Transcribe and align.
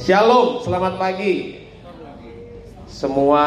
Shalom, 0.00 0.64
selamat 0.64 0.96
pagi. 0.96 1.60
Semua 2.88 3.44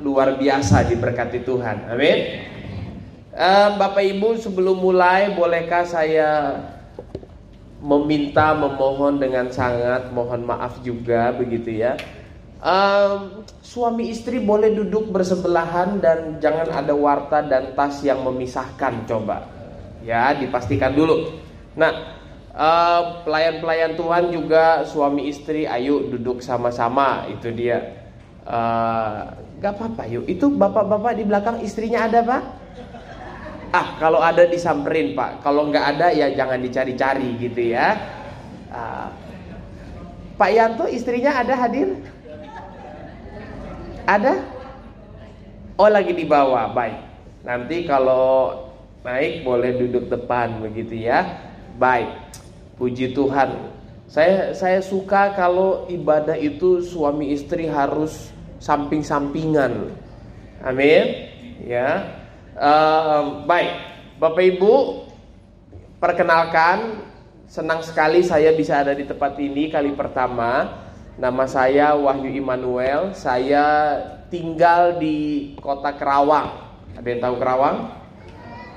luar 0.00 0.40
biasa 0.40 0.88
diberkati 0.88 1.44
Tuhan. 1.44 1.92
Amin. 1.92 2.40
Uh, 3.36 3.76
Bapak 3.76 4.00
Ibu, 4.00 4.40
sebelum 4.40 4.80
mulai, 4.80 5.36
bolehkah 5.36 5.84
saya 5.84 6.56
meminta, 7.84 8.56
memohon 8.56 9.20
dengan 9.20 9.52
sangat, 9.52 10.08
mohon 10.08 10.48
maaf 10.48 10.80
juga 10.80 11.36
begitu 11.36 11.84
ya. 11.84 12.00
Um, 12.64 13.44
suami 13.60 14.08
istri 14.08 14.40
boleh 14.40 14.72
duduk 14.72 15.12
bersebelahan 15.12 16.00
dan 16.00 16.40
jangan 16.40 16.72
ada 16.72 16.96
warta 16.96 17.44
dan 17.44 17.76
tas 17.76 18.00
yang 18.00 18.24
memisahkan, 18.24 19.04
coba. 19.04 19.44
Ya, 20.00 20.32
dipastikan 20.32 20.96
dulu. 20.96 21.28
Nah, 21.76 22.17
pelayan-pelayan 23.22 23.94
uh, 23.94 23.96
Tuhan 23.96 24.24
juga 24.34 24.82
suami 24.82 25.30
istri, 25.30 25.62
ayo 25.62 26.02
duduk 26.10 26.42
sama-sama, 26.42 27.30
itu 27.30 27.54
dia. 27.54 28.10
Uh, 28.42 29.30
gak 29.62 29.78
apa-apa 29.78 30.10
yuk. 30.10 30.26
Itu 30.26 30.50
bapak-bapak 30.50 31.12
di 31.18 31.24
belakang 31.26 31.62
istrinya 31.62 32.10
ada 32.10 32.18
pak? 32.26 32.42
Ah 33.68 34.00
kalau 34.00 34.18
ada 34.24 34.48
disamperin 34.48 35.12
pak. 35.12 35.44
Kalau 35.44 35.68
nggak 35.68 35.86
ada 35.96 36.06
ya 36.08 36.32
jangan 36.32 36.56
dicari-cari 36.58 37.36
gitu 37.36 37.76
ya. 37.76 38.00
Uh, 38.72 39.12
pak 40.40 40.50
Yanto 40.50 40.88
istrinya 40.88 41.36
ada 41.36 41.52
hadir? 41.52 42.00
Ada? 44.08 44.40
Oh 45.76 45.90
lagi 45.92 46.16
di 46.16 46.24
bawah. 46.24 46.72
Baik. 46.72 46.96
Nanti 47.44 47.84
kalau 47.84 48.56
naik 49.04 49.44
boleh 49.44 49.76
duduk 49.76 50.08
depan 50.08 50.64
begitu 50.64 50.96
ya. 51.04 51.28
Baik. 51.76 52.27
Puji 52.78 53.12
Tuhan. 53.12 53.74
Saya 54.08 54.54
saya 54.56 54.80
suka 54.80 55.36
kalau 55.36 55.84
ibadah 55.90 56.38
itu 56.38 56.80
suami 56.80 57.34
istri 57.34 57.68
harus 57.68 58.32
samping-sampingan. 58.62 59.92
Amin. 60.64 61.28
Ya. 61.66 62.16
Uh, 62.58 63.44
baik, 63.46 63.70
Bapak 64.18 64.42
Ibu, 64.42 64.74
perkenalkan, 66.02 67.06
senang 67.46 67.82
sekali 67.82 68.22
saya 68.22 68.50
bisa 68.54 68.82
ada 68.82 68.94
di 68.94 69.06
tempat 69.06 69.38
ini 69.38 69.70
kali 69.70 69.94
pertama. 69.94 70.86
Nama 71.18 71.44
saya 71.50 71.98
Wahyu 71.98 72.30
Immanuel. 72.30 73.10
Saya 73.10 73.98
tinggal 74.30 75.02
di 75.02 75.50
kota 75.58 75.90
Kerawang. 75.98 76.54
Ada 76.94 77.06
yang 77.10 77.22
tahu 77.22 77.34
Kerawang? 77.42 77.97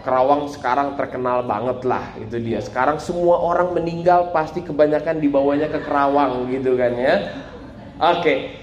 Kerawang 0.01 0.49
sekarang 0.49 0.97
terkenal 0.97 1.45
banget 1.45 1.85
lah 1.85 2.17
itu 2.17 2.41
dia. 2.41 2.57
Sekarang 2.57 2.97
semua 2.97 3.37
orang 3.37 3.77
meninggal 3.77 4.33
pasti 4.33 4.65
kebanyakan 4.65 5.21
dibawanya 5.21 5.69
ke 5.69 5.79
Kerawang 5.81 6.49
gitu 6.49 6.73
kan 6.73 6.93
ya. 6.97 7.15
Oke. 8.01 8.61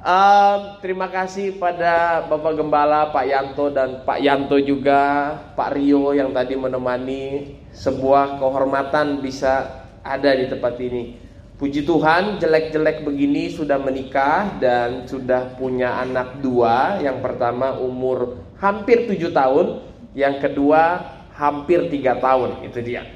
Um, 0.00 0.80
terima 0.80 1.12
kasih 1.12 1.60
pada 1.60 2.24
Bapak 2.24 2.56
Gembala, 2.56 3.12
Pak 3.12 3.24
Yanto 3.28 3.68
dan 3.68 4.00
Pak 4.00 4.16
Yanto 4.24 4.56
juga, 4.56 5.36
Pak 5.52 5.76
Rio 5.76 6.16
yang 6.16 6.32
tadi 6.32 6.56
menemani 6.56 7.52
sebuah 7.76 8.40
kehormatan 8.40 9.20
bisa 9.20 9.84
ada 10.00 10.32
di 10.32 10.48
tempat 10.48 10.80
ini. 10.80 11.20
Puji 11.60 11.84
Tuhan, 11.84 12.40
jelek-jelek 12.40 13.04
begini 13.04 13.52
sudah 13.52 13.76
menikah 13.76 14.56
dan 14.56 15.04
sudah 15.04 15.52
punya 15.60 16.00
anak 16.00 16.40
dua. 16.40 16.96
Yang 17.04 17.20
pertama 17.20 17.76
umur 17.76 18.40
hampir 18.56 19.04
tujuh 19.04 19.28
tahun, 19.36 19.89
yang 20.16 20.42
kedua 20.42 21.02
hampir 21.34 21.88
tiga 21.88 22.18
tahun. 22.18 22.66
Itu 22.66 22.82
dia. 22.82 23.06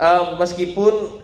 Um, 0.00 0.40
meskipun 0.40 1.22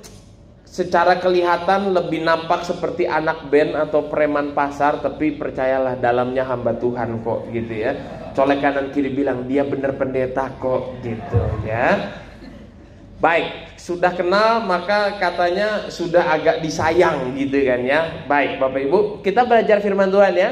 secara 0.68 1.16
kelihatan 1.18 1.96
lebih 1.96 2.22
nampak 2.22 2.62
seperti 2.62 3.08
anak 3.08 3.48
band 3.48 3.72
atau 3.88 4.06
preman 4.06 4.52
pasar 4.52 5.00
tapi 5.00 5.34
percayalah 5.34 5.96
dalamnya 5.96 6.44
hamba 6.44 6.76
Tuhan 6.76 7.24
kok 7.24 7.48
gitu 7.50 7.72
ya 7.72 7.96
colek 8.36 8.60
kanan 8.60 8.92
kiri 8.92 9.10
bilang 9.10 9.48
dia 9.48 9.64
bener 9.64 9.96
pendeta 9.96 10.52
kok 10.60 11.00
gitu 11.00 11.40
ya 11.64 12.12
baik 13.18 13.80
sudah 13.80 14.12
kenal 14.12 14.62
maka 14.62 15.16
katanya 15.16 15.88
sudah 15.90 16.36
agak 16.36 16.60
disayang 16.60 17.34
gitu 17.34 17.64
kan 17.64 17.80
ya 17.82 18.28
baik 18.28 18.60
Bapak 18.60 18.80
Ibu 18.84 18.98
kita 19.24 19.48
belajar 19.48 19.80
firman 19.80 20.12
Tuhan 20.12 20.36
ya 20.36 20.50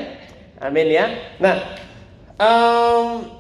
amin 0.64 0.88
ya 0.91 1.06
nah 1.38 1.56
um, 2.41 3.35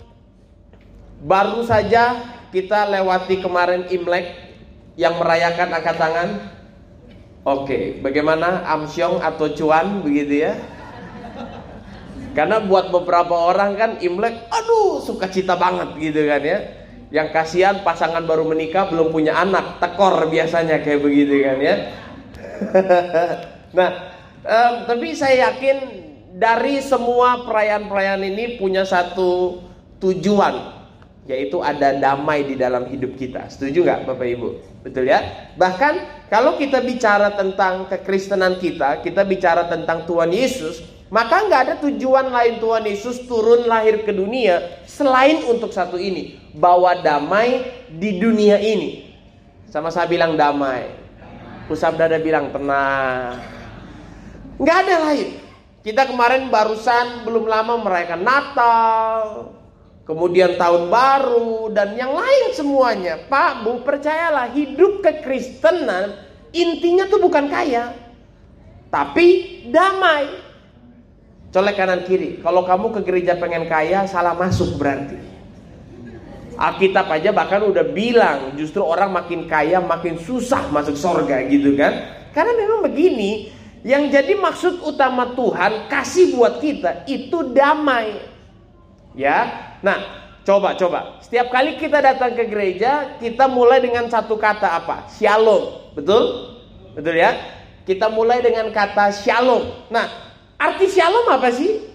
baru 1.22 1.64
saja 1.64 2.20
kita 2.52 2.88
lewati 2.88 3.40
kemarin 3.40 3.88
Imlek 3.92 4.32
yang 4.96 5.16
merayakan 5.20 5.76
angkat 5.76 5.96
tangan 5.96 6.28
Oke, 7.46 8.02
bagaimana 8.02 8.66
amsyong 8.74 9.22
atau 9.22 9.46
cuan 9.54 10.02
begitu 10.02 10.50
ya? 10.50 10.58
Karena 12.34 12.58
buat 12.58 12.90
beberapa 12.90 13.38
orang 13.38 13.78
kan 13.78 13.90
Imlek, 14.02 14.50
aduh 14.50 14.98
suka 14.98 15.30
cita 15.30 15.54
banget 15.54 15.94
gitu 15.94 16.26
kan 16.26 16.42
ya. 16.42 16.58
Yang 17.14 17.28
kasihan 17.30 17.86
pasangan 17.86 18.26
baru 18.26 18.50
menikah 18.50 18.90
belum 18.90 19.14
punya 19.14 19.38
anak, 19.38 19.78
tekor 19.78 20.26
biasanya 20.26 20.82
kayak 20.82 21.06
begitu 21.06 21.46
kan 21.46 21.58
ya. 21.62 21.74
nah, 23.78 23.90
um, 24.42 24.74
tapi 24.90 25.14
saya 25.14 25.46
yakin 25.54 25.78
dari 26.34 26.82
semua 26.82 27.46
perayaan-perayaan 27.46 28.26
ini 28.26 28.58
punya 28.58 28.82
satu 28.82 29.62
tujuan 30.02 30.75
yaitu 31.26 31.58
ada 31.58 31.94
damai 31.98 32.46
di 32.46 32.54
dalam 32.54 32.86
hidup 32.86 33.18
kita. 33.18 33.50
Setuju 33.50 33.82
nggak 33.82 34.00
Bapak 34.06 34.26
Ibu? 34.26 34.48
Betul 34.86 35.10
ya? 35.10 35.50
Bahkan 35.58 36.26
kalau 36.30 36.54
kita 36.54 36.78
bicara 36.82 37.34
tentang 37.34 37.90
kekristenan 37.90 38.62
kita, 38.62 39.02
kita 39.02 39.26
bicara 39.26 39.66
tentang 39.66 40.06
Tuhan 40.06 40.30
Yesus, 40.30 40.86
maka 41.10 41.42
nggak 41.46 41.60
ada 41.66 41.74
tujuan 41.82 42.30
lain 42.30 42.62
Tuhan 42.62 42.86
Yesus 42.86 43.26
turun 43.26 43.66
lahir 43.66 44.06
ke 44.06 44.14
dunia 44.14 44.82
selain 44.86 45.42
untuk 45.50 45.74
satu 45.74 45.98
ini, 45.98 46.38
bawa 46.54 47.02
damai 47.02 47.66
di 47.90 48.22
dunia 48.22 48.62
ini. 48.62 49.10
Sama 49.70 49.90
saya 49.90 50.06
bilang 50.06 50.38
damai. 50.38 50.86
Usap 51.66 51.98
dada 51.98 52.22
bilang 52.22 52.54
tenang. 52.54 53.42
Nggak 54.62 54.78
ada 54.86 54.96
lain. 55.10 55.28
Kita 55.82 56.06
kemarin 56.06 56.46
barusan 56.50 57.26
belum 57.26 57.46
lama 57.46 57.78
merayakan 57.82 58.22
Natal, 58.22 59.22
kemudian 60.06 60.54
tahun 60.54 60.88
baru 60.88 61.74
dan 61.74 61.98
yang 61.98 62.14
lain 62.14 62.54
semuanya. 62.54 63.20
Pak, 63.26 63.66
Bu, 63.66 63.82
percayalah 63.82 64.54
hidup 64.54 65.02
kekristenan 65.02 66.24
intinya 66.54 67.04
tuh 67.10 67.20
bukan 67.20 67.50
kaya, 67.50 67.92
tapi 68.88 69.60
damai. 69.68 70.46
Colek 71.50 71.76
kanan 71.76 72.06
kiri. 72.06 72.40
Kalau 72.40 72.64
kamu 72.64 72.86
ke 72.96 73.00
gereja 73.04 73.34
pengen 73.36 73.66
kaya, 73.66 74.06
salah 74.08 74.32
masuk 74.32 74.78
berarti. 74.78 75.18
Alkitab 76.56 77.12
aja 77.12 77.36
bahkan 77.36 77.60
udah 77.68 77.84
bilang 77.92 78.56
justru 78.56 78.80
orang 78.80 79.12
makin 79.12 79.44
kaya 79.44 79.76
makin 79.76 80.16
susah 80.16 80.72
masuk 80.72 80.96
sorga 80.96 81.44
gitu 81.44 81.76
kan. 81.76 81.92
Karena 82.32 82.52
memang 82.56 82.80
begini, 82.84 83.52
yang 83.84 84.08
jadi 84.08 84.36
maksud 84.36 84.80
utama 84.84 85.36
Tuhan 85.36 85.88
kasih 85.92 86.32
buat 86.36 86.60
kita 86.60 87.04
itu 87.08 87.52
damai. 87.52 88.20
Ya, 89.16 89.72
Nah, 89.86 90.02
coba 90.42 90.74
coba. 90.74 91.22
Setiap 91.22 91.46
kali 91.54 91.78
kita 91.78 92.02
datang 92.02 92.34
ke 92.34 92.50
gereja, 92.50 93.14
kita 93.22 93.46
mulai 93.46 93.78
dengan 93.78 94.10
satu 94.10 94.34
kata 94.34 94.82
apa? 94.82 95.06
Shalom. 95.14 95.94
Betul? 95.94 96.24
Betul 96.98 97.14
ya? 97.22 97.38
Kita 97.86 98.10
mulai 98.10 98.42
dengan 98.42 98.74
kata 98.74 99.14
shalom. 99.14 99.86
Nah, 99.94 100.10
arti 100.58 100.90
shalom 100.90 101.30
apa 101.30 101.54
sih? 101.54 101.86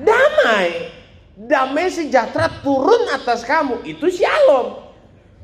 Damai. 0.00 0.96
Damai 1.36 1.92
sejahtera 1.92 2.48
turun 2.64 3.12
atas 3.12 3.44
kamu. 3.44 3.84
Itu 3.84 4.08
shalom. 4.08 4.88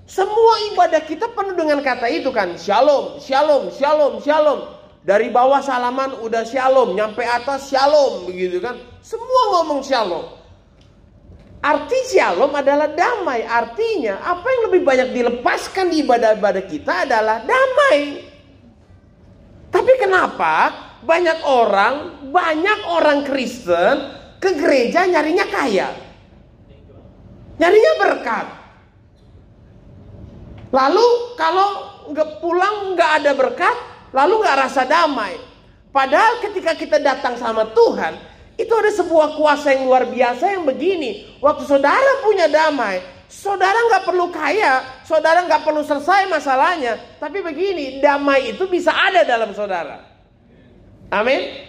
Semua 0.09 0.55
ibadah 0.73 1.05
kita 1.05 1.29
penuh 1.37 1.53
dengan 1.53 1.85
kata 1.85 2.09
itu 2.09 2.33
kan. 2.33 2.57
Shalom, 2.57 3.21
shalom, 3.21 3.69
shalom, 3.77 4.25
shalom. 4.25 4.73
Dari 5.05 5.29
bawah 5.29 5.61
salaman 5.61 6.17
udah 6.25 6.49
shalom, 6.49 6.97
nyampe 6.97 7.21
atas 7.29 7.69
shalom 7.69 8.25
begitu 8.25 8.57
kan. 8.57 8.81
Semua 9.05 9.61
ngomong 9.61 9.85
shalom. 9.85 10.42
Arti 11.63 12.11
shalom 12.11 12.51
adalah 12.51 12.91
damai. 12.91 13.47
Artinya 13.47 14.19
apa 14.19 14.47
yang 14.51 14.63
lebih 14.67 14.83
banyak 14.83 15.09
dilepaskan 15.15 15.95
di 15.95 16.03
ibadah-ibadah 16.03 16.65
kita 16.67 17.07
adalah 17.07 17.47
damai. 17.47 18.27
Tapi 19.71 19.93
kenapa 19.95 20.75
banyak 21.07 21.39
orang, 21.47 21.95
banyak 22.35 22.79
orang 22.91 23.23
Kristen 23.23 23.95
ke 24.43 24.59
gereja 24.59 25.07
nyarinya 25.07 25.47
kaya. 25.47 25.95
Nyarinya 27.63 27.93
berkat. 27.95 28.47
Lalu 30.75 31.07
kalau 31.39 31.71
nggak 32.11 32.43
pulang 32.43 32.99
nggak 32.99 33.11
ada 33.23 33.33
berkat, 33.39 33.77
lalu 34.11 34.43
nggak 34.43 34.59
rasa 34.67 34.83
damai. 34.83 35.39
Padahal 35.95 36.43
ketika 36.43 36.75
kita 36.75 36.99
datang 36.99 37.39
sama 37.39 37.71
Tuhan, 37.71 38.32
itu 38.61 38.73
ada 38.73 38.93
sebuah 38.93 39.41
kuasa 39.41 39.73
yang 39.73 39.89
luar 39.89 40.05
biasa 40.09 40.53
yang 40.53 40.65
begini. 40.69 41.41
Waktu 41.41 41.65
saudara 41.65 42.21
punya 42.21 42.47
damai, 42.53 43.01
saudara 43.29 43.77
nggak 43.89 44.05
perlu 44.05 44.29
kaya, 44.29 45.03
saudara 45.09 45.41
nggak 45.49 45.65
perlu 45.65 45.81
selesai 45.81 46.29
masalahnya. 46.29 47.01
Tapi 47.17 47.41
begini, 47.41 48.05
damai 48.05 48.53
itu 48.53 48.69
bisa 48.69 48.93
ada 48.93 49.25
dalam 49.25 49.57
saudara. 49.57 50.05
Amin. 51.09 51.69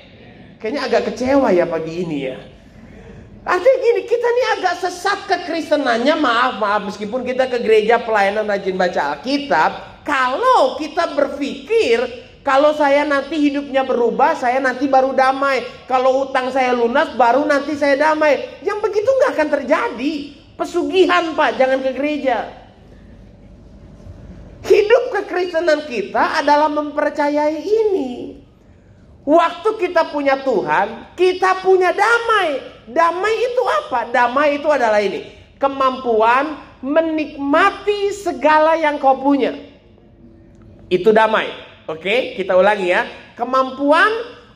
Kayaknya 0.60 0.82
agak 0.88 1.02
kecewa 1.12 1.52
ya 1.52 1.68
pagi 1.68 2.08
ini 2.08 2.18
ya. 2.24 2.40
Artinya 3.44 3.78
gini, 3.84 4.02
kita 4.08 4.24
ini 4.24 4.44
agak 4.56 4.76
sesat 4.80 5.20
kekristenannya, 5.28 6.16
maaf, 6.16 6.64
maaf. 6.64 6.82
Meskipun 6.88 7.28
kita 7.28 7.52
ke 7.52 7.60
gereja 7.60 8.00
pelayanan 8.00 8.48
rajin 8.48 8.80
baca 8.80 9.20
Alkitab, 9.20 10.00
kalau 10.08 10.80
kita 10.80 11.12
berpikir, 11.12 12.23
kalau 12.44 12.76
saya 12.76 13.08
nanti 13.08 13.40
hidupnya 13.40 13.88
berubah, 13.88 14.36
saya 14.36 14.60
nanti 14.60 14.84
baru 14.92 15.16
damai. 15.16 15.64
Kalau 15.88 16.28
utang 16.28 16.52
saya 16.52 16.76
lunas, 16.76 17.16
baru 17.16 17.48
nanti 17.48 17.72
saya 17.80 17.96
damai. 17.96 18.60
Yang 18.60 18.84
begitu 18.84 19.08
nggak 19.08 19.32
akan 19.32 19.50
terjadi. 19.60 20.14
Pesugihan 20.60 21.32
pak, 21.40 21.56
jangan 21.56 21.80
ke 21.80 21.92
gereja. 21.96 22.52
Hidup 24.68 25.04
kekristenan 25.16 25.88
kita 25.88 26.44
adalah 26.44 26.68
mempercayai 26.68 27.64
ini. 27.64 28.12
Waktu 29.24 29.80
kita 29.80 30.12
punya 30.12 30.44
Tuhan, 30.44 31.16
kita 31.16 31.64
punya 31.64 31.96
damai. 31.96 32.60
Damai 32.92 33.34
itu 33.40 33.64
apa? 33.88 34.12
Damai 34.12 34.60
itu 34.60 34.68
adalah 34.68 35.00
ini. 35.00 35.32
Kemampuan 35.56 36.60
menikmati 36.84 38.12
segala 38.12 38.76
yang 38.76 39.00
kau 39.00 39.16
punya. 39.16 39.56
Itu 40.92 41.16
damai. 41.16 41.73
Oke, 41.84 42.40
kita 42.40 42.56
ulangi 42.56 42.96
ya. 42.96 43.04
Kemampuan 43.36 44.08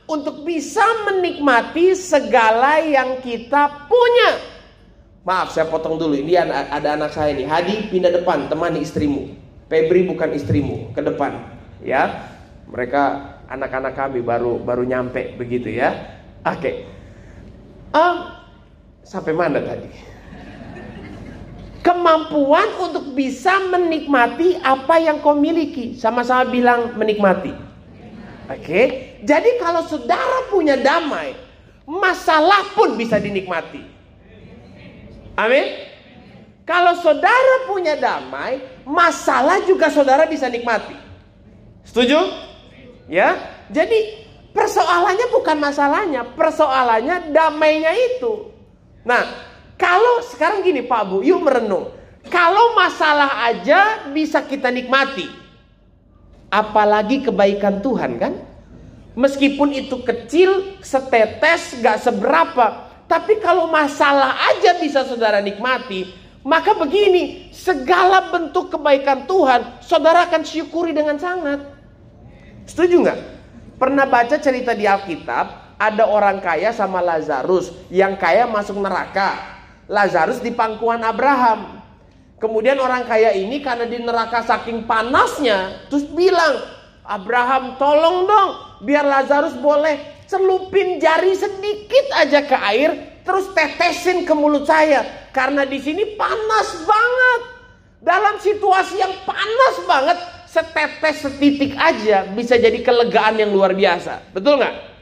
untuk 0.07 0.47
bisa 0.47 0.83
menikmati 1.03 1.91
segala 1.91 2.79
yang 2.79 3.19
kita 3.19 3.87
punya. 3.91 4.39
Maaf, 5.27 5.51
saya 5.51 5.67
potong 5.67 5.99
dulu. 5.99 6.15
Ini 6.15 6.39
ada 6.47 6.95
anak 6.95 7.11
saya 7.11 7.35
nih. 7.35 7.43
Hadi 7.43 7.91
pindah 7.91 8.15
depan, 8.15 8.47
temani 8.47 8.79
istrimu. 8.79 9.27
Febri 9.67 10.07
bukan 10.07 10.31
istrimu, 10.31 10.95
ke 10.95 11.03
depan. 11.03 11.35
Ya, 11.83 12.31
mereka 12.71 13.35
anak-anak 13.51 13.99
kami 13.99 14.23
baru 14.23 14.63
baru 14.63 14.87
nyampe 14.87 15.35
begitu 15.35 15.67
ya. 15.67 15.91
Oke. 16.47 16.63
Okay. 16.63 16.75
Um, 17.91 18.31
sampai 19.03 19.35
mana 19.35 19.59
tadi? 19.59 19.91
Kemampuan 21.87 22.67
untuk 22.83 23.15
bisa 23.15 23.63
menikmati 23.71 24.59
apa 24.59 24.99
yang 24.99 25.23
kau 25.23 25.39
miliki. 25.39 25.95
Sama-sama 25.95 26.43
bilang 26.51 26.99
menikmati. 26.99 27.55
Oke. 28.51 28.59
Okay? 28.59 28.85
Jadi 29.23 29.55
kalau 29.55 29.87
saudara 29.87 30.51
punya 30.51 30.75
damai, 30.75 31.31
masalah 31.87 32.75
pun 32.75 32.99
bisa 32.99 33.15
dinikmati. 33.15 33.79
Amin. 35.39 35.87
Kalau 36.67 36.99
saudara 36.99 37.63
punya 37.63 37.95
damai, 37.95 38.59
masalah 38.83 39.63
juga 39.63 39.87
saudara 39.87 40.27
bisa 40.27 40.51
nikmati. 40.51 40.99
Setuju? 41.87 42.19
Ya, 43.07 43.39
jadi 43.71 44.27
persoalannya 44.51 45.31
bukan 45.31 45.57
masalahnya, 45.63 46.27
persoalannya 46.35 47.31
damainya 47.31 47.95
itu. 47.95 48.51
Nah, 49.07 49.23
kalau 49.77 50.25
sekarang 50.25 50.65
gini 50.65 50.81
Pak 50.81 51.01
Bu, 51.05 51.17
yuk 51.21 51.45
merenung. 51.45 51.93
Kalau 52.27 52.75
masalah 52.75 53.47
aja 53.47 54.09
bisa 54.11 54.43
kita 54.43 54.67
nikmati, 54.67 55.29
apalagi 56.51 57.23
kebaikan 57.23 57.79
Tuhan 57.79 58.19
kan? 58.19 58.33
Meskipun 59.17 59.71
itu 59.73 60.03
kecil, 60.03 60.77
setetes, 60.83 61.79
gak 61.79 62.03
seberapa. 62.03 62.89
Tapi 63.07 63.39
kalau 63.39 63.71
masalah 63.71 64.35
aja 64.51 64.75
bisa 64.77 65.07
saudara 65.07 65.39
nikmati, 65.39 66.11
maka 66.43 66.75
begini, 66.75 67.49
segala 67.55 68.27
bentuk 68.29 68.75
kebaikan 68.75 69.23
Tuhan, 69.25 69.79
saudara 69.79 70.27
akan 70.27 70.43
syukuri 70.43 70.91
dengan 70.91 71.15
sangat. 71.15 71.63
Setuju 72.67 73.07
nggak? 73.07 73.19
Pernah 73.79 74.05
baca 74.05 74.35
cerita 74.35 74.75
di 74.75 74.83
Alkitab, 74.83 75.79
ada 75.79 76.03
orang 76.07 76.43
kaya 76.43 76.75
sama 76.75 76.99
Lazarus. 76.99 77.71
Yang 77.87 78.13
kaya 78.19 78.43
masuk 78.45 78.77
neraka. 78.79 79.56
Lazarus 79.87 80.43
di 80.43 80.51
pangkuan 80.51 81.03
Abraham. 81.03 81.79
Kemudian 82.37 82.77
orang 82.77 83.07
kaya 83.09 83.33
ini 83.33 83.65
karena 83.65 83.89
di 83.89 83.97
neraka 83.97 84.45
saking 84.45 84.85
panasnya, 84.85 85.89
terus 85.89 86.05
bilang, 86.13 86.61
Abraham 87.01 87.79
tolong 87.81 88.29
dong, 88.29 88.49
biar 88.85 89.07
Lazarus 89.07 89.57
boleh 89.57 90.21
celupin 90.29 91.01
jari 91.01 91.33
sedikit 91.33 92.05
aja 92.13 92.45
ke 92.45 92.53
air, 92.53 93.23
terus 93.25 93.49
tetesin 93.57 94.27
ke 94.27 94.33
mulut 94.37 94.69
saya. 94.69 95.31
Karena 95.33 95.65
di 95.65 95.81
sini 95.81 96.13
panas 96.13 96.83
banget. 96.85 97.41
Dalam 97.97 98.37
situasi 98.37 99.01
yang 99.01 99.13
panas 99.25 99.75
banget, 99.89 100.17
setetes 100.45 101.25
setitik 101.25 101.73
aja 101.73 102.29
bisa 102.29 102.55
jadi 102.55 102.77
kelegaan 102.85 103.41
yang 103.41 103.49
luar 103.49 103.73
biasa. 103.73 104.29
Betul 104.31 104.61
nggak? 104.61 104.96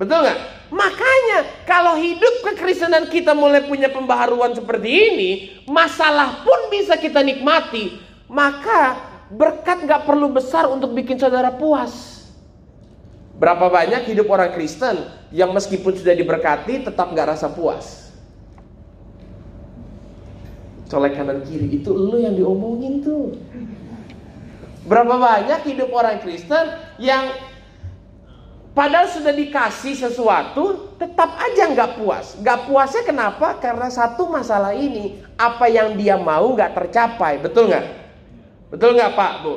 Betul 0.00 0.24
nggak? 0.24 0.38
Makanya 0.72 1.38
kalau 1.68 1.92
hidup 2.00 2.40
kekristenan 2.40 3.12
kita 3.12 3.36
mulai 3.36 3.68
punya 3.68 3.92
pembaharuan 3.92 4.56
seperti 4.56 4.88
ini, 4.88 5.30
masalah 5.68 6.40
pun 6.40 6.72
bisa 6.72 6.96
kita 6.96 7.20
nikmati. 7.20 8.00
Maka 8.24 8.96
berkat 9.28 9.84
nggak 9.84 10.08
perlu 10.08 10.32
besar 10.32 10.72
untuk 10.72 10.96
bikin 10.96 11.20
saudara 11.20 11.52
puas. 11.52 12.24
Berapa 13.36 13.68
banyak 13.68 14.08
hidup 14.08 14.32
orang 14.32 14.56
Kristen 14.56 15.04
yang 15.36 15.52
meskipun 15.52 15.92
sudah 15.92 16.16
diberkati 16.16 16.80
tetap 16.80 17.12
nggak 17.12 17.36
rasa 17.36 17.52
puas. 17.52 18.08
Colek 20.88 21.12
kanan 21.12 21.44
kiri 21.44 21.76
itu 21.76 21.92
lo 21.92 22.16
yang 22.16 22.40
diomongin 22.40 23.04
tuh. 23.04 23.36
Berapa 24.88 25.20
banyak 25.20 25.60
hidup 25.76 25.92
orang 25.92 26.24
Kristen 26.24 26.72
yang 26.96 27.30
padahal 28.72 29.10
sudah 29.10 29.34
dikasih 29.34 29.98
sesuatu, 29.98 30.94
tetap 31.00 31.34
aja 31.38 31.70
nggak 31.70 32.00
puas. 32.00 32.38
Nggak 32.38 32.70
puasnya 32.70 33.02
kenapa? 33.06 33.58
Karena 33.58 33.88
satu 33.90 34.30
masalah 34.30 34.76
ini, 34.76 35.18
apa 35.34 35.66
yang 35.66 35.96
dia 35.98 36.14
mau 36.20 36.52
nggak 36.54 36.74
tercapai, 36.76 37.40
betul 37.40 37.70
nggak? 37.70 37.86
Betul 38.70 38.94
nggak 38.94 39.12
Pak 39.18 39.32
Bu? 39.42 39.54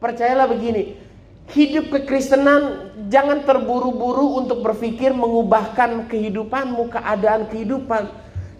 Percayalah 0.00 0.48
begini, 0.48 0.96
hidup 1.52 1.92
kekristenan 1.92 2.92
jangan 3.12 3.44
terburu-buru 3.44 4.40
untuk 4.40 4.64
berpikir 4.64 5.12
mengubahkan 5.12 6.08
kehidupanmu, 6.08 6.88
keadaan 6.90 7.46
kehidupan. 7.52 8.08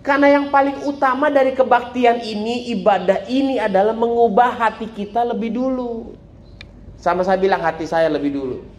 Karena 0.06 0.38
yang 0.38 0.54
paling 0.54 0.86
utama 0.86 1.26
dari 1.26 1.50
kebaktian 1.50 2.22
ini, 2.22 2.70
ibadah 2.78 3.26
ini 3.26 3.58
adalah 3.58 3.90
mengubah 3.90 4.54
hati 4.54 4.86
kita 4.86 5.26
lebih 5.26 5.50
dulu. 5.50 6.14
Sama 6.94 7.26
saya 7.26 7.42
bilang 7.42 7.58
hati 7.58 7.90
saya 7.90 8.06
lebih 8.06 8.30
dulu. 8.30 8.75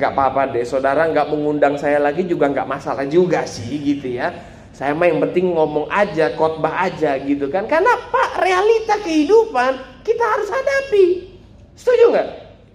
Gak 0.00 0.16
apa-apa 0.16 0.56
deh, 0.56 0.64
saudara 0.64 1.04
gak 1.12 1.28
mengundang 1.28 1.76
saya 1.76 2.00
lagi 2.00 2.24
juga 2.24 2.48
gak 2.48 2.64
masalah 2.64 3.04
juga 3.04 3.44
sih 3.44 3.76
gitu 3.76 4.16
ya. 4.16 4.32
Saya 4.72 4.96
mah 4.96 5.12
yang 5.12 5.20
penting 5.28 5.52
ngomong 5.52 5.92
aja, 5.92 6.32
khotbah 6.32 6.88
aja 6.88 7.20
gitu 7.20 7.52
kan. 7.52 7.68
Karena 7.68 7.92
pak 8.08 8.40
realita 8.40 8.96
kehidupan 9.04 9.76
kita 10.00 10.24
harus 10.24 10.48
hadapi. 10.48 11.04
Setuju 11.76 12.16
nggak? 12.16 12.28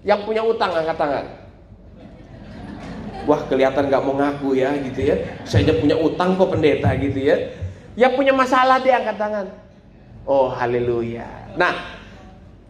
Yang 0.05 0.19
punya 0.29 0.41
utang 0.45 0.69
angkat 0.69 0.97
tangan. 1.01 1.25
Wah 3.25 3.41
kelihatan 3.49 3.89
gak 3.89 4.05
mau 4.05 4.13
ngaku 4.13 4.53
ya 4.53 4.77
gitu 4.85 5.01
ya. 5.01 5.17
Saya 5.49 5.73
punya 5.73 5.97
utang 5.97 6.37
kok 6.37 6.53
pendeta 6.53 6.93
gitu 6.93 7.17
ya. 7.25 7.41
Yang 7.97 8.21
punya 8.21 8.33
masalah 8.37 8.77
dia 8.77 9.01
angkat 9.01 9.17
tangan. 9.17 9.49
Oh 10.29 10.45
haleluya. 10.53 11.25
Nah 11.57 11.94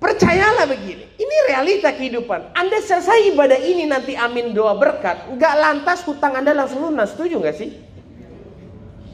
percayalah 0.05 0.69
begini. 0.69 1.09
Ini 1.17 1.35
realita 1.49 1.89
kehidupan. 1.89 2.53
Anda 2.53 2.77
selesai 2.77 3.33
ibadah 3.33 3.57
ini 3.57 3.89
nanti 3.89 4.13
amin 4.13 4.53
doa 4.53 4.77
berkat. 4.77 5.33
Gak 5.41 5.55
lantas 5.57 6.05
hutang 6.05 6.37
Anda 6.37 6.53
langsung 6.53 6.85
lunas. 6.85 7.17
Setuju 7.17 7.41
gak 7.41 7.57
sih? 7.57 7.73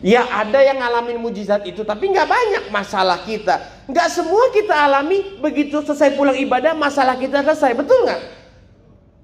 Ya 0.02 0.26
ada 0.28 0.60
yang 0.66 0.82
ngalamin 0.82 1.22
mujizat 1.22 1.62
itu 1.62 1.86
tapi 1.86 2.10
nggak 2.10 2.26
banyak 2.26 2.64
masalah 2.74 3.22
kita. 3.22 3.86
Nggak 3.86 4.08
semua 4.10 4.50
kita 4.50 4.74
alami 4.74 5.38
begitu 5.38 5.78
selesai 5.86 6.18
pulang 6.18 6.34
ibadah 6.42 6.74
masalah 6.74 7.14
kita 7.22 7.46
selesai. 7.46 7.78
Betul 7.78 8.10
nggak? 8.10 8.22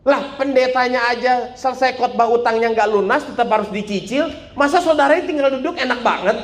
Lah 0.05 0.37
pendetanya 0.37 1.01
aja 1.09 1.57
selesai 1.57 1.97
khotbah 1.97 2.29
utangnya 2.29 2.69
nggak 2.77 2.93
lunas 2.93 3.25
tetap 3.25 3.49
harus 3.49 3.73
dicicil. 3.73 4.29
Masa 4.53 4.77
saudaranya 4.77 5.25
tinggal 5.25 5.49
duduk 5.57 5.81
enak 5.81 5.97
banget? 6.05 6.37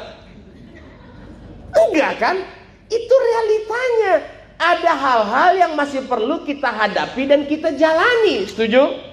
Enggak 1.70 2.14
kan? 2.18 2.36
Itu 2.90 3.14
realitanya. 3.14 4.33
Ada 4.64 4.96
hal-hal 4.96 5.50
yang 5.60 5.72
masih 5.76 6.08
perlu 6.08 6.48
kita 6.48 6.72
hadapi 6.72 7.28
dan 7.28 7.44
kita 7.44 7.76
jalani. 7.76 8.48
Setuju? 8.48 9.12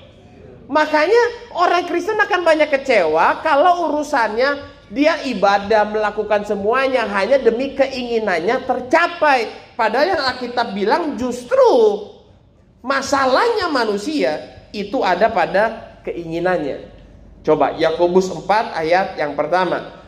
Makanya 0.70 1.50
orang 1.58 1.90
Kristen 1.90 2.14
akan 2.14 2.46
banyak 2.46 2.70
kecewa 2.70 3.42
kalau 3.42 3.90
urusannya 3.90 4.78
dia 4.94 5.18
ibadah 5.26 5.90
melakukan 5.90 6.46
semuanya 6.46 7.10
hanya 7.10 7.42
demi 7.42 7.74
keinginannya 7.74 8.62
tercapai. 8.62 9.50
Padahal 9.74 10.14
yang 10.14 10.22
Alkitab 10.22 10.70
bilang 10.70 11.18
justru 11.18 11.66
Masalahnya 12.80 13.68
manusia 13.68 14.40
itu 14.72 15.04
ada 15.04 15.28
pada 15.28 15.92
keinginannya. 16.00 16.88
Coba 17.44 17.76
Yakobus 17.76 18.32
4 18.32 18.72
ayat 18.72 19.20
yang 19.20 19.36
pertama. 19.36 20.00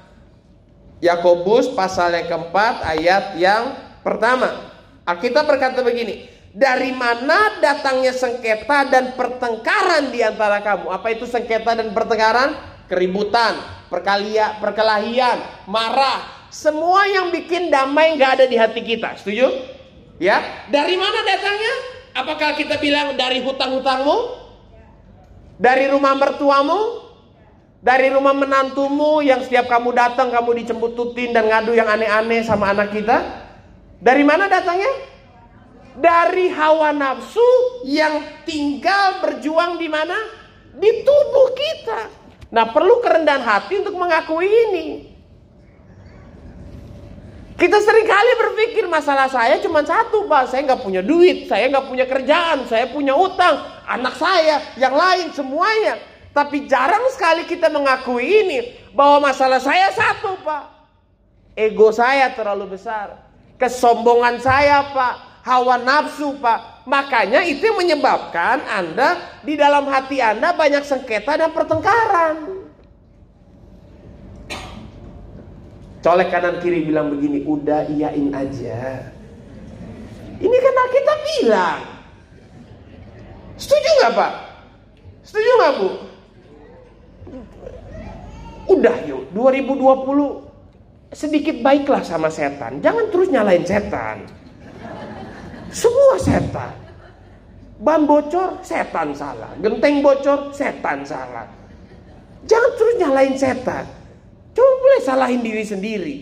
Yakobus 1.04 1.68
pasal 1.76 2.16
yang 2.16 2.32
keempat 2.32 2.80
ayat 2.96 3.36
yang 3.36 3.76
pertama. 4.00 4.71
Alkitab 5.02 5.44
berkata 5.46 5.82
begini, 5.82 6.30
Dari 6.52 6.92
mana 6.92 7.58
datangnya 7.64 8.12
sengketa 8.12 8.84
dan 8.92 9.16
pertengkaran 9.16 10.12
di 10.12 10.20
antara 10.20 10.60
kamu? 10.60 10.92
Apa 10.92 11.16
itu 11.16 11.24
sengketa 11.24 11.72
dan 11.72 11.90
pertengkaran? 11.96 12.52
Keributan, 12.92 13.56
perkalia, 13.88 14.60
perkelahian, 14.60 15.40
marah. 15.64 16.44
Semua 16.52 17.08
yang 17.08 17.32
bikin 17.32 17.72
damai 17.72 18.12
nggak 18.20 18.30
ada 18.36 18.44
di 18.44 18.60
hati 18.60 18.84
kita. 18.84 19.16
Setuju? 19.16 19.48
Ya. 20.20 20.68
Dari 20.68 20.94
mana 21.00 21.24
datangnya? 21.24 21.74
Apakah 22.12 22.52
kita 22.52 22.76
bilang 22.76 23.16
dari 23.16 23.40
hutang-hutangmu? 23.40 24.44
Dari 25.56 25.88
rumah 25.88 26.12
mertuamu? 26.12 27.00
Dari 27.82 28.12
rumah 28.12 28.36
menantumu 28.36 29.24
yang 29.24 29.40
setiap 29.42 29.66
kamu 29.66 29.96
datang 29.96 30.28
kamu 30.30 30.62
dicembututin 30.62 31.32
dan 31.32 31.48
ngadu 31.48 31.72
yang 31.74 31.88
aneh-aneh 31.88 32.44
sama 32.44 32.70
anak 32.70 32.92
kita? 32.94 33.41
Dari 34.02 34.26
mana 34.26 34.50
datangnya? 34.50 35.12
dari 35.96 36.48
hawa 36.48 36.92
nafsu 36.94 37.84
yang 37.84 38.44
tinggal 38.48 39.20
berjuang 39.20 39.76
di 39.76 39.88
mana? 39.92 40.16
Di 40.72 41.04
tubuh 41.04 41.52
kita. 41.52 42.00
Nah, 42.52 42.72
perlu 42.72 43.00
kerendahan 43.04 43.44
hati 43.44 43.80
untuk 43.80 43.96
mengakui 43.96 44.48
ini. 44.48 44.86
Kita 47.52 47.78
sering 47.78 48.08
kali 48.08 48.32
berpikir 48.40 48.84
masalah 48.90 49.30
saya 49.30 49.60
cuma 49.60 49.84
satu, 49.84 50.26
Pak. 50.26 50.50
Saya 50.50 50.66
nggak 50.66 50.82
punya 50.82 51.04
duit, 51.04 51.46
saya 51.46 51.68
nggak 51.70 51.86
punya 51.86 52.06
kerjaan, 52.08 52.66
saya 52.66 52.90
punya 52.90 53.14
utang, 53.14 53.60
anak 53.86 54.18
saya, 54.18 54.74
yang 54.80 54.96
lain 54.96 55.30
semuanya. 55.30 56.00
Tapi 56.32 56.64
jarang 56.64 57.12
sekali 57.12 57.44
kita 57.44 57.68
mengakui 57.68 58.24
ini 58.24 58.58
bahwa 58.96 59.30
masalah 59.30 59.60
saya 59.60 59.92
satu, 59.92 60.40
Pak. 60.40 60.64
Ego 61.52 61.92
saya 61.92 62.32
terlalu 62.32 62.74
besar. 62.74 63.31
Kesombongan 63.60 64.40
saya, 64.42 64.90
Pak 64.92 65.32
hawa 65.42 65.76
nafsu, 65.78 66.38
Pak. 66.38 66.86
Makanya 66.86 67.46
itu 67.46 67.62
menyebabkan 67.74 68.62
Anda 68.66 69.38
di 69.42 69.54
dalam 69.54 69.86
hati 69.86 70.18
Anda 70.18 70.54
banyak 70.54 70.82
sengketa 70.82 71.38
dan 71.38 71.50
pertengkaran. 71.54 72.62
Colek 76.02 76.34
kanan 76.34 76.58
kiri 76.58 76.82
bilang 76.82 77.14
begini, 77.14 77.46
udah 77.46 77.86
iyain 77.86 78.34
aja. 78.34 79.06
Ini 80.42 80.56
kan 80.58 80.88
kita 80.90 81.14
bilang. 81.22 81.80
Setuju 83.54 83.88
nggak 84.02 84.12
Pak? 84.18 84.32
Setuju 85.22 85.50
nggak 85.54 85.72
Bu? 85.78 85.90
Udah 88.74 88.96
yuk, 89.06 89.30
2020 89.30 90.51
sedikit 91.12 91.60
baiklah 91.60 92.00
sama 92.00 92.32
setan. 92.32 92.80
Jangan 92.80 93.08
terus 93.12 93.28
nyalain 93.28 93.64
setan. 93.64 94.24
Semua 95.72 96.16
setan. 96.20 96.72
Ban 97.82 98.04
bocor, 98.06 98.62
setan 98.62 99.12
salah. 99.12 99.52
Genteng 99.58 100.00
bocor, 100.00 100.52
setan 100.54 101.02
salah. 101.04 101.48
Jangan 102.48 102.72
terus 102.78 102.94
nyalain 103.00 103.34
setan. 103.36 103.84
Coba 104.52 104.72
boleh 104.80 105.00
salahin 105.00 105.40
diri 105.40 105.64
sendiri. 105.64 106.16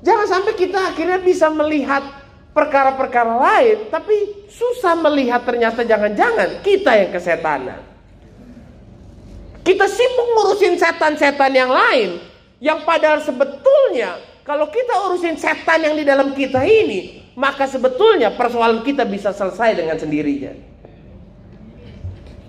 Jangan 0.00 0.26
sampai 0.28 0.54
kita 0.56 0.80
akhirnya 0.92 1.20
bisa 1.20 1.48
melihat 1.52 2.00
perkara-perkara 2.56 3.34
lain, 3.36 3.78
tapi 3.92 4.46
susah 4.48 4.96
melihat 4.96 5.44
ternyata 5.44 5.84
jangan-jangan 5.84 6.64
kita 6.64 6.92
yang 6.96 7.10
kesetanan. 7.12 7.80
Kita 9.60 9.86
sibuk 9.86 10.28
ngurusin 10.34 10.74
setan-setan 10.80 11.52
yang 11.52 11.68
lain, 11.68 12.16
yang 12.60 12.84
padahal 12.84 13.24
sebetulnya 13.24 14.20
kalau 14.44 14.68
kita 14.68 14.94
urusin 15.08 15.36
setan 15.40 15.80
yang 15.84 15.96
di 15.96 16.04
dalam 16.04 16.36
kita 16.36 16.60
ini, 16.64 17.32
maka 17.36 17.64
sebetulnya 17.64 18.34
persoalan 18.36 18.84
kita 18.84 19.06
bisa 19.08 19.32
selesai 19.32 19.78
dengan 19.78 19.96
sendirinya. 19.96 20.52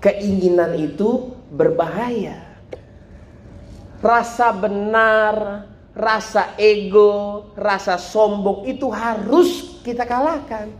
Keinginan 0.02 0.76
itu 0.76 1.30
berbahaya. 1.52 2.58
Rasa 4.02 4.50
benar, 4.50 5.62
rasa 5.94 6.58
ego, 6.58 7.54
rasa 7.54 8.00
sombong 8.00 8.66
itu 8.66 8.90
harus 8.90 9.78
kita 9.86 10.02
kalahkan. 10.02 10.74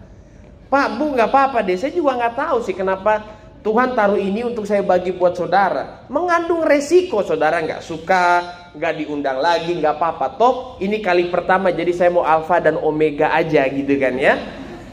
Pak, 0.67 0.87
Bu, 0.99 1.15
nggak 1.15 1.31
apa-apa 1.31 1.63
deh. 1.63 1.79
Saya 1.79 1.95
juga 1.95 2.19
nggak 2.19 2.35
tahu 2.35 2.57
sih 2.67 2.75
kenapa 2.75 3.23
Tuhan 3.63 3.95
taruh 3.95 4.19
ini 4.19 4.43
untuk 4.43 4.67
saya 4.67 4.83
bagi 4.83 5.15
buat 5.15 5.39
saudara. 5.39 6.03
Mengandung 6.11 6.67
resiko 6.67 7.23
saudara 7.23 7.63
nggak 7.63 7.85
suka, 7.85 8.27
nggak 8.73 9.05
diundang 9.05 9.39
lagi, 9.39 9.77
nggak 9.77 10.01
apa-apa. 10.01 10.27
Top, 10.41 10.57
ini 10.81 11.05
kali 11.05 11.29
pertama 11.29 11.69
jadi 11.69 11.93
saya 11.93 12.11
mau 12.13 12.25
alfa 12.25 12.61
dan 12.61 12.81
omega 12.81 13.33
aja 13.33 13.69
gitu 13.69 13.95
kan 14.01 14.17
ya. 14.17 14.41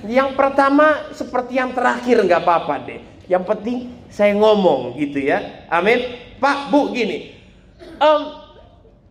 Yang 0.07 0.35
pertama 0.35 1.11
seperti 1.11 1.59
yang 1.59 1.75
terakhir 1.75 2.23
nggak 2.23 2.43
apa-apa 2.43 2.75
deh. 2.87 3.01
Yang 3.27 3.43
penting 3.47 3.77
saya 4.11 4.35
ngomong 4.35 4.99
gitu 4.99 5.23
ya. 5.23 5.67
Amin. 5.71 5.99
Pak, 6.39 6.71
Bu 6.71 6.91
gini. 6.95 7.35
Um, 7.99 8.21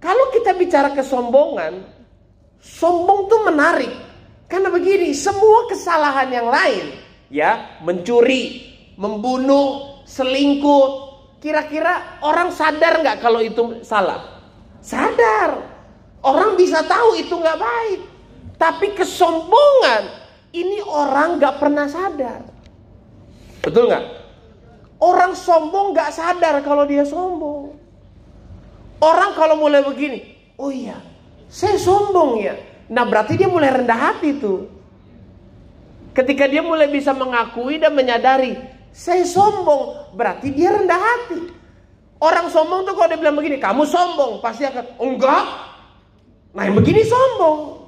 kalau 0.00 0.32
kita 0.32 0.56
bicara 0.56 0.92
kesombongan, 0.96 1.84
sombong 2.60 3.28
tuh 3.28 3.40
menarik. 3.48 3.92
Karena 4.48 4.72
begini, 4.72 5.12
semua 5.12 5.68
kesalahan 5.68 6.32
yang 6.32 6.48
lain 6.48 6.96
ya, 7.28 7.80
mencuri, 7.84 8.64
membunuh, 8.96 10.00
selingkuh. 10.08 11.08
Kira-kira 11.38 12.18
orang 12.24 12.50
sadar 12.50 13.04
nggak 13.04 13.20
kalau 13.20 13.44
itu 13.44 13.84
salah? 13.84 14.37
Sadar. 14.82 15.64
Orang 16.22 16.58
bisa 16.58 16.82
tahu 16.82 17.14
itu 17.18 17.34
nggak 17.34 17.58
baik. 17.58 18.00
Tapi 18.58 18.94
kesombongan 18.98 20.18
ini 20.50 20.82
orang 20.82 21.38
nggak 21.38 21.56
pernah 21.62 21.86
sadar. 21.86 22.42
Betul 23.62 23.86
nggak? 23.86 24.04
Orang 24.98 25.38
sombong 25.38 25.94
nggak 25.94 26.10
sadar 26.10 26.58
kalau 26.66 26.82
dia 26.82 27.06
sombong. 27.06 27.78
Orang 28.98 29.30
kalau 29.38 29.54
mulai 29.54 29.78
begini, 29.86 30.34
oh 30.58 30.74
iya, 30.74 30.98
saya 31.46 31.78
sombong 31.78 32.42
ya. 32.42 32.58
Nah 32.90 33.06
berarti 33.06 33.38
dia 33.38 33.46
mulai 33.46 33.70
rendah 33.70 33.94
hati 33.94 34.34
tuh. 34.42 34.66
Ketika 36.18 36.50
dia 36.50 36.66
mulai 36.66 36.90
bisa 36.90 37.14
mengakui 37.14 37.78
dan 37.78 37.94
menyadari, 37.94 38.58
saya 38.90 39.22
sombong, 39.22 40.10
berarti 40.18 40.50
dia 40.50 40.74
rendah 40.74 40.98
hati. 40.98 41.40
Orang 42.18 42.50
sombong 42.50 42.82
tuh 42.82 42.98
kalau 42.98 43.08
dia 43.14 43.18
bilang 43.18 43.38
begini, 43.38 43.62
kamu 43.62 43.86
sombong, 43.86 44.42
pasti 44.42 44.66
akan 44.66 44.98
enggak. 44.98 45.44
Nah 46.50 46.62
yang 46.66 46.74
begini 46.74 47.06
sombong. 47.06 47.86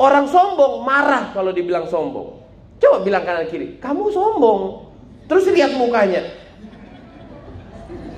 Orang 0.00 0.24
sombong 0.32 0.80
marah 0.80 1.28
kalau 1.36 1.52
dibilang 1.52 1.84
sombong. 1.84 2.40
Coba 2.80 3.04
bilang 3.04 3.20
kanan 3.28 3.44
kiri, 3.52 3.76
kamu 3.76 4.08
sombong. 4.08 4.88
Terus 5.28 5.44
lihat 5.52 5.76
mukanya. 5.76 6.24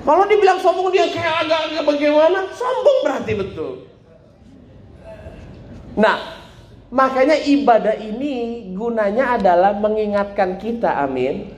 Kalau 0.07 0.23
dibilang 0.23 0.59
sombong 0.63 0.95
dia 0.95 1.11
kayak 1.11 1.47
agak-agak 1.47 1.83
bagaimana, 1.83 2.39
sombong 2.55 2.97
berarti 3.03 3.31
betul. 3.35 3.71
Nah, 5.99 6.17
makanya 6.87 7.35
ibadah 7.43 7.99
ini 7.99 8.67
gunanya 8.71 9.35
adalah 9.35 9.75
mengingatkan 9.77 10.57
kita, 10.57 11.03
amin 11.03 11.51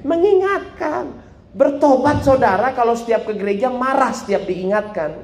Mengingatkan. 0.00 1.12
Bertobat 1.50 2.22
saudara 2.22 2.70
kalau 2.78 2.94
setiap 2.94 3.26
ke 3.26 3.34
gereja 3.34 3.66
marah 3.66 4.14
setiap 4.14 4.46
diingatkan. 4.46 5.18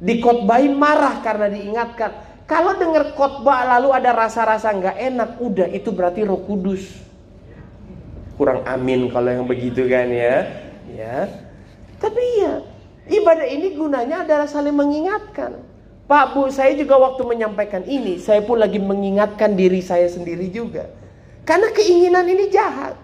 Dikotbahin 0.00 0.72
marah 0.72 1.20
karena 1.20 1.52
diingatkan. 1.52 2.10
Kalau 2.44 2.76
dengar 2.76 3.12
khotbah 3.16 3.76
lalu 3.76 3.92
ada 3.92 4.12
rasa-rasa 4.12 4.72
nggak 4.72 4.96
enak, 5.00 5.30
udah 5.40 5.68
itu 5.72 5.88
berarti 5.92 6.24
Roh 6.24 6.44
Kudus. 6.44 6.84
Kurang 8.36 8.64
amin 8.68 9.08
kalau 9.08 9.32
yang 9.32 9.46
begitu 9.48 9.88
kan 9.88 10.08
ya. 10.12 10.44
Ya. 10.92 11.28
Tapi 12.00 12.24
ya, 12.40 12.60
ibadah 13.08 13.48
ini 13.48 13.72
gunanya 13.72 14.28
adalah 14.28 14.44
saling 14.44 14.76
mengingatkan. 14.76 15.60
Pak 16.04 16.36
Bu, 16.36 16.52
saya 16.52 16.76
juga 16.76 17.00
waktu 17.00 17.24
menyampaikan 17.24 17.80
ini, 17.88 18.20
saya 18.20 18.44
pun 18.44 18.60
lagi 18.60 18.76
mengingatkan 18.76 19.56
diri 19.56 19.80
saya 19.80 20.04
sendiri 20.04 20.52
juga. 20.52 20.92
Karena 21.48 21.72
keinginan 21.72 22.28
ini 22.28 22.52
jahat. 22.52 23.03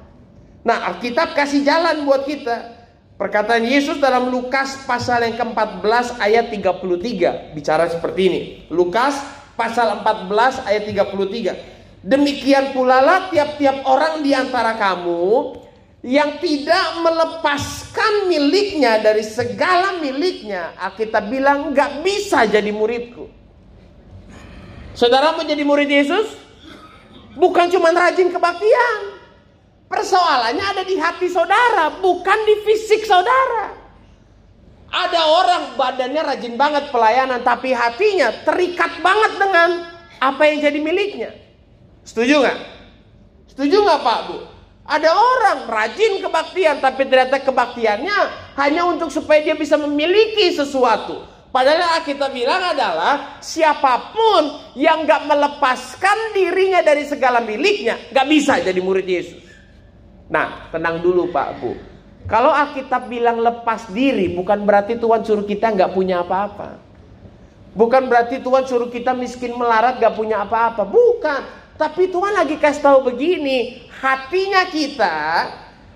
Nah 0.60 0.92
Alkitab 0.92 1.32
kasih 1.32 1.64
jalan 1.64 2.04
buat 2.04 2.28
kita. 2.28 2.80
Perkataan 3.20 3.68
Yesus 3.68 4.00
dalam 4.00 4.32
Lukas 4.32 4.80
pasal 4.88 5.28
yang 5.28 5.36
ke-14 5.36 6.16
ayat 6.24 6.48
33 6.48 7.52
bicara 7.52 7.84
seperti 7.92 8.20
ini. 8.32 8.40
Lukas 8.72 9.12
pasal 9.60 10.00
14 10.00 10.64
ayat 10.64 10.88
33. 10.88 12.00
Demikian 12.00 12.72
pula 12.72 13.04
lah 13.04 13.28
tiap-tiap 13.28 13.84
orang 13.84 14.24
di 14.24 14.32
antara 14.32 14.72
kamu 14.72 15.52
yang 16.00 16.40
tidak 16.40 16.96
melepaskan 17.04 18.24
miliknya 18.24 19.04
dari 19.04 19.20
segala 19.20 20.00
miliknya. 20.00 20.72
Alkitab 20.80 21.28
bilang 21.28 21.76
nggak 21.76 22.00
bisa 22.00 22.48
jadi 22.48 22.72
muridku. 22.72 23.28
Saudara 24.96 25.36
mau 25.36 25.44
jadi 25.44 25.60
murid 25.60 25.92
Yesus? 25.92 26.40
Bukan 27.36 27.68
cuma 27.68 27.92
rajin 27.92 28.32
kebaktian. 28.32 29.19
Persoalannya 29.90 30.62
ada 30.62 30.82
di 30.86 30.94
hati 30.94 31.26
saudara, 31.26 31.98
bukan 31.98 32.38
di 32.46 32.62
fisik 32.62 33.02
saudara. 33.02 33.74
Ada 34.86 35.20
orang 35.26 35.62
badannya 35.74 36.22
rajin 36.30 36.54
banget 36.54 36.94
pelayanan, 36.94 37.42
tapi 37.42 37.74
hatinya 37.74 38.30
terikat 38.46 39.02
banget 39.02 39.34
dengan 39.34 39.90
apa 40.22 40.42
yang 40.46 40.62
jadi 40.62 40.78
miliknya. 40.78 41.30
Setuju 42.06 42.38
nggak? 42.38 42.58
Setuju 43.50 43.76
nggak 43.82 44.00
Pak 44.06 44.20
Bu? 44.30 44.38
Ada 44.86 45.10
orang 45.10 45.58
rajin 45.66 46.22
kebaktian 46.22 46.78
tapi 46.78 47.06
ternyata 47.10 47.42
kebaktiannya 47.42 48.18
hanya 48.62 48.82
untuk 48.86 49.10
supaya 49.10 49.42
dia 49.42 49.58
bisa 49.58 49.74
memiliki 49.74 50.54
sesuatu. 50.54 51.26
Padahal 51.50 52.06
kita 52.06 52.30
bilang 52.30 52.62
adalah 52.62 53.42
siapa 53.42 54.14
pun 54.14 54.70
yang 54.78 55.02
gak 55.02 55.26
melepaskan 55.26 56.30
dirinya 56.30 56.78
dari 56.78 57.02
segala 57.02 57.42
miliknya 57.42 57.98
gak 58.14 58.26
bisa 58.30 58.62
jadi 58.62 58.78
murid 58.78 59.02
Yesus. 59.02 59.49
Nah 60.30 60.70
tenang 60.70 61.02
dulu 61.02 61.28
Pak 61.34 61.48
Bu. 61.58 61.74
Kalau 62.30 62.54
Alkitab 62.54 63.10
bilang 63.10 63.42
lepas 63.42 63.90
diri 63.90 64.30
bukan 64.30 64.62
berarti 64.62 64.94
Tuhan 64.94 65.26
suruh 65.26 65.42
kita 65.42 65.74
gak 65.74 65.90
punya 65.90 66.22
apa-apa. 66.22 66.78
Bukan 67.74 68.06
berarti 68.06 68.38
Tuhan 68.38 68.66
suruh 68.70 68.86
kita 68.86 69.10
miskin 69.12 69.58
melarat 69.58 69.98
gak 69.98 70.14
punya 70.14 70.46
apa-apa. 70.46 70.86
Bukan. 70.86 71.42
Tapi 71.74 72.12
Tuhan 72.12 72.36
lagi 72.36 72.60
kasih 72.60 72.84
tahu 72.84 73.08
begini, 73.08 73.88
hatinya 73.88 74.68
kita 74.68 75.48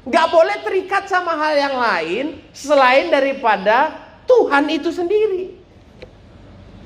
nggak 0.05 0.27
boleh 0.33 0.57
terikat 0.65 1.09
sama 1.09 1.37
hal 1.37 1.55
yang 1.57 1.77
lain 1.77 2.25
selain 2.57 3.13
daripada 3.13 3.93
Tuhan 4.25 4.65
itu 4.73 4.89
sendiri. 4.89 5.61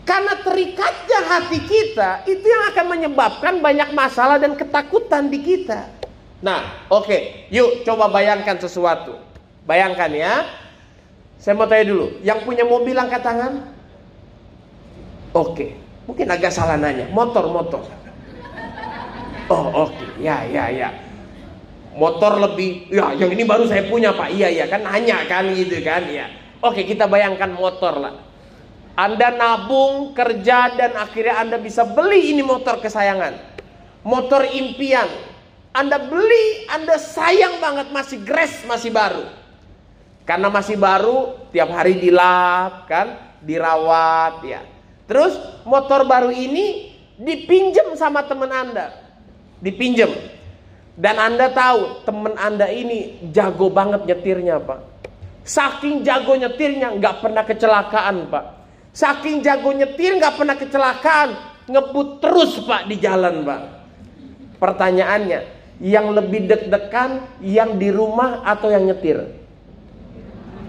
Karena 0.02 0.34
terikatnya 0.40 1.20
hati 1.30 1.60
kita 1.62 2.26
itu 2.26 2.42
yang 2.42 2.74
akan 2.74 2.86
menyebabkan 2.96 3.54
banyak 3.62 3.94
masalah 3.94 4.34
dan 4.40 4.58
ketakutan 4.58 5.30
di 5.30 5.46
kita. 5.46 5.97
Nah, 6.38 6.86
oke, 6.86 7.06
okay. 7.06 7.20
yuk 7.50 7.82
coba 7.82 8.06
bayangkan 8.14 8.54
sesuatu. 8.62 9.18
Bayangkan 9.66 10.10
ya. 10.14 10.34
Saya 11.38 11.54
mau 11.54 11.70
tanya 11.70 11.86
dulu, 11.86 12.18
yang 12.22 12.42
punya 12.42 12.66
mobil 12.66 12.98
angkat 12.98 13.22
tangan? 13.22 13.62
Oke, 15.30 15.54
okay. 15.54 15.70
mungkin 16.06 16.26
agak 16.26 16.50
salah 16.50 16.74
nanya. 16.74 17.06
Motor, 17.14 17.46
motor. 17.46 17.82
Oh 19.48 19.86
oke, 19.86 19.94
okay. 19.94 20.08
ya 20.18 20.42
ya 20.50 20.66
ya. 20.68 20.90
Motor 21.94 22.42
lebih, 22.42 22.90
ya 22.90 23.14
yang 23.14 23.30
ini 23.34 23.42
baru 23.46 23.66
saya 23.66 23.86
punya 23.86 24.14
pak. 24.14 24.30
Iya 24.30 24.48
iya 24.50 24.64
kan 24.70 24.82
hanya 24.86 25.26
kan 25.26 25.50
gitu 25.50 25.82
kan 25.82 26.06
ya. 26.06 26.30
Oke 26.62 26.86
kita 26.86 27.10
bayangkan 27.10 27.50
motor 27.54 27.98
lah. 27.98 28.14
Anda 28.98 29.30
nabung, 29.30 30.10
kerja 30.10 30.74
dan 30.74 30.98
akhirnya 30.98 31.38
Anda 31.38 31.56
bisa 31.62 31.86
beli 31.86 32.34
ini 32.34 32.42
motor 32.42 32.82
kesayangan. 32.82 33.38
Motor 34.02 34.46
impian. 34.50 35.06
Anda 35.72 36.00
beli, 36.00 36.66
Anda 36.72 36.96
sayang 36.96 37.60
banget 37.62 37.88
masih 37.94 38.18
grass, 38.24 38.64
masih 38.64 38.90
baru. 38.92 39.24
Karena 40.24 40.52
masih 40.52 40.76
baru, 40.76 41.48
tiap 41.54 41.72
hari 41.72 41.96
dilap 41.96 42.84
kan, 42.90 43.38
dirawat 43.40 44.44
ya. 44.44 44.60
Terus 45.08 45.36
motor 45.64 46.04
baru 46.04 46.28
ini 46.28 46.92
dipinjam 47.16 47.96
sama 47.96 48.22
teman 48.28 48.52
Anda 48.52 49.08
dipinjam 49.58 50.10
dan 50.98 51.18
Anda 51.18 51.50
tahu 51.50 52.06
teman 52.06 52.34
Anda 52.38 52.70
ini 52.70 53.30
jago 53.30 53.70
banget 53.70 54.06
nyetirnya 54.06 54.62
Pak. 54.62 54.80
Saking 55.48 56.04
jago 56.04 56.36
nyetirnya 56.36 56.92
nggak 56.98 57.24
pernah 57.24 57.42
kecelakaan 57.46 58.28
Pak. 58.28 58.44
Saking 58.92 59.40
jago 59.46 59.70
nyetir 59.72 60.18
nggak 60.18 60.34
pernah 60.34 60.56
kecelakaan, 60.58 61.28
ngebut 61.70 62.18
terus 62.18 62.58
Pak 62.66 62.90
di 62.90 62.98
jalan 62.98 63.46
Pak. 63.46 63.62
Pertanyaannya, 64.58 65.40
yang 65.78 66.10
lebih 66.10 66.50
deg-degan 66.50 67.22
yang 67.42 67.78
di 67.78 67.88
rumah 67.94 68.42
atau 68.42 68.70
yang 68.70 68.86
nyetir? 68.86 69.30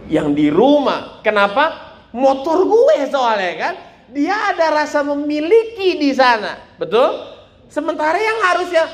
Yang 0.09 0.27
di 0.37 0.47
rumah. 0.49 1.21
Kenapa? 1.25 1.89
Motor 2.13 2.65
gue 2.65 2.97
soalnya 3.09 3.53
kan. 3.57 3.73
Dia 4.09 4.53
ada 4.53 4.73
rasa 4.73 5.05
memiliki 5.05 6.01
di 6.01 6.09
sana. 6.13 6.57
Betul? 6.81 7.37
Sementara 7.69 8.17
yang 8.17 8.41
harusnya 8.41 8.89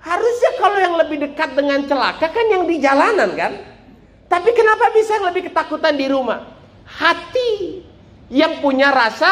harusnya 0.00 0.50
kalau 0.60 0.78
yang 0.80 0.96
lebih 1.00 1.20
dekat 1.28 1.56
dengan 1.56 1.84
celaka 1.84 2.28
kan 2.32 2.46
yang 2.48 2.64
di 2.64 2.80
jalanan 2.80 3.32
kan. 3.36 3.52
Tapi 4.28 4.50
kenapa 4.56 4.88
bisa 4.96 5.20
yang 5.20 5.28
lebih 5.28 5.52
ketakutan 5.52 5.96
di 5.96 6.08
rumah? 6.08 6.48
Hati 6.88 7.84
yang 8.32 8.64
punya 8.64 8.88
rasa 8.88 9.28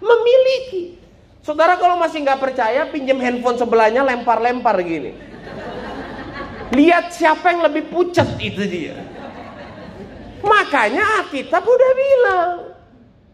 memiliki. 0.00 0.96
Saudara 1.40 1.76
kalau 1.76 1.96
masih 2.00 2.24
nggak 2.24 2.40
percaya 2.40 2.88
pinjam 2.88 3.20
handphone 3.20 3.56
sebelahnya 3.56 4.04
lempar-lempar 4.04 4.76
gini. 4.84 5.29
Lihat 6.70 7.10
siapa 7.10 7.50
yang 7.50 7.66
lebih 7.66 7.90
pucat 7.90 8.26
itu 8.38 8.62
dia. 8.62 8.94
Makanya 10.40 11.24
Alkitab 11.24 11.66
udah 11.66 11.92
bilang. 11.98 12.56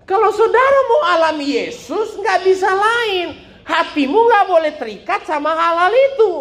Kalau 0.07 0.31
saudara 0.31 0.79
mau 0.87 1.03
alami 1.19 1.59
Yesus 1.59 2.15
nggak 2.17 2.41
bisa 2.47 2.71
lain 2.71 3.47
hatimu 3.67 4.15
nggak 4.15 4.45
boleh 4.47 4.73
terikat 4.79 5.27
sama 5.27 5.51
hal-hal 5.53 5.91
itu. 5.91 6.33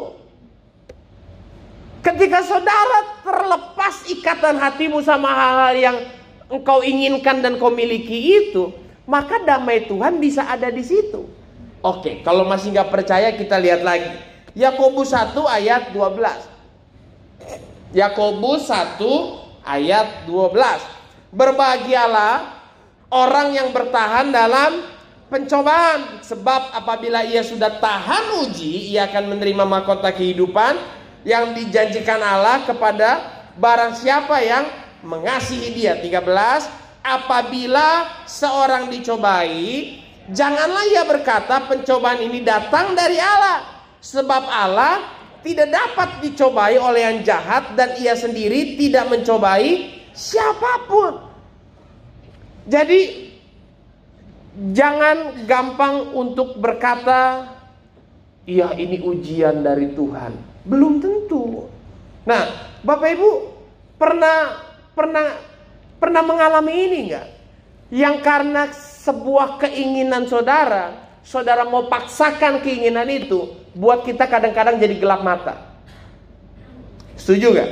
Ketika 2.06 2.46
saudara 2.46 3.26
terlepas 3.26 4.06
ikatan 4.06 4.62
hatimu 4.62 5.02
sama 5.02 5.34
hal-hal 5.34 5.74
yang 5.74 5.98
engkau 6.54 6.86
inginkan 6.86 7.42
dan 7.42 7.58
kau 7.58 7.74
miliki 7.74 8.46
itu, 8.46 8.70
maka 9.10 9.42
damai 9.42 9.90
Tuhan 9.90 10.22
bisa 10.22 10.46
ada 10.46 10.70
di 10.70 10.86
situ. 10.86 11.26
Oke, 11.82 12.22
kalau 12.22 12.46
masih 12.46 12.78
nggak 12.78 12.94
percaya 12.94 13.34
kita 13.34 13.58
lihat 13.58 13.82
lagi. 13.82 14.35
Yakobus 14.56 15.12
1 15.12 15.36
ayat 15.36 15.92
12. 15.92 17.92
Yakobus 17.92 18.72
1 18.72 19.04
ayat 19.68 20.24
12. 20.24 21.36
Berbahagialah 21.36 22.56
orang 23.12 23.52
yang 23.52 23.76
bertahan 23.76 24.32
dalam 24.32 24.96
pencobaan 25.28 26.24
sebab 26.24 26.72
apabila 26.72 27.28
ia 27.28 27.44
sudah 27.44 27.84
tahan 27.84 28.48
uji 28.48 28.96
ia 28.96 29.12
akan 29.12 29.36
menerima 29.36 29.68
mahkota 29.68 30.16
kehidupan 30.16 30.80
yang 31.28 31.52
dijanjikan 31.52 32.24
Allah 32.24 32.64
kepada 32.64 33.44
barang 33.60 34.00
siapa 34.00 34.40
yang 34.40 34.64
mengasihi 35.04 35.76
dia 35.76 36.00
13 36.00 36.24
apabila 37.04 38.24
seorang 38.30 38.88
dicobai 38.88 40.00
janganlah 40.32 40.86
ia 40.94 41.04
berkata 41.04 41.68
pencobaan 41.68 42.22
ini 42.22 42.46
datang 42.46 42.94
dari 42.94 43.18
Allah 43.18 43.75
sebab 44.06 44.46
Allah 44.46 45.02
tidak 45.42 45.74
dapat 45.74 46.10
dicobai 46.22 46.78
oleh 46.78 47.02
yang 47.10 47.18
jahat 47.26 47.74
dan 47.74 47.98
ia 47.98 48.14
sendiri 48.14 48.78
tidak 48.78 49.10
mencobai 49.10 49.98
siapa 50.14 50.86
pun 50.86 51.26
jadi 52.70 53.26
Jangan 54.56 55.44
gampang 55.44 56.16
untuk 56.16 56.56
berkata, 56.64 57.52
"Iya, 58.48 58.72
ini 58.80 59.04
ujian 59.04 59.60
dari 59.60 59.92
Tuhan." 59.92 60.64
Belum 60.64 61.04
tentu. 61.04 61.68
Nah, 62.24 62.72
Bapak 62.80 63.20
Ibu 63.20 63.32
pernah 64.00 64.64
pernah 64.96 65.36
pernah 66.00 66.24
mengalami 66.24 66.72
ini 66.72 66.98
enggak? 67.12 67.28
Yang 67.92 68.16
karena 68.24 68.64
sebuah 68.72 69.60
keinginan 69.60 70.24
saudara, 70.32 71.04
saudara 71.20 71.68
mau 71.68 71.92
paksakan 71.92 72.64
keinginan 72.64 73.12
itu, 73.12 73.52
buat 73.76 74.08
kita 74.08 74.26
kadang-kadang 74.32 74.80
jadi 74.80 74.96
gelap 74.96 75.22
mata. 75.22 75.76
Setuju 77.20 77.52
gak? 77.52 77.72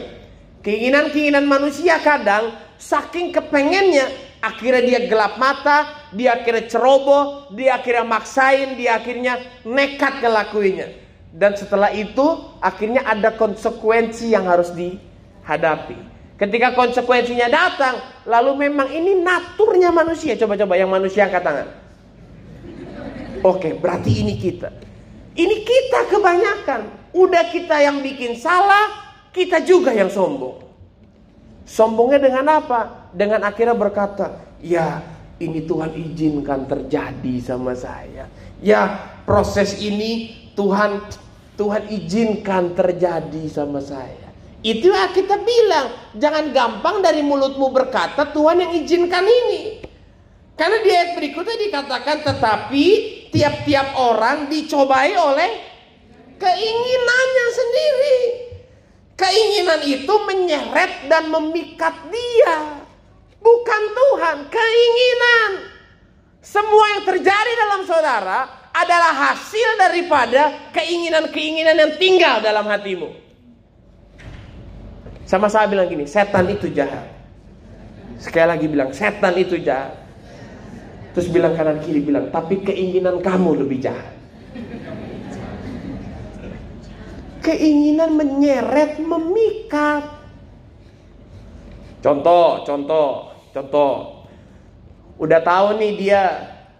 Keinginan-keinginan 0.63 1.48
manusia 1.48 2.00
kadang 2.00 2.56
saking 2.80 3.32
kepengennya 3.32 4.12
akhirnya 4.44 4.84
dia 4.84 5.00
gelap 5.08 5.39
mata, 5.39 6.12
dia 6.12 6.36
akhirnya 6.36 6.68
ceroboh, 6.68 7.48
dia 7.56 7.80
akhirnya 7.80 8.04
maksain, 8.04 8.76
dia 8.76 9.00
akhirnya 9.00 9.39
nekat 9.63 10.20
ngelakuinya. 10.20 10.88
Dan 11.34 11.56
setelah 11.56 11.89
itu 11.96 12.54
akhirnya 12.60 13.08
ada 13.08 13.34
konsekuensi 13.34 14.36
yang 14.36 14.46
harus 14.46 14.70
dihadapi. 14.76 16.12
Ketika 16.36 16.76
konsekuensinya 16.76 17.48
datang, 17.48 18.04
lalu 18.28 18.68
memang 18.68 18.92
ini 18.92 19.24
naturnya 19.24 19.89
manusia. 19.96 20.36
Coba-coba 20.36 20.76
yang 20.76 20.92
manusia 20.92 21.26
angkat 21.26 21.42
tangan. 21.42 21.68
Oke, 23.44 23.76
berarti 23.80 24.12
ini 24.24 24.36
kita. 24.36 24.92
Ini 25.34 25.56
kita 25.65 26.13
kebanyakan. 26.13 26.82
Udah 27.13 27.50
kita 27.50 27.78
yang 27.82 28.02
bikin 28.02 28.38
salah, 28.38 29.17
kita 29.34 29.62
juga 29.65 29.93
yang 29.93 30.10
sombong. 30.10 30.62
Sombongnya 31.65 32.19
dengan 32.22 32.46
apa? 32.62 33.04
dengan 33.13 33.46
akhirnya 33.46 33.78
berkata, 33.78 34.41
"Ya, 34.60 35.00
ini 35.38 35.63
Tuhan 35.63 35.93
izinkan 35.93 36.65
terjadi 36.65 37.36
sama 37.39 37.78
saya. 37.78 38.26
Ya, 38.60 39.13
proses 39.24 39.78
ini 39.78 40.34
Tuhan 40.58 41.00
Tuhan 41.56 41.93
izinkan 41.93 42.74
terjadi 42.74 43.46
sama 43.48 43.80
saya." 43.80 44.34
Itu 44.65 44.89
kita 44.89 45.43
bilang, 45.43 45.88
jangan 46.17 46.56
gampang 46.56 47.04
dari 47.04 47.19
mulutmu 47.22 47.69
berkata 47.69 48.32
Tuhan 48.32 48.63
yang 48.63 48.72
izinkan 48.82 49.28
ini. 49.28 49.84
Karena 50.56 50.80
di 50.80 50.89
ayat 50.89 51.19
berikutnya 51.19 51.58
dikatakan 51.67 52.24
tetapi 52.24 52.86
tiap-tiap 53.34 53.98
orang 53.98 54.48
dicobai 54.48 55.17
oleh 55.17 55.52
keinginannya 56.38 57.48
sendiri. 57.50 58.19
Keinginan 59.13 59.82
itu 59.86 60.13
menyeret 60.26 61.10
dan 61.10 61.30
memikat 61.34 61.93
dia. 62.13 62.82
Bukan 63.41 63.84
Tuhan, 63.93 64.38
keinginan. 64.48 65.52
Semua 66.43 66.86
yang 66.98 67.04
terjadi 67.08 67.52
dalam 67.56 67.82
saudara 67.88 68.39
adalah 68.74 69.13
hasil 69.32 69.69
daripada 69.78 70.72
keinginan-keinginan 70.74 71.76
yang 71.78 71.93
tinggal 72.02 72.41
dalam 72.41 72.65
hatimu. 72.67 73.13
Sama 75.24 75.48
saya 75.48 75.69
bilang 75.72 75.88
gini, 75.88 76.04
setan 76.04 76.50
itu 76.52 76.67
jahat. 76.74 77.08
Sekali 78.19 78.48
lagi 78.50 78.65
bilang, 78.67 78.91
setan 78.91 79.34
itu 79.39 79.56
jahat. 79.62 80.03
Terus 81.13 81.30
bilang 81.30 81.54
kanan 81.54 81.78
kiri 81.86 82.02
bilang, 82.02 82.34
tapi 82.34 82.65
keinginan 82.65 83.21
kamu 83.21 83.62
lebih 83.62 83.86
jahat. 83.86 84.17
Keinginan 87.45 88.17
menyeret, 88.17 88.97
memikat. 88.97 90.10
Contoh, 92.02 92.65
contoh, 92.65 93.30
contoh. 93.54 93.93
Udah 95.21 95.39
tahu 95.45 95.78
nih 95.78 95.91
dia 96.02 96.23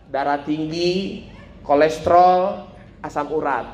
darah 0.10 0.42
tinggi, 0.42 1.30
kolesterol, 1.62 2.66
asam 3.06 3.30
urat. 3.30 3.70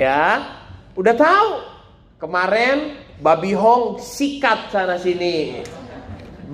Ya, 0.00 0.42
udah 0.96 1.14
tahu. 1.14 1.50
Kemarin 2.18 2.96
babi 3.20 3.52
hong 3.52 4.00
sikat 4.00 4.72
sana 4.72 4.96
sini. 4.96 5.60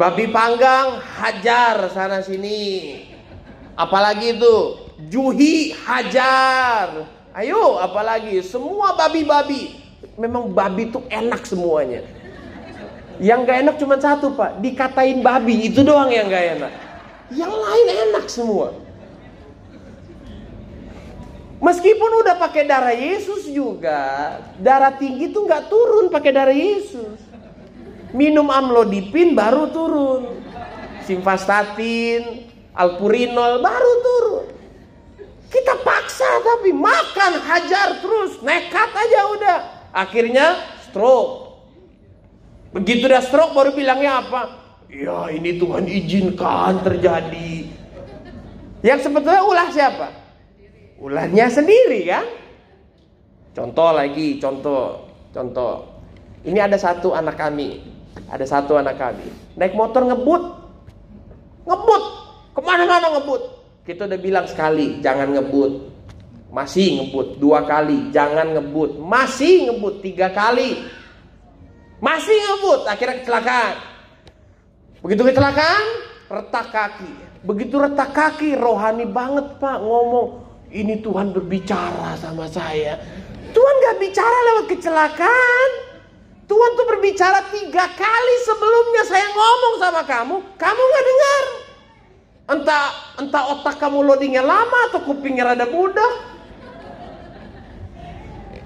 Babi 0.01 0.33
panggang 0.33 0.97
hajar 1.21 1.93
sana 1.93 2.25
sini. 2.25 3.05
Apalagi 3.77 4.33
itu 4.33 4.81
juhi 5.13 5.77
hajar. 5.77 7.05
Ayo, 7.37 7.77
apalagi 7.77 8.41
semua 8.41 8.97
babi-babi. 8.97 9.77
Memang 10.17 10.57
babi 10.57 10.89
itu 10.89 11.05
enak 11.13 11.45
semuanya. 11.45 12.01
Yang 13.21 13.41
gak 13.45 13.59
enak 13.61 13.77
cuma 13.77 13.97
satu 14.01 14.33
pak, 14.33 14.65
dikatain 14.65 15.21
babi 15.21 15.69
itu 15.69 15.85
doang 15.85 16.09
yang 16.09 16.33
gak 16.33 16.57
enak. 16.57 16.73
Yang 17.29 17.53
lain 17.53 17.87
enak 18.09 18.25
semua. 18.33 18.73
Meskipun 21.61 22.25
udah 22.25 22.41
pakai 22.41 22.65
darah 22.65 22.97
Yesus 22.97 23.45
juga, 23.53 24.41
darah 24.57 24.97
tinggi 24.97 25.29
tuh 25.29 25.45
nggak 25.45 25.69
turun 25.69 26.09
pakai 26.09 26.33
darah 26.33 26.57
Yesus. 26.57 27.30
Minum 28.11 28.51
amlodipin 28.51 29.39
baru 29.39 29.71
turun. 29.71 30.23
Simvastatin, 31.07 32.51
alpurinol 32.75 33.63
baru 33.63 33.93
turun. 34.03 34.47
Kita 35.51 35.83
paksa 35.83 36.31
tapi 36.47 36.71
makan 36.71 37.33
hajar 37.43 37.99
terus, 37.99 38.39
nekat 38.43 38.91
aja 38.95 39.21
udah. 39.35 39.59
Akhirnya 39.91 40.63
stroke. 40.87 41.59
Begitu 42.71 43.11
udah 43.11 43.23
stroke 43.23 43.55
baru 43.59 43.75
bilangnya 43.75 44.23
apa? 44.23 44.43
Ya 44.87 45.27
ini 45.31 45.59
Tuhan 45.59 45.91
izinkan 45.91 46.87
terjadi. 46.87 47.67
Yang 48.83 49.11
sebetulnya 49.11 49.43
ulah 49.43 49.69
siapa? 49.75 50.09
Ulahnya 51.03 51.51
sendiri 51.51 52.07
kan? 52.07 52.27
Contoh 53.51 53.91
lagi, 53.91 54.39
contoh, 54.39 55.11
contoh. 55.35 55.99
Ini 56.47 56.71
ada 56.71 56.79
satu 56.79 57.13
anak 57.13 57.37
kami, 57.37 57.83
ada 58.31 58.45
satu 58.47 58.79
anak 58.79 58.99
kami 58.99 59.29
naik 59.61 59.75
motor 59.77 60.07
ngebut, 60.09 60.43
ngebut, 61.69 62.05
ke 62.57 62.61
mana-mana 62.65 63.13
ngebut. 63.19 63.43
Kita 63.85 64.07
udah 64.07 64.21
bilang 64.21 64.47
sekali, 64.47 65.03
jangan 65.05 65.35
ngebut, 65.35 65.73
masih 66.49 67.01
ngebut 67.01 67.37
dua 67.37 67.65
kali, 67.69 68.09
jangan 68.15 68.55
ngebut, 68.57 68.97
masih 69.03 69.69
ngebut 69.69 70.01
tiga 70.05 70.31
kali, 70.31 70.81
masih 71.99 72.37
ngebut, 72.39 72.87
akhirnya 72.87 73.21
kecelakaan. 73.21 73.77
Begitu 75.01 75.23
kecelakaan, 75.33 75.85
retak 76.29 76.67
kaki. 76.71 77.13
Begitu 77.41 77.75
retak 77.81 78.13
kaki, 78.13 78.53
rohani 78.53 79.09
banget 79.09 79.57
pak 79.57 79.81
ngomong, 79.81 80.45
ini 80.71 81.01
Tuhan 81.01 81.33
berbicara 81.33 82.15
sama 82.21 82.47
saya. 82.47 83.01
Tuhan 83.51 83.75
gak 83.83 83.97
bicara 83.99 84.37
lewat 84.47 84.65
kecelakaan. 84.71 85.90
Tuhan 86.51 86.71
tuh 86.75 86.83
berbicara 86.83 87.47
tiga 87.55 87.87
kali 87.95 88.35
sebelumnya 88.43 89.07
saya 89.07 89.31
ngomong 89.31 89.75
sama 89.79 90.03
kamu. 90.03 90.37
Kamu 90.59 90.83
gak 90.83 91.05
dengar. 91.07 91.45
Entah 92.51 92.87
entah 93.23 93.45
otak 93.55 93.79
kamu 93.79 94.03
loadingnya 94.03 94.43
lama 94.43 94.91
atau 94.91 94.99
kupingnya 95.07 95.55
rada 95.55 95.71
mudah. 95.71 96.43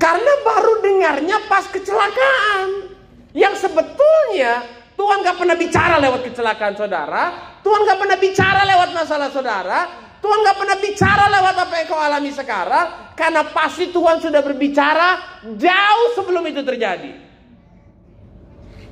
Karena 0.00 0.32
baru 0.40 0.80
dengarnya 0.80 1.44
pas 1.44 1.68
kecelakaan. 1.68 2.96
Yang 3.36 3.68
sebetulnya 3.68 4.64
Tuhan 4.96 5.20
gak 5.20 5.36
pernah 5.36 5.56
bicara 5.60 6.00
lewat 6.00 6.24
kecelakaan 6.24 6.80
saudara. 6.80 7.24
Tuhan 7.60 7.84
gak 7.84 8.00
pernah 8.00 8.16
bicara 8.16 8.64
lewat 8.64 8.88
masalah 8.96 9.28
saudara. 9.28 9.80
Tuhan 10.24 10.40
gak 10.40 10.56
pernah 10.56 10.76
bicara 10.80 11.28
lewat 11.28 11.54
apa 11.68 11.74
yang 11.84 11.86
kau 11.92 12.00
alami 12.00 12.32
sekarang. 12.32 13.12
Karena 13.12 13.44
pasti 13.52 13.92
Tuhan 13.92 14.24
sudah 14.24 14.40
berbicara 14.40 15.08
jauh 15.52 16.08
sebelum 16.16 16.48
itu 16.48 16.64
terjadi. 16.64 17.33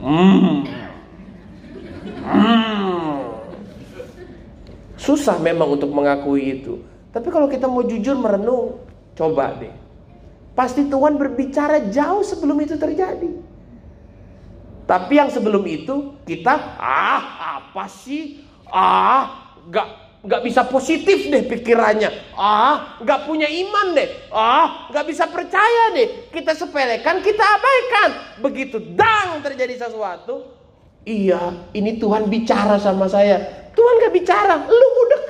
Hmm. 0.03 0.67
Hmm. 2.27 3.15
Susah 4.99 5.39
memang 5.39 5.79
untuk 5.79 5.95
mengakui 5.95 6.59
itu. 6.59 6.83
Tapi 7.15 7.29
kalau 7.31 7.47
kita 7.47 7.71
mau 7.71 7.87
jujur 7.87 8.19
merenung, 8.19 8.83
coba 9.15 9.55
deh. 9.63 9.71
Pasti 10.59 10.91
Tuhan 10.91 11.17
berbicara 11.17 11.87
jauh 11.89 12.27
sebelum 12.27 12.59
itu 12.61 12.75
terjadi. 12.77 13.31
Tapi 14.83 15.13
yang 15.15 15.31
sebelum 15.31 15.63
itu 15.65 16.19
kita 16.27 16.77
ah 16.77 17.23
apa 17.63 17.87
sih 17.87 18.43
ah 18.69 19.55
gak 19.71 19.89
nggak 20.23 20.43
bisa 20.47 20.63
positif 20.71 21.27
deh 21.29 21.43
pikirannya. 21.43 22.35
Ah, 22.39 22.99
nggak 23.03 23.27
punya 23.27 23.51
iman 23.51 23.99
deh. 23.99 24.09
Ah, 24.31 24.87
nggak 24.95 25.07
bisa 25.11 25.27
percaya 25.27 25.95
deh. 25.99 26.31
Kita 26.31 26.55
sepelekan, 26.55 27.19
kita 27.21 27.43
abaikan. 27.43 28.11
Begitu 28.39 28.79
dang 28.95 29.43
terjadi 29.43 29.83
sesuatu, 29.83 30.47
iya, 31.03 31.67
ini 31.75 31.99
Tuhan 31.99 32.31
bicara 32.31 32.79
sama 32.79 33.11
saya. 33.11 33.67
Tuhan 33.75 33.95
nggak 33.99 34.15
bicara, 34.15 34.55
lu 34.71 34.89
budek. 35.03 35.25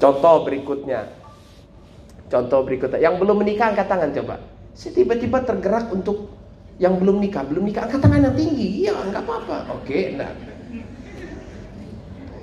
Contoh 0.00 0.48
berikutnya. 0.48 1.12
Contoh 2.32 2.64
berikutnya. 2.64 2.96
Yang 3.04 3.20
belum 3.20 3.36
menikah 3.44 3.76
angkat 3.76 3.84
tangan 3.84 4.16
coba. 4.16 4.40
Saya 4.72 4.96
tiba-tiba 4.96 5.44
tergerak 5.44 5.92
untuk 5.92 6.39
yang 6.80 6.96
belum 6.96 7.20
nikah, 7.20 7.44
belum 7.44 7.68
nikah 7.68 7.84
angkat 7.84 8.00
tangan 8.00 8.24
yang 8.24 8.36
tinggi. 8.40 8.88
Iya, 8.88 8.96
nggak 9.12 9.22
apa-apa. 9.28 9.56
Oke, 9.76 10.16
enggak. 10.16 10.32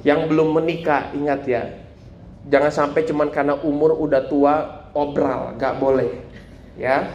Yang 0.06 0.20
belum 0.30 0.50
menikah, 0.54 1.10
ingat 1.18 1.42
ya. 1.50 1.64
Jangan 2.48 2.70
sampai 2.72 3.02
cuman 3.10 3.34
karena 3.34 3.58
umur 3.66 3.98
udah 3.98 4.30
tua 4.30 4.54
obral, 4.94 5.58
nggak 5.58 5.74
boleh. 5.82 6.22
Ya. 6.78 7.10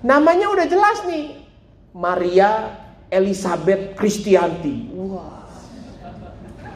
Namanya 0.00 0.48
udah 0.48 0.64
jelas 0.64 1.04
nih. 1.04 1.44
Maria 1.92 2.72
Elizabeth 3.12 3.92
Kristianti. 4.00 4.96
Wah. 4.96 5.44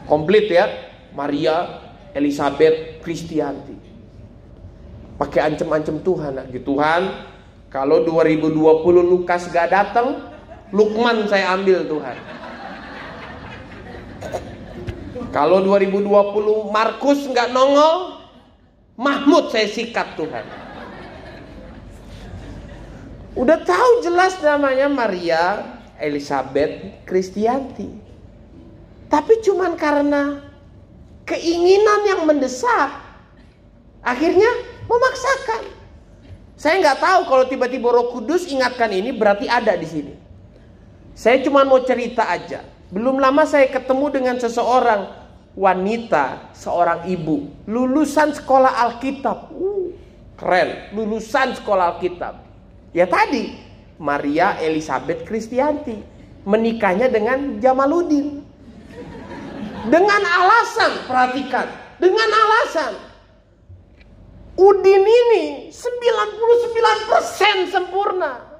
Komplit 0.04 0.52
ya. 0.52 0.68
Maria 1.16 1.80
Elizabeth 2.12 3.00
Kristianti. 3.00 3.80
Pakai 5.16 5.40
ancam-ancam 5.40 6.04
Tuhan, 6.04 6.32
gitu 6.52 6.74
Tuhan, 6.74 7.02
kalau 7.74 8.06
2020 8.06 8.54
Lukas 9.02 9.50
gak 9.50 9.74
datang, 9.74 10.30
Lukman 10.70 11.26
saya 11.26 11.58
ambil 11.58 11.82
Tuhan. 11.82 12.14
Kalau 15.34 15.58
2020 15.66 16.70
Markus 16.70 17.26
nggak 17.26 17.50
nongol, 17.50 18.22
Mahmud 18.94 19.50
saya 19.50 19.66
sikat 19.66 20.14
Tuhan. 20.14 20.46
Udah 23.34 23.58
tahu 23.66 24.06
jelas 24.06 24.38
namanya 24.38 24.86
Maria 24.86 25.74
Elizabeth 25.98 27.02
Kristianti. 27.02 27.90
Tapi 29.10 29.42
cuman 29.42 29.74
karena 29.74 30.38
keinginan 31.26 32.06
yang 32.06 32.22
mendesak, 32.22 32.94
akhirnya 34.06 34.50
memaksakan. 34.86 35.73
Saya 36.54 36.78
nggak 36.78 36.98
tahu 37.02 37.20
kalau 37.26 37.44
tiba-tiba 37.50 37.90
Roh 37.90 38.14
Kudus 38.14 38.46
ingatkan 38.46 38.90
ini 38.94 39.10
berarti 39.10 39.50
ada 39.50 39.74
di 39.74 39.86
sini. 39.86 40.14
Saya 41.14 41.42
cuma 41.42 41.66
mau 41.66 41.82
cerita 41.82 42.26
aja. 42.30 42.62
Belum 42.94 43.18
lama 43.18 43.42
saya 43.42 43.66
ketemu 43.66 44.06
dengan 44.14 44.36
seseorang 44.38 45.10
wanita, 45.58 46.54
seorang 46.54 47.10
ibu, 47.10 47.50
lulusan 47.66 48.34
sekolah 48.34 48.70
Alkitab. 48.86 49.50
Uh, 49.50 49.90
keren, 50.38 50.94
lulusan 50.94 51.58
sekolah 51.58 51.98
Alkitab. 51.98 52.38
Ya 52.94 53.10
tadi 53.10 53.58
Maria 53.98 54.54
Elizabeth 54.62 55.26
Kristianti 55.26 55.98
menikahnya 56.46 57.10
dengan 57.10 57.58
Jamaludin. 57.58 58.46
Dengan 59.84 60.22
alasan, 60.22 61.04
perhatikan, 61.04 61.68
dengan 62.00 62.30
alasan 62.30 63.03
Udin 64.54 65.02
ini 65.02 65.74
99% 65.74 67.74
sempurna. 67.74 68.54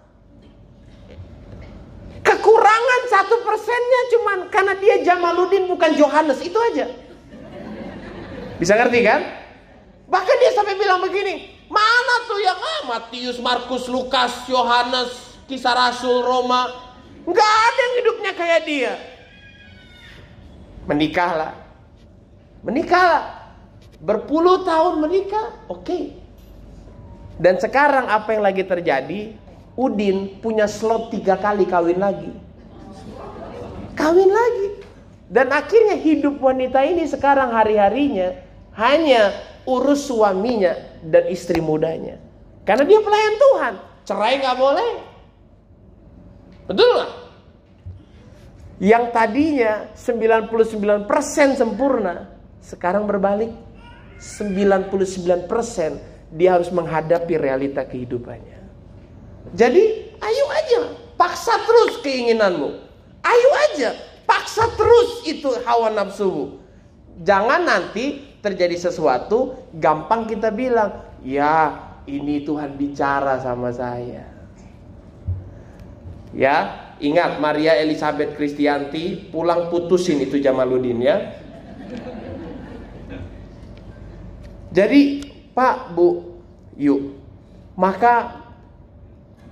Kekurangan 2.24 3.02
satu 3.07 3.46
persennya 3.46 4.00
cuman 4.11 4.38
karena 4.50 4.74
dia 4.80 4.96
Jamaluddin 5.07 5.70
bukan 5.70 5.94
Johannes 5.94 6.42
itu 6.42 6.59
aja. 6.72 6.90
Bisa 8.59 8.74
ngerti 8.74 9.07
kan? 9.07 9.22
Bahkan 10.11 10.37
dia 10.42 10.50
sampai 10.54 10.74
bilang 10.74 10.98
begini, 10.98 11.54
mana 11.70 12.14
tuh 12.26 12.40
yang 12.42 12.59
ah, 12.59 12.80
Matius, 12.90 13.38
Markus, 13.38 13.87
Lukas, 13.87 14.50
Yohanes, 14.50 15.38
kisah 15.46 15.74
Rasul, 15.74 16.22
Roma, 16.22 16.70
nggak 17.26 17.52
ada 17.70 17.80
yang 17.80 17.94
hidupnya 18.02 18.33
kayak 18.35 18.61
dia. 18.66 18.94
Menikahlah, 20.85 21.54
menikahlah, 22.62 23.34
berpuluh 24.00 24.66
tahun 24.66 25.02
menikah, 25.02 25.66
oke. 25.70 25.85
Okay. 25.85 26.04
Dan 27.38 27.59
sekarang 27.59 28.07
apa 28.07 28.35
yang 28.35 28.42
lagi 28.46 28.62
terjadi? 28.62 29.35
Udin 29.74 30.38
punya 30.38 30.70
slot 30.70 31.11
tiga 31.11 31.35
kali 31.35 31.66
kawin 31.66 31.98
lagi. 31.98 32.30
Kawin 33.98 34.30
lagi. 34.30 34.66
Dan 35.26 35.50
akhirnya 35.50 35.98
hidup 35.98 36.38
wanita 36.38 36.87
ini 36.87 37.02
sekarang 37.11 37.50
hari-harinya 37.50 38.38
hanya 38.78 39.35
urus 39.66 40.07
suaminya 40.07 40.78
dan 41.02 41.26
istri 41.26 41.59
mudanya. 41.59 42.22
Karena 42.62 42.87
dia 42.87 43.02
pelayan 43.02 43.35
Tuhan. 43.35 43.74
Cerai 44.07 44.38
nggak 44.38 44.59
boleh. 44.59 44.90
Betul 46.70 46.87
nggak? 46.87 47.12
Yang 48.83 49.04
tadinya 49.14 49.72
99% 49.94 51.59
sempurna, 51.59 52.30
sekarang 52.59 53.07
berbalik. 53.07 53.54
99% 54.24 55.52
dia 56.32 56.56
harus 56.56 56.72
menghadapi 56.72 57.37
realita 57.37 57.84
kehidupannya. 57.84 58.58
Jadi 59.52 59.84
ayo 60.16 60.44
aja, 60.48 60.80
paksa 61.20 61.60
terus 61.68 62.00
keinginanmu. 62.00 62.80
Ayo 63.20 63.50
aja, 63.70 63.90
paksa 64.24 64.72
terus 64.74 65.28
itu 65.28 65.52
hawa 65.68 65.92
nafsumu. 65.92 66.58
Jangan 67.20 67.68
nanti 67.68 68.24
terjadi 68.40 68.74
sesuatu, 68.90 69.54
gampang 69.76 70.26
kita 70.26 70.50
bilang, 70.50 71.04
ya 71.22 71.78
ini 72.08 72.42
Tuhan 72.42 72.74
bicara 72.80 73.38
sama 73.38 73.70
saya. 73.70 74.26
Ya, 76.34 76.90
ingat 76.98 77.38
Maria 77.38 77.78
Elizabeth 77.78 78.34
Kristianti 78.34 79.30
pulang 79.30 79.70
putusin 79.70 80.18
itu 80.18 80.42
Jamaluddin 80.42 80.98
ya. 80.98 81.16
Jadi 84.74 85.22
Pak 85.54 85.94
Bu, 85.94 86.34
yuk. 86.74 87.14
Maka 87.78 88.42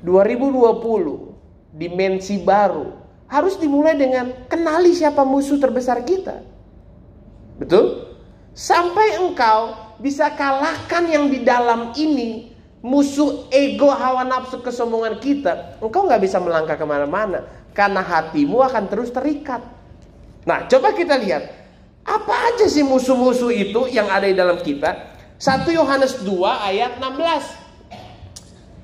2020 0.02 1.78
dimensi 1.78 2.42
baru 2.42 2.90
harus 3.30 3.54
dimulai 3.56 3.94
dengan 3.94 4.34
kenali 4.50 4.90
siapa 4.92 5.22
musuh 5.22 5.62
terbesar 5.62 6.02
kita. 6.02 6.42
Betul? 7.56 8.12
Sampai 8.52 9.16
engkau 9.22 9.94
bisa 10.02 10.26
kalahkan 10.34 11.06
yang 11.06 11.30
di 11.30 11.46
dalam 11.46 11.94
ini 11.94 12.50
musuh 12.82 13.46
ego 13.54 13.94
hawa 13.94 14.26
nafsu 14.26 14.58
kesombongan 14.58 15.22
kita, 15.22 15.78
engkau 15.78 16.04
nggak 16.04 16.20
bisa 16.20 16.42
melangkah 16.42 16.74
ke 16.74 16.82
mana-mana 16.82 17.46
karena 17.72 18.02
hatimu 18.02 18.58
akan 18.58 18.90
terus 18.90 19.14
terikat. 19.14 19.62
Nah, 20.42 20.66
coba 20.66 20.90
kita 20.92 21.14
lihat 21.16 21.62
apa 22.02 22.34
aja 22.50 22.66
sih 22.66 22.82
musuh-musuh 22.82 23.54
itu 23.54 23.86
yang 23.94 24.10
ada 24.10 24.26
di 24.26 24.34
dalam 24.34 24.58
kita. 24.58 25.11
1 25.42 25.74
Yohanes 25.74 26.22
2 26.22 26.30
ayat 26.70 27.02
16. 27.02 27.18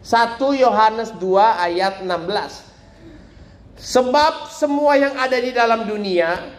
1 0.03 0.42
Yohanes 0.59 1.14
2 1.14 1.23
ayat 1.38 2.03
16. 2.03 2.66
Sebab 3.79 4.51
semua 4.51 4.99
yang 4.99 5.14
ada 5.14 5.38
di 5.38 5.55
dalam 5.55 5.87
dunia 5.87 6.51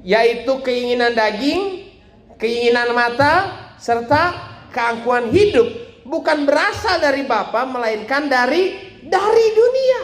yaitu 0.00 0.48
keinginan 0.64 1.12
daging, 1.12 1.92
keinginan 2.40 2.96
mata 2.96 3.52
serta 3.76 4.32
keangkuhan 4.72 5.28
hidup 5.28 5.68
bukan 6.08 6.48
berasal 6.48 6.96
dari 6.96 7.28
Bapa 7.28 7.68
melainkan 7.68 8.32
dari 8.32 8.80
dari 9.04 9.46
dunia. 9.52 10.02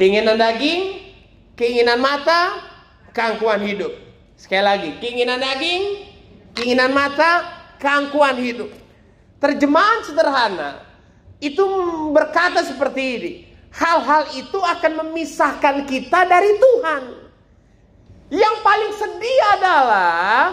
Keinginan 0.00 0.40
daging, 0.40 1.12
keinginan 1.60 2.00
mata, 2.00 2.56
keangkuhan 3.12 3.60
hidup. 3.68 3.92
Sekali 4.40 4.64
lagi, 4.64 4.96
keinginan 4.96 5.36
daging, 5.36 6.09
keinginan 6.60 6.92
mata, 6.92 7.48
keangkuhan 7.80 8.36
hidup. 8.36 8.68
Terjemahan 9.40 10.04
sederhana, 10.04 10.84
itu 11.40 11.64
berkata 12.12 12.60
seperti 12.60 13.02
ini. 13.16 13.32
Hal-hal 13.72 14.28
itu 14.36 14.60
akan 14.60 14.92
memisahkan 15.08 15.88
kita 15.88 16.28
dari 16.28 16.52
Tuhan. 16.60 17.02
Yang 18.28 18.56
paling 18.60 18.92
sedih 18.92 19.40
adalah 19.56 20.52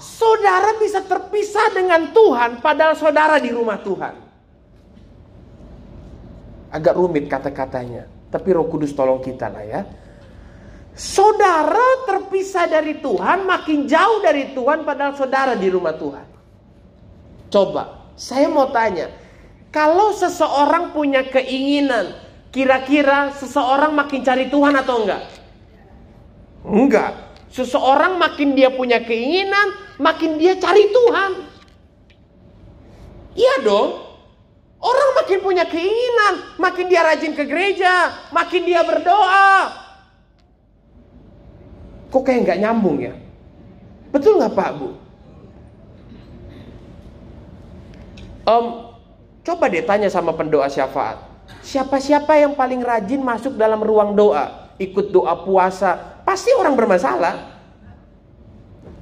saudara 0.00 0.72
bisa 0.80 1.04
terpisah 1.04 1.76
dengan 1.76 2.10
Tuhan 2.10 2.64
padahal 2.64 2.96
saudara 2.96 3.36
di 3.36 3.52
rumah 3.52 3.78
Tuhan. 3.84 4.14
Agak 6.74 6.94
rumit 6.98 7.30
kata-katanya, 7.30 8.08
tapi 8.32 8.50
Roh 8.50 8.66
Kudus 8.66 8.96
tolong 8.96 9.22
kita 9.22 9.46
lah 9.46 9.62
ya. 9.62 9.82
Saudara 10.94 12.06
terpisah 12.06 12.70
dari 12.70 13.02
Tuhan, 13.02 13.50
makin 13.50 13.90
jauh 13.90 14.22
dari 14.22 14.54
Tuhan 14.54 14.86
padahal 14.86 15.18
saudara 15.18 15.58
di 15.58 15.66
rumah 15.66 15.98
Tuhan. 15.98 16.26
Coba, 17.50 18.14
saya 18.14 18.46
mau 18.46 18.70
tanya, 18.70 19.10
kalau 19.74 20.14
seseorang 20.14 20.94
punya 20.94 21.26
keinginan, 21.26 22.14
kira-kira 22.54 23.34
seseorang 23.34 23.90
makin 23.90 24.22
cari 24.22 24.46
Tuhan 24.46 24.74
atau 24.78 25.02
enggak? 25.02 25.22
Enggak. 26.62 27.12
Seseorang 27.50 28.14
makin 28.14 28.54
dia 28.54 28.70
punya 28.70 29.02
keinginan, 29.02 29.98
makin 29.98 30.38
dia 30.38 30.54
cari 30.62 30.94
Tuhan. 30.94 31.32
Iya 33.34 33.66
dong. 33.66 33.98
Orang 34.78 35.10
makin 35.18 35.42
punya 35.42 35.66
keinginan, 35.66 36.54
makin 36.62 36.86
dia 36.86 37.02
rajin 37.02 37.34
ke 37.34 37.42
gereja, 37.42 38.14
makin 38.30 38.62
dia 38.62 38.86
berdoa. 38.86 39.83
Kok 42.14 42.22
kayak 42.22 42.46
nggak 42.46 42.60
nyambung 42.62 43.02
ya? 43.02 43.14
Betul 44.14 44.38
nggak 44.38 44.54
Pak 44.54 44.70
Bu? 44.78 44.88
Um, 48.46 48.66
Coba 49.44 49.68
deh 49.68 49.84
tanya 49.84 50.08
sama 50.08 50.32
pendoa 50.32 50.72
syafaat. 50.72 51.20
Siapa-siapa 51.60 52.32
yang 52.40 52.56
paling 52.56 52.80
rajin 52.80 53.20
masuk 53.20 53.60
dalam 53.60 53.84
ruang 53.84 54.16
doa, 54.16 54.72
ikut 54.80 55.12
doa 55.12 55.36
puasa, 55.44 56.24
pasti 56.24 56.48
orang 56.56 56.72
bermasalah. 56.72 57.52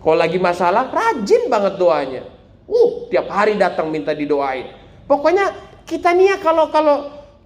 Kalau 0.02 0.18
lagi 0.18 0.42
masalah, 0.42 0.90
rajin 0.90 1.46
banget 1.46 1.78
doanya. 1.78 2.22
Uh, 2.66 3.06
tiap 3.06 3.30
hari 3.30 3.54
datang 3.54 3.86
minta 3.86 4.10
didoain. 4.10 4.74
Pokoknya 5.06 5.54
kita 5.86 6.10
nih 6.10 6.34
ya 6.34 6.36
kalau 6.42 6.66
kalau 6.74 6.96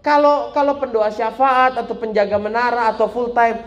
kalau 0.00 0.48
kalau 0.56 0.80
pendoa 0.80 1.12
syafaat 1.12 1.76
atau 1.76 1.92
penjaga 2.00 2.40
menara 2.40 2.96
atau 2.96 3.12
full 3.12 3.36
time 3.36 3.60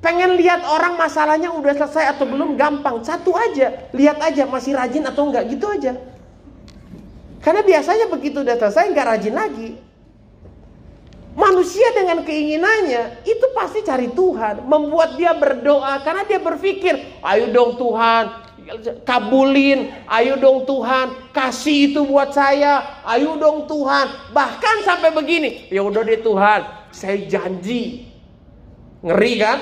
pengen 0.00 0.36
lihat 0.40 0.64
orang 0.64 0.96
masalahnya 0.96 1.52
udah 1.52 1.76
selesai 1.76 2.16
atau 2.16 2.24
belum 2.24 2.56
gampang 2.56 3.04
satu 3.04 3.36
aja 3.36 3.88
lihat 3.92 4.16
aja 4.24 4.48
masih 4.48 4.72
rajin 4.72 5.04
atau 5.04 5.28
enggak 5.28 5.44
gitu 5.52 5.68
aja 5.68 5.96
karena 7.40 7.64
biasanya 7.64 8.06
begitu 8.12 8.44
udah 8.44 8.56
selesai 8.60 8.92
nggak 8.92 9.08
rajin 9.16 9.34
lagi. 9.34 9.70
Manusia 11.30 11.88
dengan 11.96 12.20
keinginannya 12.20 13.24
itu 13.24 13.46
pasti 13.56 13.80
cari 13.80 14.12
Tuhan, 14.12 14.66
membuat 14.68 15.16
dia 15.16 15.32
berdoa 15.32 16.04
karena 16.04 16.26
dia 16.28 16.36
berpikir, 16.36 17.00
ayo 17.22 17.48
dong 17.54 17.80
Tuhan, 17.80 18.24
kabulin, 19.08 19.88
ayo 20.10 20.36
dong 20.36 20.68
Tuhan, 20.68 21.32
kasih 21.32 21.94
itu 21.94 22.00
buat 22.04 22.34
saya, 22.34 23.00
ayo 23.08 23.40
dong 23.40 23.64
Tuhan. 23.70 24.34
Bahkan 24.36 24.76
sampai 24.84 25.16
begini, 25.16 25.70
ya 25.72 25.80
udah 25.80 26.02
deh 26.04 26.20
Tuhan, 26.20 26.60
saya 26.92 27.16
janji. 27.24 28.04
Ngeri 29.00 29.34
kan? 29.40 29.58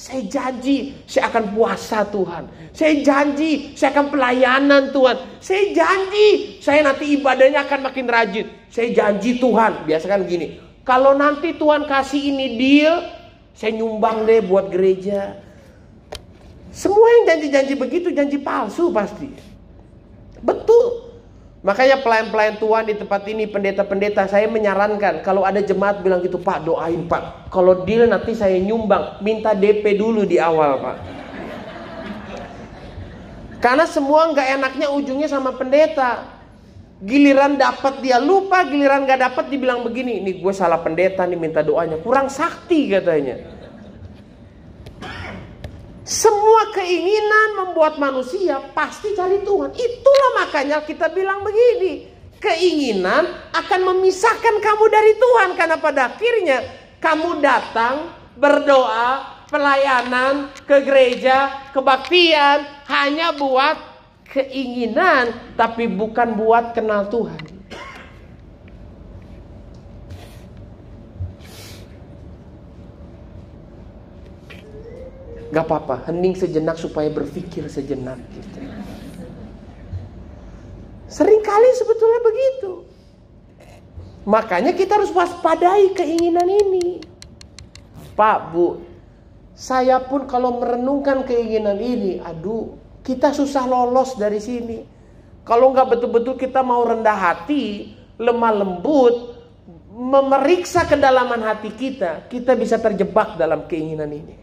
Saya 0.00 0.24
janji 0.24 0.96
saya 1.04 1.28
akan 1.28 1.52
puasa 1.52 2.08
Tuhan. 2.08 2.48
Saya 2.72 3.04
janji 3.04 3.76
saya 3.76 3.92
akan 3.92 4.08
pelayanan 4.08 4.96
Tuhan. 4.96 5.16
Saya 5.44 5.76
janji 5.76 6.56
saya 6.64 6.88
nanti 6.88 7.20
ibadahnya 7.20 7.68
akan 7.68 7.84
makin 7.84 8.08
rajin. 8.08 8.48
Saya 8.72 8.96
janji 8.96 9.36
Tuhan. 9.36 9.84
Biasa 9.84 10.08
kan 10.08 10.24
gini. 10.24 10.56
Kalau 10.88 11.12
nanti 11.12 11.52
Tuhan 11.52 11.84
kasih 11.84 12.32
ini 12.32 12.56
deal, 12.56 12.96
saya 13.52 13.76
nyumbang 13.76 14.24
deh 14.24 14.40
buat 14.40 14.72
gereja. 14.72 15.36
Semua 16.72 17.04
yang 17.20 17.36
janji-janji 17.36 17.76
begitu 17.76 18.08
janji 18.08 18.40
palsu 18.40 18.88
pasti. 18.88 19.28
Betul. 20.40 21.09
Makanya 21.60 22.00
pelayan-pelayan 22.00 22.56
Tuhan 22.56 22.88
di 22.88 22.96
tempat 22.96 23.20
ini, 23.28 23.44
pendeta-pendeta, 23.44 24.24
saya 24.24 24.48
menyarankan 24.48 25.20
kalau 25.20 25.44
ada 25.44 25.60
jemaat 25.60 26.00
bilang 26.00 26.24
gitu, 26.24 26.40
Pak 26.40 26.64
doain 26.64 27.04
Pak. 27.04 27.52
Kalau 27.52 27.84
deal 27.84 28.08
nanti 28.08 28.32
saya 28.32 28.56
nyumbang, 28.56 29.20
minta 29.20 29.52
DP 29.52 30.00
dulu 30.00 30.24
di 30.24 30.40
awal 30.40 30.80
Pak. 30.80 30.96
Karena 33.60 33.84
semua 33.84 34.32
nggak 34.32 34.48
enaknya 34.56 34.88
ujungnya 34.88 35.28
sama 35.28 35.52
pendeta. 35.52 36.40
Giliran 37.00 37.60
dapat 37.60 38.04
dia 38.04 38.20
lupa, 38.20 38.60
giliran 38.68 39.08
gak 39.08 39.24
dapat 39.24 39.48
dibilang 39.48 39.80
begini, 39.80 40.20
ini 40.20 40.36
gue 40.36 40.52
salah 40.52 40.84
pendeta 40.84 41.24
nih 41.24 41.32
minta 41.32 41.64
doanya, 41.64 41.96
kurang 41.96 42.28
sakti 42.28 42.92
katanya. 42.92 43.40
Semua 46.10 46.74
keinginan 46.74 47.62
membuat 47.62 47.94
manusia 48.02 48.58
pasti 48.74 49.14
cari 49.14 49.46
Tuhan. 49.46 49.70
Itulah 49.78 50.30
makanya 50.42 50.82
kita 50.82 51.06
bilang 51.06 51.46
begini, 51.46 52.10
keinginan 52.42 53.30
akan 53.54 53.80
memisahkan 53.94 54.58
kamu 54.58 54.84
dari 54.90 55.14
Tuhan 55.14 55.54
karena 55.54 55.78
pada 55.78 56.10
akhirnya 56.10 56.66
kamu 56.98 57.38
datang 57.38 58.10
berdoa, 58.34 59.38
pelayanan 59.54 60.50
ke 60.66 60.82
gereja, 60.82 61.70
kebaktian 61.70 62.66
hanya 62.90 63.30
buat 63.30 63.78
keinginan 64.34 65.54
tapi 65.54 65.86
bukan 65.86 66.34
buat 66.34 66.74
kenal 66.74 67.06
Tuhan. 67.06 67.59
Gak 75.50 75.66
apa-apa, 75.66 76.06
hening 76.06 76.38
sejenak 76.38 76.78
supaya 76.78 77.10
berpikir 77.10 77.66
sejenak 77.66 78.18
gitu. 78.30 78.58
Seringkali 81.10 81.70
sebetulnya 81.74 82.20
begitu. 82.22 82.72
Makanya 84.30 84.70
kita 84.78 85.02
harus 85.02 85.10
waspadai 85.10 85.90
keinginan 85.90 86.46
ini. 86.46 87.02
Pak, 88.14 88.54
Bu, 88.54 88.78
saya 89.58 89.98
pun 89.98 90.30
kalau 90.30 90.62
merenungkan 90.62 91.26
keinginan 91.26 91.82
ini, 91.82 92.22
aduh, 92.22 92.78
kita 93.02 93.34
susah 93.34 93.66
lolos 93.66 94.14
dari 94.14 94.38
sini. 94.38 94.78
Kalau 95.42 95.74
nggak 95.74 95.98
betul-betul 95.98 96.38
kita 96.38 96.62
mau 96.62 96.86
rendah 96.86 97.16
hati, 97.16 97.96
lemah 98.16 98.54
lembut, 98.54 99.36
memeriksa 99.90 100.88
kedalaman 100.88 101.44
hati 101.44 101.74
kita, 101.76 102.24
kita 102.32 102.56
bisa 102.56 102.80
terjebak 102.80 103.36
dalam 103.36 103.68
keinginan 103.68 104.08
ini. 104.08 104.39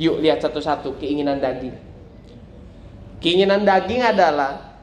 Yuk 0.00 0.24
lihat 0.24 0.40
satu-satu 0.40 0.96
keinginan 0.96 1.44
daging. 1.44 1.76
Keinginan 3.20 3.68
daging 3.68 4.00
adalah 4.00 4.80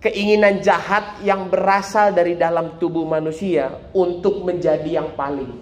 keinginan 0.00 0.64
jahat 0.64 1.20
yang 1.20 1.52
berasal 1.52 2.16
dari 2.16 2.40
dalam 2.40 2.80
tubuh 2.80 3.04
manusia 3.04 3.68
untuk 3.92 4.40
menjadi 4.40 5.04
yang 5.04 5.12
paling. 5.12 5.60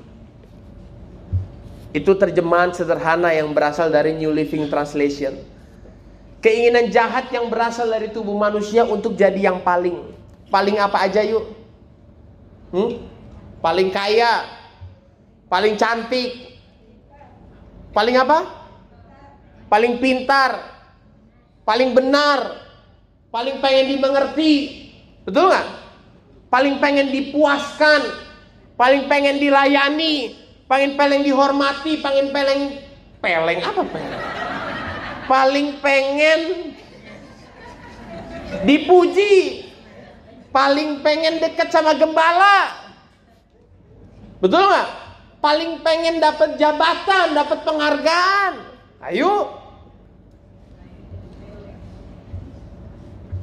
Itu 1.90 2.14
terjemahan 2.14 2.70
sederhana 2.70 3.34
yang 3.34 3.50
berasal 3.50 3.90
dari 3.90 4.14
New 4.14 4.30
Living 4.30 4.70
Translation. 4.70 5.42
Keinginan 6.38 6.94
jahat 6.94 7.34
yang 7.34 7.50
berasal 7.50 7.90
dari 7.90 8.14
tubuh 8.14 8.38
manusia 8.38 8.86
untuk 8.86 9.18
jadi 9.18 9.50
yang 9.50 9.58
paling. 9.58 10.14
Paling 10.54 10.78
apa 10.78 11.02
aja 11.02 11.18
yuk? 11.26 11.50
Hmm? 12.70 13.02
Paling 13.58 13.90
kaya, 13.90 14.46
paling 15.50 15.74
cantik, 15.74 16.30
paling 17.90 18.14
apa? 18.22 18.63
Paling 19.74 19.98
pintar, 19.98 20.54
paling 21.66 21.98
benar, 21.98 22.62
paling 23.34 23.58
pengen 23.58 23.90
dimengerti. 23.90 24.86
Betul 25.26 25.50
nggak? 25.50 25.66
Paling 26.46 26.78
pengen 26.78 27.10
dipuaskan, 27.10 28.06
paling 28.78 29.10
pengen 29.10 29.42
dilayani, 29.42 30.38
pengen 30.70 30.94
pengen 30.94 31.26
dihormati, 31.26 31.98
pengen 31.98 32.30
pengen 32.30 32.86
peleng 33.18 33.66
apa 33.66 33.82
peleng? 33.82 34.22
paling 35.26 35.82
pengen 35.82 36.70
dipuji, 38.62 39.66
paling 40.54 41.02
pengen 41.02 41.42
deket 41.42 41.74
sama 41.74 41.98
gembala. 41.98 42.78
Betul 44.38 44.70
nggak? 44.70 44.88
Paling 45.42 45.82
pengen 45.82 46.22
dapat 46.22 46.62
jabatan, 46.62 47.34
dapat 47.34 47.58
penghargaan. 47.66 48.54
Ayo. 49.02 49.63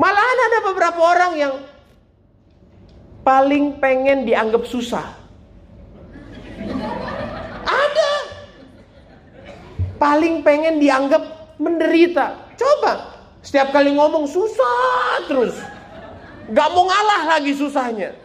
Malahan 0.02 0.40
ada 0.50 0.60
beberapa 0.74 0.98
orang 0.98 1.34
yang 1.38 1.54
paling 3.22 3.78
pengen 3.78 4.26
dianggap 4.26 4.66
susah. 4.66 5.14
Ada. 7.62 8.12
Paling 10.02 10.42
pengen 10.42 10.82
dianggap 10.82 11.54
menderita. 11.62 12.50
Coba, 12.58 13.14
setiap 13.46 13.70
kali 13.70 13.94
ngomong 13.94 14.26
susah 14.26 15.22
terus. 15.30 15.54
Gak 16.50 16.70
mau 16.74 16.90
ngalah 16.90 17.38
lagi 17.38 17.54
susahnya. 17.54 18.18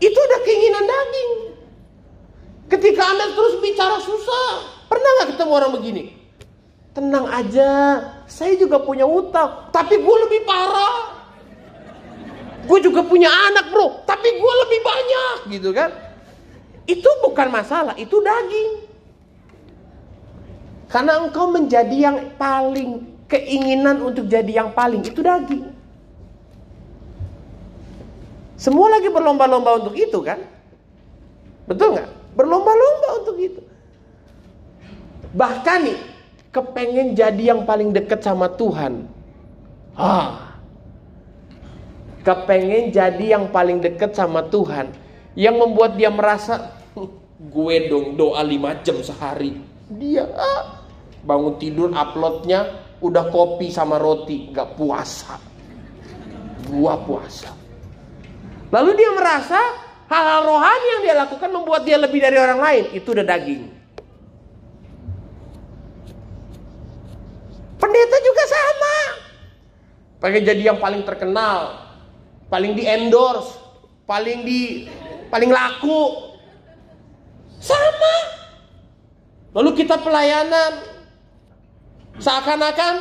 Itu 0.00 0.16
udah 0.16 0.40
keinginan 0.40 0.88
daging. 0.88 1.30
Ketika 2.72 3.12
Anda 3.12 3.36
terus 3.36 3.60
bicara 3.60 4.00
susah, 4.00 4.48
pernah 4.88 5.10
gak 5.20 5.36
ketemu 5.36 5.52
orang 5.52 5.72
begini? 5.76 6.21
Tenang 6.92 7.24
aja, 7.24 7.68
saya 8.28 8.52
juga 8.60 8.76
punya 8.76 9.08
utang, 9.08 9.72
tapi 9.72 9.96
gue 9.96 10.16
lebih 10.28 10.44
parah. 10.44 11.24
Gue 12.68 12.78
juga 12.84 13.00
punya 13.00 13.32
anak 13.32 13.72
bro, 13.72 14.04
tapi 14.04 14.28
gue 14.28 14.54
lebih 14.68 14.80
banyak 14.84 15.36
gitu 15.56 15.72
kan. 15.72 15.88
Itu 16.84 17.08
bukan 17.24 17.48
masalah, 17.48 17.96
itu 17.96 18.20
daging. 18.20 18.70
Karena 20.92 21.24
engkau 21.24 21.48
menjadi 21.48 22.12
yang 22.12 22.18
paling 22.36 23.08
keinginan 23.24 24.04
untuk 24.04 24.28
jadi 24.28 24.60
yang 24.60 24.76
paling 24.76 25.00
itu 25.00 25.24
daging. 25.24 25.72
Semua 28.60 28.92
lagi 28.92 29.08
berlomba-lomba 29.08 29.80
untuk 29.80 29.96
itu 29.96 30.20
kan? 30.20 30.44
Betul 31.64 31.96
nggak? 31.96 32.36
Berlomba-lomba 32.36 33.08
untuk 33.24 33.36
itu. 33.40 33.64
Bahkan 35.32 35.78
nih, 35.88 35.98
kepengen 36.52 37.16
jadi 37.16 37.56
yang 37.56 37.64
paling 37.64 37.90
dekat 37.90 38.20
sama 38.20 38.52
Tuhan. 38.52 39.08
Ah, 39.96 40.60
kepengen 42.22 42.92
jadi 42.92 43.40
yang 43.40 43.48
paling 43.50 43.80
dekat 43.80 44.12
sama 44.12 44.44
Tuhan. 44.46 44.92
Yang 45.32 45.56
membuat 45.56 45.96
dia 45.96 46.12
merasa, 46.12 46.76
gue 47.40 47.76
dong 47.88 48.20
doa 48.20 48.44
lima 48.44 48.76
jam 48.84 49.00
sehari. 49.00 49.56
Dia, 49.92 50.28
ah, 50.28 50.84
bangun 51.24 51.56
tidur 51.56 51.88
uploadnya 51.96 52.82
udah 53.02 53.34
kopi 53.34 53.70
sama 53.70 53.98
roti 53.98 54.54
nggak 54.54 54.78
puasa 54.78 55.34
gua 56.70 56.94
puasa 57.02 57.50
lalu 58.70 58.94
dia 58.94 59.10
merasa 59.10 59.58
hal-hal 60.06 60.46
rohani 60.46 60.86
yang 60.98 61.00
dia 61.02 61.14
lakukan 61.18 61.50
membuat 61.50 61.82
dia 61.82 61.98
lebih 61.98 62.22
dari 62.22 62.38
orang 62.38 62.62
lain 62.62 62.84
itu 62.94 63.10
udah 63.10 63.26
daging 63.26 63.66
pendeta 67.92 68.16
juga 68.24 68.44
sama 68.48 68.96
pengen 70.24 70.42
jadi 70.48 70.62
yang 70.72 70.80
paling 70.80 71.04
terkenal 71.04 71.92
paling 72.48 72.72
di 72.72 72.88
endorse 72.88 73.60
paling 74.08 74.40
di 74.48 74.88
paling 75.28 75.52
laku 75.52 76.32
sama 77.60 78.16
lalu 79.52 79.76
kita 79.76 80.00
pelayanan 80.00 80.92
Seakan-akan 82.20 82.94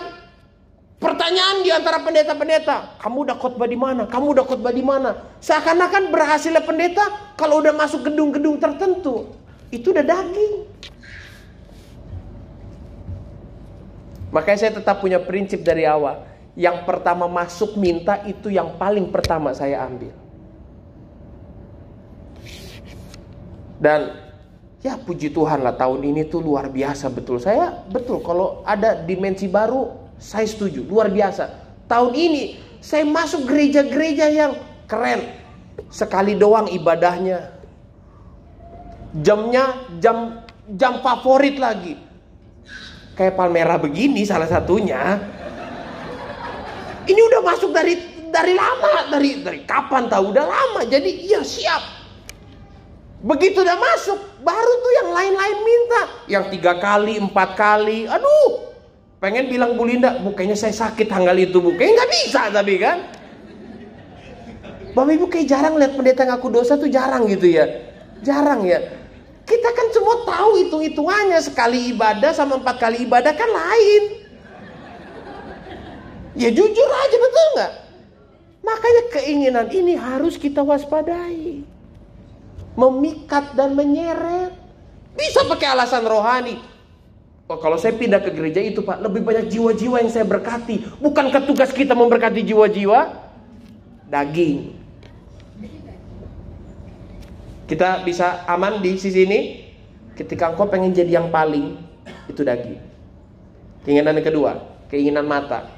pertanyaan 1.01 1.67
di 1.67 1.69
antara 1.73 1.99
pendeta-pendeta, 1.99 2.95
kamu 3.01 3.27
udah 3.27 3.35
khotbah 3.35 3.67
di 3.67 3.75
mana? 3.75 4.07
Kamu 4.07 4.31
udah 4.31 4.45
khotbah 4.47 4.71
di 4.71 4.79
mana? 4.85 5.35
Seakan-akan 5.43 6.13
berhasilnya 6.13 6.63
pendeta 6.63 7.35
kalau 7.35 7.59
udah 7.59 7.75
masuk 7.75 8.07
gedung-gedung 8.07 8.55
tertentu, 8.61 9.35
itu 9.67 9.91
udah 9.91 10.05
daging. 10.05 10.63
Makanya 14.31 14.59
saya 14.59 14.73
tetap 14.79 15.03
punya 15.03 15.19
prinsip 15.19 15.61
dari 15.61 15.83
awal. 15.83 16.23
Yang 16.55 16.83
pertama 16.83 17.27
masuk 17.31 17.79
minta 17.79 18.19
itu 18.27 18.51
yang 18.51 18.75
paling 18.75 19.11
pertama 19.11 19.55
saya 19.55 19.83
ambil. 19.87 20.11
Dan 23.81 24.31
Ya 24.81 24.97
puji 24.97 25.29
Tuhan 25.29 25.61
lah 25.61 25.77
tahun 25.77 26.01
ini 26.01 26.25
tuh 26.25 26.41
luar 26.41 26.65
biasa 26.65 27.13
betul. 27.13 27.37
Saya 27.37 27.85
betul 27.93 28.17
kalau 28.25 28.65
ada 28.65 28.97
dimensi 28.97 29.45
baru 29.45 29.93
saya 30.17 30.49
setuju 30.49 30.81
luar 30.89 31.13
biasa. 31.13 31.53
Tahun 31.85 32.11
ini 32.17 32.57
saya 32.81 33.05
masuk 33.05 33.45
gereja-gereja 33.45 34.25
yang 34.33 34.57
keren. 34.89 35.37
Sekali 35.93 36.33
doang 36.33 36.65
ibadahnya. 36.65 37.53
Jamnya 39.21 39.85
jam 40.01 40.41
jam 40.73 40.97
favorit 41.05 41.61
lagi. 41.61 42.01
Kayak 43.15 43.35
Palmera 43.35 43.75
begini 43.77 44.23
salah 44.23 44.47
satunya. 44.47 45.19
Ini 47.05 47.17
udah 47.17 47.41
masuk 47.43 47.75
dari 47.75 47.97
dari 48.31 48.53
lama, 48.55 49.11
dari 49.11 49.43
dari 49.43 49.61
kapan 49.67 50.07
tahu 50.07 50.31
udah 50.31 50.45
lama. 50.47 50.81
Jadi 50.87 51.27
iya 51.27 51.43
siap 51.43 52.01
Begitu 53.21 53.61
udah 53.61 53.77
masuk, 53.77 54.17
baru 54.41 54.73
tuh 54.81 54.91
yang 54.97 55.09
lain-lain 55.13 55.57
minta. 55.61 56.01
Yang 56.25 56.45
tiga 56.57 56.73
kali, 56.81 57.21
empat 57.21 57.53
kali. 57.53 58.09
Aduh, 58.09 58.73
pengen 59.21 59.45
bilang 59.45 59.77
Bu 59.77 59.85
Linda, 59.85 60.17
bu 60.17 60.33
saya 60.57 60.73
sakit 60.73 61.05
tanggal 61.05 61.37
itu 61.37 61.61
bu. 61.61 61.77
Kayaknya 61.77 61.93
nggak 62.01 62.11
bisa 62.17 62.41
tapi 62.49 62.75
kan. 62.81 62.97
Bapak 64.91 65.13
Ibu 65.15 65.25
kayak 65.31 65.47
jarang 65.47 65.79
lihat 65.79 65.95
pendeta 65.95 66.27
ngaku 66.27 66.51
dosa 66.51 66.75
tuh 66.75 66.91
jarang 66.91 67.23
gitu 67.29 67.47
ya. 67.47 67.63
Jarang 68.25 68.65
ya. 68.67 68.81
Kita 69.45 69.69
kan 69.73 69.87
semua 69.91 70.15
tahu 70.23 70.51
hitung-hitungannya 70.63 71.39
sekali 71.43 71.91
ibadah 71.91 72.31
sama 72.31 72.61
empat 72.61 72.77
kali 72.77 73.03
ibadah 73.03 73.33
kan 73.35 73.49
lain. 73.49 74.03
Ya 76.37 76.47
jujur 76.47 76.89
aja 76.89 77.17
betul 77.19 77.47
nggak? 77.59 77.73
Makanya 78.61 79.03
keinginan 79.11 79.67
ini 79.73 79.97
harus 79.97 80.37
kita 80.37 80.63
waspadai. 80.63 81.65
Memikat 82.77 83.57
dan 83.57 83.75
menyeret. 83.75 84.55
Bisa 85.17 85.43
pakai 85.43 85.75
alasan 85.75 86.07
rohani. 86.07 86.55
Oh, 87.51 87.59
kalau 87.59 87.75
saya 87.75 87.91
pindah 87.99 88.23
ke 88.23 88.31
gereja 88.31 88.63
itu 88.63 88.79
Pak, 88.79 89.03
lebih 89.03 89.27
banyak 89.27 89.51
jiwa-jiwa 89.51 89.99
yang 89.99 90.07
saya 90.07 90.23
berkati. 90.23 90.87
Bukan 91.03 91.35
tugas 91.43 91.75
kita 91.75 91.91
memberkati 91.91 92.47
jiwa-jiwa 92.47 93.11
daging. 94.07 94.80
Kita 97.71 98.03
bisa 98.03 98.43
aman 98.51 98.83
di 98.83 98.99
sisi 98.99 99.23
ini 99.23 99.39
ketika 100.19 100.51
engkau 100.51 100.67
pengen 100.67 100.91
jadi 100.91 101.23
yang 101.23 101.31
paling 101.31 101.79
itu 102.27 102.43
daging. 102.43 102.75
Keinginan 103.87 104.19
yang 104.19 104.27
kedua, 104.27 104.51
keinginan 104.91 105.23
mata. 105.23 105.71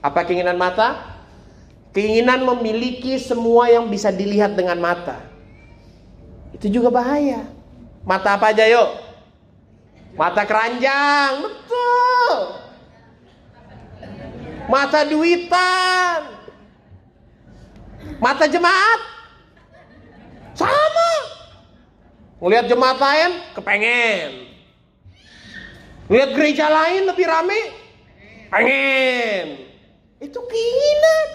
Apa 0.00 0.24
keinginan 0.24 0.56
mata? 0.56 1.20
Keinginan 1.92 2.48
memiliki 2.48 3.20
semua 3.20 3.68
yang 3.68 3.92
bisa 3.92 4.08
dilihat 4.08 4.56
dengan 4.56 4.80
mata. 4.80 5.20
Itu 6.56 6.72
juga 6.72 6.88
bahaya. 6.88 7.44
Mata 8.08 8.40
apa 8.40 8.48
aja 8.48 8.64
yuk? 8.64 8.88
Mata 10.16 10.48
keranjang, 10.48 11.44
betul. 11.44 12.36
Mata 14.72 15.04
duitan. 15.04 16.20
Mata 18.16 18.48
jemaat. 18.48 19.13
Sama. 20.54 21.12
Ngelihat 22.40 22.66
jemaat 22.70 22.98
lain, 22.98 23.30
kepengen. 23.54 24.30
Lihat 26.08 26.30
gereja 26.36 26.66
lain 26.68 27.08
lebih 27.08 27.24
rame, 27.24 27.60
pengen. 28.52 29.46
Itu 30.20 30.40
keinginan. 30.44 31.28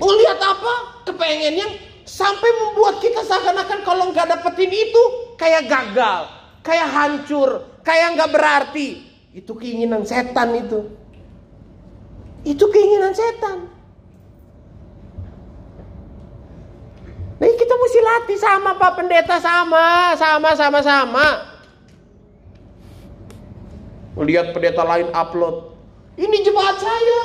Ngelihat 0.00 0.40
apa? 0.40 0.74
Kepengennya 1.04 1.68
sampai 2.08 2.50
membuat 2.64 2.98
kita 3.04 3.20
seakan-akan 3.24 3.80
kalau 3.84 4.10
nggak 4.10 4.26
dapetin 4.26 4.72
itu 4.72 5.02
kayak 5.36 5.68
gagal 5.68 6.44
kayak 6.64 6.88
hancur, 6.88 7.78
kayak 7.84 8.16
nggak 8.16 8.32
berarti. 8.32 9.04
Itu 9.36 9.54
keinginan 9.60 10.08
setan 10.08 10.56
itu. 10.56 10.88
Itu 12.42 12.64
keinginan 12.72 13.12
setan. 13.12 13.68
Nah 17.44 17.52
kita 17.60 17.74
mesti 17.76 18.00
latih 18.00 18.38
sama 18.40 18.72
Pak 18.80 18.92
Pendeta 18.96 19.36
sama, 19.36 20.16
sama, 20.16 20.56
sama, 20.56 20.80
sama. 20.80 21.26
Lihat 24.16 24.56
pendeta 24.56 24.80
lain 24.80 25.12
upload, 25.12 25.76
ini 26.16 26.40
jemaat 26.40 26.80
saya. 26.80 27.20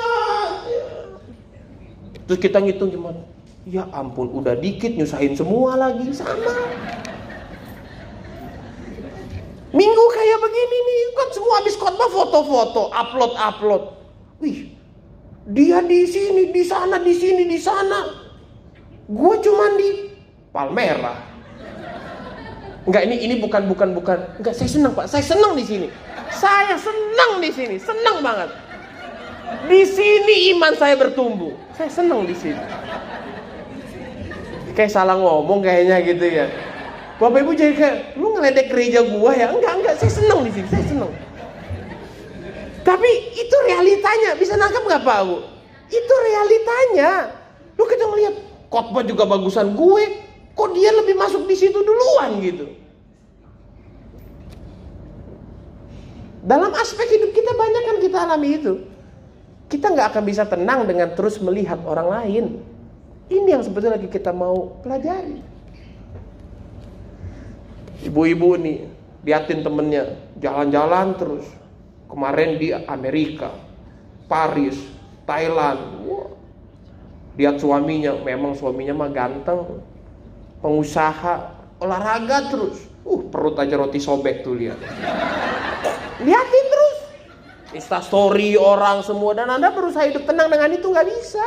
Terus 2.28 2.40
kita 2.44 2.60
ngitung 2.60 2.92
jemaat, 2.92 3.16
ya 3.64 3.88
ampun 3.96 4.28
udah 4.36 4.60
dikit 4.60 4.92
nyusahin 4.92 5.40
semua 5.40 5.80
lagi 5.80 6.12
sama. 6.12 6.52
Minggu 9.72 10.04
kayak 10.12 10.40
begini 10.44 10.78
nih, 10.84 11.02
kan 11.16 11.28
semua 11.32 11.54
habis 11.64 11.80
khotbah 11.80 12.10
foto-foto, 12.12 12.92
upload-upload. 12.92 13.84
Wih, 14.44 14.76
dia 15.48 15.80
di 15.80 16.04
sini, 16.04 16.52
di 16.52 16.64
sana, 16.68 17.00
di 17.00 17.14
sini, 17.16 17.48
di 17.48 17.60
sana. 17.62 18.28
Gue 19.08 19.38
cuma 19.46 19.78
di 19.78 20.09
Palmera. 20.50 21.14
Enggak, 22.90 23.06
ini 23.06 23.16
ini 23.22 23.36
bukan 23.38 23.70
bukan 23.70 23.90
bukan. 23.94 24.18
Enggak, 24.42 24.54
saya 24.58 24.70
senang 24.70 24.94
Pak. 24.98 25.06
Saya 25.06 25.22
senang 25.22 25.54
di 25.54 25.62
sini. 25.62 25.88
Saya 26.34 26.74
senang 26.78 27.38
di 27.42 27.50
sini, 27.54 27.76
senang 27.78 28.22
banget. 28.26 28.50
Di 29.66 29.82
sini 29.86 30.54
iman 30.56 30.74
saya 30.78 30.98
bertumbuh. 30.98 31.54
Saya 31.78 31.90
senang 31.90 32.26
di 32.26 32.34
sini. 32.34 32.62
Kayak 34.74 34.94
salah 34.94 35.18
ngomong 35.18 35.62
kayaknya 35.62 36.02
gitu 36.06 36.26
ya. 36.26 36.46
Bapak 37.20 37.44
Ibu 37.44 37.52
jadi 37.52 37.74
kayak, 37.76 37.98
lu 38.16 38.32
ngeledek 38.32 38.72
gereja 38.72 39.04
gua 39.04 39.36
ya? 39.36 39.52
Enggak, 39.52 39.74
enggak, 39.76 39.96
saya 40.00 40.08
seneng 40.08 40.40
di 40.48 40.52
sini, 40.56 40.68
saya 40.72 40.86
seneng. 40.88 41.12
Tapi 42.80 43.12
itu 43.36 43.56
realitanya, 43.68 44.40
bisa 44.40 44.56
nangkep 44.56 44.88
nggak 44.88 45.04
Pak 45.04 45.20
Bu? 45.28 45.44
Itu 45.92 46.14
realitanya. 46.24 47.28
Lu 47.76 47.84
kita 47.84 48.08
ngeliat, 48.08 48.36
khotbah 48.72 49.04
juga 49.04 49.28
bagusan 49.28 49.76
gue, 49.76 50.29
kok 50.60 50.76
dia 50.76 50.92
lebih 50.92 51.16
masuk 51.16 51.48
di 51.48 51.56
situ 51.56 51.80
duluan 51.80 52.44
gitu. 52.44 52.68
Dalam 56.44 56.76
aspek 56.76 57.08
hidup 57.16 57.32
kita 57.32 57.56
banyak 57.56 57.84
kan 57.88 57.98
kita 58.04 58.18
alami 58.28 58.50
itu. 58.60 58.74
Kita 59.72 59.94
nggak 59.96 60.08
akan 60.12 60.24
bisa 60.28 60.44
tenang 60.44 60.84
dengan 60.84 61.16
terus 61.16 61.40
melihat 61.40 61.80
orang 61.88 62.08
lain. 62.12 62.46
Ini 63.30 63.56
yang 63.56 63.64
sebetulnya 63.64 63.96
lagi 63.96 64.10
kita 64.10 64.36
mau 64.36 64.82
pelajari. 64.84 65.40
Ibu-ibu 68.10 68.50
nih 68.60 68.78
liatin 69.24 69.62
temennya 69.64 70.18
jalan-jalan 70.42 71.16
terus. 71.16 71.46
Kemarin 72.10 72.58
di 72.58 72.74
Amerika, 72.74 73.54
Paris, 74.26 74.76
Thailand. 75.30 76.04
Wah. 76.10 76.34
Lihat 77.38 77.62
suaminya, 77.62 78.18
memang 78.26 78.58
suaminya 78.58 79.06
mah 79.06 79.12
ganteng. 79.14 79.86
Pengusaha, 80.60 81.36
olahraga 81.80 82.52
terus. 82.52 82.84
Uh, 83.08 83.24
perut 83.32 83.56
aja 83.56 83.80
roti 83.80 83.98
sobek 83.98 84.44
tuh 84.44 84.60
lihat. 84.60 84.80
Liatin 86.20 86.66
terus. 86.68 86.98
Insta 87.80 88.04
story 88.04 88.60
orang 88.60 89.06
semua 89.06 89.32
dan 89.38 89.48
Anda 89.48 89.72
berusaha 89.72 90.04
hidup 90.04 90.28
tenang 90.28 90.52
dengan 90.52 90.70
itu 90.76 90.88
nggak 90.90 91.08
bisa. 91.08 91.46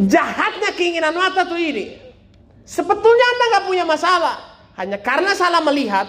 Jahatnya 0.00 0.70
keinginan 0.78 1.12
mata 1.12 1.44
tuh 1.44 1.58
ini. 1.58 1.98
Sebetulnya 2.62 3.26
Anda 3.34 3.44
nggak 3.50 3.64
punya 3.66 3.84
masalah. 3.84 4.36
Hanya 4.78 4.96
karena 5.02 5.34
salah 5.34 5.58
melihat, 5.60 6.06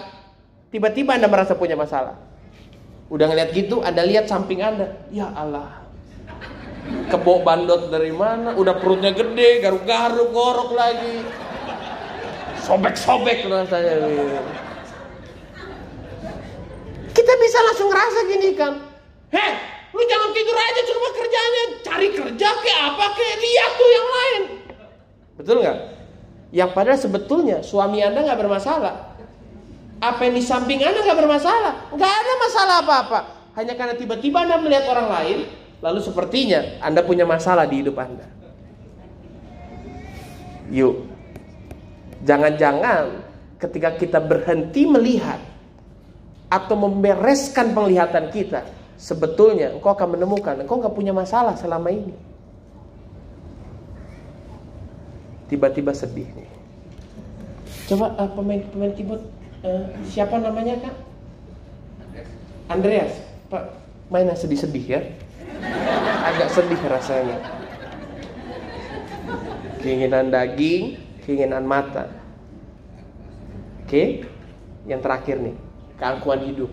tiba-tiba 0.70 1.18
Anda 1.18 1.26
merasa 1.26 1.58
punya 1.58 1.74
masalah. 1.74 2.16
Udah 3.10 3.28
ngeliat 3.28 3.50
gitu, 3.52 3.82
Anda 3.82 4.06
lihat 4.06 4.30
samping 4.30 4.62
Anda. 4.62 4.96
Ya 5.10 5.28
Allah. 5.34 5.81
Kebok 6.82 7.46
bandot 7.46 7.92
dari 7.94 8.10
mana? 8.10 8.58
Udah 8.58 8.74
perutnya 8.82 9.14
gede, 9.14 9.62
garuk-garuk, 9.62 10.34
gorok 10.34 10.74
lagi. 10.74 11.22
Sobek-sobek 12.66 13.46
rasanya. 13.46 14.10
Kita 17.12 17.32
bisa 17.38 17.58
langsung 17.70 17.88
ngerasa 17.92 18.18
gini 18.26 18.48
kan. 18.58 18.72
Heh, 19.30 19.52
lu 19.94 20.02
jangan 20.08 20.30
tidur 20.34 20.56
aja 20.58 20.80
cuma 20.90 21.08
kerjanya. 21.14 21.64
Cari 21.86 22.08
kerja 22.10 22.48
ke 22.50 22.72
apa 22.74 23.04
ke 23.14 23.24
lihat 23.38 23.70
tuh 23.78 23.90
yang 23.90 24.08
lain. 24.08 24.42
Betul 25.38 25.56
nggak? 25.62 25.78
Yang 26.52 26.70
padahal 26.74 26.98
sebetulnya 26.98 27.58
suami 27.62 28.02
Anda 28.02 28.26
nggak 28.26 28.40
bermasalah. 28.42 28.94
Apa 30.02 30.20
yang 30.26 30.34
di 30.34 30.42
samping 30.42 30.82
Anda 30.82 30.98
nggak 30.98 31.18
bermasalah. 31.18 31.94
Nggak 31.94 32.12
ada 32.12 32.32
masalah 32.42 32.74
apa-apa. 32.82 33.20
Hanya 33.54 33.78
karena 33.78 33.94
tiba-tiba 33.94 34.42
Anda 34.42 34.58
melihat 34.58 34.90
orang 34.90 35.08
lain, 35.12 35.38
lalu 35.82 36.00
sepertinya 36.00 36.78
Anda 36.78 37.02
punya 37.02 37.26
masalah 37.26 37.66
di 37.66 37.82
hidup 37.82 37.98
Anda. 37.98 38.26
Yuk, 40.72 41.04
jangan-jangan 42.24 43.28
ketika 43.60 43.98
kita 43.98 44.18
berhenti 44.22 44.88
melihat 44.88 45.42
atau 46.48 46.78
membereskan 46.78 47.76
penglihatan 47.76 48.32
kita, 48.32 48.64
sebetulnya 48.96 49.74
engkau 49.76 49.92
akan 49.92 50.16
menemukan 50.16 50.56
engkau 50.62 50.80
nggak 50.80 50.96
punya 50.96 51.12
masalah 51.12 51.52
selama 51.58 51.92
ini. 51.92 52.32
tiba-tiba 55.52 55.92
sedih 55.92 56.24
nih. 56.32 56.48
Coba 57.92 58.16
uh, 58.16 58.30
pemain 58.32 58.64
pemain 58.72 58.92
keyboard 58.96 59.20
uh, 59.60 59.84
siapa 60.08 60.40
namanya 60.40 60.80
kak? 60.80 60.96
Andreas. 62.72 63.12
Pak 63.52 63.68
mainnya 64.08 64.32
sedih-sedih 64.32 64.84
ya. 64.88 65.00
Agak 66.22 66.48
sedih 66.54 66.80
rasanya. 66.86 67.38
Keinginan 69.82 70.30
daging, 70.30 70.96
keinginan 71.26 71.66
mata. 71.66 72.06
Oke, 73.82 74.24
yang 74.86 75.02
terakhir 75.02 75.42
nih, 75.42 75.56
keangkuhan 75.98 76.40
hidup. 76.46 76.70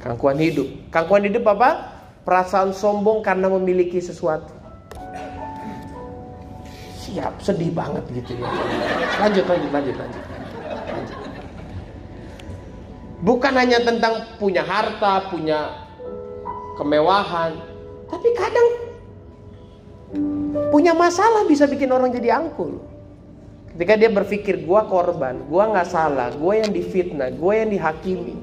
Keangkuhan 0.00 0.38
hidup. 0.40 0.68
Keangkuhan 0.88 1.24
hidup 1.28 1.44
apa? 1.50 1.70
Perasaan 2.24 2.72
sombong 2.72 3.20
karena 3.20 3.52
memiliki 3.52 4.00
sesuatu 4.00 4.64
siap 7.14 7.38
sedih 7.38 7.70
banget 7.70 8.02
gitu 8.10 8.42
ya 8.42 8.50
lanjut 9.22 9.46
lanjut 9.46 9.70
lanjut 9.70 9.94
lanjut, 9.94 10.24
bukan 13.22 13.52
hanya 13.54 13.78
tentang 13.86 14.34
punya 14.42 14.66
harta 14.66 15.30
punya 15.30 15.83
kemewahan 16.74 17.54
tapi 18.10 18.28
kadang 18.36 18.68
punya 20.70 20.94
masalah 20.94 21.46
bisa 21.46 21.66
bikin 21.66 21.90
orang 21.90 22.10
jadi 22.10 22.38
angkuh. 22.38 22.78
Ketika 23.74 23.94
dia 23.98 24.10
berpikir, 24.10 24.62
gue 24.62 24.80
korban, 24.86 25.42
gue 25.50 25.62
nggak 25.66 25.88
salah, 25.90 26.30
gue 26.30 26.54
yang 26.62 26.70
difitnah, 26.70 27.34
gue 27.34 27.52
yang 27.58 27.70
dihakimi. 27.74 28.38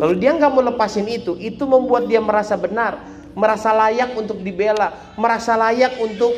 Lalu 0.00 0.14
dia 0.16 0.32
nggak 0.32 0.48
mau 0.48 0.64
lepasin 0.64 1.04
itu, 1.08 1.36
itu 1.36 1.60
membuat 1.68 2.08
dia 2.08 2.24
merasa 2.24 2.56
benar, 2.56 3.04
merasa 3.36 3.68
layak 3.76 4.16
untuk 4.16 4.40
dibela, 4.40 4.96
merasa 5.20 5.60
layak 5.60 5.92
untuk 6.00 6.32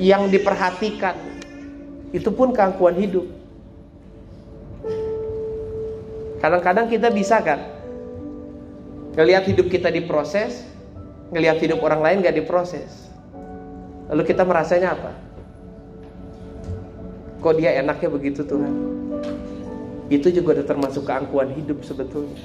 yang 0.00 0.32
diperhatikan. 0.32 1.20
Itu 2.16 2.32
pun 2.32 2.56
keangkuhan 2.56 2.96
hidup. 2.96 3.28
Kadang-kadang 6.40 6.88
kita 6.88 7.12
bisa 7.12 7.44
kan 7.44 7.79
ngelihat 9.14 9.46
hidup 9.50 9.66
kita 9.66 9.90
diproses, 9.90 10.62
ngelihat 11.34 11.58
hidup 11.62 11.82
orang 11.82 12.00
lain 12.02 12.16
gak 12.22 12.36
diproses. 12.36 13.10
Lalu 14.10 14.22
kita 14.26 14.42
merasanya 14.42 14.98
apa? 14.98 15.12
Kok 17.40 17.54
dia 17.56 17.78
enaknya 17.78 18.10
begitu 18.10 18.42
Tuhan? 18.44 18.74
Itu 20.10 20.34
juga 20.34 20.58
udah 20.58 20.66
termasuk 20.66 21.06
keangkuhan 21.06 21.54
hidup 21.54 21.86
sebetulnya. 21.86 22.36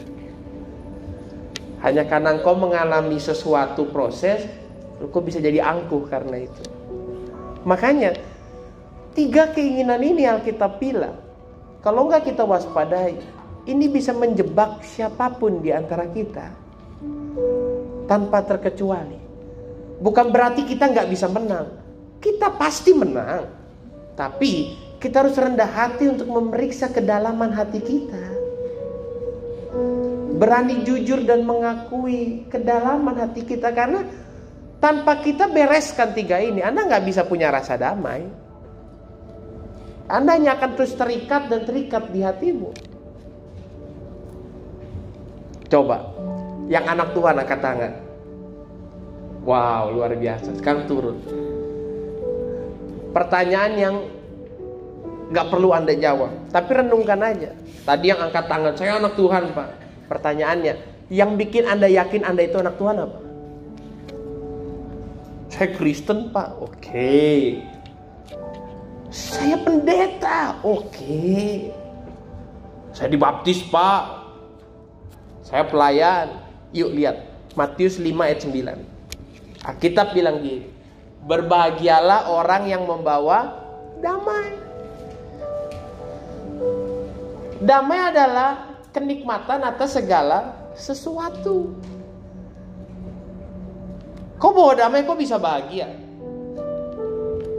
Hanya 1.81 2.05
karena 2.05 2.37
engkau 2.37 2.53
mengalami 2.53 3.17
sesuatu 3.17 3.89
proses, 3.89 4.45
engkau 5.01 5.19
bisa 5.25 5.41
jadi 5.41 5.65
angkuh 5.65 6.05
karena 6.05 6.45
itu. 6.45 6.63
Makanya 7.65 8.13
tiga 9.17 9.49
keinginan 9.49 10.01
ini 10.05 10.29
Alkitab 10.29 10.77
bilang, 10.77 11.17
kalau 11.81 12.05
enggak 12.05 12.29
kita 12.29 12.45
waspadai, 12.45 13.17
ini 13.65 13.85
bisa 13.89 14.13
menjebak 14.13 14.85
siapa 14.85 15.33
pun 15.33 15.61
di 15.61 15.73
antara 15.73 16.05
kita 16.09 16.53
tanpa 18.05 18.45
terkecuali. 18.45 19.17
Bukan 19.97 20.29
berarti 20.29 20.69
kita 20.69 20.91
nggak 20.91 21.09
bisa 21.09 21.25
menang, 21.25 21.73
kita 22.21 22.53
pasti 22.53 22.93
menang, 22.93 23.49
tapi 24.13 24.77
kita 25.01 25.25
harus 25.25 25.35
rendah 25.37 25.69
hati 25.69 26.09
untuk 26.09 26.29
memeriksa 26.29 26.93
kedalaman 26.93 27.49
hati 27.53 27.81
kita. 27.81 28.25
Berani 30.35 30.83
jujur 30.83 31.23
dan 31.23 31.47
mengakui 31.47 32.43
kedalaman 32.51 33.15
hati 33.15 33.47
kita 33.47 33.71
karena 33.71 34.03
tanpa 34.83 35.23
kita 35.23 35.47
bereskan 35.47 36.11
tiga 36.11 36.43
ini, 36.43 36.59
Anda 36.59 36.85
nggak 36.85 37.05
bisa 37.07 37.23
punya 37.23 37.49
rasa 37.49 37.79
damai. 37.79 38.27
Anda 40.05 40.37
hanya 40.37 40.59
akan 40.59 40.77
terus 40.77 40.93
terikat 40.93 41.49
dan 41.49 41.65
terikat 41.65 42.13
di 42.13 42.21
hatimu. 42.21 42.94
Coba, 45.75 46.07
yang 46.71 46.87
anak 46.87 47.11
Tuhan 47.11 47.35
angkat 47.35 47.59
tangan. 47.59 47.91
Wow, 49.43 49.91
luar 49.91 50.15
biasa. 50.15 50.55
Sekarang 50.55 50.87
turun. 50.87 51.19
Pertanyaan 53.11 53.73
yang 53.75 53.95
nggak 55.35 55.51
perlu 55.51 55.75
Anda 55.75 55.91
jawab, 55.99 56.31
tapi 56.55 56.79
renungkan 56.79 57.19
aja. 57.19 57.51
Tadi 57.83 58.07
yang 58.07 58.23
angkat 58.23 58.47
tangan, 58.47 58.71
saya 58.79 59.03
anak 59.03 59.19
Tuhan, 59.19 59.51
Pak. 59.51 59.69
Pertanyaannya, 60.07 60.73
yang 61.11 61.35
bikin 61.35 61.67
Anda 61.67 61.91
yakin 61.91 62.23
Anda 62.23 62.47
itu 62.47 62.55
anak 62.55 62.79
Tuhan 62.79 62.95
apa? 62.95 63.19
Saya 65.51 65.69
Kristen 65.75 66.31
pak, 66.31 66.55
oke. 66.59 67.19
Saya 69.11 69.55
pendeta, 69.59 70.55
oke. 70.63 71.23
Saya 72.95 73.07
dibaptis 73.11 73.59
pak. 73.67 74.24
Saya 75.45 75.61
pelayan. 75.69 76.41
Yuk 76.73 76.91
lihat 76.91 77.21
Matius 77.53 78.01
5 78.01 78.09
ayat 78.25 78.41
9. 78.41 78.81
Alkitab 79.61 80.17
bilang 80.17 80.41
gini. 80.41 80.67
Berbahagialah 81.25 82.33
orang 82.33 82.65
yang 82.69 82.83
membawa 82.85 83.61
damai. 84.01 84.57
Damai 87.61 87.99
adalah 88.13 88.77
kenikmatan 88.93 89.63
atas 89.63 89.97
segala 89.97 90.53
sesuatu. 90.75 91.77
Kau 94.35 94.51
bawa 94.51 94.75
damai, 94.75 95.07
kau 95.07 95.15
bisa 95.15 95.39
bahagia. 95.39 95.89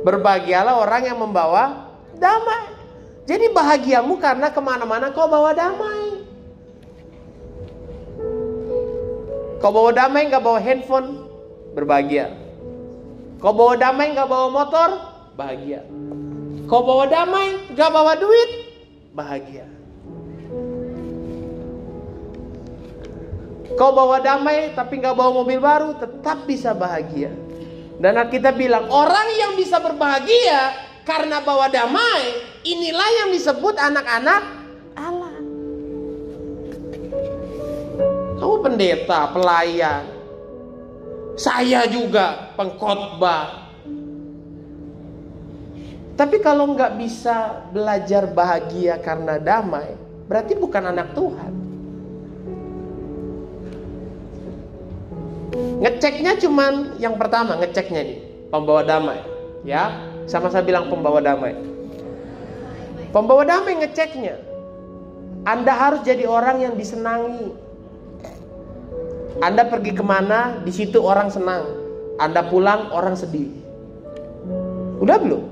Berbahagialah 0.05 0.78
orang 0.78 1.03
yang 1.11 1.18
membawa 1.18 1.91
damai. 2.14 2.70
Jadi 3.26 3.51
bahagiamu 3.51 4.22
karena 4.22 4.53
ke 4.55 4.61
mana-mana 4.62 5.11
kau 5.11 5.26
bawa 5.26 5.51
damai. 5.51 6.16
Kau 9.67 9.75
bawa 9.75 9.91
damai 9.91 10.31
nggak 10.31 10.47
bawa 10.47 10.62
handphone, 10.62 11.27
berbahagia. 11.75 12.31
Kau 13.43 13.51
bawa 13.51 13.75
damai 13.75 14.14
nggak 14.14 14.31
bawa 14.31 14.47
motor, 14.47 14.95
bahagia. 15.35 15.83
Kau 16.71 16.87
bawa 16.87 17.11
damai 17.11 17.75
nggak 17.75 17.91
bawa 17.91 18.14
duit, 18.14 18.51
bahagia. 19.11 19.67
Kau 23.75 23.91
bawa 23.91 24.23
damai 24.23 24.71
tapi 24.79 25.03
nggak 25.03 25.19
bawa 25.19 25.35
mobil 25.35 25.59
baru, 25.59 25.99
tetap 25.99 26.47
bisa 26.47 26.71
bahagia. 26.71 27.35
Dan 27.99 28.23
kita 28.31 28.55
bilang 28.55 28.87
orang 28.87 29.35
yang 29.35 29.59
bisa 29.59 29.83
berbahagia 29.83 30.79
karena 31.03 31.43
bawa 31.43 31.67
damai, 31.67 32.39
inilah 32.62 33.11
yang 33.19 33.35
disebut 33.35 33.75
anak-anak 33.83 34.55
Kamu 38.47 38.62
pendeta, 38.62 39.26
pelayan, 39.34 40.07
saya 41.34 41.82
juga 41.90 42.55
pengkhotbah. 42.55 43.74
Tapi 46.14 46.36
kalau 46.38 46.70
nggak 46.70 46.94
bisa 46.94 47.66
belajar 47.74 48.30
bahagia 48.30 49.03
karena 49.03 49.42
damai, 49.42 49.99
berarti 50.30 50.55
bukan 50.55 50.94
anak 50.94 51.11
Tuhan. 51.18 51.53
Ngeceknya 55.82 56.38
cuman 56.38 57.03
yang 57.03 57.18
pertama 57.18 57.59
ngeceknya 57.59 57.99
nih 57.99 58.18
pembawa 58.55 58.86
damai, 58.86 59.26
ya 59.66 59.90
sama 60.30 60.55
saya 60.55 60.62
bilang 60.62 60.86
pembawa 60.86 61.18
damai. 61.18 61.59
Pembawa 63.11 63.42
damai 63.42 63.74
ngeceknya, 63.82 64.38
Anda 65.42 65.74
harus 65.74 66.07
jadi 66.07 66.30
orang 66.30 66.62
yang 66.62 66.78
disenangi. 66.78 67.66
Anda 69.45 69.68
pergi 69.68 69.93
ke 69.93 70.01
mana, 70.01 70.61
di 70.64 70.72
situ 70.72 70.97
orang 71.01 71.28
senang. 71.28 71.64
Anda 72.16 72.41
pulang 72.49 72.89
orang 72.93 73.12
sedih. 73.12 73.53
Udah 74.97 75.20
belum? 75.20 75.45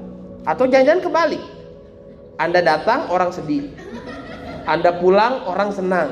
Atau 0.48 0.64
jangan-jangan 0.64 1.04
kebalik. 1.04 1.42
Anda 2.40 2.60
datang 2.64 3.12
orang 3.12 3.30
sedih. 3.30 3.68
Anda 4.64 4.96
pulang 4.96 5.44
orang 5.44 5.70
senang. 5.76 6.10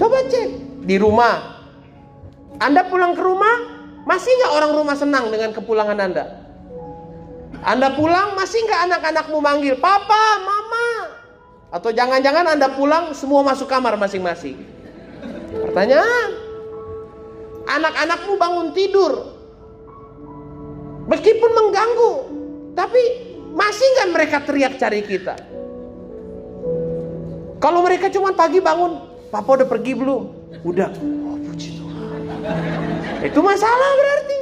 Coba 0.00 0.18
cek 0.32 0.48
di 0.88 0.96
rumah. 0.96 1.60
Anda 2.56 2.88
pulang 2.88 3.12
ke 3.12 3.22
rumah, 3.22 3.56
masih 4.08 4.32
nggak 4.32 4.52
orang 4.56 4.72
rumah 4.72 4.96
senang 4.96 5.28
dengan 5.28 5.52
kepulangan 5.52 5.98
Anda? 5.98 6.24
Anda 7.62 7.94
pulang, 7.94 8.34
masih 8.34 8.64
nggak 8.64 8.80
anak-anakmu 8.90 9.38
manggil, 9.38 9.74
Papa, 9.78 10.24
Mama? 10.42 10.61
Atau 11.72 11.88
jangan-jangan 11.88 12.52
Anda 12.52 12.68
pulang, 12.76 13.16
semua 13.16 13.40
masuk 13.40 13.64
kamar 13.64 13.96
masing-masing? 13.96 14.60
Pertanyaan. 15.56 16.30
Anak-anakmu 17.64 18.36
bangun 18.36 18.68
tidur. 18.76 19.32
Meskipun 21.08 21.50
mengganggu, 21.56 22.14
tapi 22.76 23.00
masih 23.56 23.86
nggak 23.96 24.10
mereka 24.12 24.36
teriak 24.44 24.76
cari 24.76 25.00
kita? 25.00 25.34
Kalau 27.56 27.80
mereka 27.80 28.12
cuma 28.12 28.36
pagi 28.36 28.60
bangun, 28.60 29.08
Papa 29.32 29.56
udah 29.56 29.64
pergi 29.64 29.96
belum? 29.96 30.22
Udah. 30.60 30.92
Oh, 30.92 31.40
puji 31.40 31.80
Tuhan. 31.80 32.20
Itu 33.24 33.40
masalah 33.40 33.90
berarti. 33.96 34.38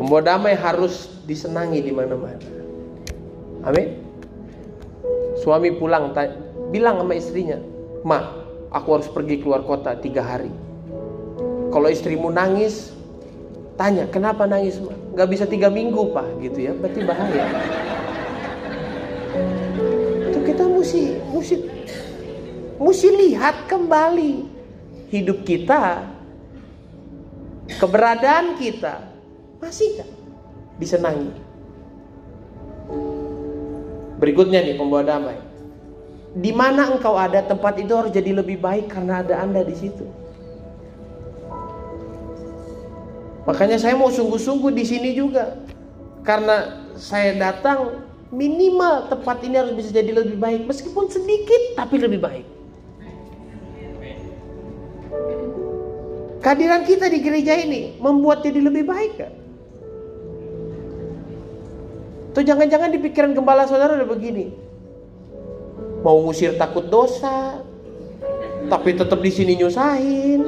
Membawa 0.00 0.24
damai 0.24 0.56
harus 0.56 1.12
disenangi 1.28 1.84
di 1.84 1.92
mana-mana. 1.92 2.40
Amin. 3.68 4.00
Suami 5.44 5.76
pulang, 5.76 6.16
bilang 6.72 7.04
sama 7.04 7.12
istrinya, 7.12 7.60
Ma, 8.00 8.24
aku 8.72 8.96
harus 8.96 9.12
pergi 9.12 9.44
keluar 9.44 9.60
kota 9.68 9.92
tiga 10.00 10.24
hari. 10.24 10.48
Kalau 11.68 11.92
istrimu 11.92 12.32
nangis, 12.32 12.96
Tanya, 13.80 14.04
kenapa 14.12 14.44
nangis? 14.44 14.76
Gak 15.16 15.28
bisa 15.32 15.48
tiga 15.48 15.72
minggu 15.72 16.12
pak, 16.12 16.28
gitu 16.44 16.68
ya, 16.68 16.72
berarti 16.76 17.00
bahaya. 17.00 17.44
Itu 20.28 20.40
kita 20.44 20.64
mesti, 20.68 21.16
mesti, 21.32 21.56
mesti 22.76 23.08
lihat 23.08 23.68
kembali 23.72 24.44
hidup 25.08 25.48
kita, 25.48 26.04
keberadaan 27.80 28.60
kita, 28.60 29.09
masih 29.60 30.00
kan 30.00 30.08
disenangi. 30.80 31.30
Berikutnya 34.20 34.60
nih 34.64 34.76
pembawa 34.76 35.04
damai. 35.04 35.38
Di 36.36 36.52
mana 36.52 36.92
engkau 36.92 37.16
ada 37.16 37.44
tempat 37.44 37.80
itu 37.80 37.92
harus 37.96 38.12
jadi 38.12 38.36
lebih 38.36 38.60
baik 38.60 38.92
karena 38.92 39.24
ada 39.24 39.40
Anda 39.40 39.64
di 39.64 39.76
situ. 39.76 40.04
Makanya 43.48 43.80
saya 43.80 43.96
mau 43.96 44.12
sungguh-sungguh 44.12 44.72
di 44.76 44.84
sini 44.84 45.10
juga. 45.16 45.56
Karena 46.20 46.84
saya 47.00 47.32
datang 47.34 48.04
minimal 48.30 49.10
tempat 49.10 49.42
ini 49.42 49.56
harus 49.58 49.74
bisa 49.74 49.90
jadi 49.90 50.12
lebih 50.14 50.36
baik 50.38 50.68
meskipun 50.68 51.08
sedikit 51.10 51.74
tapi 51.74 51.96
lebih 51.98 52.20
baik. 52.20 52.46
Kehadiran 56.40 56.88
kita 56.88 57.08
di 57.12 57.20
gereja 57.20 57.52
ini 57.56 58.00
membuat 58.00 58.40
jadi 58.40 58.64
lebih 58.64 58.88
baik 58.88 59.12
kan? 59.16 59.32
Tuh 62.30 62.46
jangan-jangan 62.46 62.94
di 62.94 62.98
pikiran 63.02 63.34
gembala 63.34 63.66
saudara 63.66 63.98
ada 63.98 64.06
begini. 64.06 64.54
Mau 66.00 66.22
ngusir 66.24 66.54
takut 66.56 66.86
dosa, 66.86 67.60
tapi 68.70 68.94
tetap 68.94 69.18
di 69.18 69.30
sini 69.34 69.58
nyusahin. 69.58 70.40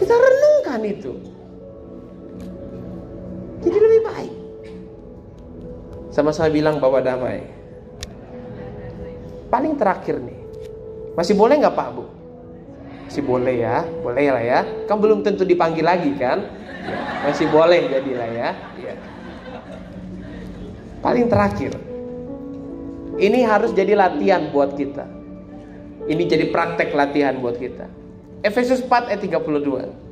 Kita 0.00 0.14
renungkan 0.14 0.80
itu. 0.88 1.12
Jadi 3.60 3.78
lebih 3.78 4.00
baik. 4.08 4.34
Sama 6.08 6.32
saya 6.32 6.48
bilang 6.48 6.80
bawa 6.80 7.04
damai. 7.04 7.44
Paling 9.52 9.76
terakhir 9.76 10.16
nih. 10.18 10.38
Masih 11.12 11.36
boleh 11.36 11.60
nggak 11.60 11.76
Pak 11.76 11.88
Bu? 11.92 12.04
Masih 13.04 13.22
boleh 13.24 13.54
ya, 13.60 13.84
boleh 14.00 14.32
lah 14.32 14.44
ya. 14.44 14.60
Kan 14.88 15.00
belum 15.00 15.20
tentu 15.20 15.44
dipanggil 15.44 15.84
lagi 15.84 16.12
kan? 16.16 16.46
Masih 17.26 17.48
boleh 17.52 17.84
jadilah 17.90 18.28
ya. 18.32 18.48
Paling 20.98 21.30
terakhir. 21.30 21.78
Ini 23.18 23.46
harus 23.46 23.74
jadi 23.74 23.94
latihan 23.94 24.50
buat 24.50 24.74
kita. 24.78 25.06
Ini 26.06 26.22
jadi 26.26 26.50
praktek 26.50 26.94
latihan 26.94 27.38
buat 27.38 27.58
kita. 27.58 27.86
Efesus 28.42 28.82
4 28.82 29.10
ayat 29.10 29.22
32. 29.22 30.08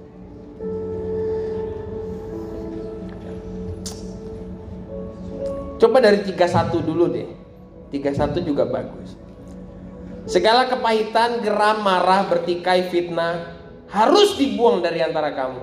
Coba 5.77 5.97
dari 6.03 6.23
31 6.27 6.83
dulu 6.83 7.05
deh. 7.11 7.31
31 7.95 8.43
juga 8.43 8.67
bagus. 8.67 9.15
Segala 10.27 10.67
kepahitan, 10.67 11.47
geram, 11.47 11.87
marah, 11.87 12.27
bertikai, 12.27 12.91
fitnah 12.91 13.55
harus 13.87 14.35
dibuang 14.35 14.83
dari 14.83 14.99
antara 14.99 15.31
kamu. 15.31 15.63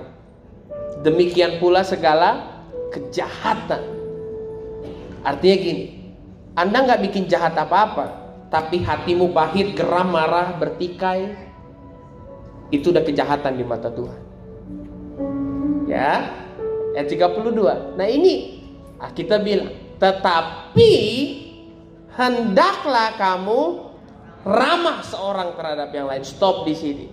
Demikian 1.04 1.60
pula 1.60 1.84
segala 1.84 2.64
kejahatan 2.88 3.93
Artinya 5.24 5.56
gini, 5.56 5.84
Anda 6.52 6.84
nggak 6.84 7.00
bikin 7.10 7.24
jahat 7.26 7.56
apa-apa, 7.56 8.06
tapi 8.52 8.84
hatimu 8.84 9.32
pahit, 9.32 9.72
geram, 9.72 10.12
marah, 10.12 10.54
bertikai, 10.60 11.32
itu 12.68 12.92
udah 12.92 13.02
kejahatan 13.02 13.56
di 13.56 13.64
mata 13.64 13.88
Tuhan. 13.88 14.20
Ya, 15.88 16.28
ayat 16.94 17.08
32. 17.08 17.96
Nah 17.96 18.08
ini 18.08 18.62
ah, 19.00 19.10
kita 19.10 19.40
bilang, 19.40 19.72
tetapi 19.96 20.92
hendaklah 22.14 23.16
kamu 23.16 23.60
ramah 24.44 25.00
seorang 25.02 25.56
terhadap 25.56 25.90
yang 25.90 26.06
lain. 26.06 26.22
Stop 26.22 26.68
di 26.68 26.74
sini. 26.76 27.06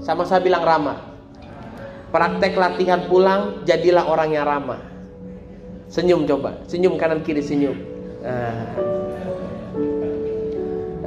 Sama 0.00 0.24
saya 0.24 0.40
bilang 0.40 0.64
ramah. 0.64 0.98
Praktek 2.08 2.56
latihan 2.56 3.04
pulang, 3.04 3.62
jadilah 3.68 4.08
orang 4.08 4.32
yang 4.32 4.48
ramah. 4.48 4.80
Senyum 5.88 6.28
coba, 6.28 6.60
senyum 6.68 7.00
kanan 7.00 7.24
kiri 7.24 7.40
senyum. 7.40 7.76
Nah. 8.20 8.68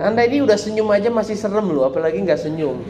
Anda 0.01 0.25
ini 0.25 0.41
udah 0.41 0.57
senyum 0.57 0.89
aja 0.89 1.13
masih 1.13 1.37
serem 1.37 1.69
loh, 1.69 1.85
apalagi 1.85 2.17
nggak 2.25 2.41
senyum. 2.41 2.81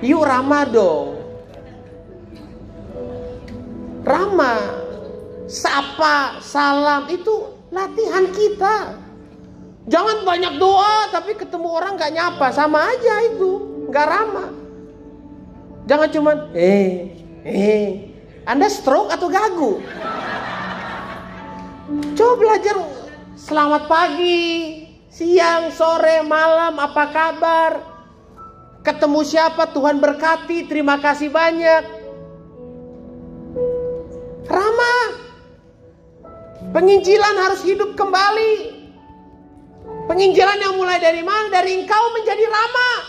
Yuk 0.00 0.24
ramah 0.24 0.64
dong. 0.64 1.20
Ramah, 4.08 4.60
sapa, 5.44 6.40
salam 6.40 7.12
itu 7.12 7.52
latihan 7.68 8.24
kita. 8.32 8.96
Jangan 9.84 10.24
banyak 10.24 10.56
doa 10.56 11.12
tapi 11.12 11.36
ketemu 11.36 11.68
orang 11.76 12.00
nggak 12.00 12.12
nyapa, 12.16 12.48
sama 12.56 12.88
aja 12.88 13.20
itu, 13.28 13.84
nggak 13.92 14.06
ramah. 14.08 14.48
Jangan 15.84 16.08
cuman 16.08 16.36
eh 16.56 17.12
eh 17.44 18.08
anda 18.48 18.64
stroke 18.72 19.12
atau 19.12 19.28
gagu? 19.28 19.84
Coba 21.88 22.34
belajar 22.36 22.76
selamat 23.32 23.88
pagi, 23.88 24.84
siang, 25.08 25.72
sore, 25.72 26.20
malam, 26.20 26.76
apa 26.76 27.04
kabar? 27.08 27.72
Ketemu 28.84 29.24
siapa? 29.24 29.72
Tuhan 29.72 29.96
berkati, 29.96 30.68
terima 30.68 31.00
kasih 31.00 31.32
banyak. 31.32 31.88
Ramah. 34.52 35.08
Penginjilan 36.76 37.34
harus 37.48 37.64
hidup 37.64 37.96
kembali. 37.96 38.76
Penginjilan 40.12 40.60
yang 40.60 40.76
mulai 40.76 41.00
dari 41.00 41.24
mana? 41.24 41.48
Dari 41.48 41.72
engkau 41.72 42.04
menjadi 42.12 42.44
ramah. 42.52 43.00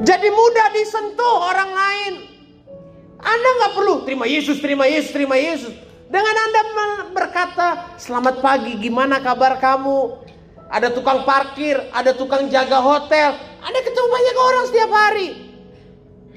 Jadi 0.00 0.28
mudah 0.32 0.68
disentuh 0.72 1.34
orang 1.44 1.70
lain. 1.76 2.14
Anda 3.20 3.48
nggak 3.60 3.72
perlu 3.76 3.94
terima 4.08 4.24
Yesus, 4.24 4.64
terima 4.64 4.88
Yesus, 4.88 5.12
terima 5.12 5.36
Yesus. 5.36 5.85
Dengan 6.06 6.36
Anda 6.38 6.60
berkata, 7.10 7.98
selamat 7.98 8.38
pagi, 8.38 8.78
gimana 8.78 9.18
kabar 9.18 9.58
kamu? 9.58 10.22
Ada 10.70 10.94
tukang 10.94 11.26
parkir, 11.26 11.78
ada 11.90 12.14
tukang 12.14 12.46
jaga 12.46 12.78
hotel. 12.78 13.34
Anda 13.62 13.80
ketemu 13.82 14.08
banyak 14.10 14.36
orang 14.38 14.64
setiap 14.70 14.90
hari. 14.90 15.28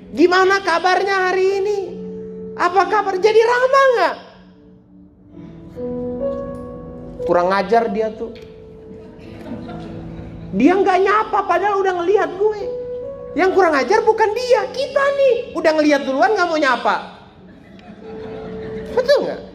Gimana 0.09 0.61
kabarnya 0.65 1.29
hari 1.29 1.45
ini? 1.61 1.79
Apa 2.57 2.89
kabar? 2.89 3.13
Jadi 3.21 3.39
ramah 3.45 3.85
nggak? 3.93 4.15
Kurang 7.29 7.49
ajar 7.53 7.93
dia 7.93 8.09
tuh. 8.09 8.33
Dia 10.49 10.73
nggak 10.81 10.97
nyapa 10.97 11.39
padahal 11.45 11.77
udah 11.85 11.93
ngelihat 12.01 12.29
gue. 12.33 12.61
Yang 13.37 13.49
kurang 13.53 13.77
ajar 13.77 14.01
bukan 14.01 14.29
dia, 14.33 14.65
kita 14.73 15.03
nih. 15.13 15.35
Udah 15.53 15.71
ngelihat 15.77 16.01
duluan 16.09 16.33
nggak 16.33 16.49
mau 16.49 16.57
nyapa. 16.57 16.95
Betul 18.97 19.29
nggak? 19.29 19.48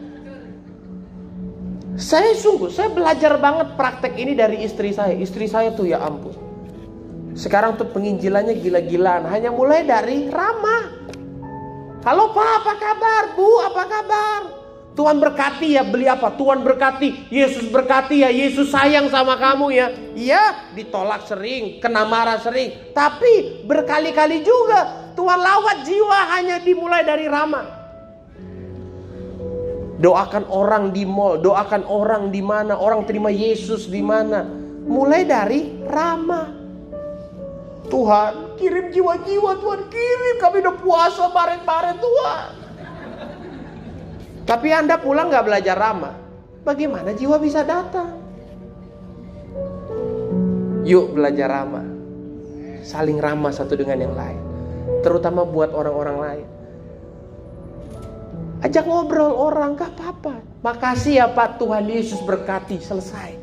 Saya 1.95 2.35
sungguh, 2.35 2.67
saya 2.67 2.91
belajar 2.91 3.39
banget 3.39 3.79
praktek 3.79 4.19
ini 4.19 4.35
dari 4.35 4.67
istri 4.67 4.91
saya. 4.91 5.15
Istri 5.15 5.47
saya 5.47 5.71
tuh 5.71 5.87
ya 5.87 6.03
ampun. 6.03 6.35
Sekarang 7.39 7.79
tuh 7.79 7.87
penginjilannya 7.87 8.59
gila-gilaan. 8.59 9.23
Hanya 9.31 9.47
mulai 9.55 9.87
dari 9.87 10.27
ramah. 10.27 10.91
Halo 12.03 12.35
Pak, 12.35 12.49
apa 12.61 12.73
kabar? 12.75 13.23
Bu, 13.39 13.47
apa 13.63 13.83
kabar? 13.87 14.41
Tuhan 14.95 15.23
berkati 15.23 15.75
ya, 15.75 15.83
beli 15.87 16.07
apa? 16.07 16.35
Tuhan 16.35 16.63
berkati, 16.63 17.27
Yesus 17.27 17.67
berkati 17.67 18.23
ya, 18.23 18.31
Yesus 18.31 18.71
sayang 18.71 19.11
sama 19.11 19.35
kamu 19.35 19.67
ya. 19.75 19.87
Iya, 20.15 20.43
ditolak 20.71 21.27
sering, 21.27 21.83
kena 21.83 22.07
marah 22.07 22.39
sering. 22.39 22.95
Tapi 22.95 23.63
berkali-kali 23.67 24.39
juga 24.43 25.11
Tuhan 25.15 25.39
lawat 25.39 25.83
jiwa 25.83 26.19
hanya 26.39 26.63
dimulai 26.63 27.03
dari 27.03 27.27
ramah. 27.27 27.74
Doakan 29.95 30.51
orang 30.51 30.91
di 30.91 31.07
mall, 31.07 31.39
doakan 31.39 31.87
orang 31.87 32.27
di 32.27 32.43
mana, 32.43 32.75
orang 32.75 33.07
terima 33.07 33.31
Yesus 33.31 33.87
di 33.87 34.03
mana. 34.03 34.43
Mulai 34.85 35.23
dari 35.23 35.59
ramah. 35.87 36.51
Tuhan, 37.87 38.59
kirim 38.59 38.91
jiwa-jiwa 38.91 39.51
Tuhan, 39.61 39.81
kirim. 39.87 40.35
Kami 40.41 40.55
udah 40.61 40.75
puasa 40.81 41.25
bareng-bareng 41.31 41.97
Tuhan. 42.01 42.47
Tapi 44.45 44.67
Anda 44.69 44.99
pulang 44.99 45.31
gak 45.31 45.47
belajar 45.47 45.79
ramah. 45.79 46.15
Bagaimana 46.65 47.13
jiwa 47.13 47.37
bisa 47.39 47.61
datang? 47.65 48.19
Yuk 50.85 51.17
belajar 51.17 51.49
ramah. 51.49 51.85
Saling 52.85 53.17
ramah 53.17 53.49
satu 53.49 53.73
dengan 53.73 53.97
yang 53.97 54.13
lain. 54.13 54.41
Terutama 55.01 55.41
buat 55.41 55.73
orang-orang 55.73 56.17
lain. 56.21 56.47
Ajak 58.65 58.89
ngobrol 58.89 59.29
orang, 59.29 59.77
gak 59.77 59.93
apa-apa. 59.93 60.41
Makasih 60.65 61.21
ya 61.21 61.29
Pak, 61.29 61.61
Tuhan 61.61 61.85
Yesus 61.85 62.17
berkati, 62.25 62.81
selesai. 62.81 63.37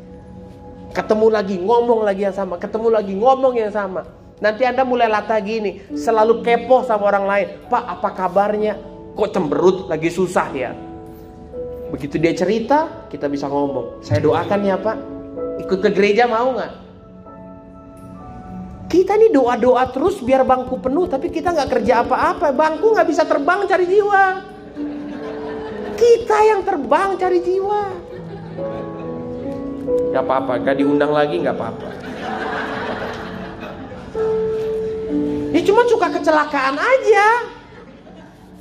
Ketemu 0.91 1.31
lagi, 1.31 1.55
ngomong 1.63 2.03
lagi 2.03 2.27
yang 2.27 2.35
sama. 2.35 2.59
Ketemu 2.59 2.91
lagi, 2.91 3.15
ngomong 3.15 3.55
yang 3.55 3.71
sama. 3.71 4.03
Nanti 4.43 4.67
Anda 4.67 4.83
mulai 4.83 5.07
latah 5.07 5.39
gini, 5.39 5.79
selalu 5.95 6.43
kepo 6.43 6.83
sama 6.83 7.07
orang 7.07 7.23
lain. 7.23 7.47
Pak, 7.71 7.83
apa 7.87 8.09
kabarnya? 8.11 8.75
Kok 9.15 9.29
cemberut, 9.31 9.87
lagi 9.87 10.11
susah 10.11 10.51
ya? 10.51 10.75
Begitu 11.95 12.19
dia 12.19 12.35
cerita, 12.35 13.07
kita 13.07 13.31
bisa 13.31 13.47
ngomong. 13.47 14.03
Saya 14.03 14.19
doakan 14.19 14.59
ya 14.59 14.75
Pak, 14.75 14.97
ikut 15.63 15.79
ke 15.87 15.89
gereja 15.95 16.27
mau 16.27 16.51
nggak? 16.51 16.73
Kita 18.91 19.15
nih 19.15 19.31
doa-doa 19.31 19.87
terus 19.87 20.19
biar 20.19 20.43
bangku 20.43 20.83
penuh, 20.83 21.07
tapi 21.07 21.31
kita 21.31 21.55
nggak 21.55 21.79
kerja 21.79 22.03
apa-apa. 22.03 22.51
Bangku 22.51 22.91
nggak 22.91 23.07
bisa 23.07 23.23
terbang 23.23 23.63
cari 23.71 23.87
jiwa. 23.87 24.51
Kita 25.93 26.37
yang 26.43 26.61
terbang 26.65 27.15
cari 27.17 27.39
jiwa. 27.41 27.83
Gak 30.13 30.23
apa-apa, 30.23 30.61
gak 30.61 30.77
diundang 30.77 31.11
lagi 31.11 31.41
gak 31.41 31.57
apa-apa. 31.57 31.89
Ya 35.53 35.61
cuma 35.61 35.85
suka 35.85 36.09
kecelakaan 36.09 36.77
aja. 36.81 37.27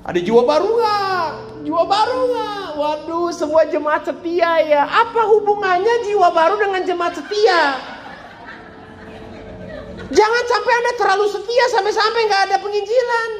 Ada 0.03 0.18
jiwa 0.18 0.43
baru 0.45 0.76
nggak? 0.76 1.26
Jiwa 1.62 1.83
baru 1.87 2.18
nggak? 2.26 2.66
Waduh, 2.74 3.30
semua 3.30 3.62
jemaat 3.70 4.03
setia 4.03 4.61
ya. 4.66 4.83
Apa 4.85 5.24
hubungannya 5.30 6.05
jiwa 6.05 6.28
baru 6.35 6.59
dengan 6.59 6.83
jemaat 6.83 7.16
setia? 7.16 7.78
Jangan 10.12 10.45
sampai 10.45 10.72
anda 10.76 10.93
terlalu 11.01 11.26
setia 11.33 11.64
sampai-sampai 11.72 12.20
nggak 12.28 12.43
ada 12.51 12.57
penginjilan. 12.61 13.30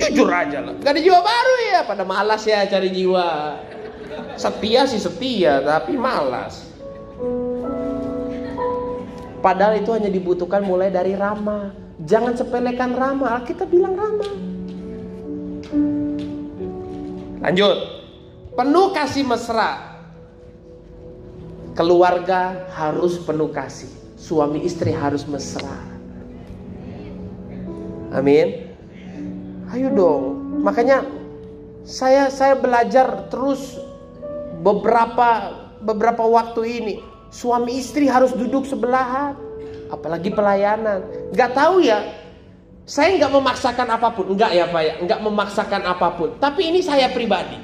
Jujur 0.00 0.32
aja 0.32 0.64
lah, 0.64 0.72
gak 0.80 0.96
ada 0.96 1.00
jiwa 1.04 1.20
baru 1.20 1.54
ya. 1.68 1.80
Pada 1.84 2.02
malas 2.08 2.42
ya 2.48 2.64
cari 2.64 2.88
jiwa. 2.88 3.60
Setia 4.40 4.88
sih 4.88 4.96
setia, 4.96 5.60
tapi 5.60 5.94
malas. 6.00 6.64
Padahal 9.40 9.80
itu 9.80 9.92
hanya 9.92 10.08
dibutuhkan 10.08 10.64
mulai 10.64 10.88
dari 10.92 11.16
Rama. 11.16 11.72
Jangan 12.00 12.36
sepelekan 12.36 12.96
Rama. 12.96 13.44
Kita 13.44 13.64
bilang 13.68 13.96
Rama. 13.96 14.28
Lanjut. 17.40 17.78
Penuh 18.56 18.86
kasih 18.92 19.24
mesra. 19.24 20.00
Keluarga 21.72 22.68
harus 22.76 23.16
penuh 23.20 23.48
kasih. 23.48 23.88
Suami 24.20 24.64
istri 24.64 24.92
harus 24.92 25.24
mesra. 25.24 25.76
Amin. 28.12 28.69
Ayo 29.70 29.86
dong. 29.94 30.22
Makanya 30.66 31.06
saya 31.86 32.26
saya 32.26 32.58
belajar 32.58 33.30
terus 33.30 33.78
beberapa 34.66 35.54
beberapa 35.86 36.26
waktu 36.26 36.62
ini. 36.82 36.94
Suami 37.30 37.78
istri 37.78 38.10
harus 38.10 38.34
duduk 38.34 38.66
sebelahan 38.66 39.38
apalagi 39.94 40.34
pelayanan. 40.34 41.06
Nggak 41.30 41.54
tahu 41.54 41.86
ya 41.86 42.02
saya 42.82 43.14
nggak 43.14 43.30
memaksakan 43.30 43.88
apa 43.94 44.08
pun. 44.10 44.34
Nggak 44.34 44.50
ya 44.50 44.64
pak 44.66 44.82
ya? 44.82 44.94
Nggak 45.06 45.20
memaksakan 45.22 45.82
apa 45.86 46.08
pun. 46.18 46.28
Tapi 46.42 46.74
ini 46.74 46.82
saya 46.82 47.06
pribadi. 47.14 47.54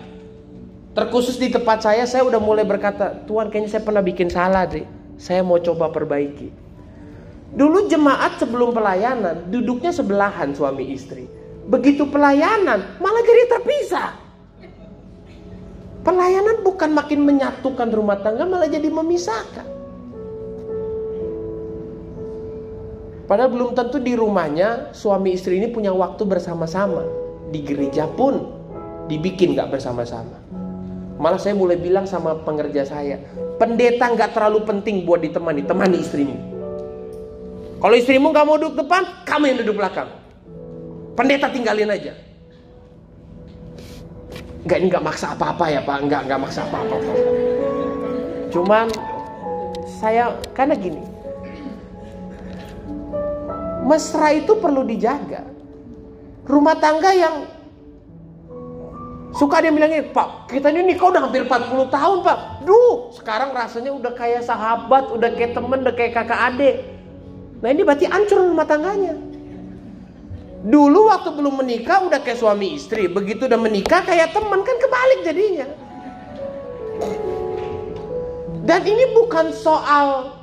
Terkhusus 0.95 1.37
di 1.43 1.51
tempat 1.51 1.83
saya 1.83 2.07
saya 2.07 2.23
udah 2.23 2.39
mulai 2.39 2.63
berkata 2.63 3.27
Tuhan 3.27 3.51
kayaknya 3.51 3.71
saya 3.77 3.83
pernah 3.83 4.01
bikin 4.01 4.31
salah 4.31 4.65
deh 4.65 4.87
saya 5.19 5.43
mau 5.43 5.59
coba 5.59 5.91
perbaiki. 5.91 6.55
Dulu 7.51 7.91
jemaat 7.91 8.39
sebelum 8.39 8.71
pelayanan 8.71 9.51
duduknya 9.51 9.91
sebelahan 9.91 10.55
suami 10.55 10.95
istri 10.95 11.27
begitu 11.67 12.07
pelayanan 12.07 12.99
malah 13.03 13.23
jadi 13.27 13.43
terpisah 13.51 14.27
Pelayanan 16.07 16.63
bukan 16.63 16.95
makin 16.95 17.27
menyatukan 17.27 17.91
rumah 17.91 18.23
tangga 18.23 18.47
malah 18.47 18.71
jadi 18.71 18.87
memisahkan. 18.95 19.67
Padahal 23.27 23.51
belum 23.51 23.75
tentu 23.75 23.99
di 23.99 24.15
rumahnya 24.15 24.95
suami 24.95 25.35
istri 25.35 25.59
ini 25.59 25.67
punya 25.67 25.91
waktu 25.91 26.23
bersama-sama. 26.23 27.03
Di 27.51 27.59
gereja 27.59 28.07
pun 28.07 28.39
dibikin 29.11 29.59
gak 29.59 29.75
bersama-sama. 29.75 30.39
Malah 31.19 31.43
saya 31.43 31.59
mulai 31.59 31.75
bilang 31.75 32.07
sama 32.07 32.39
pengerja 32.39 32.87
saya, 32.87 33.19
pendeta 33.59 34.07
gak 34.15 34.31
terlalu 34.31 34.63
penting 34.63 35.03
buat 35.03 35.27
ditemani, 35.27 35.67
temani 35.67 36.07
istrimu. 36.07 36.39
Kalau 37.83 37.95
istrimu 37.99 38.31
gak 38.31 38.47
mau 38.47 38.63
duduk 38.63 38.79
depan, 38.79 39.27
kamu 39.27 39.45
yang 39.51 39.59
duduk 39.67 39.83
belakang. 39.83 40.07
Pendeta 41.17 41.49
tinggalin 41.49 41.89
aja. 41.89 42.13
Enggak 44.67 44.79
ini 44.83 44.87
nggak 44.93 45.07
maksa 45.07 45.33
apa-apa 45.33 45.65
ya 45.73 45.81
Pak, 45.81 45.97
enggak 46.05 46.21
enggak 46.29 46.41
maksa 46.43 46.61
apa-apa. 46.69 46.97
Cuman 48.53 48.87
saya 49.97 50.37
karena 50.53 50.77
gini, 50.77 51.01
mesra 53.89 54.37
itu 54.37 54.53
perlu 54.61 54.85
dijaga. 54.85 55.47
Rumah 56.47 56.77
tangga 56.79 57.11
yang 57.17 57.49
suka 59.35 59.65
dia 59.65 59.73
bilangnya, 59.75 60.07
Pak, 60.13 60.51
kita 60.53 60.71
ini 60.71 60.95
nikah 60.95 61.11
udah 61.11 61.27
hampir 61.27 61.43
40 61.47 61.91
tahun 61.91 62.19
Pak. 62.23 62.39
Duh, 62.67 63.11
sekarang 63.15 63.51
rasanya 63.57 63.95
udah 63.95 64.13
kayak 64.15 64.47
sahabat, 64.47 65.11
udah 65.11 65.31
kayak 65.35 65.55
temen, 65.57 65.81
udah 65.81 65.95
kayak 65.95 66.13
kakak 66.15 66.41
adik. 66.53 66.77
Nah 67.63 67.69
ini 67.73 67.83
berarti 67.83 68.07
hancur 68.07 68.47
rumah 68.47 68.67
tangganya. 68.69 69.26
Dulu 70.67 71.07
waktu 71.07 71.31
belum 71.31 71.63
menikah 71.63 72.11
udah 72.11 72.19
kayak 72.27 72.43
suami 72.43 72.75
istri, 72.75 73.07
begitu 73.07 73.47
udah 73.47 73.55
menikah 73.55 74.03
kayak 74.03 74.35
teman 74.35 74.67
kan 74.67 74.77
kebalik 74.83 75.21
jadinya. 75.23 75.67
Dan 78.67 78.83
ini 78.83 79.15
bukan 79.15 79.55
soal 79.55 80.35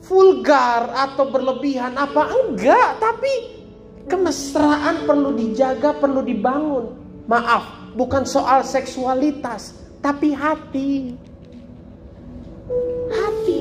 vulgar 0.00 0.88
atau 0.96 1.28
berlebihan 1.28 1.92
apa 2.00 2.32
enggak, 2.32 3.04
tapi 3.04 3.60
kemesraan 4.08 5.04
perlu 5.04 5.36
dijaga, 5.36 5.92
perlu 5.92 6.24
dibangun. 6.24 6.96
Maaf, 7.28 7.92
bukan 7.92 8.24
soal 8.24 8.64
seksualitas, 8.64 9.76
tapi 10.00 10.32
hati. 10.32 11.12
Hati. 13.12 13.59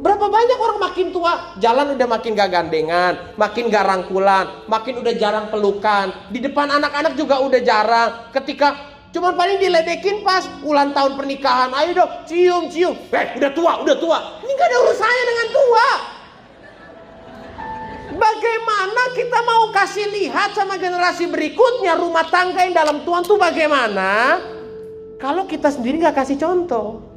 Berapa 0.00 0.32
banyak 0.32 0.56
orang 0.56 0.78
makin 0.80 1.12
tua, 1.12 1.52
jalan 1.60 1.92
udah 1.92 2.08
makin 2.08 2.32
gak 2.32 2.48
gandengan, 2.48 3.36
makin 3.36 3.68
gak 3.68 3.84
rangkulan, 3.84 4.64
makin 4.64 4.96
udah 5.04 5.12
jarang 5.12 5.52
pelukan. 5.52 6.32
Di 6.32 6.40
depan 6.40 6.72
anak-anak 6.72 7.20
juga 7.20 7.36
udah 7.44 7.60
jarang. 7.60 8.32
Ketika 8.32 8.80
cuman 9.12 9.36
paling 9.36 9.60
diledekin 9.60 10.24
pas 10.24 10.48
ulang 10.64 10.96
tahun 10.96 11.20
pernikahan, 11.20 11.68
ayo 11.84 12.00
dong 12.00 12.12
cium 12.24 12.72
cium. 12.72 12.96
Eh 13.12 13.36
udah 13.36 13.52
tua, 13.52 13.72
udah 13.84 13.96
tua. 14.00 14.18
Ini 14.40 14.52
gak 14.56 14.68
ada 14.72 14.76
urusannya 14.88 15.24
dengan 15.28 15.48
tua. 15.52 15.88
Bagaimana 18.16 19.02
kita 19.12 19.38
mau 19.44 19.68
kasih 19.68 20.06
lihat 20.16 20.56
sama 20.56 20.80
generasi 20.80 21.28
berikutnya 21.28 22.00
rumah 22.00 22.24
tangga 22.32 22.64
yang 22.64 22.72
dalam 22.72 23.04
Tuhan 23.04 23.20
tuh 23.28 23.36
bagaimana? 23.36 24.40
Kalau 25.20 25.44
kita 25.44 25.68
sendiri 25.68 26.00
gak 26.00 26.24
kasih 26.24 26.40
contoh. 26.40 27.09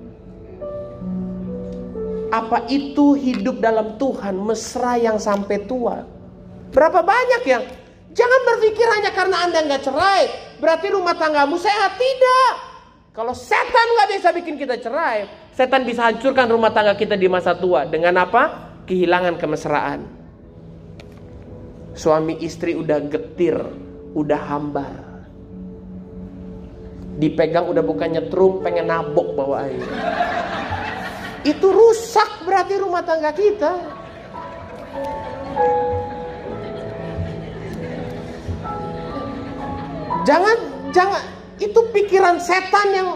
Apa 2.34 2.66
itu 2.66 3.14
hidup 3.14 3.62
dalam 3.62 3.94
Tuhan 4.02 4.34
mesra 4.42 4.98
yang 4.98 5.22
sampai 5.22 5.70
tua? 5.70 6.02
Berapa 6.74 7.06
banyak 7.06 7.46
yang 7.46 7.62
jangan 8.10 8.42
berpikir 8.50 8.90
hanya 8.90 9.14
karena 9.14 9.38
anda 9.46 9.62
nggak 9.62 9.86
cerai 9.86 10.24
berarti 10.58 10.90
rumah 10.90 11.14
tanggamu 11.14 11.62
sehat 11.62 11.94
tidak. 11.94 12.54
Kalau 13.14 13.38
setan 13.38 13.86
nggak 13.94 14.10
bisa 14.18 14.34
bikin 14.34 14.58
kita 14.58 14.82
cerai, 14.82 15.30
setan 15.54 15.86
bisa 15.86 16.10
hancurkan 16.10 16.50
rumah 16.50 16.74
tangga 16.74 16.98
kita 16.98 17.14
di 17.14 17.30
masa 17.30 17.54
tua 17.54 17.86
dengan 17.86 18.18
apa? 18.18 18.74
Kehilangan 18.90 19.38
kemesraan. 19.38 20.02
Suami 21.94 22.42
istri 22.42 22.74
udah 22.74 22.98
getir, 23.14 23.62
udah 24.18 24.42
hambar. 24.50 25.30
Dipegang 27.22 27.70
udah 27.70 27.86
bukan 27.86 28.18
nyetrum, 28.18 28.66
pengen 28.66 28.90
nabok 28.90 29.38
bawa 29.38 29.70
air 29.70 29.86
itu 31.44 31.68
rusak 31.68 32.48
berarti 32.48 32.80
rumah 32.80 33.04
tangga 33.04 33.36
kita. 33.36 33.72
Jangan 40.24 40.58
jangan 40.96 41.24
itu 41.60 41.80
pikiran 41.92 42.40
setan 42.40 42.88
yang 42.96 43.10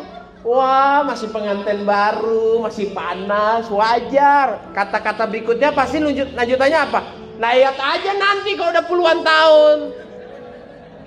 wah 0.43 1.07
masih 1.07 1.31
pengantin 1.31 1.87
baru, 1.87 2.59
masih 2.67 2.91
panas, 2.91 3.71
wajar. 3.71 4.59
Kata-kata 4.75 5.23
berikutnya 5.23 5.71
pasti 5.71 6.03
lanjut 6.03 6.35
lanjutannya 6.35 6.79
apa? 6.83 6.99
Lihat 7.39 7.77
aja 7.79 8.11
nanti 8.11 8.59
kalau 8.59 8.75
udah 8.75 8.85
puluhan 8.91 9.19
tahun. 9.23 9.77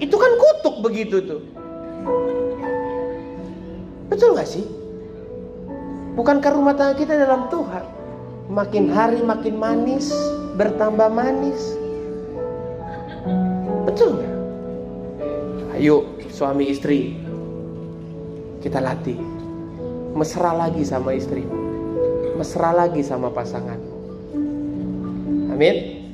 Itu 0.01 0.17
kan 0.17 0.33
kutuk 0.41 0.81
begitu 0.81 1.21
tuh. 1.21 1.45
Betul 4.09 4.33
gak 4.33 4.49
sih? 4.49 4.80
Bukankah 6.21 6.53
rumah 6.53 6.77
tangga 6.77 7.01
kita 7.01 7.17
dalam 7.17 7.49
Tuhan? 7.49 7.81
Makin 8.53 8.93
hari 8.93 9.25
makin 9.25 9.57
manis, 9.57 10.13
bertambah 10.53 11.09
manis. 11.09 11.57
Betul 13.89 14.21
nggak? 14.21 14.35
Ayo 15.81 16.05
suami 16.29 16.69
istri, 16.69 17.17
kita 18.61 18.85
latih. 18.85 19.17
Mesra 20.13 20.53
lagi 20.53 20.85
sama 20.85 21.17
istri. 21.17 21.41
Mesra 22.37 22.77
lagi 22.77 23.01
sama 23.01 23.33
pasangan. 23.33 23.81
Amin. 25.57 26.05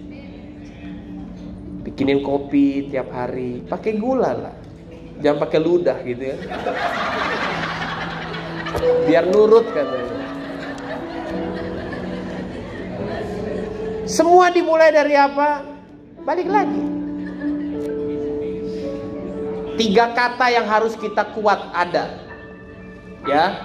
Bikinin 1.82 2.22
kopi 2.22 2.94
tiap 2.94 3.10
hari, 3.10 3.58
pakai 3.66 3.98
gula 3.98 4.38
lah. 4.38 4.54
Jangan 5.18 5.50
pakai 5.50 5.58
ludah 5.58 5.98
gitu 6.06 6.30
ya 6.30 6.38
biar 9.06 9.24
nurut 9.28 9.66
katanya 9.72 10.16
semua 14.06 14.52
dimulai 14.54 14.94
dari 14.94 15.14
apa 15.18 15.66
balik 16.22 16.46
lagi 16.46 16.96
Tiga 19.76 20.16
kata 20.16 20.48
yang 20.48 20.64
harus 20.64 20.96
kita 20.96 21.36
kuat 21.36 21.68
ada. 21.76 22.16
Ya. 23.28 23.60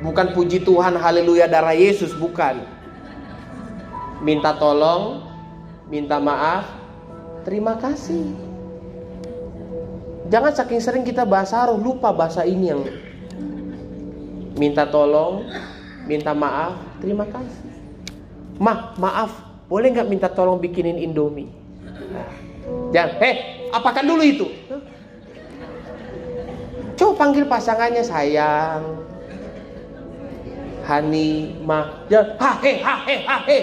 Bukan 0.00 0.32
puji 0.32 0.64
Tuhan, 0.64 0.96
haleluya 0.96 1.44
darah 1.44 1.76
Yesus, 1.76 2.16
bukan. 2.16 2.64
Minta 4.24 4.56
tolong, 4.56 5.20
minta 5.92 6.16
maaf, 6.16 6.64
terima 7.44 7.76
kasih. 7.76 8.24
Jangan 10.32 10.52
saking 10.56 10.80
sering 10.80 11.04
kita 11.04 11.28
bahasa 11.28 11.68
roh 11.68 11.76
lupa 11.76 12.08
bahasa 12.08 12.48
ini 12.48 12.72
yang 12.72 12.80
minta 14.56 14.88
tolong, 14.88 15.44
minta 16.08 16.32
maaf, 16.32 16.80
terima 17.00 17.28
kasih. 17.28 17.64
Ma, 18.56 18.96
maaf, 18.96 19.32
boleh 19.68 19.92
nggak 19.92 20.08
minta 20.08 20.28
tolong 20.32 20.56
bikinin 20.56 20.96
Indomie? 20.96 21.52
Jangan, 22.90 23.12
heh, 23.20 23.36
apakan 23.70 24.04
dulu 24.08 24.22
itu? 24.24 24.46
Coba 26.96 27.12
panggil 27.28 27.44
pasangannya 27.44 28.00
sayang, 28.00 29.04
Hani, 30.86 31.58
Ma, 31.66 32.06
jangan, 32.06 32.38
hahe, 32.38 32.72
hahe, 32.80 33.16
hahe. 33.26 33.58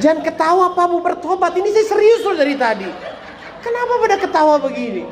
Jangan 0.00 0.24
ketawa 0.24 0.72
Pak 0.72 0.86
mau 0.88 1.04
bertobat. 1.04 1.52
Ini 1.52 1.68
saya 1.68 1.84
serius 1.84 2.24
loh 2.24 2.32
dari 2.32 2.56
tadi. 2.56 2.88
Kenapa 3.60 3.92
pada 4.00 4.16
ketawa 4.16 4.56
begini? 4.56 5.04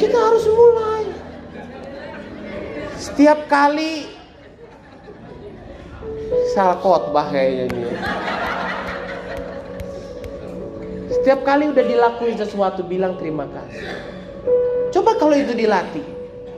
Kita 0.00 0.16
harus 0.16 0.48
mulai. 0.48 0.97
Setiap 2.98 3.46
kali 3.46 4.10
salah 6.50 6.82
khotbah 6.82 7.30
kayaknya 7.30 7.70
ini. 7.70 7.82
Setiap 11.14 11.46
kali 11.46 11.70
udah 11.70 11.84
dilakuin 11.86 12.34
sesuatu 12.34 12.82
bilang 12.82 13.14
terima 13.14 13.46
kasih. 13.46 13.86
Coba 14.90 15.14
kalau 15.14 15.38
itu 15.38 15.54
dilatih, 15.54 16.02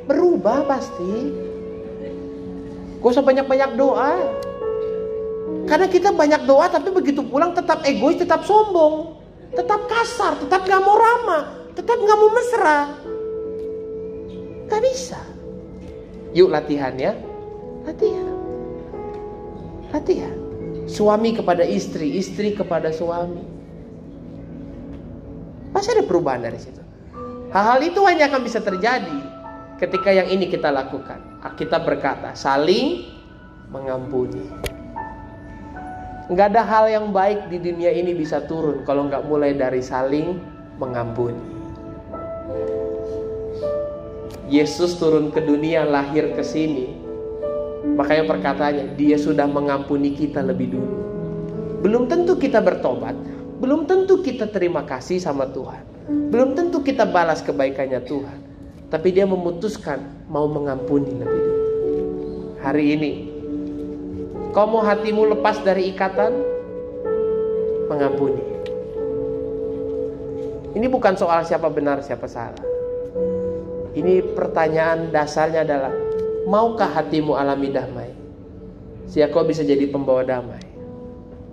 berubah 0.08 0.64
pasti. 0.64 1.36
Gak 3.04 3.10
usah 3.12 3.24
banyak-banyak 3.24 3.70
doa. 3.76 4.16
Karena 5.68 5.86
kita 5.92 6.10
banyak 6.16 6.48
doa 6.48 6.72
tapi 6.72 6.88
begitu 6.88 7.20
pulang 7.20 7.52
tetap 7.52 7.84
egois, 7.84 8.16
tetap 8.16 8.48
sombong. 8.48 9.20
Tetap 9.52 9.92
kasar, 9.92 10.40
tetap 10.40 10.64
gak 10.64 10.80
mau 10.80 10.96
ramah, 10.96 11.68
tetap 11.76 12.00
gak 12.00 12.16
mau 12.16 12.30
mesra. 12.32 12.96
Gak 14.72 14.80
bisa. 14.88 15.29
Yuk 16.30 16.48
latihan 16.50 16.94
ya. 16.94 17.12
Latihan. 17.82 18.36
Latihan. 19.90 20.36
Suami 20.86 21.34
kepada 21.34 21.66
istri, 21.66 22.14
istri 22.18 22.54
kepada 22.54 22.94
suami. 22.94 23.42
Pasti 25.70 25.94
ada 25.94 26.06
perubahan 26.06 26.42
dari 26.42 26.58
situ. 26.58 26.82
Hal-hal 27.50 27.82
itu 27.82 27.98
hanya 28.06 28.30
akan 28.30 28.42
bisa 28.46 28.62
terjadi 28.62 29.18
ketika 29.82 30.10
yang 30.14 30.30
ini 30.30 30.46
kita 30.46 30.70
lakukan. 30.70 31.18
Kita 31.58 31.82
berkata, 31.82 32.34
saling 32.34 33.06
mengampuni. 33.70 34.46
Nggak 36.30 36.46
ada 36.54 36.62
hal 36.62 36.84
yang 36.86 37.06
baik 37.10 37.50
di 37.50 37.58
dunia 37.58 37.90
ini 37.90 38.14
bisa 38.14 38.38
turun 38.46 38.86
kalau 38.86 39.10
nggak 39.10 39.26
mulai 39.26 39.50
dari 39.50 39.82
saling 39.82 40.38
mengampuni. 40.78 41.42
Yesus 44.50 44.98
turun 44.98 45.30
ke 45.30 45.38
dunia, 45.38 45.86
lahir 45.86 46.34
ke 46.34 46.42
sini. 46.42 46.90
Makanya 47.94 48.26
perkataannya, 48.26 48.98
dia 48.98 49.14
sudah 49.14 49.46
mengampuni 49.46 50.10
kita 50.10 50.42
lebih 50.42 50.74
dulu. 50.74 50.94
Belum 51.86 52.10
tentu 52.10 52.34
kita 52.34 52.58
bertobat, 52.58 53.14
belum 53.62 53.86
tentu 53.86 54.18
kita 54.18 54.50
terima 54.50 54.82
kasih 54.82 55.22
sama 55.22 55.46
Tuhan. 55.54 55.86
Belum 56.34 56.58
tentu 56.58 56.82
kita 56.82 57.06
balas 57.06 57.46
kebaikannya 57.46 58.02
Tuhan. 58.02 58.38
Tapi 58.90 59.14
dia 59.14 59.22
memutuskan 59.22 60.02
mau 60.26 60.50
mengampuni 60.50 61.14
lebih 61.14 61.40
dulu. 61.46 61.62
Hari 62.58 62.84
ini, 62.98 63.12
kau 64.50 64.66
mau 64.66 64.82
hatimu 64.82 65.30
lepas 65.38 65.62
dari 65.62 65.94
ikatan? 65.94 66.34
Mengampuni. 67.86 68.42
Ini 70.74 70.90
bukan 70.90 71.14
soal 71.14 71.46
siapa 71.46 71.70
benar, 71.70 72.02
siapa 72.02 72.26
salah. 72.26 72.69
Ini 73.90 74.22
pertanyaan 74.38 75.10
dasarnya 75.10 75.66
adalah 75.66 75.90
maukah 76.46 76.86
hatimu 76.86 77.34
alami 77.34 77.74
damai? 77.74 78.10
Sehingga 79.10 79.34
kau 79.34 79.42
bisa 79.42 79.66
jadi 79.66 79.90
pembawa 79.90 80.22
damai. 80.22 80.62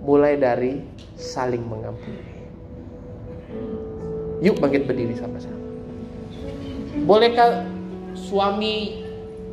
Mulai 0.06 0.38
dari 0.38 0.78
saling 1.18 1.66
mengampuni. 1.66 2.22
Yuk 4.38 4.62
bangkit 4.62 4.86
berdiri 4.86 5.18
sama-sama. 5.18 5.58
Bolehkah 7.02 7.66
suami 8.14 9.02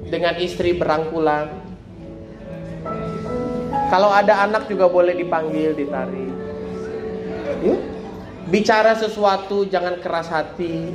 dengan 0.06 0.38
istri 0.38 0.78
berangkulan? 0.78 1.50
Kalau 3.90 4.14
ada 4.14 4.46
anak 4.46 4.70
juga 4.70 4.86
boleh 4.86 5.18
dipanggil, 5.18 5.74
ditarik. 5.74 6.34
Yuk. 7.66 7.82
Bicara 8.46 8.94
sesuatu 8.94 9.66
jangan 9.66 9.98
keras 10.06 10.30
hati 10.30 10.94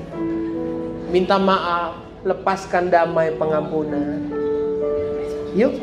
minta 1.11 1.37
maaf, 1.37 1.99
lepaskan 2.23 2.89
damai 2.89 3.35
pengampunan. 3.35 4.31
Yuk, 5.59 5.83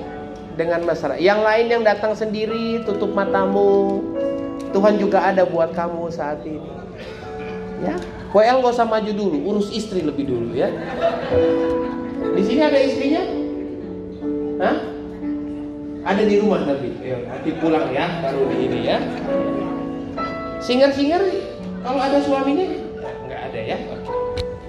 dengan 0.55 0.87
masyarakat. 0.87 1.19
Yang 1.19 1.39
lain 1.43 1.65
yang 1.67 1.83
datang 1.83 2.15
sendiri, 2.15 2.81
tutup 2.87 3.11
matamu. 3.11 4.01
Tuhan 4.71 4.95
juga 4.99 5.27
ada 5.27 5.43
buat 5.43 5.75
kamu 5.75 6.07
saat 6.11 6.43
ini. 6.47 6.63
Ya, 7.77 7.93
WL 8.33 8.65
gak 8.65 8.73
usah 8.73 8.89
maju 8.89 9.11
dulu, 9.13 9.37
urus 9.53 9.69
istri 9.69 10.01
lebih 10.01 10.25
dulu 10.25 10.57
ya. 10.57 10.73
Di 12.33 12.41
sini 12.41 12.61
ada 12.65 12.79
istrinya? 12.81 13.23
Hah? 14.57 14.77
Ada 16.07 16.23
di 16.25 16.41
rumah 16.41 16.63
tapi, 16.65 16.89
ya, 17.03 17.19
nanti 17.27 17.51
pulang 17.59 17.91
ya, 17.93 18.07
baru 18.23 18.49
di 18.49 18.57
ini 18.65 18.79
ya. 18.87 18.97
Singer-singer, 20.57 21.21
kalau 21.85 21.99
ada 22.01 22.17
suaminya, 22.23 22.65
nggak 23.27 23.41
ada 23.51 23.59
ya. 23.61 23.77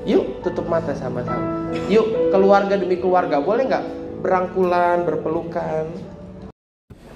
Yuk 0.08 0.40
tutup 0.40 0.64
mata 0.72 0.96
sama-sama. 0.96 1.68
Yuk 1.92 2.32
keluarga 2.32 2.80
demi 2.80 2.96
keluarga 2.96 3.44
boleh 3.44 3.68
nggak 3.68 3.84
berangkulan, 4.24 5.04
berpelukan. 5.04 5.84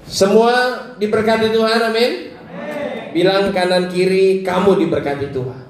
Semua 0.05 0.77
diberkati 1.01 1.49
Tuhan, 1.49 1.89
amin. 1.89 2.11
Bilang 3.17 3.49
kanan 3.49 3.89
kiri 3.89 4.45
kamu 4.45 4.85
diberkati 4.85 5.33
Tuhan. 5.33 5.63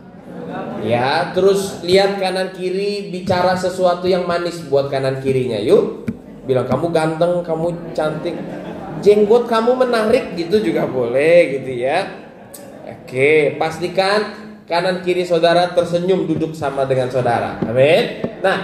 Ya, 0.84 1.32
terus 1.32 1.80
lihat 1.88 2.20
kanan 2.20 2.52
kiri 2.52 3.08
bicara 3.08 3.56
sesuatu 3.56 4.04
yang 4.04 4.28
manis 4.28 4.60
buat 4.68 4.92
kanan 4.92 5.24
kirinya. 5.24 5.64
Yuk, 5.64 6.04
bilang 6.44 6.68
kamu 6.68 6.92
ganteng, 6.92 7.40
kamu 7.40 7.96
cantik, 7.96 8.36
jenggot 9.00 9.48
kamu 9.48 9.80
menarik 9.80 10.36
gitu 10.36 10.60
juga 10.60 10.84
boleh 10.92 11.56
gitu 11.56 11.72
ya. 11.88 12.04
Oke, 12.84 13.56
pastikan 13.56 14.43
kanan 14.70 15.04
kiri 15.04 15.28
saudara 15.28 15.72
tersenyum 15.76 16.28
duduk 16.28 16.56
sama 16.56 16.88
dengan 16.88 17.12
saudara. 17.12 17.60
Amin. 17.64 18.24
Nah, 18.40 18.58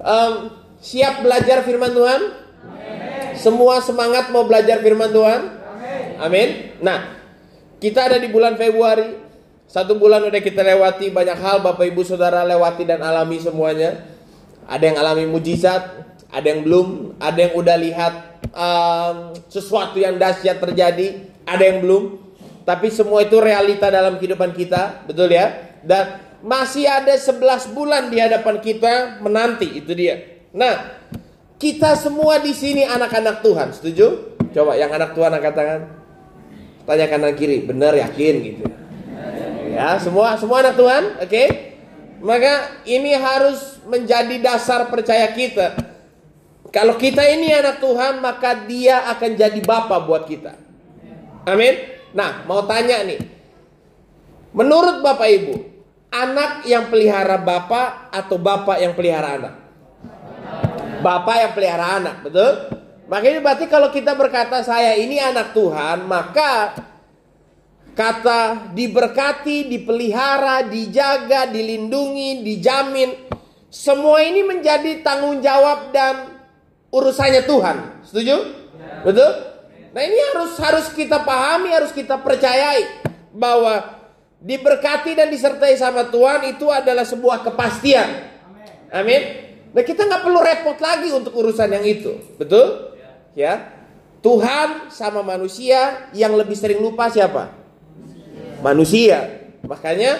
um, 0.00 0.32
siap 0.78 1.22
belajar 1.24 1.62
firman 1.66 1.90
Tuhan? 1.90 2.20
Amin. 2.66 3.34
Semua 3.34 3.82
semangat 3.82 4.30
mau 4.30 4.46
belajar 4.46 4.78
firman 4.82 5.10
Tuhan? 5.10 5.40
Amin. 6.20 6.76
Nah, 6.84 7.16
kita 7.80 8.12
ada 8.12 8.20
di 8.20 8.28
bulan 8.28 8.60
Februari. 8.60 9.16
Satu 9.70 9.96
bulan 9.96 10.26
udah 10.26 10.42
kita 10.42 10.66
lewati 10.66 11.14
banyak 11.14 11.38
hal 11.38 11.62
Bapak 11.62 11.86
Ibu 11.88 12.02
Saudara 12.02 12.42
lewati 12.42 12.82
dan 12.84 13.00
alami 13.00 13.38
semuanya. 13.38 14.02
Ada 14.66 14.84
yang 14.92 14.98
alami 14.98 15.24
mujizat, 15.30 15.82
ada 16.30 16.46
yang 16.46 16.66
belum, 16.66 17.18
ada 17.22 17.38
yang 17.38 17.54
udah 17.54 17.76
lihat 17.78 18.14
um, 18.50 19.34
sesuatu 19.46 19.96
yang 19.98 20.18
dahsyat 20.18 20.58
terjadi, 20.58 21.26
ada 21.46 21.62
yang 21.62 21.80
belum. 21.82 22.29
Tapi 22.64 22.92
semua 22.92 23.24
itu 23.24 23.40
realita 23.40 23.88
dalam 23.88 24.20
kehidupan 24.20 24.52
kita, 24.52 25.04
betul 25.08 25.32
ya? 25.32 25.76
Dan 25.80 26.20
masih 26.44 26.88
ada 26.88 27.12
11 27.16 27.72
bulan 27.72 28.08
di 28.12 28.20
hadapan 28.20 28.56
kita 28.60 29.20
menanti, 29.20 29.80
itu 29.80 29.92
dia. 29.96 30.44
Nah, 30.52 31.00
kita 31.60 31.96
semua 31.96 32.40
di 32.40 32.52
sini 32.56 32.84
anak-anak 32.84 33.44
Tuhan, 33.44 33.68
setuju? 33.76 34.36
Coba 34.50 34.74
yang 34.76 34.90
anak 34.90 35.12
Tuhan 35.12 35.30
angkat 35.30 35.54
tangan. 35.54 35.80
Tanya 36.88 37.06
kanan 37.06 37.34
kiri, 37.36 37.64
benar 37.68 37.92
yakin 37.94 38.34
gitu. 38.42 38.64
Ya, 39.70 39.94
semua 40.02 40.34
semua 40.40 40.64
anak 40.64 40.74
Tuhan, 40.74 41.02
oke? 41.22 41.28
Okay? 41.28 41.48
Maka 42.20 42.84
ini 42.84 43.16
harus 43.16 43.80
menjadi 43.88 44.36
dasar 44.40 44.92
percaya 44.92 45.30
kita. 45.32 45.76
Kalau 46.70 46.94
kita 47.00 47.24
ini 47.26 47.50
anak 47.50 47.82
Tuhan, 47.82 48.20
maka 48.22 48.66
dia 48.68 49.08
akan 49.10 49.30
jadi 49.34 49.60
bapa 49.64 50.00
buat 50.04 50.28
kita. 50.28 50.54
Amin. 51.48 51.99
Nah, 52.10 52.42
mau 52.46 52.66
tanya 52.66 53.06
nih. 53.06 53.20
Menurut 54.50 55.02
Bapak 55.02 55.28
Ibu, 55.30 55.54
anak 56.10 56.66
yang 56.66 56.90
pelihara 56.90 57.38
bapak 57.38 58.10
atau 58.10 58.36
bapak 58.36 58.82
yang 58.82 58.98
pelihara 58.98 59.38
anak? 59.38 59.54
Bapak 61.00 61.36
yang 61.38 61.52
pelihara 61.54 61.86
anak, 62.02 62.16
betul? 62.26 62.50
Makanya 63.10 63.40
berarti 63.42 63.66
kalau 63.66 63.88
kita 63.90 64.14
berkata 64.14 64.62
saya 64.62 64.94
ini 64.98 65.18
anak 65.18 65.54
Tuhan, 65.54 66.06
maka 66.06 66.78
kata 67.94 68.70
diberkati, 68.74 69.66
dipelihara, 69.66 70.66
dijaga, 70.66 71.50
dilindungi, 71.50 72.46
dijamin. 72.46 73.10
Semua 73.70 74.22
ini 74.22 74.42
menjadi 74.42 75.02
tanggung 75.02 75.38
jawab 75.38 75.94
dan 75.94 76.42
urusannya 76.90 77.42
Tuhan. 77.46 77.76
Setuju? 78.06 78.36
Ya. 78.78 79.02
Betul? 79.06 79.30
Nah, 79.90 80.02
ini 80.06 80.18
harus 80.34 80.54
harus 80.62 80.86
kita 80.94 81.26
pahami, 81.26 81.74
harus 81.74 81.90
kita 81.90 82.14
percayai 82.22 83.02
bahwa 83.34 83.98
diberkati 84.38 85.18
dan 85.18 85.28
disertai 85.28 85.74
sama 85.74 86.06
Tuhan 86.06 86.46
itu 86.54 86.70
adalah 86.70 87.02
sebuah 87.02 87.42
kepastian. 87.42 88.08
Amin. 88.94 89.22
Nah, 89.70 89.82
kita 89.82 90.06
nggak 90.06 90.22
perlu 90.22 90.40
repot 90.42 90.78
lagi 90.78 91.10
untuk 91.10 91.34
urusan 91.34 91.70
yang 91.70 91.84
itu. 91.86 92.18
Betul? 92.38 92.94
Ya. 93.34 93.78
Tuhan 94.20 94.92
sama 94.92 95.24
manusia 95.24 96.10
yang 96.14 96.34
lebih 96.38 96.54
sering 96.54 96.78
lupa 96.78 97.10
siapa? 97.10 97.50
Manusia. 98.60 99.42
Makanya, 99.64 100.18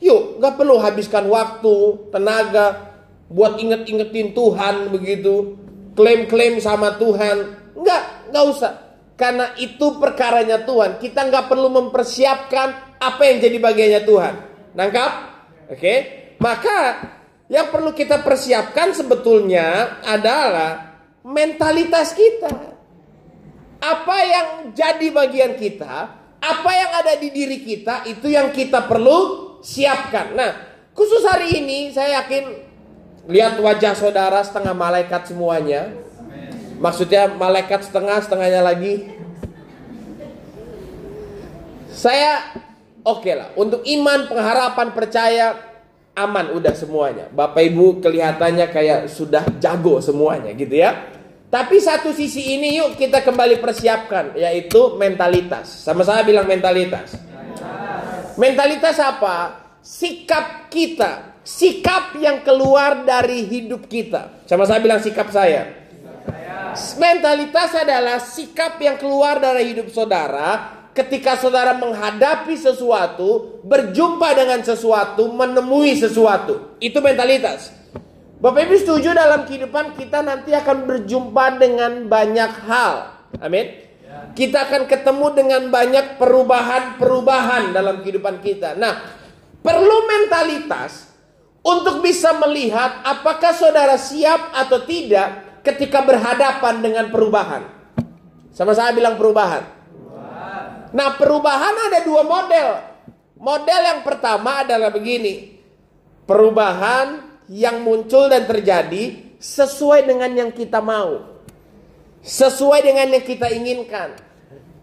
yuk 0.00 0.38
nggak 0.40 0.54
perlu 0.54 0.80
habiskan 0.80 1.26
waktu, 1.28 2.08
tenaga 2.14 2.94
buat 3.30 3.58
inget-ingetin 3.58 4.34
Tuhan 4.34 4.90
begitu, 4.90 5.56
klaim-klaim 5.94 6.58
sama 6.58 6.98
Tuhan. 6.98 7.58
Nggak, 7.74 8.02
nggak 8.32 8.44
usah. 8.48 8.89
Karena 9.20 9.52
itu 9.60 10.00
perkaranya 10.00 10.64
Tuhan. 10.64 10.96
Kita 10.96 11.28
nggak 11.28 11.52
perlu 11.52 11.68
mempersiapkan 11.68 12.96
apa 12.96 13.22
yang 13.28 13.36
jadi 13.44 13.56
bagiannya 13.60 14.02
Tuhan. 14.08 14.34
Nangkap? 14.72 15.12
Oke. 15.68 15.94
Maka 16.40 16.78
yang 17.52 17.68
perlu 17.68 17.92
kita 17.92 18.24
persiapkan 18.24 18.96
sebetulnya 18.96 20.00
adalah 20.08 20.96
mentalitas 21.20 22.16
kita 22.16 22.70
apa 23.80 24.16
yang 24.28 24.48
jadi 24.76 25.08
bagian 25.08 25.52
kita, 25.56 25.94
apa 26.40 26.70
yang 26.70 26.90
ada 27.00 27.16
di 27.16 27.32
diri 27.32 27.64
kita 27.64 28.04
itu 28.04 28.28
yang 28.28 28.52
kita 28.52 28.84
perlu 28.84 29.56
siapkan. 29.64 30.36
Nah, 30.36 30.52
khusus 30.92 31.24
hari 31.24 31.64
ini 31.64 31.88
saya 31.88 32.20
yakin 32.22 32.44
lihat 33.28 33.56
wajah 33.56 33.96
saudara 33.96 34.44
setengah 34.44 34.76
malaikat 34.76 35.32
semuanya. 35.32 35.96
Maksudnya 36.80 37.28
malaikat 37.36 37.84
setengah, 37.84 38.24
setengahnya 38.24 38.64
lagi. 38.64 39.04
Saya 41.92 42.56
oke 43.04 43.20
okay 43.20 43.34
lah 43.36 43.48
untuk 43.60 43.84
iman, 43.84 44.24
pengharapan, 44.24 44.88
percaya 44.96 45.46
aman 46.16 46.56
udah 46.56 46.72
semuanya. 46.72 47.28
Bapak 47.28 47.60
Ibu 47.60 48.00
kelihatannya 48.00 48.66
kayak 48.72 49.12
sudah 49.12 49.44
jago 49.60 50.00
semuanya 50.00 50.56
gitu 50.56 50.80
ya. 50.80 50.96
Tapi 51.50 51.82
satu 51.82 52.14
sisi 52.14 52.56
ini 52.56 52.78
yuk 52.78 52.94
kita 52.96 53.20
kembali 53.20 53.60
persiapkan 53.60 54.32
yaitu 54.38 54.96
mentalitas. 54.96 55.68
Sama-sama 55.84 56.24
bilang 56.24 56.48
mentalitas. 56.48 57.12
Mentalitas 58.40 58.96
apa? 59.02 59.68
Sikap 59.84 60.72
kita, 60.72 61.42
sikap 61.44 62.16
yang 62.16 62.40
keluar 62.40 63.04
dari 63.04 63.44
hidup 63.44 63.84
kita. 63.90 64.46
Sama-sama 64.48 64.80
bilang 64.80 65.02
sikap 65.02 65.28
saya. 65.28 65.79
Mentalitas 66.98 67.74
adalah 67.74 68.22
sikap 68.22 68.78
yang 68.78 68.94
keluar 68.94 69.42
dari 69.42 69.74
hidup 69.74 69.90
saudara 69.90 70.80
ketika 70.94 71.38
saudara 71.38 71.74
menghadapi 71.78 72.54
sesuatu, 72.54 73.62
berjumpa 73.62 74.34
dengan 74.34 74.60
sesuatu, 74.62 75.30
menemui 75.30 75.98
sesuatu. 75.98 76.76
Itu 76.82 76.98
mentalitas. 77.02 77.74
Bapak 78.40 78.70
Ibu 78.70 78.76
setuju 78.80 79.12
dalam 79.12 79.44
kehidupan 79.44 80.00
kita 80.00 80.24
nanti 80.24 80.56
akan 80.56 80.88
berjumpa 80.88 81.60
dengan 81.60 82.08
banyak 82.08 82.52
hal. 82.64 82.94
Amin. 83.36 83.66
Kita 84.32 84.66
akan 84.70 84.88
ketemu 84.88 85.26
dengan 85.36 85.62
banyak 85.68 86.16
perubahan-perubahan 86.16 87.74
dalam 87.74 88.00
kehidupan 88.00 88.40
kita. 88.40 88.78
Nah, 88.78 88.96
perlu 89.60 89.98
mentalitas 90.08 91.10
untuk 91.60 92.00
bisa 92.00 92.32
melihat 92.40 93.04
apakah 93.04 93.52
saudara 93.52 94.00
siap 94.00 94.56
atau 94.56 94.80
tidak 94.88 95.49
ketika 95.60 96.04
berhadapan 96.04 96.80
dengan 96.80 97.06
perubahan. 97.08 97.62
Sama 98.50 98.74
saya 98.74 98.92
bilang 98.92 99.14
perubahan. 99.16 99.62
Nah, 100.90 101.08
perubahan 101.14 101.74
ada 101.90 102.02
dua 102.02 102.26
model. 102.26 102.68
Model 103.40 103.80
yang 103.80 104.00
pertama 104.02 104.66
adalah 104.66 104.90
begini. 104.90 105.56
Perubahan 106.26 107.24
yang 107.48 107.82
muncul 107.82 108.28
dan 108.28 108.44
terjadi 108.44 109.34
sesuai 109.38 110.04
dengan 110.04 110.30
yang 110.34 110.50
kita 110.52 110.82
mau. 110.82 111.40
Sesuai 112.20 112.84
dengan 112.84 113.06
yang 113.16 113.24
kita 113.24 113.48
inginkan. 113.48 114.12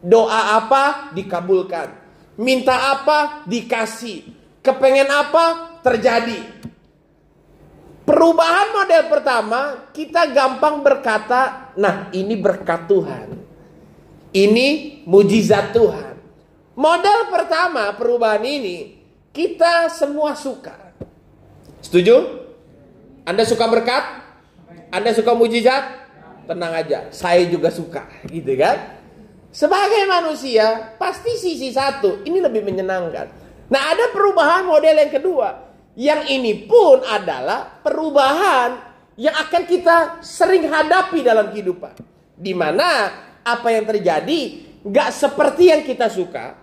Doa 0.01 0.57
apa 0.57 1.13
dikabulkan. 1.13 1.93
Minta 2.39 2.97
apa 2.97 3.45
dikasih. 3.45 4.25
Kepengen 4.65 5.11
apa 5.11 5.77
terjadi. 5.85 6.56
Perubahan 8.07 8.71
model 8.71 9.03
pertama, 9.11 9.91
kita 9.91 10.31
gampang 10.31 10.79
berkata, 10.79 11.75
nah 11.75 12.07
ini 12.15 12.39
berkat 12.39 12.87
Tuhan. 12.87 13.35
Ini 14.31 14.67
mujizat 15.03 15.75
Tuhan. 15.75 16.15
Model 16.79 17.27
pertama 17.27 17.91
perubahan 17.99 18.47
ini, 18.47 18.95
kita 19.35 19.91
semua 19.91 20.39
suka. 20.39 20.95
Setuju? 21.83 22.47
Anda 23.27 23.43
suka 23.43 23.67
berkat? 23.67 24.03
Anda 24.87 25.11
suka 25.11 25.35
mujizat? 25.35 26.07
Tenang 26.47 26.79
aja, 26.79 27.11
saya 27.11 27.43
juga 27.43 27.67
suka, 27.75 28.07
gitu 28.31 28.55
kan? 28.55 29.03
Sebagai 29.51 30.07
manusia, 30.07 30.95
pasti 30.95 31.35
sisi 31.35 31.75
satu 31.75 32.23
ini 32.23 32.39
lebih 32.39 32.63
menyenangkan. 32.63 33.27
Nah, 33.67 33.81
ada 33.91 34.15
perubahan 34.15 34.63
model 34.63 34.95
yang 34.95 35.11
kedua. 35.11 35.66
Yang 35.97 36.21
ini 36.29 36.69
pun 36.69 37.01
adalah 37.01 37.81
perubahan 37.81 38.69
yang 39.17 39.33
akan 39.33 39.63
kita 39.65 40.21
sering 40.21 40.69
hadapi 40.69 41.25
dalam 41.25 41.49
kehidupan. 41.49 41.97
Di 42.37 42.53
mana 42.53 43.09
apa 43.41 43.67
yang 43.73 43.89
terjadi 43.89 44.39
gak 44.85 45.09
seperti 45.09 45.73
yang 45.73 45.81
kita 45.81 46.05
suka, 46.05 46.53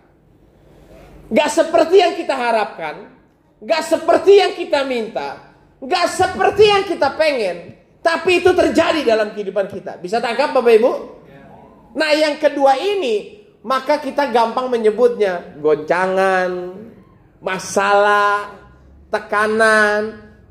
gak 1.35 1.51
seperti 1.51 1.99
yang 1.99 2.15
kita 2.15 2.31
harapkan, 2.39 3.11
gak 3.59 3.83
seperti 3.83 4.39
yang 4.39 4.55
kita 4.55 4.87
minta, 4.87 5.55
Gak 5.85 6.07
seperti 6.09 6.65
yang 6.65 6.85
kita 6.89 7.13
pengen. 7.13 7.77
Tapi 8.01 8.41
itu 8.41 8.53
terjadi 8.53 9.05
dalam 9.05 9.33
kehidupan 9.37 9.69
kita. 9.69 10.01
Bisa 10.01 10.21
tangkap 10.21 10.53
Bapak 10.53 10.73
Ibu? 10.81 10.93
Nah 11.97 12.11
yang 12.17 12.41
kedua 12.41 12.77
ini. 12.81 13.45
Maka 13.65 14.01
kita 14.01 14.29
gampang 14.29 14.69
menyebutnya. 14.69 15.57
Goncangan. 15.61 16.77
Masalah. 17.41 18.64
Tekanan. 19.15 20.03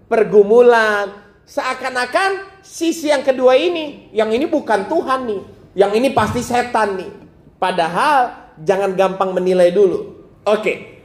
Pergumulan. 0.07 1.11
Seakan-akan 1.43 2.63
sisi 2.63 3.11
yang 3.11 3.27
kedua 3.27 3.59
ini. 3.59 4.07
Yang 4.15 4.39
ini 4.39 4.45
bukan 4.47 4.87
Tuhan 4.87 5.27
nih. 5.27 5.41
Yang 5.75 5.91
ini 5.99 6.07
pasti 6.15 6.39
setan 6.39 6.95
nih. 6.95 7.11
Padahal 7.59 8.31
jangan 8.63 8.95
gampang 8.95 9.35
menilai 9.35 9.75
dulu. 9.75 10.23
Oke. 10.47 10.95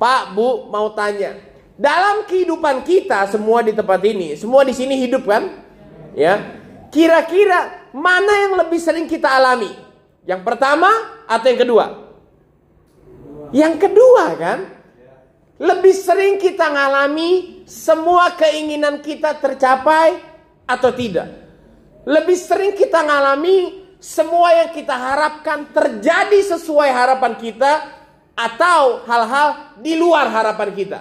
Pak, 0.00 0.32
Bu 0.32 0.72
mau 0.72 0.88
tanya. 0.96 1.36
Dalam 1.78 2.24
kehidupan 2.26 2.82
kita 2.82 3.28
semua 3.30 3.62
di 3.62 3.70
tempat 3.70 4.02
ini, 4.02 4.34
semua 4.34 4.66
di 4.66 4.74
sini 4.74 4.98
hidup 4.98 5.26
kan? 5.26 5.62
Ya. 6.14 6.58
Kira-kira 6.88 7.90
mana 7.92 8.48
yang 8.48 8.54
lebih 8.58 8.80
sering 8.80 9.06
kita 9.06 9.28
alami? 9.28 9.70
Yang 10.24 10.42
pertama 10.42 10.88
atau 11.28 11.46
yang 11.46 11.60
kedua? 11.60 11.86
Yang 13.52 13.74
kedua 13.78 14.24
kan? 14.34 14.77
Lebih 15.58 15.90
sering 15.90 16.38
kita 16.38 16.70
ngalami 16.70 17.62
semua 17.66 18.38
keinginan 18.38 19.02
kita 19.02 19.34
tercapai 19.42 20.22
atau 20.62 20.94
tidak? 20.94 21.26
Lebih 22.06 22.38
sering 22.38 22.78
kita 22.78 23.02
ngalami 23.02 23.90
semua 23.98 24.54
yang 24.54 24.70
kita 24.70 24.94
harapkan 24.94 25.66
terjadi 25.74 26.54
sesuai 26.54 26.90
harapan 26.94 27.34
kita 27.34 27.72
atau 28.38 29.02
hal-hal 29.02 29.74
di 29.82 29.98
luar 29.98 30.30
harapan 30.30 30.70
kita. 30.70 31.00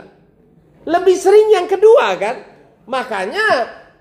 Lebih 0.89 1.16
sering 1.22 1.53
yang 1.53 1.70
kedua 1.70 2.18
kan? 2.18 2.36
Makanya 2.89 3.47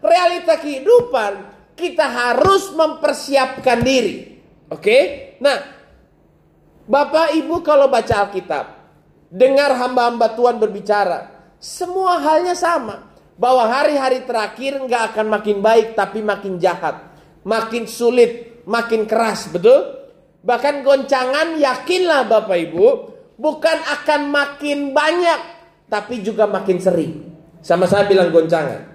realita 0.00 0.56
kehidupan 0.56 1.32
kita 1.76 2.08
harus 2.08 2.72
mempersiapkan 2.72 3.84
diri. 3.84 4.40
Oke? 4.72 4.98
Nah, 5.44 5.58
Bapak 6.88 7.36
Ibu 7.36 7.60
kalau 7.60 7.92
baca 7.92 8.24
Alkitab, 8.24 8.75
dengar 9.30 9.74
hamba-hamba 9.74 10.34
Tuhan 10.34 10.56
berbicara, 10.58 11.30
semua 11.60 12.20
halnya 12.20 12.54
sama. 12.54 13.14
Bahwa 13.36 13.68
hari-hari 13.68 14.24
terakhir 14.24 14.80
nggak 14.80 15.12
akan 15.12 15.26
makin 15.28 15.60
baik 15.60 15.92
tapi 15.92 16.24
makin 16.24 16.56
jahat. 16.56 17.04
Makin 17.44 17.84
sulit, 17.84 18.64
makin 18.64 19.04
keras, 19.04 19.52
betul? 19.52 20.08
Bahkan 20.40 20.80
goncangan 20.80 21.60
yakinlah 21.60 22.24
Bapak 22.24 22.56
Ibu, 22.56 22.86
bukan 23.36 23.78
akan 23.92 24.32
makin 24.32 24.96
banyak 24.96 25.40
tapi 25.86 26.24
juga 26.24 26.48
makin 26.48 26.80
sering. 26.80 27.12
Sama 27.60 27.84
saya 27.84 28.06
bilang 28.08 28.32
goncangan. 28.32 28.94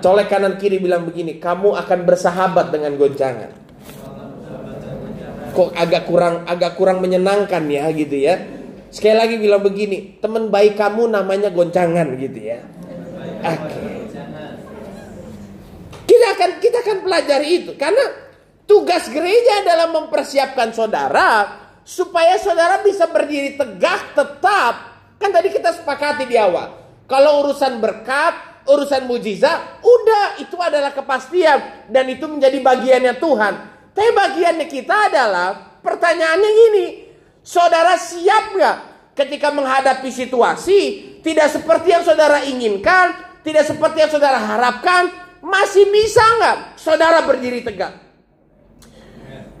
Colek 0.00 0.32
kanan 0.32 0.56
kiri 0.56 0.80
bilang 0.80 1.04
begini, 1.04 1.36
kamu 1.36 1.76
akan 1.76 1.98
bersahabat 2.08 2.72
dengan 2.72 2.96
goncangan. 2.96 3.50
kok 5.50 5.74
agak 5.74 6.06
kurang 6.06 6.46
agak 6.46 6.78
kurang 6.78 7.02
menyenangkan 7.02 7.66
ya 7.66 7.90
gitu 7.90 8.16
ya. 8.16 8.38
Sekali 8.90 9.16
lagi 9.16 9.34
bilang 9.38 9.62
begini, 9.62 10.18
teman 10.18 10.50
baik 10.50 10.74
kamu 10.74 11.14
namanya 11.14 11.54
goncangan 11.54 12.10
gitu 12.18 12.38
ya. 12.42 12.58
Oke. 13.40 13.54
Okay. 13.54 13.98
Kita 16.10 16.26
akan 16.34 16.50
kita 16.58 16.76
akan 16.82 16.98
pelajari 17.06 17.48
itu 17.62 17.72
karena 17.78 18.02
tugas 18.66 19.06
gereja 19.06 19.62
adalah 19.62 19.94
mempersiapkan 19.94 20.74
saudara 20.74 21.30
supaya 21.86 22.34
saudara 22.34 22.82
bisa 22.82 23.06
berdiri 23.06 23.54
tegak 23.54 24.18
tetap. 24.18 24.74
Kan 25.22 25.30
tadi 25.30 25.54
kita 25.54 25.70
sepakati 25.70 26.26
di 26.26 26.34
awal. 26.34 26.82
Kalau 27.06 27.46
urusan 27.46 27.78
berkat, 27.78 28.66
urusan 28.66 29.06
mujizat, 29.06 29.82
udah 29.82 30.42
itu 30.42 30.58
adalah 30.58 30.90
kepastian 30.90 31.86
dan 31.90 32.10
itu 32.10 32.26
menjadi 32.26 32.58
bagiannya 32.58 33.14
Tuhan. 33.22 33.54
Tapi 33.94 34.10
bagiannya 34.14 34.66
kita 34.70 35.14
adalah 35.14 35.78
pertanyaannya 35.82 36.50
gini, 36.50 36.86
saudara 37.44 37.96
siap 37.96 38.56
nggak 38.56 38.76
ketika 39.16 39.52
menghadapi 39.52 40.08
situasi 40.08 40.80
tidak 41.20 41.52
seperti 41.52 41.92
yang 41.92 42.04
saudara 42.04 42.44
inginkan, 42.44 43.12
tidak 43.44 43.68
seperti 43.68 44.00
yang 44.04 44.12
saudara 44.12 44.40
harapkan, 44.40 45.12
masih 45.44 45.88
bisa 45.92 46.24
nggak 46.40 46.56
saudara 46.80 47.24
berdiri 47.24 47.60
tegak? 47.60 47.92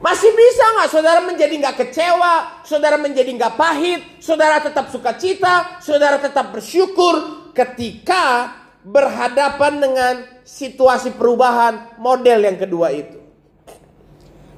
Masih 0.00 0.32
bisa 0.32 0.64
nggak 0.80 0.88
saudara 0.88 1.20
menjadi 1.20 1.54
nggak 1.60 1.76
kecewa, 1.76 2.64
saudara 2.64 2.96
menjadi 2.96 3.28
nggak 3.36 3.54
pahit, 3.60 4.00
saudara 4.16 4.64
tetap 4.64 4.88
suka 4.88 5.12
cita, 5.20 5.76
saudara 5.84 6.16
tetap 6.16 6.56
bersyukur 6.56 7.48
ketika 7.52 8.56
berhadapan 8.80 9.76
dengan 9.76 10.14
situasi 10.40 11.12
perubahan 11.20 12.00
model 12.00 12.48
yang 12.48 12.56
kedua 12.56 12.96
itu. 12.96 13.20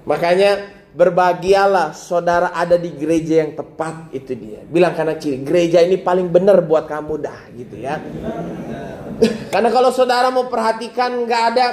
Makanya 0.06 0.81
berbahagialah 0.92 1.96
saudara 1.96 2.52
ada 2.52 2.76
di 2.76 2.92
gereja 2.92 3.40
yang 3.40 3.56
tepat 3.56 4.12
itu 4.12 4.36
dia. 4.36 4.60
Bilang 4.68 4.92
karena 4.92 5.16
kiri, 5.16 5.40
gereja 5.40 5.80
ini 5.80 5.96
paling 5.96 6.28
benar 6.28 6.60
buat 6.60 6.84
kamu 6.84 7.14
dah 7.16 7.40
gitu 7.56 7.80
ya. 7.80 7.96
Karena 9.52 9.68
kalau 9.72 9.90
saudara 9.92 10.28
mau 10.28 10.48
perhatikan 10.48 11.24
nggak 11.24 11.42
ada 11.54 11.66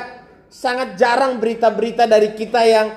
sangat 0.47 0.95
jarang 0.95 1.38
berita-berita 1.38 2.07
dari 2.07 2.36
kita 2.36 2.61
yang 2.63 2.88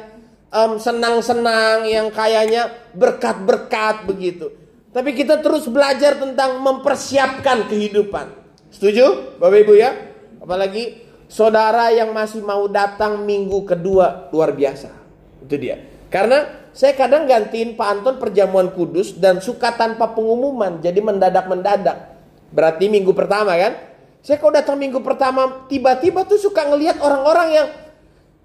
um, 0.52 0.78
senang-senang, 0.78 1.88
yang 1.88 2.08
kayaknya 2.14 2.70
berkat-berkat 2.94 4.06
begitu. 4.06 4.52
Tapi 4.92 5.16
kita 5.16 5.40
terus 5.40 5.66
belajar 5.66 6.20
tentang 6.20 6.60
mempersiapkan 6.60 7.64
kehidupan. 7.66 8.28
Setuju, 8.68 9.36
Bapak 9.40 9.58
Ibu 9.64 9.74
ya? 9.76 9.90
Apalagi 10.36 11.00
saudara 11.32 11.88
yang 11.88 12.12
masih 12.12 12.44
mau 12.44 12.68
datang 12.68 13.24
minggu 13.24 13.64
kedua 13.64 14.28
luar 14.28 14.52
biasa. 14.52 14.92
Itu 15.40 15.56
dia. 15.56 15.91
Karena 16.12 16.68
saya 16.76 16.92
kadang 16.92 17.24
gantiin 17.24 17.72
Pak 17.72 17.88
Anton 17.88 18.16
perjamuan 18.20 18.68
kudus 18.76 19.16
dan 19.16 19.40
suka 19.40 19.72
tanpa 19.72 20.12
pengumuman. 20.12 20.78
Jadi 20.84 21.00
mendadak-mendadak. 21.00 22.12
Berarti 22.52 22.92
minggu 22.92 23.16
pertama 23.16 23.56
kan? 23.56 23.72
Saya 24.20 24.36
kalau 24.36 24.52
datang 24.52 24.76
minggu 24.76 25.00
pertama 25.00 25.66
tiba-tiba 25.66 26.28
tuh 26.28 26.36
suka 26.38 26.68
ngelihat 26.68 27.00
orang-orang 27.00 27.48
yang 27.50 27.68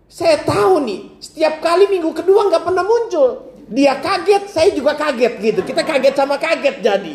saya 0.07 0.39
tahu 0.41 0.81
nih 0.87 1.19
setiap 1.19 1.59
kali 1.59 1.91
minggu 1.91 2.15
kedua 2.15 2.47
nggak 2.47 2.63
pernah 2.63 2.87
muncul. 2.87 3.51
Dia 3.67 3.99
kaget, 3.99 4.47
saya 4.47 4.71
juga 4.71 4.95
kaget 4.95 5.43
gitu. 5.43 5.59
Kita 5.67 5.83
kaget 5.83 6.15
sama 6.15 6.39
kaget 6.39 6.79
jadi. 6.79 7.13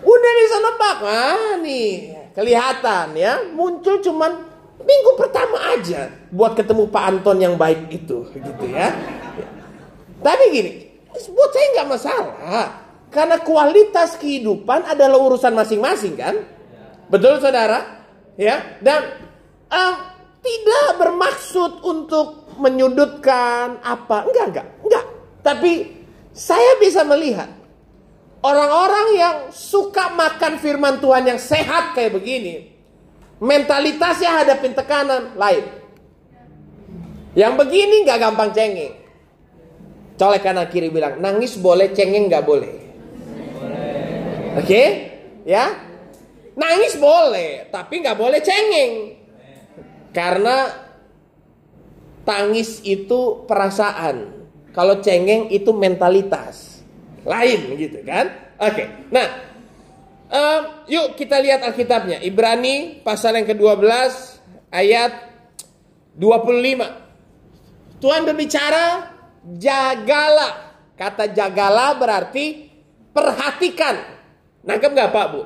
Udah 0.00 0.32
bisa 0.40 0.56
nebak, 0.64 0.98
ah 1.04 1.52
nih 1.60 2.20
kelihatan 2.34 3.06
ya 3.18 3.42
muncul 3.52 3.98
cuman 3.98 4.49
minggu 4.80 5.10
pertama 5.16 5.76
aja 5.76 6.10
buat 6.32 6.56
ketemu 6.56 6.88
Pak 6.88 7.04
Anton 7.04 7.36
yang 7.40 7.54
baik 7.54 7.88
itu 7.92 8.26
gitu 8.32 8.64
ya. 8.68 8.92
Tapi 10.20 10.44
gini, 10.52 10.72
buat 11.10 11.50
saya 11.52 11.66
nggak 11.76 11.88
masalah 11.88 12.66
karena 13.10 13.36
kualitas 13.42 14.14
kehidupan 14.20 14.86
adalah 14.86 15.18
urusan 15.18 15.52
masing-masing 15.56 16.14
kan. 16.14 16.36
Betul 17.10 17.42
saudara? 17.42 18.06
Ya, 18.38 18.78
dan 18.80 19.18
um, 19.68 19.94
tidak 20.40 20.86
bermaksud 20.96 21.82
untuk 21.82 22.54
menyudutkan 22.56 23.82
apa. 23.82 24.24
Enggak, 24.30 24.46
enggak, 24.54 24.66
enggak. 24.86 25.04
Tapi 25.42 25.72
saya 26.30 26.78
bisa 26.78 27.02
melihat 27.02 27.50
orang-orang 28.40 29.06
yang 29.18 29.36
suka 29.50 30.14
makan 30.14 30.62
firman 30.62 31.02
Tuhan 31.02 31.26
yang 31.26 31.40
sehat 31.40 31.98
kayak 31.98 32.14
begini, 32.14 32.69
mentalitasnya 33.40 34.30
hadapin 34.44 34.76
tekanan 34.76 35.34
lain. 35.34 35.64
Yang 37.34 37.52
begini 37.64 38.04
nggak 38.04 38.20
gampang 38.20 38.50
cengeng. 38.52 38.94
Colek 40.20 40.44
kanan 40.44 40.68
kiri 40.68 40.92
bilang, 40.92 41.16
nangis 41.16 41.56
boleh, 41.56 41.96
cengeng 41.96 42.28
nggak 42.28 42.44
boleh. 42.44 42.74
Oke, 44.60 44.66
okay? 44.66 44.88
ya 45.48 45.90
Nangis 46.60 46.98
boleh, 47.00 47.72
tapi 47.72 48.04
nggak 48.04 48.18
boleh 48.20 48.40
cengeng. 48.44 49.16
Karena 50.12 50.68
tangis 52.26 52.84
itu 52.84 53.48
perasaan. 53.48 54.44
Kalau 54.76 55.00
cengeng 55.00 55.48
itu 55.48 55.72
mentalitas. 55.72 56.84
Lain 57.24 57.80
gitu 57.80 58.04
kan? 58.04 58.28
Oke. 58.60 59.08
Nah, 59.08 59.49
um, 60.30 60.62
yuk 60.86 61.18
kita 61.18 61.42
lihat 61.42 61.60
Alkitabnya. 61.66 62.22
Ibrani 62.22 63.02
pasal 63.02 63.36
yang 63.36 63.46
ke-12 63.50 63.86
ayat 64.70 65.12
25. 66.16 68.00
Tuhan 68.00 68.22
berbicara 68.24 69.12
jagalah. 69.44 70.72
Kata 70.96 71.28
jagalah 71.32 71.96
berarti 71.96 72.70
perhatikan. 73.12 73.96
Nangkep 74.64 74.90
nggak 74.92 75.12
Pak 75.12 75.26
Bu? 75.32 75.42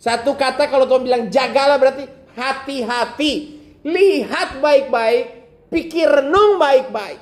Satu 0.00 0.32
kata 0.32 0.68
kalau 0.72 0.88
Tuhan 0.88 1.04
bilang 1.04 1.24
jagalah 1.28 1.76
berarti 1.76 2.08
hati-hati. 2.32 3.60
Lihat 3.80 4.60
baik-baik, 4.60 5.24
pikir 5.72 6.08
renung 6.08 6.60
baik-baik. 6.60 7.20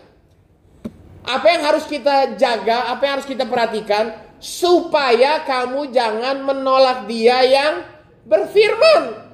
Apa 1.23 1.47
yang 1.55 1.63
harus 1.67 1.87
kita 1.87 2.35
jaga, 2.39 2.91
apa 2.91 3.03
yang 3.07 3.15
harus 3.19 3.29
kita 3.29 3.47
perhatikan 3.47 4.28
supaya 4.39 5.43
kamu 5.43 5.91
jangan 5.91 6.47
menolak 6.47 7.11
dia 7.11 7.43
yang 7.43 7.75
berfirman. 8.27 9.31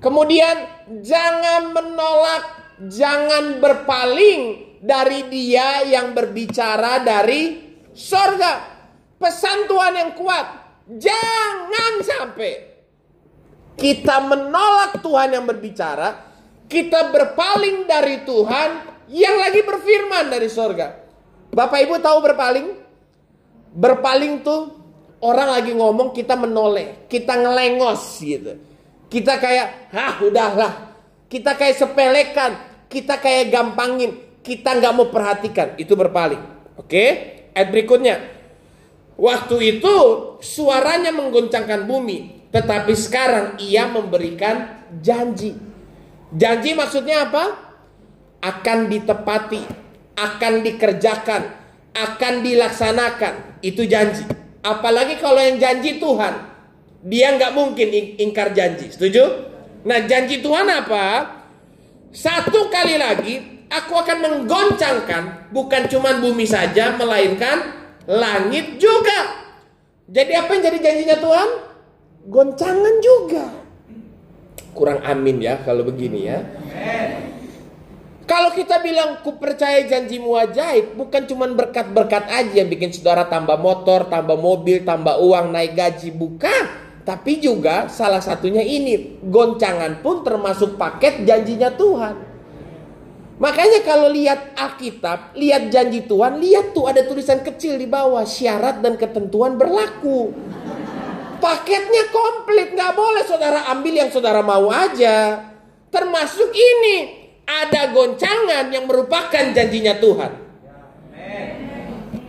Kemudian 0.00 0.56
jangan 1.04 1.76
menolak, 1.76 2.44
jangan 2.88 3.60
berpaling 3.60 4.72
dari 4.80 5.28
dia 5.28 5.84
yang 5.84 6.16
berbicara 6.16 7.04
dari 7.04 7.76
sorga. 7.92 8.80
Pesan 9.20 9.68
Tuhan 9.68 9.94
yang 10.00 10.12
kuat. 10.16 10.46
Jangan 10.90 11.92
sampai 12.00 12.52
kita 13.76 14.16
menolak 14.24 15.04
Tuhan 15.04 15.36
yang 15.36 15.44
berbicara, 15.44 16.32
kita 16.66 17.12
berpaling 17.12 17.84
dari 17.84 18.24
Tuhan 18.24 18.70
yang 19.12 19.36
lagi 19.36 19.60
berfirman 19.60 20.32
dari 20.32 20.48
sorga. 20.48 20.96
Bapak 21.52 21.78
Ibu 21.84 22.00
tahu 22.00 22.18
berpaling? 22.24 22.79
Berpaling 23.70 24.42
tuh 24.42 24.74
orang 25.22 25.54
lagi 25.60 25.72
ngomong 25.76 26.10
kita 26.16 26.34
menoleh, 26.34 27.06
kita 27.06 27.36
ngelengos 27.38 28.18
gitu. 28.18 28.56
Kita 29.10 29.38
kayak, 29.38 29.90
hah 29.94 30.22
udahlah. 30.22 30.72
Kita 31.30 31.54
kayak 31.54 31.76
sepelekan, 31.78 32.52
kita 32.90 33.22
kayak 33.22 33.54
gampangin, 33.54 34.18
kita 34.42 34.74
nggak 34.78 34.94
mau 34.94 35.06
perhatikan. 35.10 35.78
Itu 35.78 35.94
berpaling. 35.94 36.42
Oke, 36.78 37.04
ayat 37.54 37.68
berikutnya. 37.70 38.16
Waktu 39.20 39.78
itu 39.78 39.94
suaranya 40.40 41.12
menggoncangkan 41.12 41.84
bumi, 41.84 42.48
tetapi 42.50 42.96
sekarang 42.96 43.60
ia 43.60 43.84
memberikan 43.86 44.88
janji. 45.04 45.54
Janji 46.32 46.72
maksudnya 46.72 47.28
apa? 47.28 47.68
Akan 48.40 48.88
ditepati, 48.88 49.60
akan 50.16 50.52
dikerjakan, 50.64 51.42
akan 51.94 52.34
dilaksanakan. 52.44 53.62
Itu 53.64 53.84
janji. 53.84 54.24
Apalagi 54.60 55.16
kalau 55.16 55.40
yang 55.40 55.56
janji 55.56 55.96
Tuhan, 55.96 56.34
dia 57.04 57.32
nggak 57.36 57.52
mungkin 57.56 57.88
ingkar 58.20 58.52
janji. 58.52 58.92
Setuju? 58.92 59.48
Nah 59.88 60.04
janji 60.04 60.44
Tuhan 60.44 60.68
apa? 60.68 61.38
Satu 62.12 62.68
kali 62.68 63.00
lagi 63.00 63.66
aku 63.70 63.94
akan 63.94 64.18
menggoncangkan 64.20 65.54
bukan 65.54 65.86
cuma 65.86 66.18
bumi 66.18 66.44
saja 66.44 66.92
melainkan 66.98 67.80
langit 68.04 68.76
juga. 68.76 69.48
Jadi 70.10 70.32
apa 70.34 70.50
yang 70.58 70.62
jadi 70.66 70.78
janjinya 70.82 71.16
Tuhan? 71.22 71.48
Goncangan 72.26 72.94
juga. 73.00 73.44
Kurang 74.74 75.00
amin 75.06 75.38
ya 75.40 75.62
kalau 75.62 75.86
begini 75.86 76.26
ya. 76.26 76.42
Kalau 78.30 78.54
kita 78.54 78.78
bilang 78.78 79.26
ku 79.26 79.42
percaya 79.42 79.82
janjimu 79.90 80.38
ajaib, 80.38 80.94
bukan 80.94 81.26
cuma 81.26 81.50
berkat-berkat 81.50 82.30
aja 82.30 82.62
yang 82.62 82.70
bikin 82.70 82.94
saudara 82.94 83.26
tambah 83.26 83.58
motor, 83.58 84.06
tambah 84.06 84.38
mobil, 84.38 84.86
tambah 84.86 85.18
uang, 85.18 85.50
naik 85.50 85.74
gaji, 85.74 86.14
bukan. 86.14 86.64
Tapi 87.02 87.42
juga 87.42 87.90
salah 87.90 88.22
satunya 88.22 88.62
ini, 88.62 89.18
goncangan 89.18 89.98
pun 89.98 90.22
termasuk 90.22 90.78
paket 90.78 91.26
janjinya 91.26 91.74
Tuhan. 91.74 92.14
Makanya 93.42 93.82
kalau 93.82 94.06
lihat 94.06 94.54
Alkitab, 94.54 95.34
lihat 95.34 95.74
janji 95.74 96.06
Tuhan, 96.06 96.38
lihat 96.38 96.70
tuh 96.70 96.86
ada 96.86 97.02
tulisan 97.02 97.42
kecil 97.42 97.82
di 97.82 97.90
bawah 97.90 98.22
syarat 98.22 98.78
dan 98.78 98.94
ketentuan 98.94 99.58
berlaku. 99.58 100.30
Paketnya 101.42 102.14
komplit, 102.14 102.78
nggak 102.78 102.94
boleh 102.94 103.26
saudara 103.26 103.66
ambil 103.74 104.06
yang 104.06 104.10
saudara 104.14 104.38
mau 104.38 104.70
aja. 104.70 105.50
Termasuk 105.90 106.54
ini, 106.54 107.19
ada 107.50 107.90
goncangan 107.90 108.70
yang 108.70 108.86
merupakan 108.86 109.44
janjinya 109.50 109.98
Tuhan. 109.98 110.32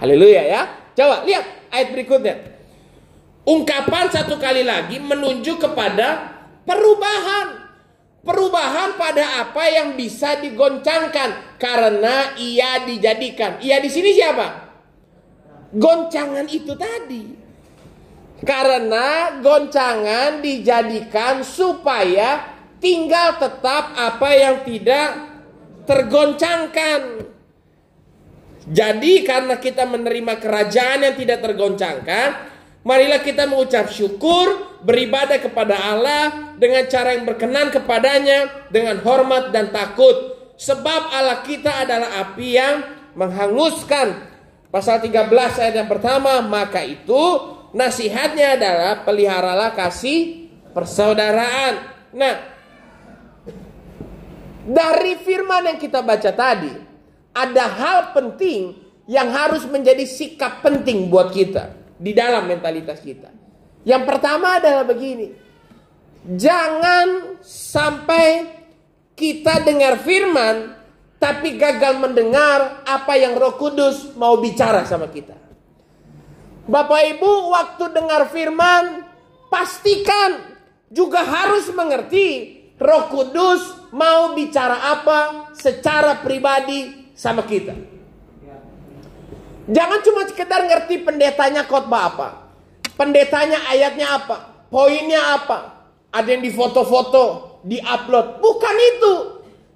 Haleluya 0.02 0.41
ya. 0.49 0.61
Coba 0.98 1.22
lihat 1.30 1.45
ayat 1.69 1.88
berikutnya. 1.93 2.35
Ungkapan 3.45 4.10
satu 4.10 4.41
kali 4.41 4.65
lagi 4.65 4.98
menunjuk 4.98 5.61
kepada 5.61 6.34
perubahan. 6.65 7.61
Perubahan 8.22 9.02
pada 9.02 9.41
apa 9.41 9.65
yang 9.65 9.98
bisa 9.98 10.38
digoncangkan 10.38 11.57
karena 11.57 12.38
ia 12.38 12.85
dijadikan. 12.85 13.57
Ia 13.57 13.81
di 13.81 13.89
sini 13.89 14.14
siapa? 14.14 14.69
Goncangan 15.73 16.45
itu 16.45 16.73
tadi. 16.77 17.34
Karena 18.45 19.38
goncangan 19.41 20.38
dijadikan 20.41 21.41
supaya 21.41 22.61
tinggal 22.82 23.38
tetap 23.38 23.94
apa 23.95 24.30
yang 24.34 24.66
tidak 24.66 25.10
tergoncangkan. 25.86 27.30
Jadi 28.66 29.26
karena 29.26 29.58
kita 29.58 29.86
menerima 29.86 30.38
kerajaan 30.38 31.06
yang 31.06 31.16
tidak 31.18 31.40
tergoncangkan, 31.41 32.52
Marilah 32.82 33.22
kita 33.22 33.45
mengucap 33.45 33.94
syukur, 33.94 34.82
beribadah 34.82 35.38
kepada 35.38 35.78
Allah 35.78 36.58
dengan 36.58 36.82
cara 36.90 37.14
yang 37.14 37.30
berkenan 37.30 37.70
kepadanya, 37.70 38.70
dengan 38.74 38.98
hormat 39.06 39.53
dan 39.53 39.70
takut. 39.70 40.34
Sebab 40.58 41.14
Allah 41.14 41.45
kita 41.45 41.86
adalah 41.86 42.26
api 42.26 42.49
yang 42.58 42.76
menghanguskan. 43.14 44.34
Pasal 44.74 44.98
13 44.98 45.30
ayat 45.62 45.76
yang 45.78 45.90
pertama, 45.90 46.41
maka 46.41 46.82
itu 46.82 47.22
nasihatnya 47.78 48.58
adalah 48.58 49.06
peliharalah 49.06 49.78
kasih 49.78 50.49
persaudaraan. 50.74 51.86
Nah, 52.18 52.34
dari 54.62 55.18
firman 55.18 55.74
yang 55.74 55.78
kita 55.82 56.06
baca 56.06 56.30
tadi, 56.30 56.74
ada 57.34 57.66
hal 57.66 58.00
penting 58.14 58.78
yang 59.10 59.34
harus 59.34 59.66
menjadi 59.66 60.06
sikap 60.06 60.62
penting 60.62 61.10
buat 61.10 61.34
kita 61.34 61.74
di 61.98 62.14
dalam 62.14 62.46
mentalitas 62.46 63.02
kita. 63.02 63.34
Yang 63.82 64.04
pertama 64.06 64.62
adalah 64.62 64.86
begini. 64.86 65.34
Jangan 66.22 67.42
sampai 67.42 68.62
kita 69.18 69.66
dengar 69.66 69.98
firman 70.06 70.78
tapi 71.18 71.58
gagal 71.58 71.98
mendengar 71.98 72.86
apa 72.86 73.14
yang 73.18 73.38
Roh 73.38 73.58
Kudus 73.58 74.14
mau 74.18 74.38
bicara 74.38 74.86
sama 74.86 75.10
kita. 75.10 75.38
Bapak 76.70 77.18
Ibu, 77.18 77.32
waktu 77.54 77.86
dengar 77.90 78.30
firman, 78.30 79.06
pastikan 79.50 80.54
juga 80.94 81.26
harus 81.26 81.70
mengerti 81.74 82.58
Roh 82.78 83.10
Kudus 83.10 83.81
mau 83.91 84.34
bicara 84.34 84.97
apa 84.97 85.51
secara 85.55 86.23
pribadi 86.23 87.11
sama 87.15 87.43
kita. 87.43 87.76
Jangan 89.72 89.99
cuma 90.01 90.22
sekedar 90.26 90.65
ngerti 90.65 91.05
pendetanya 91.05 91.63
khotbah 91.69 92.03
apa. 92.11 92.30
Pendetanya 92.97 93.61
ayatnya 93.69 94.07
apa. 94.18 94.68
Poinnya 94.68 95.38
apa. 95.38 95.88
Ada 96.11 96.27
yang 96.35 96.43
difoto-foto, 96.43 97.59
diupload. 97.63 98.41
Bukan 98.43 98.76
itu. 98.95 99.13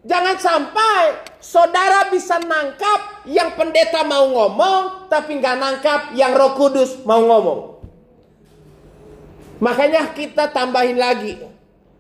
Jangan 0.05 0.35
sampai 0.37 1.01
saudara 1.41 2.11
bisa 2.11 2.37
nangkap 2.37 3.25
yang 3.25 3.55
pendeta 3.57 4.05
mau 4.05 4.27
ngomong, 4.29 5.09
tapi 5.09 5.39
nggak 5.41 5.57
nangkap 5.57 6.01
yang 6.13 6.35
roh 6.35 6.53
kudus 6.53 7.01
mau 7.07 7.23
ngomong. 7.23 7.81
Makanya 9.63 10.11
kita 10.11 10.51
tambahin 10.51 10.99
lagi. 10.99 11.39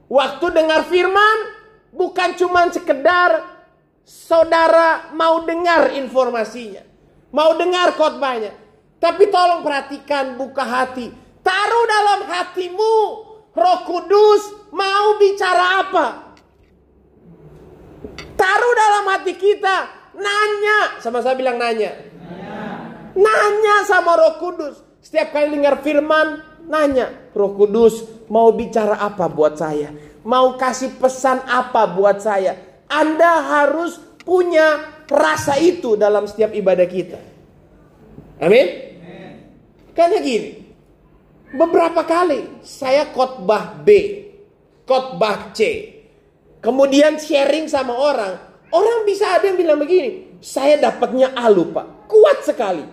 Waktu 0.05 0.45
dengar 0.53 0.85
firman, 0.85 1.54
bukan 1.95 2.35
cuma 2.35 2.67
sekedar 2.69 3.41
saudara 4.03 5.15
mau 5.15 5.47
dengar 5.47 5.95
informasinya. 5.95 6.83
Mau 7.31 7.55
dengar 7.55 7.95
khotbahnya. 7.95 8.53
Tapi 8.99 9.27
tolong 9.27 9.63
perhatikan, 9.63 10.39
buka 10.39 10.63
hati. 10.63 11.11
Taruh 11.43 11.85
dalam 11.85 12.19
hatimu, 12.31 12.95
Roh 13.53 13.79
Kudus 13.85 14.71
mau 14.71 15.19
bicara 15.19 15.83
apa? 15.83 16.07
Taruh 18.35 18.73
dalam 18.75 19.03
hati 19.13 19.33
kita, 19.35 19.77
nanya. 20.15 20.99
Sama 21.03 21.19
saya 21.19 21.35
bilang 21.35 21.59
nanya. 21.59 21.91
Nanya, 23.15 23.75
sama 23.83 24.15
Roh 24.15 24.35
Kudus. 24.39 24.79
Setiap 25.03 25.35
kali 25.35 25.53
dengar 25.53 25.83
firman, 25.83 26.41
nanya. 26.65 27.11
Roh 27.35 27.51
Kudus 27.53 28.25
mau 28.31 28.49
bicara 28.55 28.95
apa 28.95 29.27
buat 29.27 29.59
saya? 29.59 29.91
Mau 30.25 30.57
kasih 30.57 30.97
pesan 30.97 31.45
apa 31.45 31.85
buat 31.85 32.17
saya? 32.17 32.57
Anda 32.89 33.45
harus 33.45 34.01
punya 34.25 34.81
rasa 35.05 35.61
itu 35.61 35.93
dalam 35.93 36.25
setiap 36.25 36.49
ibadah 36.49 36.87
kita. 36.89 37.21
Amin? 38.41 38.67
Karena 39.93 40.17
gini, 40.19 40.65
beberapa 41.53 42.01
kali 42.03 42.65
saya 42.65 43.07
khotbah 43.13 43.79
B, 43.85 43.89
khotbah 44.83 45.53
C, 45.53 45.93
kemudian 46.59 47.21
sharing 47.21 47.69
sama 47.69 47.93
orang, 47.93 48.33
orang 48.73 49.05
bisa 49.05 49.29
ada 49.29 49.47
yang 49.47 49.61
bilang 49.61 49.79
begini, 49.79 50.41
saya 50.41 50.81
dapatnya 50.81 51.37
A 51.37 51.47
lupa, 51.47 51.85
kuat 52.09 52.43
sekali. 52.43 52.83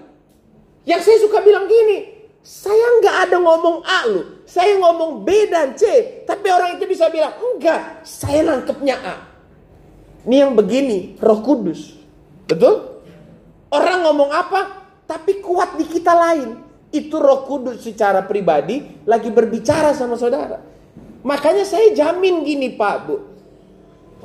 Yang 0.84 1.00
saya 1.10 1.18
suka 1.26 1.42
bilang 1.42 1.66
gini, 1.66 2.11
saya 2.42 2.86
nggak 2.98 3.16
ada 3.30 3.36
ngomong 3.38 3.86
A 3.86 3.98
lu, 4.10 4.22
saya 4.44 4.74
ngomong 4.82 5.22
B 5.22 5.46
dan 5.46 5.78
C, 5.78 5.86
tapi 6.26 6.50
orang 6.50 6.76
itu 6.76 6.84
bisa 6.90 7.06
bilang 7.08 7.32
enggak, 7.38 8.02
saya 8.02 8.42
nangkepnya 8.42 8.96
A. 8.98 9.16
Ini 10.26 10.46
yang 10.46 10.52
begini, 10.54 11.18
Roh 11.18 11.40
Kudus. 11.42 11.98
Betul? 12.46 12.92
Orang 13.72 14.04
ngomong 14.04 14.30
apa? 14.30 14.60
Tapi 15.08 15.40
kuat 15.40 15.80
di 15.80 15.88
kita 15.88 16.12
lain. 16.12 16.60
Itu 16.92 17.16
roh 17.16 17.48
kudus 17.48 17.80
secara 17.88 18.20
pribadi 18.28 19.00
lagi 19.08 19.32
berbicara 19.32 19.96
sama 19.96 20.20
saudara. 20.20 20.60
Makanya 21.24 21.64
saya 21.64 21.88
jamin 21.96 22.44
gini 22.44 22.76
Pak 22.76 22.96
Bu. 23.08 23.16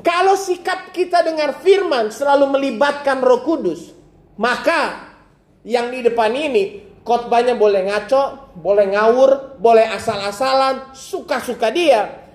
Kalau 0.03 0.35
sikap 0.35 0.91
kita 0.91 1.23
dengar 1.23 1.64
firman 1.64 2.11
selalu 2.11 2.60
melibatkan 2.60 3.23
roh 3.23 3.39
kudus. 3.48 3.95
Maka 4.35 5.15
yang 5.64 5.89
di 5.95 6.03
depan 6.03 6.35
ini 6.35 6.86
khotbahnya 7.07 7.55
boleh 7.55 7.88
ngaco, 7.88 8.51
boleh 8.59 8.91
ngawur, 8.91 9.55
boleh 9.55 9.88
asal-asalan, 9.95 10.91
suka-suka 10.91 11.71
dia. 11.71 12.27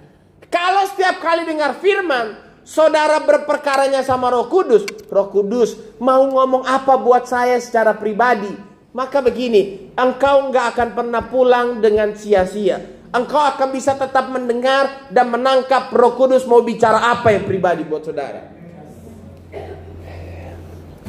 Kalau 0.48 0.88
setiap 0.88 1.20
kali 1.20 1.44
dengar 1.44 1.76
firman, 1.76 2.40
saudara 2.64 3.20
berperkaranya 3.20 4.00
sama 4.00 4.32
Roh 4.32 4.48
Kudus, 4.48 4.88
Roh 5.12 5.28
Kudus 5.28 5.76
mau 6.00 6.24
ngomong 6.24 6.64
apa 6.64 6.96
buat 6.96 7.28
saya 7.28 7.60
secara 7.60 7.92
pribadi, 7.92 8.52
maka 8.96 9.20
begini, 9.20 9.92
engkau 9.92 10.48
nggak 10.48 10.66
akan 10.76 10.88
pernah 10.96 11.22
pulang 11.28 11.84
dengan 11.84 12.16
sia-sia. 12.16 12.80
Engkau 13.12 13.44
akan 13.44 13.76
bisa 13.76 13.92
tetap 13.92 14.32
mendengar 14.32 15.12
dan 15.12 15.28
menangkap 15.28 15.92
Roh 15.92 16.16
Kudus 16.16 16.48
mau 16.48 16.64
bicara 16.64 17.12
apa 17.12 17.28
yang 17.36 17.44
pribadi 17.44 17.84
buat 17.84 18.08
saudara. 18.08 18.48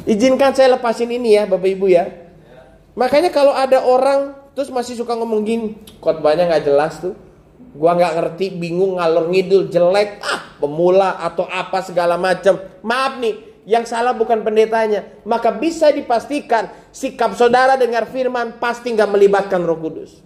Izinkan 0.04 0.52
saya 0.52 0.76
lepasin 0.76 1.08
ini 1.08 1.32
ya, 1.32 1.48
Bapak 1.48 1.64
Ibu 1.64 1.88
ya. 1.88 2.23
Makanya 2.94 3.34
kalau 3.34 3.50
ada 3.50 3.82
orang 3.82 4.38
terus 4.54 4.70
masih 4.70 4.94
suka 4.94 5.18
ngomong 5.18 5.42
gini, 5.42 5.68
khotbahnya 5.98 6.46
nggak 6.46 6.64
jelas 6.66 7.02
tuh. 7.02 7.14
Gua 7.74 7.98
nggak 7.98 8.14
ngerti, 8.14 8.54
bingung, 8.54 9.02
ngalor 9.02 9.34
ngidul, 9.34 9.66
jelek, 9.66 10.22
ah 10.22 10.54
pemula 10.62 11.18
atau 11.18 11.42
apa 11.50 11.82
segala 11.82 12.14
macam. 12.14 12.54
Maaf 12.86 13.18
nih, 13.18 13.34
yang 13.66 13.82
salah 13.82 14.14
bukan 14.14 14.46
pendetanya. 14.46 15.10
Maka 15.26 15.50
bisa 15.50 15.90
dipastikan 15.90 16.70
sikap 16.94 17.34
saudara 17.34 17.74
dengar 17.74 18.06
firman 18.06 18.62
pasti 18.62 18.94
nggak 18.94 19.10
melibatkan 19.10 19.58
Roh 19.66 19.82
Kudus. 19.82 20.22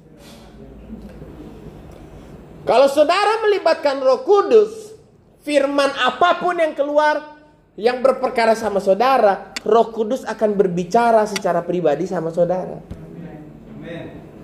Kalau 2.69 2.85
saudara 2.93 3.41
melibatkan 3.49 3.97
Roh 3.97 4.29
Kudus, 4.29 4.93
firman 5.41 5.89
apa 5.89 6.37
pun 6.37 6.53
yang 6.61 6.77
keluar 6.77 7.38
yang 7.79 8.03
berperkara 8.03 8.59
sama 8.59 8.83
saudara, 8.83 9.55
Roh 9.63 9.95
Kudus 9.95 10.27
akan 10.27 10.59
berbicara 10.59 11.23
secara 11.31 11.63
pribadi 11.63 12.11
sama 12.11 12.35
saudara. 12.35 12.83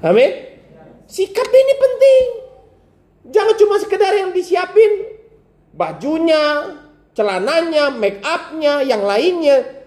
Amin. 0.06 0.30
Sikap 1.10 1.50
ini 1.50 1.74
penting. 1.74 2.24
Jangan 3.34 3.54
cuma 3.58 3.76
sekedar 3.82 4.14
yang 4.14 4.30
disiapin 4.30 5.18
bajunya, 5.74 6.78
celananya, 7.18 7.90
make 7.90 8.22
upnya, 8.22 8.86
yang 8.86 9.02
lainnya. 9.02 9.82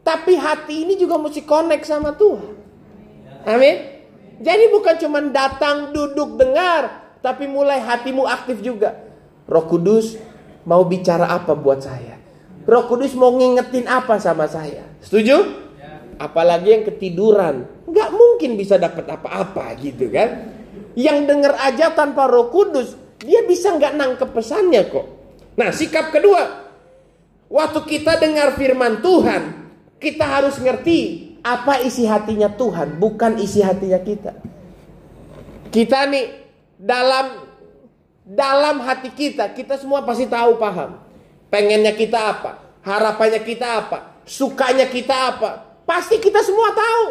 Tapi 0.00 0.40
hati 0.40 0.88
ini 0.88 0.96
juga 0.96 1.20
mesti 1.20 1.44
connect 1.44 1.84
sama 1.84 2.16
Tuhan. 2.16 2.56
Amin. 3.44 3.76
Jadi 4.40 4.72
bukan 4.72 4.96
cuma 4.96 5.20
datang, 5.20 5.92
duduk, 5.92 6.40
dengar, 6.40 7.12
tapi 7.20 7.44
mulai 7.44 7.76
hatimu 7.76 8.24
aktif 8.24 8.64
juga. 8.64 8.96
Roh 9.44 9.68
Kudus 9.68 10.16
mau 10.64 10.80
bicara 10.88 11.28
apa 11.28 11.52
buat 11.52 11.84
saya? 11.84 12.25
Roh 12.66 12.84
Kudus 12.90 13.14
mau 13.14 13.30
ngingetin 13.30 13.86
apa 13.86 14.18
sama 14.18 14.50
saya? 14.50 14.82
Setuju? 14.98 15.64
Apalagi 16.18 16.74
yang 16.74 16.84
ketiduran, 16.84 17.62
nggak 17.86 18.10
mungkin 18.10 18.58
bisa 18.58 18.74
dapat 18.74 19.06
apa-apa 19.06 19.70
gitu 19.78 20.10
kan? 20.10 20.50
Yang 20.98 21.18
denger 21.30 21.52
aja 21.62 21.86
tanpa 21.94 22.26
Roh 22.26 22.50
Kudus, 22.50 22.98
dia 23.22 23.46
bisa 23.46 23.70
nggak 23.78 23.94
nangkep 23.94 24.30
pesannya 24.34 24.82
kok. 24.90 25.06
Nah, 25.54 25.70
sikap 25.70 26.10
kedua, 26.10 26.66
waktu 27.46 27.80
kita 27.86 28.18
dengar 28.18 28.58
firman 28.58 28.98
Tuhan, 28.98 29.42
kita 30.02 30.24
harus 30.26 30.58
ngerti 30.58 31.32
apa 31.46 31.80
isi 31.86 32.02
hatinya 32.02 32.50
Tuhan, 32.50 32.98
bukan 32.98 33.38
isi 33.38 33.62
hatinya 33.62 34.02
kita. 34.02 34.32
Kita 35.70 36.08
nih 36.10 36.26
dalam 36.74 37.46
dalam 38.26 38.82
hati 38.82 39.14
kita, 39.14 39.54
kita 39.54 39.78
semua 39.78 40.02
pasti 40.02 40.26
tahu 40.26 40.58
paham. 40.58 40.98
Pengennya 41.56 41.96
kita 41.96 42.36
apa? 42.36 42.52
Harapannya 42.84 43.40
kita 43.40 43.80
apa? 43.80 44.20
Sukanya 44.28 44.92
kita 44.92 45.32
apa? 45.32 45.80
Pasti 45.88 46.20
kita 46.20 46.44
semua 46.44 46.68
tahu. 46.76 47.04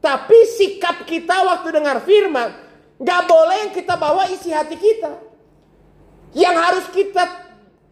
Tapi 0.00 0.48
sikap 0.48 1.04
kita 1.04 1.44
waktu 1.44 1.76
dengar 1.76 2.00
firman, 2.00 2.56
gak 2.96 3.22
boleh 3.28 3.68
yang 3.68 3.72
kita 3.76 4.00
bawa 4.00 4.32
isi 4.32 4.48
hati 4.48 4.80
kita. 4.80 5.12
Yang 6.32 6.56
harus 6.56 6.86
kita 6.88 7.24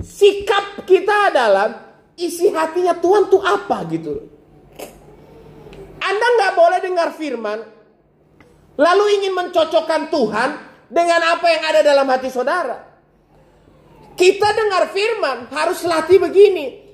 sikap 0.01 0.89
kita 0.89 1.37
adalah 1.37 1.93
isi 2.17 2.49
hatinya 2.49 2.97
Tuhan 2.97 3.29
tuh 3.29 3.45
apa 3.45 3.85
gitu. 3.93 4.25
Anda 6.01 6.27
nggak 6.41 6.53
boleh 6.57 6.81
dengar 6.81 7.09
firman, 7.13 7.61
lalu 8.81 9.05
ingin 9.21 9.37
mencocokkan 9.37 10.09
Tuhan 10.09 10.51
dengan 10.89 11.21
apa 11.37 11.47
yang 11.53 11.63
ada 11.69 11.81
dalam 11.85 12.09
hati 12.09 12.33
saudara. 12.33 12.90
Kita 14.15 14.49
dengar 14.53 14.93
firman 14.93 15.49
harus 15.51 15.81
latih 15.87 16.21
begini. 16.21 16.91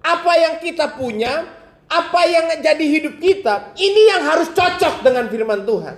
Apa 0.00 0.32
yang 0.38 0.54
kita 0.64 0.96
punya, 0.96 1.44
apa 1.90 2.20
yang 2.30 2.46
jadi 2.62 2.84
hidup 2.86 3.20
kita, 3.20 3.76
ini 3.76 4.02
yang 4.14 4.22
harus 4.24 4.48
cocok 4.54 5.04
dengan 5.04 5.28
firman 5.28 5.66
Tuhan. 5.66 5.96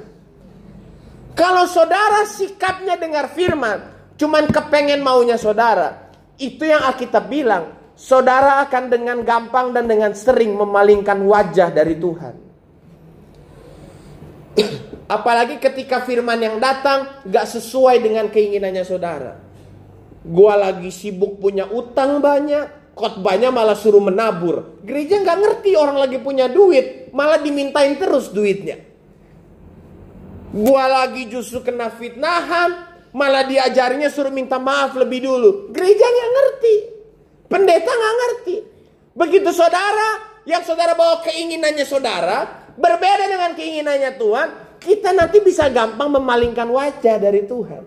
Kalau 1.33 1.65
saudara 1.65 2.29
sikapnya 2.29 3.01
dengar 3.01 3.33
firman, 3.33 3.79
cuman 4.21 4.49
kepengen 4.53 5.01
maunya 5.01 5.41
saudara, 5.41 6.13
itu 6.37 6.65
yang 6.65 6.83
Alkitab 6.83 7.29
bilang, 7.29 7.73
saudara 7.97 8.65
akan 8.69 8.85
dengan 8.89 9.19
gampang 9.23 9.73
dan 9.73 9.89
dengan 9.89 10.13
sering 10.13 10.57
memalingkan 10.57 11.23
wajah 11.25 11.69
dari 11.73 11.97
Tuhan. 11.97 12.35
Apalagi 15.17 15.61
ketika 15.61 16.05
firman 16.05 16.41
yang 16.41 16.57
datang 16.57 17.25
gak 17.29 17.49
sesuai 17.49 18.01
dengan 18.01 18.29
keinginannya 18.33 18.85
saudara. 18.85 19.42
Gua 20.23 20.55
lagi 20.55 20.95
sibuk 20.95 21.43
punya 21.43 21.67
utang 21.67 22.23
banyak, 22.23 22.95
khotbahnya 22.95 23.51
malah 23.51 23.75
suruh 23.75 23.99
menabur. 23.99 24.79
Gereja 24.87 25.19
gak 25.19 25.39
ngerti 25.43 25.75
orang 25.75 25.99
lagi 25.99 26.23
punya 26.23 26.47
duit, 26.47 27.11
malah 27.11 27.43
dimintain 27.43 27.99
terus 27.99 28.31
duitnya. 28.31 28.79
Gua 30.53 30.85
lagi 30.87 31.27
justru 31.27 31.65
kena 31.65 31.91
fitnahan, 31.91 32.93
malah 33.11 33.43
diajarinya 33.49 34.07
suruh 34.13 34.31
minta 34.31 34.63
maaf 34.63 34.95
lebih 34.95 35.27
dulu. 35.27 35.51
Gereja 35.75 36.07
gak 36.07 36.31
ngerti, 36.39 36.75
pendeta 37.51 37.91
gak 37.91 38.15
ngerti. 38.23 38.57
Begitu 39.13 39.51
saudara, 39.51 40.23
yang 40.47 40.63
saudara 40.63 40.95
bawa 40.95 41.21
keinginannya 41.27 41.85
saudara, 41.85 42.71
berbeda 42.79 43.27
dengan 43.27 43.53
keinginannya 43.59 44.17
Tuhan, 44.17 44.49
kita 44.83 45.15
nanti 45.15 45.39
bisa 45.39 45.71
gampang 45.71 46.11
memalingkan 46.11 46.67
wajah 46.67 47.17
dari 47.19 47.47
Tuhan. 47.47 47.83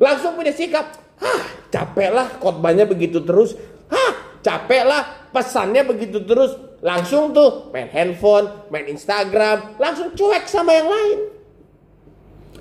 Langsung 0.00 0.34
punya 0.34 0.50
sikap, 0.50 1.03
hah 1.24 1.42
capeklah 1.72 2.36
khotbahnya 2.36 2.84
begitu 2.84 3.24
terus, 3.24 3.56
hah 3.88 4.12
capeklah 4.44 5.32
pesannya 5.32 5.82
begitu 5.88 6.20
terus. 6.22 6.54
Langsung 6.84 7.32
tuh 7.32 7.72
main 7.72 7.88
handphone, 7.88 8.68
main 8.68 8.84
Instagram, 8.84 9.80
langsung 9.80 10.12
cuek 10.12 10.44
sama 10.44 10.76
yang 10.76 10.84
lain. 10.84 11.18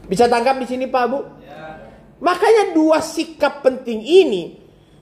Bisa 0.08 0.32
tangkap 0.32 0.56
di 0.64 0.64
sini 0.64 0.88
Pak 0.88 1.04
Bu? 1.12 1.20
Ya. 1.44 1.76
Makanya 2.24 2.72
dua 2.72 3.04
sikap 3.04 3.60
penting 3.60 4.00
ini, 4.00 4.56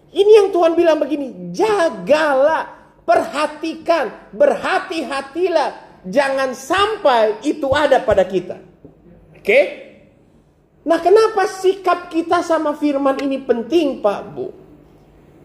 ini 0.09 0.31
yang 0.41 0.49
Tuhan 0.49 0.73
bilang 0.73 0.97
begini, 0.97 1.53
jagalah, 1.53 2.65
perhatikan, 3.05 4.33
berhati-hatilah 4.33 5.91
Jangan 6.07 6.57
sampai 6.57 7.37
itu 7.45 7.69
ada 7.69 8.01
pada 8.01 8.25
kita. 8.25 8.57
Oke? 9.37 9.45
Okay? 9.45 9.63
Nah, 10.81 10.97
kenapa 10.97 11.45
sikap 11.45 12.09
kita 12.09 12.41
sama 12.41 12.73
firman 12.73 13.21
ini 13.21 13.37
penting, 13.45 14.01
Pak 14.01 14.21
Bu? 14.33 14.49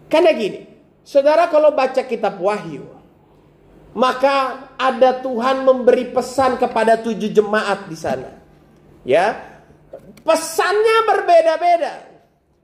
Karena 0.08 0.32
gini, 0.32 0.64
saudara 1.04 1.52
kalau 1.52 1.76
baca 1.76 2.00
kitab 2.08 2.40
Wahyu, 2.40 2.88
maka 3.92 4.68
ada 4.80 5.20
Tuhan 5.20 5.60
memberi 5.68 6.08
pesan 6.08 6.56
kepada 6.56 6.96
tujuh 7.04 7.28
jemaat 7.36 7.84
di 7.84 7.96
sana. 7.98 8.32
Ya, 9.04 9.36
pesannya 10.24 10.96
berbeda-beda, 11.04 11.94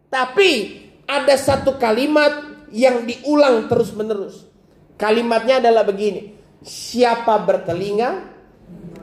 tapi 0.08 0.80
ada 1.04 1.36
satu 1.36 1.76
kalimat 1.76 2.64
yang 2.72 3.04
diulang 3.04 3.68
terus-menerus. 3.68 4.48
Kalimatnya 4.96 5.60
adalah 5.60 5.84
begini: 5.84 6.32
Siapa 6.64 7.36
bertelinga, 7.44 8.31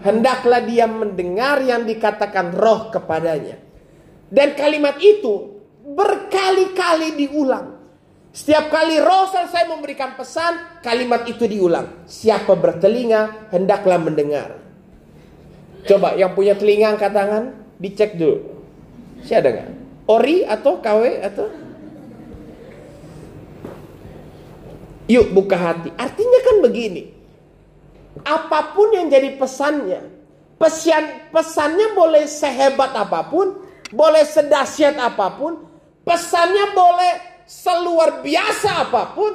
hendaklah 0.03 0.63
dia 0.63 0.87
mendengar 0.87 1.59
yang 1.63 1.83
dikatakan 1.83 2.55
roh 2.55 2.91
kepadanya. 2.91 3.59
Dan 4.29 4.53
kalimat 4.53 4.95
itu 5.01 5.59
berkali-kali 5.83 7.17
diulang. 7.17 7.81
Setiap 8.29 8.69
kali 8.69 9.01
roh 9.01 9.25
selesai 9.25 9.65
memberikan 9.65 10.13
pesan, 10.13 10.81
kalimat 10.85 11.25
itu 11.25 11.49
diulang. 11.49 12.05
Siapa 12.05 12.53
bertelinga, 12.53 13.49
hendaklah 13.49 13.97
mendengar. 13.97 14.61
Coba 15.89 16.13
yang 16.13 16.37
punya 16.37 16.53
telinga 16.53 16.93
angkat 16.93 17.09
tangan, 17.09 17.43
dicek 17.81 18.21
dulu. 18.21 18.61
Siapa 19.25 19.41
ada 19.41 19.49
nggak? 19.49 19.69
Ori 20.05 20.45
atau 20.45 20.73
KW 20.77 21.01
atau? 21.25 21.47
Yuk 25.09 25.33
buka 25.33 25.57
hati. 25.57 25.89
Artinya 25.97 26.39
kan 26.45 26.55
begini 26.61 27.18
apa 28.23 28.75
pun 28.75 28.95
yang 28.95 29.07
jadi 29.07 29.35
pesannya, 29.35 30.01
pesan 30.59 31.31
pesannya 31.31 31.93
boleh 31.95 32.25
sehebat 32.25 32.91
apa 32.95 33.27
pun, 33.27 33.59
boleh 33.91 34.23
sedahsyat 34.23 34.95
apa 34.99 35.27
pun, 35.35 35.59
pesannya 36.03 36.71
boleh 36.73 37.13
seluar 37.49 38.23
biasa 38.23 38.89
apa 38.89 39.03
pun, 39.13 39.31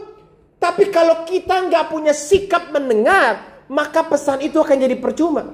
tapi 0.57 0.89
kalau 0.89 1.29
kita 1.29 1.69
nggak 1.69 1.93
punya 1.93 2.17
sikap 2.17 2.73
mendengar, 2.73 3.65
maka 3.69 4.05
pesan 4.09 4.41
itu 4.41 4.57
akan 4.61 4.77
jadi 4.81 4.97
percuma. 4.97 5.45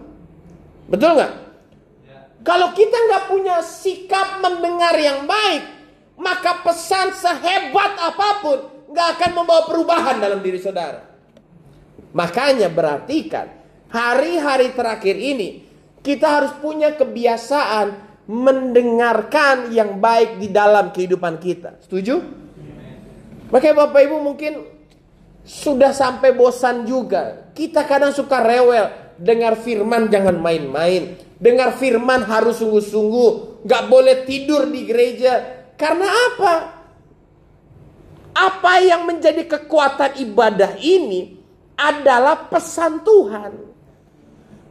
Betul 0.86 1.19
nggak? 1.19 1.32
Kalau 2.40 2.73
kita 2.73 2.97
nggak 2.97 3.24
punya 3.28 3.61
sikap 3.61 4.40
mendengar 4.40 4.97
yang 4.97 5.28
baik, 5.28 5.61
maka 6.16 6.65
pesan 6.65 7.12
sehebat 7.12 7.93
apa 8.01 8.28
pun 8.40 8.59
nggak 8.90 9.09
akan 9.19 9.31
membawa 9.36 9.62
perubahan 9.69 10.16
dalam 10.23 10.40
diri 10.40 10.57
saudara. 10.57 11.10
Makanya 12.11 12.69
berarti 12.73 13.19
kan 13.31 13.49
hari-hari 13.91 14.75
terakhir 14.75 15.15
ini 15.19 15.67
kita 16.01 16.27
harus 16.27 16.53
punya 16.59 16.95
kebiasaan 16.97 18.11
mendengarkan 18.31 19.75
yang 19.75 19.99
baik 19.99 20.39
di 20.39 20.49
dalam 20.49 20.95
kehidupan 20.95 21.43
kita. 21.43 21.83
Setuju? 21.83 22.23
Makanya 23.51 23.75
Bapak 23.87 24.01
Ibu 24.07 24.17
mungkin 24.23 24.63
sudah 25.43 25.91
sampai 25.91 26.31
bosan 26.31 26.87
juga. 26.87 27.51
Kita 27.51 27.83
kadang 27.83 28.15
suka 28.15 28.39
rewel. 28.39 28.87
Dengar 29.21 29.59
firman 29.59 30.07
jangan 30.09 30.39
main-main. 30.39 31.19
Dengar 31.37 31.75
firman 31.75 32.23
harus 32.23 32.63
sungguh-sungguh. 32.63 33.67
Gak 33.67 33.91
boleh 33.91 34.23
tidur 34.25 34.71
di 34.71 34.87
gereja. 34.87 35.67
Karena 35.75 36.07
apa? 36.07 36.55
Apa 38.31 38.79
yang 38.79 39.11
menjadi 39.11 39.43
kekuatan 39.45 40.23
ibadah 40.23 40.79
ini 40.79 41.40
adalah 41.81 42.52
pesan 42.52 43.01
Tuhan. 43.01 43.52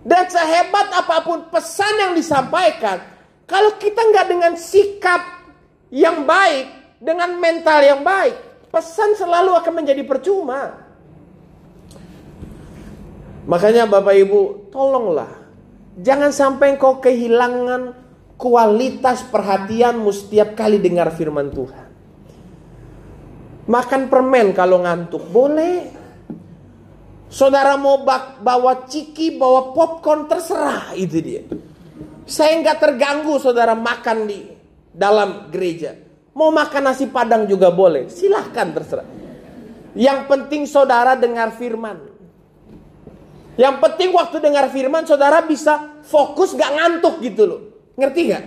Dan 0.05 0.23
sehebat 0.29 0.93
apa 0.93 1.25
pun 1.25 1.49
pesan 1.49 1.93
yang 1.97 2.13
disampaikan, 2.13 3.01
kalau 3.49 3.75
kita 3.81 3.99
nggak 3.99 4.27
dengan 4.29 4.53
sikap 4.55 5.21
yang 5.89 6.23
baik, 6.23 6.69
dengan 7.01 7.35
mental 7.41 7.81
yang 7.81 8.05
baik, 8.05 8.37
pesan 8.69 9.17
selalu 9.17 9.57
akan 9.57 9.73
menjadi 9.73 10.05
percuma. 10.05 10.85
Makanya 13.49 13.89
Bapak 13.89 14.13
Ibu, 14.13 14.69
tolonglah. 14.69 15.33
Jangan 15.99 16.31
sampai 16.31 16.77
engkau 16.77 17.01
kehilangan 17.01 17.97
kualitas 18.39 19.25
perhatianmu 19.27 20.07
setiap 20.15 20.55
kali 20.55 20.79
dengar 20.79 21.11
firman 21.11 21.51
Tuhan. 21.51 21.87
Makan 23.67 24.01
permen 24.07 24.55
kalau 24.55 24.79
ngantuk, 24.85 25.27
boleh. 25.27 25.98
Saudara 27.29 27.77
mau 27.77 28.01
bawa 28.41 28.89
ciki, 28.89 29.37
bawa 29.37 29.69
popcorn, 29.77 30.25
terserah 30.25 30.97
itu 30.97 31.21
dia. 31.21 31.45
Saya 32.25 32.57
nggak 32.57 32.77
terganggu 32.81 33.37
saudara 33.37 33.77
makan 33.77 34.25
di 34.25 34.49
dalam 34.89 35.53
gereja. 35.53 35.93
Mau 36.33 36.49
makan 36.49 36.89
nasi 36.89 37.05
padang 37.05 37.45
juga 37.45 37.69
boleh, 37.69 38.09
silahkan 38.09 38.73
terserah. 38.73 39.05
Yang 39.93 40.19
penting 40.25 40.65
saudara 40.65 41.13
dengar 41.13 41.53
firman. 41.53 42.01
Yang 43.59 43.75
penting 43.77 44.09
waktu 44.15 44.37
dengar 44.41 44.71
firman 44.73 45.05
saudara 45.05 45.45
bisa 45.45 46.01
fokus 46.07 46.55
gak 46.57 46.71
ngantuk 46.79 47.21
gitu 47.21 47.43
loh. 47.45 47.61
Ngerti 47.99 48.21
gak? 48.31 48.43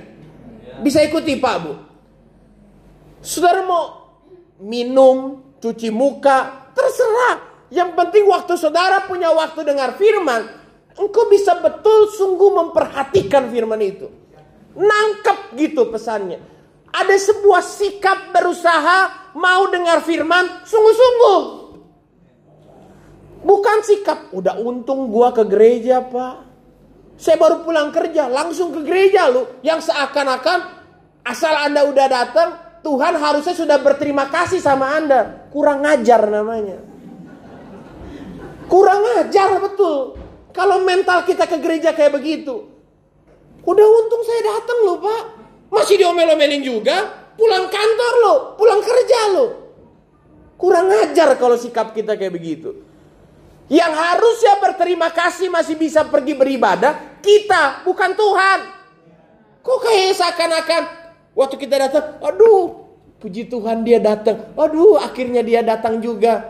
Bisa 0.83 1.05
ikuti 1.05 1.39
Pak 1.39 1.57
Bu. 1.63 1.73
Saudara 3.23 3.63
mau 3.63 4.11
minum, 4.59 5.39
cuci 5.63 5.93
muka, 5.95 6.71
terserah. 6.75 7.52
Yang 7.73 7.97
penting 7.97 8.29
waktu 8.29 8.61
saudara 8.61 9.09
punya 9.09 9.33
waktu 9.33 9.65
dengar 9.65 9.97
firman, 9.97 10.45
engkau 10.93 11.25
bisa 11.33 11.57
betul 11.57 12.13
sungguh 12.13 12.53
memperhatikan 12.53 13.49
firman 13.49 13.81
itu. 13.81 14.13
Nangkep 14.77 15.57
gitu 15.57 15.89
pesannya. 15.89 16.37
Ada 16.93 17.17
sebuah 17.17 17.65
sikap 17.65 18.37
berusaha 18.37 19.33
mau 19.33 19.73
dengar 19.73 20.05
firman 20.05 20.69
sungguh-sungguh. 20.69 21.41
Bukan 23.41 23.79
sikap, 23.89 24.29
udah 24.37 24.61
untung 24.61 25.09
gua 25.09 25.33
ke 25.33 25.43
gereja 25.49 26.05
pak. 26.05 26.45
Saya 27.17 27.41
baru 27.41 27.65
pulang 27.65 27.89
kerja, 27.89 28.29
langsung 28.29 28.77
ke 28.77 28.85
gereja 28.85 29.33
lu. 29.33 29.49
Yang 29.65 29.89
seakan-akan 29.89 30.59
asal 31.25 31.57
anda 31.57 31.89
udah 31.89 32.07
datang, 32.07 32.49
Tuhan 32.85 33.17
harusnya 33.17 33.57
sudah 33.57 33.81
berterima 33.81 34.29
kasih 34.29 34.61
sama 34.61 34.93
anda. 34.93 35.49
Kurang 35.49 35.89
ngajar 35.89 36.29
namanya. 36.29 36.92
Kurang 38.73 39.05
ngajar 39.05 39.61
betul. 39.61 40.17
Kalau 40.57 40.81
mental 40.81 41.29
kita 41.29 41.45
ke 41.45 41.61
gereja 41.61 41.93
kayak 41.93 42.17
begitu. 42.17 42.73
Udah 43.69 43.85
untung 43.85 44.25
saya 44.25 44.57
datang 44.57 44.79
loh 44.89 44.97
pak. 44.97 45.23
Masih 45.69 46.01
diomel-omelin 46.01 46.65
juga. 46.65 47.21
Pulang 47.37 47.69
kantor 47.69 48.13
loh, 48.25 48.39
pulang 48.57 48.81
kerja 48.81 49.21
loh. 49.37 49.51
Kurang 50.57 50.89
ngajar 50.89 51.37
kalau 51.37 51.61
sikap 51.61 51.93
kita 51.93 52.17
kayak 52.17 52.33
begitu. 52.33 52.81
Yang 53.69 53.93
harusnya 53.93 54.57
berterima 54.57 55.13
kasih 55.13 55.53
masih 55.53 55.77
bisa 55.77 56.09
pergi 56.09 56.33
beribadah, 56.33 57.21
kita 57.21 57.85
bukan 57.85 58.17
Tuhan. 58.17 58.61
Kok 59.61 59.79
kayak 59.85 60.17
seakan-akan 60.17 60.83
waktu 61.37 61.57
kita 61.61 61.77
datang, 61.77 62.21
aduh, 62.25 62.89
puji 63.21 63.53
Tuhan 63.53 63.85
dia 63.85 64.01
datang. 64.01 64.53
Aduh, 64.57 64.97
akhirnya 64.97 65.45
dia 65.45 65.61
datang 65.61 66.01
juga. 66.01 66.41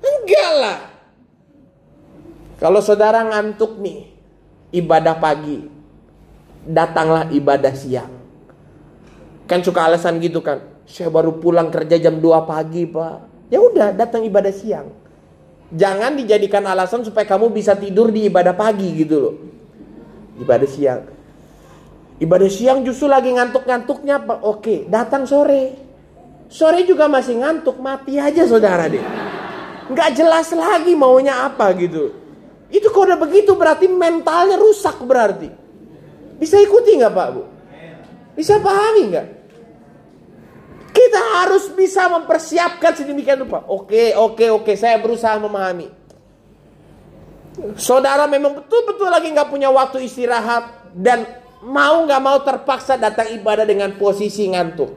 Enggak 0.00 0.50
lah. 0.56 0.95
Kalau 2.56 2.80
saudara 2.80 3.20
ngantuk 3.20 3.76
nih, 3.84 4.08
ibadah 4.72 5.20
pagi, 5.20 5.68
datanglah 6.64 7.28
ibadah 7.28 7.76
siang. 7.76 8.12
Kan 9.44 9.60
suka 9.60 9.84
alasan 9.84 10.16
gitu 10.24 10.40
kan. 10.40 10.64
Saya 10.88 11.12
baru 11.12 11.36
pulang 11.36 11.68
kerja 11.68 12.00
jam 12.00 12.16
2 12.18 12.48
pagi, 12.48 12.88
Pak. 12.88 13.50
Ya 13.52 13.60
udah, 13.60 13.92
datang 13.92 14.24
ibadah 14.24 14.50
siang. 14.50 14.88
Jangan 15.70 16.16
dijadikan 16.16 16.62
alasan 16.64 17.02
supaya 17.02 17.26
kamu 17.26 17.52
bisa 17.52 17.74
tidur 17.76 18.08
di 18.08 18.30
ibadah 18.30 18.54
pagi 18.54 18.88
gitu 19.04 19.16
loh. 19.18 19.34
Ibadah 20.40 20.68
siang. 20.70 21.02
Ibadah 22.16 22.48
siang 22.48 22.80
justru 22.86 23.10
lagi 23.10 23.36
ngantuk-ngantuknya. 23.36 24.24
Oke, 24.46 24.88
datang 24.88 25.28
sore. 25.28 25.76
Sore 26.48 26.86
juga 26.88 27.10
masih 27.10 27.42
ngantuk, 27.42 27.82
mati 27.82 28.16
aja 28.16 28.46
saudara 28.48 28.88
deh. 28.88 29.02
Nggak 29.92 30.10
jelas 30.16 30.48
lagi 30.54 30.96
maunya 30.96 31.46
apa 31.46 31.70
gitu. 31.76 32.25
Itu 32.66 32.90
kalau 32.90 33.14
udah 33.14 33.20
begitu 33.20 33.54
berarti 33.54 33.86
mentalnya 33.86 34.58
rusak 34.58 34.98
berarti. 35.06 35.48
Bisa 36.36 36.58
ikuti 36.60 36.98
nggak 36.98 37.12
Pak 37.14 37.28
Bu? 37.32 37.42
Bisa 38.36 38.60
pahami 38.60 39.02
nggak? 39.14 39.26
Kita 40.92 41.20
harus 41.40 41.70
bisa 41.76 42.08
mempersiapkan 42.08 42.92
sedemikian 42.96 43.44
rupa. 43.44 43.64
Oke, 43.68 44.16
oke, 44.16 44.48
oke. 44.48 44.72
Saya 44.74 44.96
berusaha 45.00 45.36
memahami. 45.36 45.88
Saudara 47.76 48.28
memang 48.28 48.60
betul-betul 48.60 49.08
lagi 49.08 49.32
nggak 49.32 49.48
punya 49.48 49.72
waktu 49.72 50.04
istirahat 50.04 50.92
dan 50.92 51.24
mau 51.64 52.04
nggak 52.04 52.20
mau 52.20 52.36
terpaksa 52.44 53.00
datang 53.00 53.32
ibadah 53.32 53.64
dengan 53.64 53.96
posisi 53.96 54.44
ngantuk. 54.48 54.92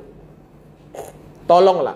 Tolonglah. 1.47 1.95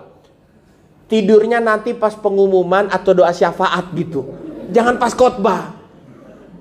Tidurnya 1.07 1.59
nanti 1.59 1.91
pas 1.91 2.15
pengumuman 2.15 2.87
atau 2.87 3.11
doa 3.11 3.31
syafaat 3.35 3.91
gitu. 3.95 4.23
Jangan 4.72 4.95
pas 5.02 5.11
khotbah. 5.11 5.76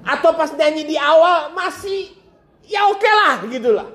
Atau 0.03 0.35
pas 0.35 0.51
nyanyi 0.51 0.83
di 0.83 0.97
awal 0.99 1.55
masih 1.55 2.11
ya 2.66 2.91
oke 2.91 3.07
lah 3.07 3.47
gitulah. 3.47 3.89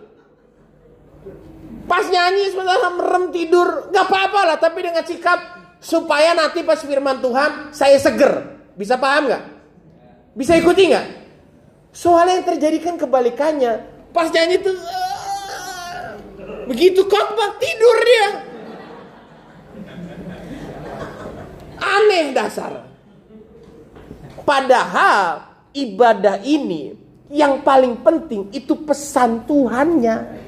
Pas 1.88 2.04
nyanyi 2.08 2.52
sebenarnya 2.52 2.92
merem 2.96 3.26
tidur, 3.32 3.92
nggak 3.92 4.06
apa-apa 4.08 4.42
lah. 4.48 4.58
Tapi 4.60 4.80
dengan 4.88 5.04
sikap 5.04 5.40
supaya 5.84 6.32
nanti 6.36 6.64
pas 6.64 6.80
firman 6.80 7.20
Tuhan 7.20 7.76
saya 7.76 8.00
seger. 8.00 8.56
Bisa 8.80 8.96
paham 8.96 9.28
nggak? 9.28 9.44
Bisa 10.36 10.56
ikuti 10.56 10.92
nggak? 10.92 11.08
Soalnya 11.92 12.40
yang 12.40 12.48
terjadi 12.56 12.78
kan 12.80 12.96
kebalikannya. 12.96 13.74
Pas 14.16 14.32
nyanyi 14.32 14.64
tuh 14.64 14.76
begitu 16.72 17.04
khotbah 17.04 17.60
tidur 17.60 17.98
dia. 18.00 18.28
Aneh 21.78 22.32
dasar. 22.32 22.87
Padahal 24.48 25.44
ibadah 25.76 26.40
ini 26.40 26.96
yang 27.28 27.60
paling 27.68 28.00
penting 28.00 28.48
itu 28.56 28.80
pesan 28.88 29.44
Tuhannya. 29.44 30.48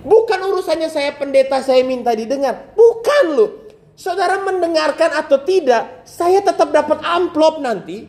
Bukan 0.00 0.40
urusannya 0.48 0.88
saya 0.88 1.12
pendeta 1.12 1.60
saya 1.60 1.84
minta 1.84 2.16
didengar. 2.16 2.72
Bukan 2.72 3.24
loh. 3.36 3.50
Saudara 3.98 4.40
mendengarkan 4.40 5.10
atau 5.10 5.42
tidak, 5.44 6.06
saya 6.08 6.40
tetap 6.40 6.72
dapat 6.72 7.02
amplop 7.04 7.60
nanti. 7.60 8.08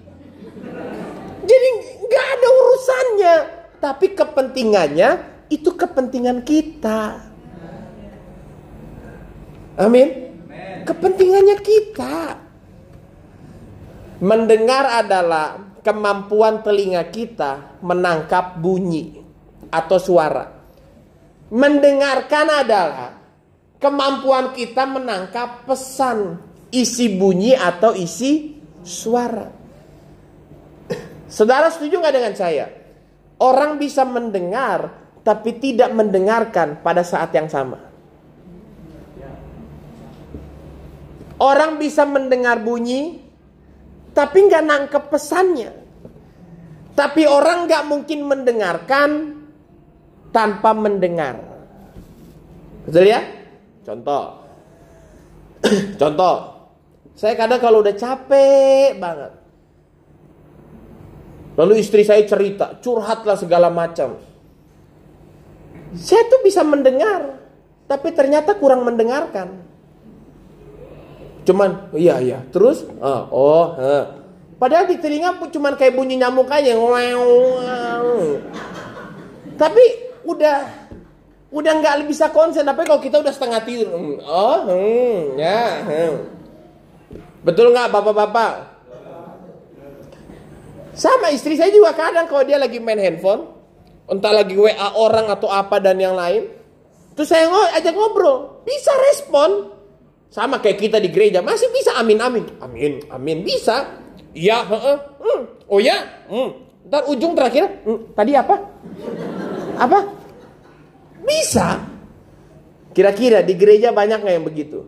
Jadi 1.44 1.70
nggak 2.08 2.26
ada 2.40 2.48
urusannya. 2.48 3.36
Tapi 3.84 4.16
kepentingannya 4.16 5.10
itu 5.52 5.76
kepentingan 5.76 6.48
kita. 6.48 7.28
Amin. 9.76 10.08
Kepentingannya 10.88 11.58
kita. 11.60 12.48
Mendengar 14.20 15.00
adalah 15.00 15.80
kemampuan 15.80 16.60
telinga 16.60 17.08
kita 17.08 17.80
menangkap 17.80 18.60
bunyi 18.60 19.16
atau 19.72 19.96
suara. 19.96 20.44
Mendengarkan 21.50 22.48
adalah 22.52 23.16
kemampuan 23.80 24.52
kita 24.52 24.84
menangkap 24.84 25.64
pesan, 25.64 26.36
isi 26.70 27.16
bunyi 27.16 27.56
atau 27.56 27.96
isi 27.96 28.60
suara. 28.84 29.48
Saudara 31.32 31.72
setuju 31.72 32.04
nggak 32.04 32.16
dengan 32.16 32.36
saya? 32.36 32.68
Orang 33.40 33.80
bisa 33.80 34.04
mendengar 34.04 35.00
tapi 35.24 35.64
tidak 35.64 35.96
mendengarkan 35.96 36.84
pada 36.84 37.08
saat 37.08 37.32
yang 37.32 37.48
sama. 37.48 37.80
Orang 41.40 41.80
bisa 41.80 42.04
mendengar 42.04 42.60
bunyi 42.60 43.29
tapi 44.20 44.52
nggak 44.52 44.66
nangkep 44.68 45.04
pesannya. 45.08 45.72
Tapi 46.92 47.24
orang 47.24 47.72
nggak 47.72 47.88
mungkin 47.88 48.28
mendengarkan 48.28 49.10
tanpa 50.36 50.76
mendengar. 50.76 51.40
Betul 52.84 53.08
ya? 53.08 53.24
Contoh. 53.88 54.44
Contoh. 56.02 56.36
Saya 57.16 57.40
kadang 57.40 57.64
kalau 57.64 57.80
udah 57.80 57.96
capek 57.96 59.00
banget. 59.00 59.32
Lalu 61.56 61.80
istri 61.80 62.04
saya 62.04 62.24
cerita, 62.24 62.76
curhatlah 62.80 63.36
segala 63.40 63.68
macam. 63.72 64.20
Saya 65.96 66.24
tuh 66.32 66.40
bisa 66.44 66.64
mendengar, 66.64 67.40
tapi 67.88 68.16
ternyata 68.16 68.56
kurang 68.56 68.88
mendengarkan. 68.88 69.69
Cuman, 71.50 71.90
iya 71.98 72.22
iya. 72.22 72.46
Terus, 72.54 72.86
ah, 73.02 73.26
oh, 73.34 73.74
uh. 73.74 74.06
padahal 74.62 74.86
di 74.86 75.02
telinga 75.02 75.42
cuman 75.50 75.74
kayak 75.74 75.98
bunyi 75.98 76.22
nyamuk 76.22 76.46
aja. 76.46 76.78
Tapi 79.58 79.84
udah 80.30 80.58
udah 81.50 81.72
nggak 81.82 82.06
bisa 82.06 82.30
konsen 82.30 82.62
tapi 82.62 82.86
kalau 82.86 83.02
kita 83.02 83.18
udah 83.18 83.34
setengah 83.34 83.62
tidur 83.66 83.90
hmm, 83.90 84.22
oh 84.22 84.60
hmm, 84.70 85.18
ya 85.42 85.82
hmm. 85.82 86.14
betul 87.42 87.74
nggak 87.74 87.90
bapak-bapak 87.90 88.70
sama 90.94 91.34
istri 91.34 91.58
saya 91.58 91.74
juga 91.74 91.98
kadang 91.98 92.30
kalau 92.30 92.46
dia 92.46 92.62
lagi 92.62 92.78
main 92.78 93.02
handphone 93.02 93.50
entah 94.06 94.30
lagi 94.30 94.54
WA 94.54 94.94
orang 94.94 95.26
atau 95.34 95.50
apa 95.50 95.82
dan 95.82 95.98
yang 95.98 96.14
lain 96.14 96.54
terus 97.18 97.34
saya 97.34 97.50
ng 97.50 97.74
ajak 97.82 97.98
ngobrol 97.98 98.62
bisa 98.62 98.94
respon 99.10 99.74
sama 100.30 100.62
kayak 100.62 100.78
kita 100.78 100.98
di 101.02 101.10
gereja 101.10 101.42
masih 101.42 101.68
bisa 101.74 101.98
amin 101.98 102.22
amin 102.22 102.46
amin 102.62 102.94
amin 103.10 103.38
bisa 103.42 103.98
iya 104.32 104.62
hmm. 104.62 105.68
oh 105.68 105.82
ya 105.82 106.26
hmm. 106.30 106.50
ntar 106.88 107.10
ujung 107.10 107.34
terakhir 107.34 107.82
hmm, 107.84 108.14
tadi 108.14 108.38
apa 108.38 108.56
apa 109.80 110.20
bisa. 111.30 111.86
Kira-kira 112.90 113.46
di 113.46 113.54
gereja 113.54 113.94
banyak 113.94 114.26
nggak 114.26 114.36
yang 114.36 114.48
begitu? 114.48 114.80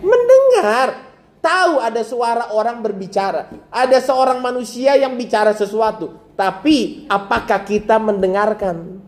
Mendengar 0.00 0.32
dengar. 0.52 0.88
Tahu 1.42 1.82
ada 1.82 2.06
suara 2.06 2.54
orang 2.54 2.80
berbicara. 2.80 3.50
Ada 3.66 3.98
seorang 3.98 4.38
manusia 4.38 4.94
yang 4.94 5.18
bicara 5.18 5.50
sesuatu. 5.52 6.32
Tapi 6.38 7.06
apakah 7.10 7.66
kita 7.66 7.98
mendengarkan? 7.98 9.02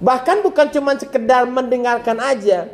Bahkan 0.00 0.40
bukan 0.40 0.72
cuma 0.72 0.96
sekedar 0.96 1.44
mendengarkan 1.44 2.16
aja. 2.18 2.66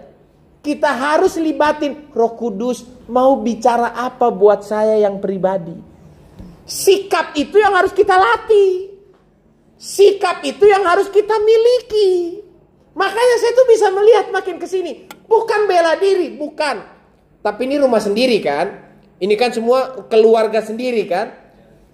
Kita 0.62 0.90
harus 0.94 1.38
libatin 1.38 2.10
Roh 2.10 2.34
Kudus 2.34 2.86
mau 3.06 3.38
bicara 3.38 3.94
apa 3.94 4.30
buat 4.30 4.66
saya 4.66 4.98
yang 4.98 5.18
pribadi. 5.22 5.74
Sikap 6.66 7.38
itu 7.38 7.58
yang 7.58 7.74
harus 7.74 7.94
kita 7.94 8.18
latih. 8.18 8.90
Sikap 9.78 10.42
itu 10.42 10.66
yang 10.66 10.82
harus 10.82 11.06
kita 11.10 11.38
miliki. 11.38 12.42
Makanya 12.96 13.36
saya 13.38 13.52
tuh 13.54 13.66
bisa 13.70 13.86
melihat 13.94 14.26
makin 14.34 14.58
ke 14.58 14.66
sini. 14.66 15.06
Bukan 15.26 15.70
bela 15.70 15.94
diri, 16.00 16.34
bukan. 16.34 16.82
Tapi 17.42 17.60
ini 17.68 17.78
rumah 17.78 18.02
sendiri 18.02 18.42
kan? 18.42 18.66
Ini 19.22 19.34
kan 19.38 19.54
semua 19.54 20.08
keluarga 20.10 20.58
sendiri 20.64 21.06
kan? 21.06 21.30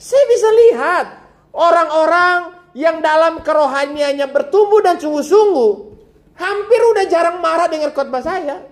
Saya 0.00 0.24
bisa 0.30 0.48
lihat 0.48 1.06
orang-orang 1.52 2.61
yang 2.72 3.04
dalam 3.04 3.44
kerohaniannya 3.44 4.26
bertumbuh 4.32 4.80
dan 4.80 4.96
sungguh-sungguh 4.96 5.72
hampir 6.36 6.80
udah 6.96 7.04
jarang 7.08 7.38
marah 7.44 7.68
dengan 7.68 7.92
khotbah 7.92 8.24
saya. 8.24 8.68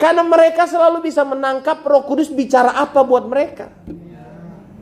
Karena 0.00 0.24
mereka 0.24 0.64
selalu 0.64 1.04
bisa 1.04 1.20
menangkap 1.28 1.84
Roh 1.84 2.08
Kudus 2.08 2.32
bicara 2.32 2.72
apa 2.72 3.04
buat 3.04 3.28
mereka. 3.28 3.68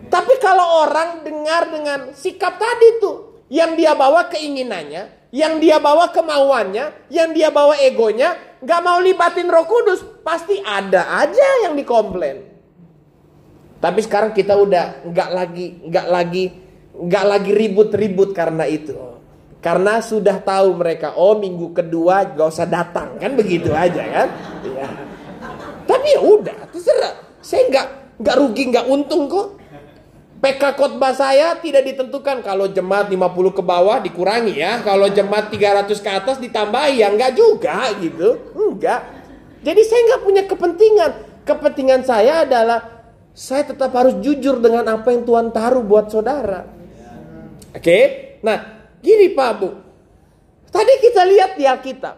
Tapi 0.08 0.34
kalau 0.38 0.86
orang 0.86 1.26
dengar 1.26 1.68
dengan 1.68 2.14
sikap 2.14 2.54
tadi 2.54 3.02
tuh, 3.02 3.44
yang 3.50 3.74
dia 3.74 3.98
bawa 3.98 4.30
keinginannya, 4.30 5.34
yang 5.34 5.58
dia 5.58 5.82
bawa 5.82 6.14
kemauannya, 6.14 7.10
yang 7.10 7.34
dia 7.34 7.50
bawa 7.50 7.76
egonya, 7.82 8.38
nggak 8.62 8.80
mau 8.80 9.02
libatin 9.02 9.50
Roh 9.50 9.66
Kudus, 9.66 10.06
pasti 10.22 10.62
ada 10.62 11.18
aja 11.18 11.66
yang 11.66 11.74
dikomplain. 11.74 12.46
Tapi 13.78 14.00
sekarang 14.02 14.34
kita 14.34 14.54
udah 14.58 15.06
nggak 15.06 15.30
lagi 15.34 15.66
nggak 15.86 16.06
lagi 16.10 16.44
nggak 16.98 17.24
lagi 17.24 17.50
ribut-ribut 17.54 18.34
karena 18.34 18.66
itu. 18.66 18.94
Karena 19.58 19.98
sudah 19.98 20.38
tahu 20.38 20.78
mereka, 20.78 21.18
oh 21.18 21.34
minggu 21.34 21.74
kedua 21.74 22.30
gak 22.30 22.46
usah 22.46 22.66
datang 22.66 23.18
kan 23.18 23.34
begitu 23.34 23.74
aja 23.74 24.06
kan? 24.06 24.28
Ya. 24.62 24.88
Tapi 25.82 26.06
ya 26.14 26.20
udah, 26.22 26.58
terserah. 26.70 27.14
Saya 27.42 27.66
nggak 27.66 27.86
nggak 28.22 28.36
rugi 28.38 28.62
nggak 28.70 28.86
untung 28.86 29.26
kok. 29.26 29.58
PK 30.38 30.62
khotbah 30.78 31.10
saya 31.10 31.58
tidak 31.58 31.82
ditentukan 31.90 32.46
kalau 32.46 32.70
jemaat 32.70 33.10
50 33.10 33.58
ke 33.58 33.62
bawah 33.66 33.98
dikurangi 33.98 34.62
ya. 34.62 34.78
Kalau 34.86 35.10
jemaat 35.10 35.50
300 35.50 35.90
ke 35.90 36.10
atas 36.14 36.36
ditambahi 36.38 37.02
ya 37.02 37.10
enggak 37.10 37.34
juga 37.34 37.90
gitu. 37.98 38.38
Enggak. 38.54 39.02
Jadi 39.66 39.82
saya 39.82 40.00
enggak 40.06 40.22
punya 40.22 40.42
kepentingan. 40.46 41.12
Kepentingan 41.42 42.02
saya 42.06 42.46
adalah 42.46 43.02
saya 43.34 43.66
tetap 43.66 43.90
harus 43.90 44.14
jujur 44.22 44.62
dengan 44.62 44.86
apa 44.86 45.10
yang 45.10 45.26
Tuhan 45.26 45.50
taruh 45.50 45.82
buat 45.82 46.06
saudara. 46.06 46.77
Oke. 47.74 47.98
Nah, 48.44 48.58
gini 49.02 49.32
Pak 49.32 49.52
Bu. 49.58 49.68
Tadi 50.68 50.92
kita 51.00 51.22
lihat 51.24 51.56
di 51.56 51.64
Alkitab. 51.64 52.16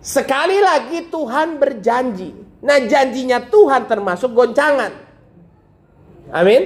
Sekali 0.00 0.56
lagi 0.60 1.12
Tuhan 1.12 1.60
berjanji. 1.60 2.32
Nah 2.60 2.76
janjinya 2.84 3.40
Tuhan 3.48 3.88
termasuk 3.88 4.32
goncangan. 4.32 4.92
Amin. 6.32 6.62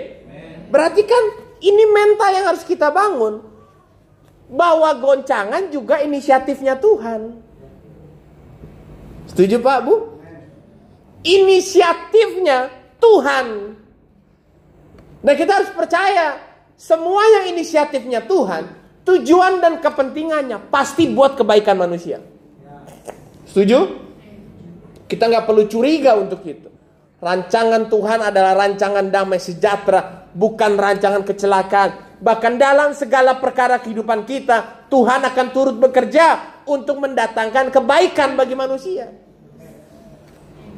Berarti 0.70 1.02
kan 1.06 1.24
ini 1.62 1.84
mental 1.90 2.30
yang 2.34 2.46
harus 2.54 2.66
kita 2.66 2.90
bangun. 2.90 3.42
Bahwa 4.50 4.90
goncangan 4.98 5.70
juga 5.70 5.98
inisiatifnya 6.02 6.78
Tuhan. 6.78 7.42
Setuju 9.30 9.58
Pak 9.58 9.78
Bu? 9.82 9.94
Inisiatifnya 11.24 12.70
Tuhan. 13.02 13.46
Nah 15.24 15.34
kita 15.34 15.62
harus 15.62 15.70
percaya. 15.74 16.53
Semua 16.84 17.24
yang 17.40 17.56
inisiatifnya 17.56 18.28
Tuhan. 18.28 18.84
Tujuan 19.08 19.64
dan 19.64 19.80
kepentingannya 19.80 20.68
pasti 20.68 21.08
buat 21.08 21.32
kebaikan 21.32 21.80
manusia. 21.80 22.20
Setuju? 23.48 24.04
Kita 25.08 25.32
nggak 25.32 25.48
perlu 25.48 25.64
curiga 25.64 26.12
untuk 26.20 26.44
itu. 26.44 26.68
Rancangan 27.24 27.88
Tuhan 27.88 28.20
adalah 28.28 28.52
rancangan 28.52 29.08
damai 29.08 29.40
sejahtera, 29.40 30.28
bukan 30.36 30.76
rancangan 30.76 31.24
kecelakaan. 31.24 32.20
Bahkan 32.20 32.52
dalam 32.60 32.92
segala 32.92 33.40
perkara 33.40 33.80
kehidupan 33.80 34.28
kita, 34.28 34.88
Tuhan 34.92 35.24
akan 35.24 35.46
turut 35.56 35.76
bekerja 35.80 36.60
untuk 36.68 37.00
mendatangkan 37.00 37.72
kebaikan 37.72 38.36
bagi 38.36 38.52
manusia. 38.52 39.08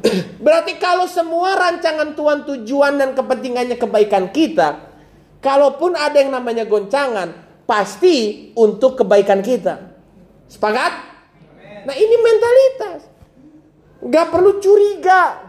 Berarti 0.45 0.79
kalau 0.79 1.03
semua 1.07 1.55
rancangan 1.59 2.15
Tuhan 2.15 2.47
tujuan 2.47 2.95
dan 2.95 3.11
kepentingannya 3.11 3.75
kebaikan 3.75 4.31
kita, 4.31 4.87
kalaupun 5.39 5.93
ada 5.97 6.17
yang 6.21 6.33
namanya 6.33 6.63
goncangan, 6.67 7.47
pasti 7.67 8.49
untuk 8.55 9.03
kebaikan 9.03 9.43
kita. 9.43 9.75
Sepakat? 10.47 10.93
Nah 11.83 11.95
ini 11.95 12.15
mentalitas. 12.19 12.99
Gak 14.07 14.27
perlu 14.31 14.59
curiga. 14.63 15.47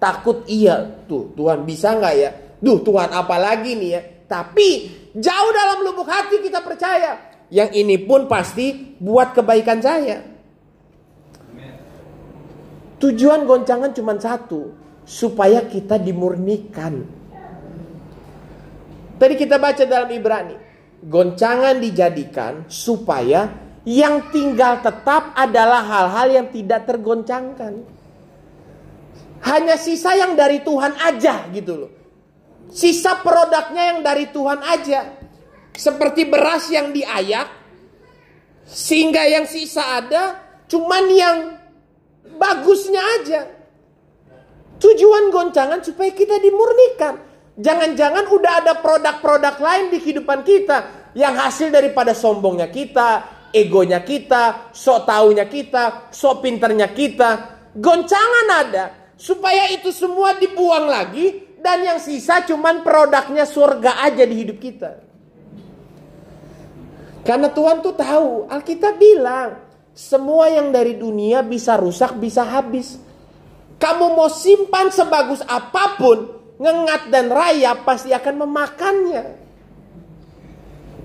Takut 0.00 0.46
iya. 0.48 1.04
Tuh 1.04 1.32
Tuhan 1.34 1.66
bisa 1.68 1.96
nggak 1.98 2.14
ya? 2.16 2.30
Duh 2.58 2.80
Tuhan 2.80 3.10
apalagi 3.12 3.76
nih 3.76 3.90
ya. 3.92 4.00
Tapi 4.28 4.68
jauh 5.16 5.50
dalam 5.52 5.84
lubuk 5.84 6.08
hati 6.08 6.40
kita 6.44 6.60
percaya. 6.64 7.16
Yang 7.48 7.70
ini 7.80 7.96
pun 8.04 8.28
pasti 8.28 8.96
buat 9.00 9.32
kebaikan 9.32 9.80
saya. 9.80 10.20
Tujuan 12.98 13.48
goncangan 13.48 13.92
cuma 13.96 14.16
satu. 14.20 14.76
Supaya 15.08 15.64
kita 15.64 15.96
dimurnikan. 15.96 17.17
Tadi 19.18 19.34
kita 19.34 19.58
baca 19.58 19.82
dalam 19.82 20.08
Ibrani. 20.08 20.56
Goncangan 20.98 21.78
dijadikan 21.78 22.66
supaya 22.70 23.50
yang 23.86 24.30
tinggal 24.30 24.78
tetap 24.82 25.34
adalah 25.34 25.82
hal-hal 25.82 26.28
yang 26.42 26.46
tidak 26.54 26.86
tergoncangkan. 26.86 27.82
Hanya 29.42 29.78
sisa 29.78 30.18
yang 30.18 30.34
dari 30.34 30.62
Tuhan 30.62 30.98
aja 30.98 31.46
gitu 31.54 31.86
loh. 31.86 31.92
Sisa 32.70 33.22
produknya 33.22 33.94
yang 33.94 34.00
dari 34.02 34.30
Tuhan 34.30 34.60
aja. 34.62 35.14
Seperti 35.74 36.26
beras 36.26 36.66
yang 36.74 36.90
diayak. 36.90 37.46
Sehingga 38.66 39.22
yang 39.24 39.46
sisa 39.46 40.02
ada 40.02 40.42
cuman 40.66 41.04
yang 41.08 41.38
bagusnya 42.38 43.02
aja. 43.22 43.40
Tujuan 44.78 45.30
goncangan 45.30 45.82
supaya 45.82 46.10
kita 46.14 46.38
dimurnikan. 46.38 47.27
Jangan-jangan 47.58 48.24
udah 48.30 48.52
ada 48.62 48.72
produk-produk 48.78 49.58
lain 49.58 49.84
di 49.90 49.98
kehidupan 49.98 50.46
kita. 50.46 51.10
Yang 51.18 51.34
hasil 51.42 51.68
daripada 51.74 52.14
sombongnya 52.14 52.70
kita, 52.70 53.26
egonya 53.50 54.06
kita, 54.06 54.70
sok 54.70 55.10
taunya 55.10 55.50
kita, 55.50 56.14
sok 56.14 56.46
pinternya 56.46 56.94
kita. 56.94 57.30
Goncangan 57.74 58.46
ada 58.54 58.84
supaya 59.18 59.74
itu 59.74 59.90
semua 59.90 60.38
dibuang 60.38 60.86
lagi 60.86 61.58
dan 61.58 61.82
yang 61.82 61.98
sisa 61.98 62.46
cuman 62.46 62.86
produknya 62.86 63.42
surga 63.42 64.06
aja 64.06 64.22
di 64.22 64.34
hidup 64.38 64.58
kita. 64.62 64.90
Karena 67.26 67.50
Tuhan 67.50 67.82
tuh 67.82 67.92
tahu, 67.92 68.48
Alkitab 68.48 68.96
bilang, 68.96 69.58
semua 69.92 70.48
yang 70.48 70.70
dari 70.70 70.96
dunia 70.96 71.42
bisa 71.42 71.76
rusak, 71.76 72.16
bisa 72.16 72.46
habis. 72.46 72.96
Kamu 73.76 74.16
mau 74.16 74.30
simpan 74.32 74.88
sebagus 74.88 75.44
apa 75.44 75.98
pun, 75.98 76.37
ngengat 76.58 77.08
dan 77.08 77.30
raya 77.30 77.78
pasti 77.86 78.10
akan 78.12 78.34
memakannya. 78.44 79.24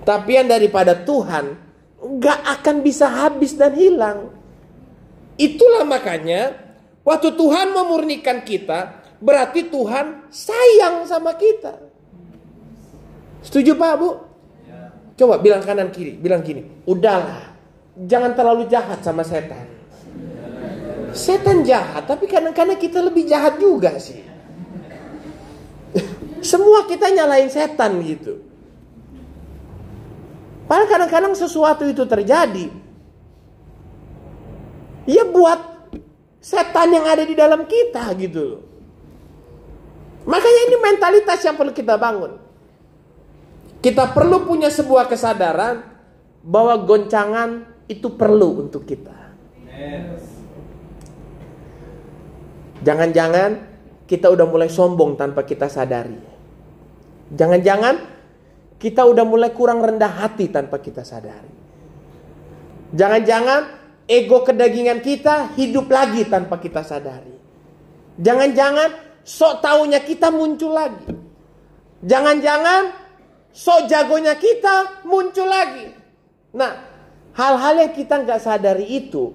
Tapi 0.04 0.30
yang 0.36 0.50
daripada 0.50 0.92
Tuhan, 0.92 1.56
nggak 2.02 2.40
akan 2.60 2.76
bisa 2.84 3.08
habis 3.08 3.56
dan 3.56 3.72
hilang. 3.72 4.28
Itulah 5.40 5.88
makanya 5.88 6.64
Waktu 7.04 7.36
Tuhan 7.36 7.76
memurnikan 7.76 8.40
kita, 8.48 9.04
berarti 9.20 9.68
Tuhan 9.68 10.32
sayang 10.32 11.04
sama 11.04 11.36
kita. 11.36 11.76
Setuju 13.44 13.76
Pak 13.76 13.94
Bu? 14.00 14.10
Coba 15.14 15.36
bilang 15.38 15.60
kanan 15.60 15.92
kiri, 15.92 16.16
bilang 16.16 16.40
gini, 16.40 16.64
udahlah, 16.88 17.54
jangan 18.08 18.32
terlalu 18.32 18.66
jahat 18.72 19.04
sama 19.04 19.20
setan. 19.20 19.68
Setan 21.14 21.62
jahat, 21.62 22.08
tapi 22.08 22.24
kadang-kadang 22.26 22.80
kita 22.80 23.04
lebih 23.04 23.28
jahat 23.28 23.60
juga 23.60 24.00
sih. 24.00 24.24
Semua 26.44 26.84
kita 26.84 27.08
nyalain 27.08 27.48
setan 27.48 27.98
gitu. 28.04 28.44
Padahal 30.68 30.88
kadang-kadang 30.88 31.32
sesuatu 31.32 31.88
itu 31.88 32.04
terjadi. 32.04 32.68
Ya 35.08 35.24
buat 35.24 35.60
setan 36.40 36.92
yang 36.92 37.04
ada 37.08 37.24
di 37.24 37.36
dalam 37.36 37.64
kita 37.64 38.08
gitu 38.16 38.60
Makanya 40.24 40.60
ini 40.72 40.76
mentalitas 40.80 41.40
yang 41.44 41.56
perlu 41.56 41.72
kita 41.76 42.00
bangun. 42.00 42.40
Kita 43.84 44.16
perlu 44.16 44.48
punya 44.48 44.72
sebuah 44.72 45.04
kesadaran 45.04 45.84
bahwa 46.40 46.80
goncangan 46.80 47.68
itu 47.84 48.08
perlu 48.16 48.64
untuk 48.64 48.88
kita. 48.88 49.12
Jangan-jangan 52.80 53.50
kita 54.08 54.32
udah 54.32 54.48
mulai 54.48 54.72
sombong 54.72 55.20
tanpa 55.20 55.44
kita 55.44 55.68
sadari. 55.68 56.33
Jangan-jangan 57.32 57.94
kita 58.76 59.06
udah 59.08 59.24
mulai 59.24 59.54
kurang 59.56 59.80
rendah 59.80 60.12
hati 60.12 60.52
tanpa 60.52 60.82
kita 60.82 61.06
sadari. 61.06 61.52
Jangan-jangan 62.92 63.60
ego 64.04 64.44
kedagingan 64.44 65.00
kita 65.00 65.56
hidup 65.56 65.88
lagi 65.88 66.28
tanpa 66.28 66.60
kita 66.60 66.84
sadari. 66.84 67.32
Jangan-jangan 68.20 69.20
sok 69.24 69.64
taunya 69.64 70.04
kita 70.04 70.28
muncul 70.28 70.76
lagi. 70.76 71.08
Jangan-jangan 72.04 72.92
sok 73.50 73.88
jagonya 73.88 74.36
kita 74.36 75.06
muncul 75.08 75.48
lagi. 75.48 75.88
Nah, 76.52 76.72
hal-hal 77.32 77.88
yang 77.88 77.92
kita 77.96 78.20
nggak 78.22 78.40
sadari 78.42 78.86
itu 78.86 79.32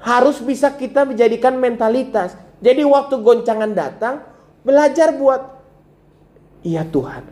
harus 0.00 0.38
bisa 0.40 0.72
kita 0.76 1.08
menjadikan 1.08 1.56
mentalitas. 1.56 2.36
Jadi 2.60 2.84
waktu 2.84 3.20
goncangan 3.24 3.72
datang, 3.72 4.20
belajar 4.62 5.16
buat, 5.16 5.59
iya 6.64 6.84
Tuhan. 6.84 7.24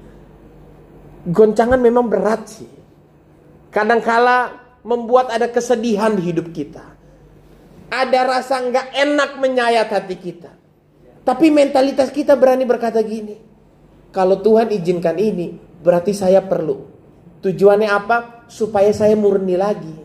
Goncangan 1.29 1.81
memang 1.81 2.09
berat 2.09 2.49
sih. 2.49 2.71
Kadangkala 3.69 4.57
membuat 4.87 5.29
ada 5.29 5.51
kesedihan 5.53 6.17
di 6.17 6.33
hidup 6.33 6.55
kita. 6.57 6.85
Ada 7.89 8.21
rasa 8.25 8.61
nggak 8.65 8.89
enak 8.97 9.31
menyayat 9.41 9.89
hati 9.93 10.17
kita. 10.17 10.53
Tapi 11.25 11.53
mentalitas 11.53 12.09
kita 12.09 12.37
berani 12.41 12.65
berkata 12.65 13.05
gini. 13.05 13.37
Kalau 14.09 14.41
Tuhan 14.41 14.73
izinkan 14.73 15.21
ini, 15.21 15.53
berarti 15.85 16.17
saya 16.17 16.41
perlu. 16.41 16.89
Tujuannya 17.45 17.89
apa? 17.93 18.49
Supaya 18.49 18.89
saya 18.97 19.13
murni 19.13 19.53
lagi. 19.61 19.97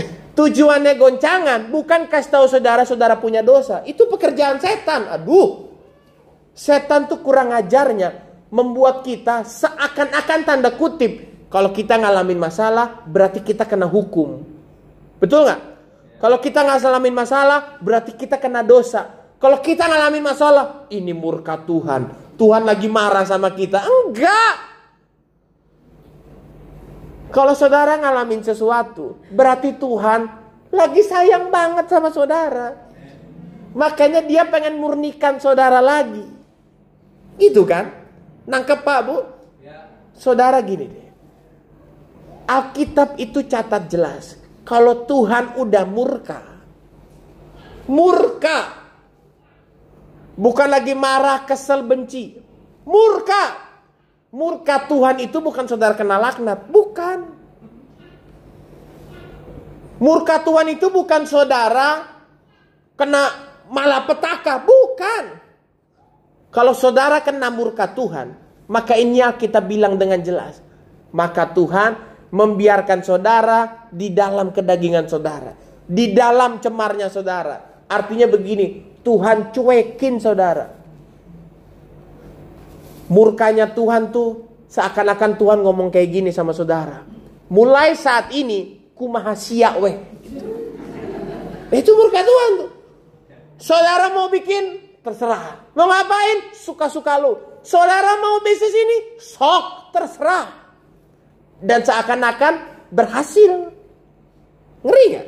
Tujuannya 0.40 0.96
goncangan 0.96 1.68
bukan 1.68 2.08
kasih 2.08 2.32
tahu 2.32 2.46
saudara-saudara 2.48 3.20
punya 3.20 3.44
dosa. 3.44 3.84
Itu 3.84 4.08
pekerjaan 4.08 4.56
setan. 4.56 5.12
Aduh. 5.12 5.65
Setan 6.56 7.04
tuh 7.04 7.20
kurang 7.20 7.52
ajarnya 7.52 8.24
membuat 8.48 9.04
kita 9.04 9.44
seakan-akan 9.44 10.40
tanda 10.48 10.72
kutip 10.72 11.36
kalau 11.52 11.70
kita 11.70 12.00
ngalamin 12.00 12.40
masalah 12.40 13.04
berarti 13.04 13.44
kita 13.44 13.68
kena 13.68 13.84
hukum. 13.84 14.40
Betul 15.20 15.46
nggak? 15.46 15.60
Kalau 16.16 16.40
kita 16.40 16.64
nggak 16.64 16.80
ngalamin 16.80 17.14
masalah 17.14 17.76
berarti 17.84 18.16
kita 18.16 18.40
kena 18.40 18.64
dosa. 18.64 19.28
Kalau 19.36 19.60
kita 19.60 19.84
ngalamin 19.84 20.24
masalah 20.24 20.88
ini 20.88 21.12
murka 21.12 21.60
Tuhan. 21.60 22.34
Tuhan 22.40 22.62
lagi 22.64 22.88
marah 22.88 23.24
sama 23.28 23.52
kita. 23.52 23.84
Enggak. 23.84 24.56
Kalau 27.32 27.52
saudara 27.52 28.00
ngalamin 28.00 28.40
sesuatu, 28.40 29.20
berarti 29.28 29.76
Tuhan 29.76 30.24
lagi 30.72 31.02
sayang 31.04 31.52
banget 31.52 31.84
sama 31.92 32.08
saudara. 32.08 32.72
Makanya 33.76 34.24
dia 34.24 34.48
pengen 34.48 34.80
murnikan 34.80 35.36
saudara 35.36 35.84
lagi. 35.84 36.24
Gitu 37.36 37.62
kan? 37.68 37.92
Nangkep 38.48 38.80
Pak 38.80 39.00
Bu? 39.04 39.16
Saudara 40.16 40.64
gini 40.64 40.88
deh. 40.88 41.08
Alkitab 42.48 43.20
itu 43.20 43.44
catat 43.44 43.90
jelas. 43.92 44.40
Kalau 44.64 45.04
Tuhan 45.04 45.60
udah 45.60 45.84
murka. 45.84 46.40
Murka. 47.86 48.86
Bukan 50.36 50.68
lagi 50.68 50.96
marah, 50.96 51.44
kesel, 51.44 51.84
benci. 51.84 52.38
Murka. 52.88 53.66
Murka 54.32 54.88
Tuhan 54.88 55.20
itu 55.20 55.38
bukan 55.38 55.68
saudara 55.68 55.94
kena 55.94 56.16
laknat. 56.16 56.66
Bukan. 56.72 57.18
Murka 59.96 60.44
Tuhan 60.44 60.76
itu 60.76 60.86
bukan 60.88 61.24
saudara 61.28 62.04
kena 62.96 63.32
malapetaka. 63.68 64.60
Bukan. 64.64 65.24
Kalau 66.56 66.72
saudara 66.72 67.20
kena 67.20 67.52
murka 67.52 67.84
Tuhan. 67.92 68.32
Maka 68.66 68.96
ini 68.96 69.20
kita 69.20 69.60
bilang 69.60 70.00
dengan 70.00 70.24
jelas. 70.24 70.64
Maka 71.12 71.52
Tuhan 71.52 71.92
membiarkan 72.32 73.04
saudara 73.04 73.86
di 73.92 74.10
dalam 74.10 74.56
kedagingan 74.56 75.04
saudara. 75.04 75.52
Di 75.84 76.16
dalam 76.16 76.58
cemarnya 76.58 77.12
saudara. 77.12 77.84
Artinya 77.86 78.26
begini, 78.26 78.98
Tuhan 79.04 79.52
cuekin 79.52 80.16
saudara. 80.18 80.72
Murkanya 83.06 83.70
Tuhan 83.70 84.10
tuh 84.10 84.48
seakan-akan 84.66 85.38
Tuhan 85.38 85.58
ngomong 85.62 85.92
kayak 85.92 86.08
gini 86.10 86.30
sama 86.34 86.50
saudara. 86.50 87.06
Mulai 87.52 87.94
saat 87.94 88.34
ini 88.34 88.90
kumaha 88.98 89.36
siak 89.38 89.74
weh. 89.78 89.96
Itu 91.70 91.90
murka 91.94 92.24
Tuhan 92.24 92.50
tuh. 92.64 92.70
Saudara 93.62 94.10
mau 94.10 94.26
bikin 94.26 94.85
terserah. 95.06 95.70
Mau 95.78 95.86
ngapain? 95.86 96.50
Suka-suka 96.50 97.14
lu. 97.22 97.38
Saudara 97.62 98.18
mau 98.18 98.42
bisnis 98.42 98.74
ini? 98.74 98.98
Sok 99.22 99.94
terserah. 99.94 100.50
Dan 101.62 101.86
seakan-akan 101.86 102.54
berhasil. 102.90 103.70
Ngeri 104.82 105.04
gak? 105.14 105.26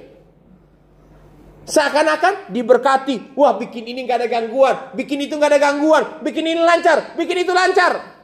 Seakan-akan 1.71 2.51
diberkati. 2.51 3.39
Wah 3.39 3.55
bikin 3.55 3.87
ini 3.87 4.03
gak 4.03 4.27
ada 4.27 4.29
gangguan. 4.29 4.99
Bikin 4.99 5.31
itu 5.31 5.39
gak 5.39 5.55
ada 5.55 5.61
gangguan. 5.63 6.19
Bikin 6.27 6.43
ini 6.43 6.61
lancar. 6.61 7.15
Bikin 7.15 7.47
itu 7.47 7.55
lancar. 7.55 8.19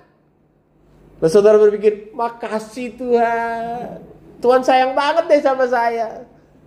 Lalu 1.23 1.31
saudara 1.31 1.57
berpikir, 1.57 2.11
makasih 2.13 2.99
Tuhan. 2.99 4.03
Tuhan 4.43 4.61
sayang 4.61 4.93
banget 4.93 5.25
deh 5.31 5.41
sama 5.41 5.65
saya. 5.71 6.27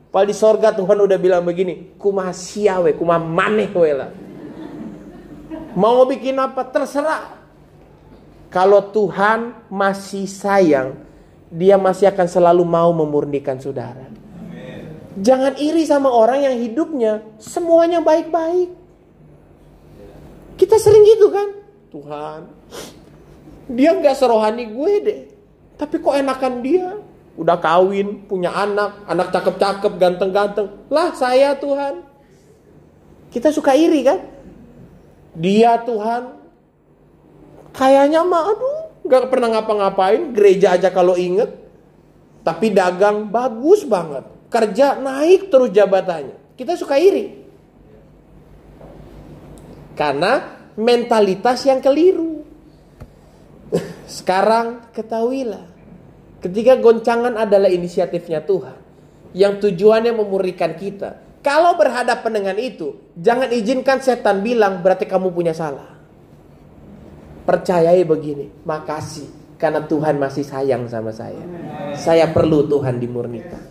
Padahal 0.09 0.31
di 0.31 0.33
sorga 0.33 0.73
Tuhan 0.73 0.97
udah 0.97 1.17
bilang 1.19 1.43
begini. 1.45 1.93
Kumah 1.99 2.31
siawe, 2.33 2.89
kumah 2.95 3.21
maneh 3.21 3.69
we. 3.69 3.91
Mau 5.77 6.09
bikin 6.09 6.33
apa 6.41 6.65
terserah. 6.65 7.37
Kalau 8.49 8.81
Tuhan 8.89 9.53
masih 9.69 10.25
sayang, 10.25 10.97
dia 11.53 11.77
masih 11.77 12.09
akan 12.09 12.25
selalu 12.25 12.65
mau 12.65 12.89
memurnikan 12.89 13.61
saudara. 13.61 14.09
Jangan 15.21 15.53
iri 15.61 15.85
sama 15.85 16.09
orang 16.09 16.49
yang 16.49 16.55
hidupnya 16.57 17.21
semuanya 17.37 18.01
baik-baik. 18.01 18.73
Kita 20.57 20.81
sering 20.81 21.05
gitu 21.05 21.29
kan? 21.29 21.47
Tuhan, 21.93 22.41
dia 23.69 23.93
nggak 23.93 24.17
serohani 24.17 24.73
gue 24.73 24.93
deh. 25.05 25.19
Tapi 25.77 26.01
kok 26.01 26.17
enakan 26.17 26.53
dia? 26.65 26.97
Udah 27.37 27.61
kawin, 27.61 28.25
punya 28.25 28.49
anak, 28.49 29.05
anak 29.05 29.29
cakep-cakep, 29.29 29.93
ganteng-ganteng. 30.01 30.73
Lah 30.89 31.13
saya 31.13 31.53
Tuhan. 31.53 32.01
Kita 33.29 33.53
suka 33.53 33.77
iri 33.77 34.01
kan? 34.01 34.36
Dia 35.37 35.77
Tuhan. 35.85 36.33
Kayaknya 37.77 38.25
mah 38.25 38.57
aduh, 38.57 39.05
nggak 39.05 39.29
pernah 39.29 39.49
ngapa-ngapain, 39.53 40.33
gereja 40.33 40.73
aja 40.73 40.89
kalau 40.89 41.13
inget. 41.13 41.53
Tapi 42.41 42.73
dagang 42.73 43.29
bagus 43.29 43.85
banget 43.85 44.37
kerja 44.47 44.95
naik 44.97 45.51
terus 45.51 45.69
jabatannya. 45.71 46.55
Kita 46.55 46.73
suka 46.79 46.97
iri. 46.97 47.45
Karena 49.93 50.57
mentalitas 50.79 51.61
yang 51.67 51.83
keliru. 51.83 52.41
Sekarang 54.17 54.89
ketahuilah. 54.95 55.67
Ketika 56.41 56.77
goncangan 56.79 57.35
adalah 57.35 57.67
inisiatifnya 57.67 58.45
Tuhan. 58.45 58.77
Yang 59.35 59.69
tujuannya 59.69 60.13
memurikan 60.15 60.73
kita. 60.79 61.26
Kalau 61.47 61.79
berhadapan 61.79 62.43
dengan 62.43 62.57
itu, 62.59 63.15
jangan 63.15 63.47
izinkan 63.47 64.03
setan 64.03 64.43
bilang 64.43 64.83
berarti 64.83 65.07
kamu 65.07 65.31
punya 65.31 65.55
salah. 65.55 65.95
Percayai 67.47 68.03
begini, 68.03 68.51
makasih 68.67 69.55
karena 69.55 69.79
Tuhan 69.87 70.19
masih 70.19 70.43
sayang 70.43 70.91
sama 70.91 71.15
saya. 71.15 71.39
Saya 71.95 72.27
perlu 72.35 72.67
Tuhan 72.67 72.99
dimurnikan. 72.99 73.63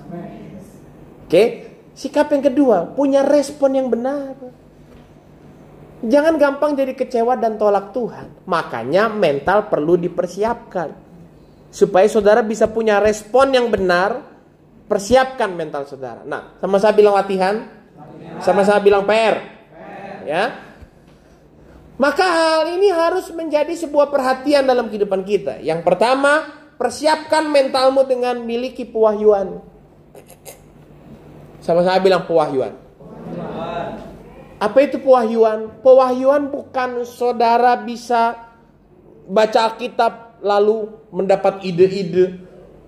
Oke, 1.29 1.69
sikap 1.93 2.33
yang 2.33 2.49
kedua, 2.49 2.97
punya 2.97 3.21
respon 3.21 3.77
yang 3.77 3.93
benar. 3.93 4.41
Jangan 6.01 6.41
gampang 6.41 6.81
jadi 6.81 6.97
kecewa 6.97 7.37
dan 7.37 7.61
tolak 7.61 7.93
Tuhan. 7.93 8.49
Makanya 8.49 9.13
mental 9.13 9.69
perlu 9.69 10.01
dipersiapkan. 10.01 10.97
Supaya 11.69 12.09
saudara 12.09 12.41
bisa 12.41 12.73
punya 12.73 13.05
respon 13.05 13.53
yang 13.53 13.69
benar, 13.69 14.36
persiapkan 14.87 15.51
mental 15.55 15.87
saudara. 15.87 16.23
Nah, 16.23 16.57
sama 16.63 16.79
saya 16.79 16.95
bilang 16.95 17.15
latihan, 17.19 17.67
sama 18.43 18.63
saya 18.63 18.79
bilang 18.83 19.07
PR. 19.07 19.37
Ya. 20.27 20.59
Maka 21.97 22.27
hal 22.27 22.77
ini 22.77 22.93
harus 22.93 23.31
menjadi 23.33 23.73
sebuah 23.73 24.13
perhatian 24.13 24.69
dalam 24.69 24.93
kehidupan 24.93 25.25
kita. 25.25 25.65
Yang 25.65 25.81
pertama, 25.87 26.45
persiapkan 26.77 27.49
mentalmu 27.49 28.05
dengan 28.05 28.37
miliki 28.45 28.85
pewahyuan. 28.85 29.65
Sama 31.65 31.83
saya 31.83 31.99
bilang 31.99 32.29
pewahyuan. 32.29 32.77
Apa 34.57 34.79
itu 34.85 35.01
pewahyuan? 35.01 35.83
Pewahyuan 35.85 36.49
bukan 36.49 37.05
saudara 37.05 37.77
bisa 37.81 38.39
baca 39.27 39.73
Alkitab 39.73 40.41
lalu 40.41 40.93
mendapat 41.11 41.65
ide-ide, 41.65 42.41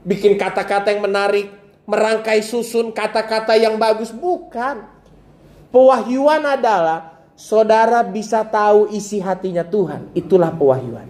bikin 0.05 0.39
kata-kata 0.39 0.95
yang 0.95 1.05
menarik, 1.05 1.58
merangkai 1.89 2.45
susun 2.45 2.93
kata-kata 2.93 3.57
yang 3.57 3.81
bagus, 3.81 4.13
bukan. 4.13 4.85
Pewahyuan 5.73 6.45
adalah 6.45 7.25
saudara 7.33 8.05
bisa 8.05 8.45
tahu 8.45 8.93
isi 8.93 9.25
hatinya 9.25 9.65
Tuhan. 9.65 10.13
Itulah 10.13 10.53
pewahyuan. 10.53 11.09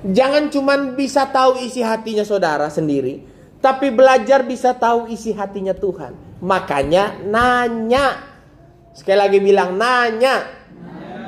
Jangan 0.00 0.48
cuman 0.48 0.96
bisa 0.96 1.28
tahu 1.28 1.60
isi 1.60 1.84
hatinya 1.84 2.24
saudara 2.24 2.72
sendiri, 2.72 3.20
tapi 3.60 3.92
belajar 3.92 4.40
bisa 4.48 4.72
tahu 4.72 5.12
isi 5.12 5.36
hatinya 5.36 5.76
Tuhan. 5.76 6.40
Makanya 6.40 7.20
nanya. 7.20 8.32
Sekali 8.96 9.18
lagi 9.20 9.38
bilang 9.44 9.76
nanya. 9.76 10.48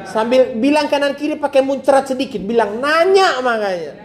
Sambil 0.09 0.57
bilang 0.57 0.89
kanan 0.89 1.15
kiri 1.15 1.37
pakai 1.37 1.61
muncrat 1.61 2.09
sedikit, 2.09 2.41
bilang 2.41 2.81
nanya 2.81 3.45
makanya. 3.45 4.02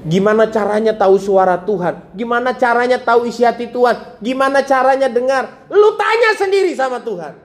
Gimana 0.00 0.48
caranya 0.48 0.96
tahu 0.96 1.20
suara 1.20 1.60
Tuhan? 1.60 2.16
Gimana 2.16 2.56
caranya 2.56 2.96
tahu 2.96 3.28
isi 3.28 3.44
hati 3.44 3.68
Tuhan? 3.68 4.16
Gimana 4.24 4.64
caranya 4.64 5.12
dengar? 5.12 5.68
Lu 5.68 5.92
tanya 6.00 6.32
sendiri 6.40 6.72
sama 6.72 7.04
Tuhan. 7.04 7.36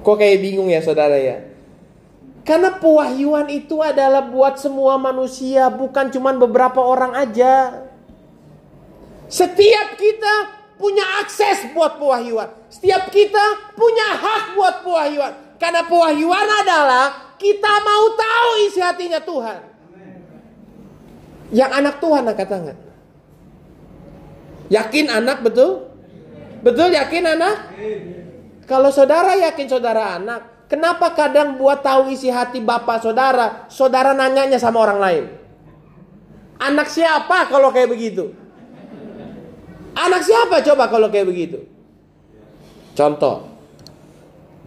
Kok 0.00 0.16
kayak 0.16 0.38
bingung 0.38 0.70
ya 0.70 0.78
saudara 0.80 1.18
ya? 1.18 1.50
Karena 2.46 2.78
pewahyuan 2.78 3.50
itu 3.52 3.82
adalah 3.84 4.24
buat 4.24 4.56
semua 4.56 4.96
manusia, 4.96 5.68
bukan 5.68 6.08
cuma 6.08 6.32
beberapa 6.32 6.80
orang 6.80 7.12
aja. 7.12 7.84
Setiap 9.28 9.98
kita 9.98 10.34
punya 10.80 11.04
akses 11.20 11.68
buat 11.76 12.00
pewahyuan. 12.00 12.48
Setiap 12.72 13.12
kita 13.12 13.74
punya 13.76 14.14
hak 14.16 14.56
buat 14.56 14.74
pewahyuan. 14.86 15.58
Karena 15.60 15.84
pewahyuan 15.84 16.48
adalah 16.64 17.34
kita 17.36 17.72
mau 17.84 18.14
tahu 18.16 18.50
isi 18.66 18.80
hatinya 18.80 19.20
Tuhan. 19.20 19.69
Yang 21.50 21.70
anak 21.74 21.94
Tuhan 21.98 22.22
angkat 22.30 22.48
tangan. 22.48 22.78
Yakin 24.70 25.06
anak 25.10 25.38
betul? 25.42 25.90
Betul 26.62 26.94
yakin 26.94 27.24
anak? 27.26 27.56
Kalau 28.70 28.94
saudara 28.94 29.34
yakin 29.34 29.66
saudara 29.66 30.14
anak, 30.14 30.60
Kenapa 30.70 31.18
kadang 31.18 31.58
buat 31.58 31.82
tahu 31.82 32.14
isi 32.14 32.30
hati 32.30 32.62
bapak 32.62 33.02
saudara, 33.02 33.66
saudara 33.66 34.14
nanyanya 34.14 34.54
sama 34.54 34.78
orang 34.86 35.02
lain? 35.02 35.24
Anak 36.62 36.86
siapa 36.86 37.50
kalau 37.50 37.74
kayak 37.74 37.90
begitu? 37.90 38.30
Anak 39.98 40.22
siapa 40.22 40.62
coba 40.62 40.86
kalau 40.86 41.10
kayak 41.10 41.26
begitu? 41.26 41.66
Contoh. 42.94 43.50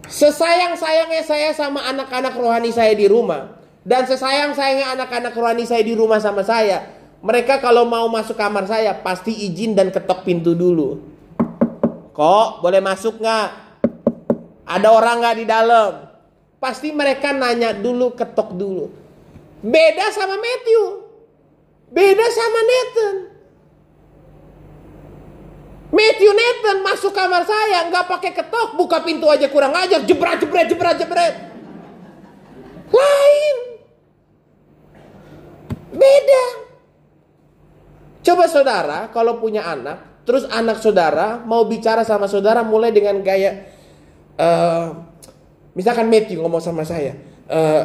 Sesayang-sayangnya 0.04 1.24
saya 1.24 1.56
sama 1.56 1.80
anak-anak 1.88 2.36
rohani 2.36 2.68
saya 2.68 2.92
di 2.92 3.08
rumah. 3.08 3.53
Dan 3.84 4.08
sesayang-sayangnya 4.08 4.96
anak-anak 4.96 5.36
rohani 5.36 5.68
saya 5.68 5.84
di 5.84 5.92
rumah 5.92 6.16
sama 6.16 6.40
saya. 6.40 6.88
Mereka 7.20 7.60
kalau 7.60 7.84
mau 7.84 8.08
masuk 8.08 8.36
kamar 8.36 8.64
saya 8.64 8.96
pasti 9.04 9.32
izin 9.32 9.76
dan 9.76 9.92
ketok 9.92 10.24
pintu 10.24 10.56
dulu. 10.56 11.00
Kok 12.16 12.64
boleh 12.64 12.80
masuk 12.80 13.20
nggak? 13.20 13.48
Ada 14.64 14.88
orang 14.88 15.20
nggak 15.20 15.36
di 15.36 15.44
dalam? 15.44 15.92
Pasti 16.56 16.96
mereka 16.96 17.36
nanya 17.36 17.76
dulu, 17.76 18.16
ketok 18.16 18.56
dulu. 18.56 18.88
Beda 19.60 20.08
sama 20.16 20.40
Matthew. 20.40 20.84
Beda 21.92 22.26
sama 22.32 22.60
Nathan. 22.64 23.16
Matthew 25.92 26.32
Nathan 26.32 26.76
masuk 26.80 27.12
kamar 27.12 27.44
saya 27.44 27.88
nggak 27.92 28.08
pakai 28.08 28.32
ketok, 28.32 28.80
buka 28.80 29.04
pintu 29.04 29.28
aja 29.28 29.46
kurang 29.52 29.76
ajar, 29.76 30.00
jebret 30.08 30.40
jebret 30.40 30.66
jebret 30.72 30.96
jebret. 30.96 31.34
Lain. 32.88 33.73
Beda. 35.94 36.44
Coba 38.24 38.50
saudara 38.50 38.98
kalau 39.14 39.38
punya 39.38 39.62
anak, 39.62 40.26
terus 40.26 40.48
anak 40.50 40.82
saudara 40.82 41.38
mau 41.44 41.62
bicara 41.68 42.02
sama 42.02 42.26
saudara 42.26 42.64
mulai 42.64 42.90
dengan 42.90 43.20
gaya 43.20 43.68
uh, 44.40 44.96
misalkan 45.76 46.08
Matthew 46.08 46.40
ngomong 46.40 46.62
sama 46.64 46.82
saya, 46.88 47.14
uh, 47.52 47.84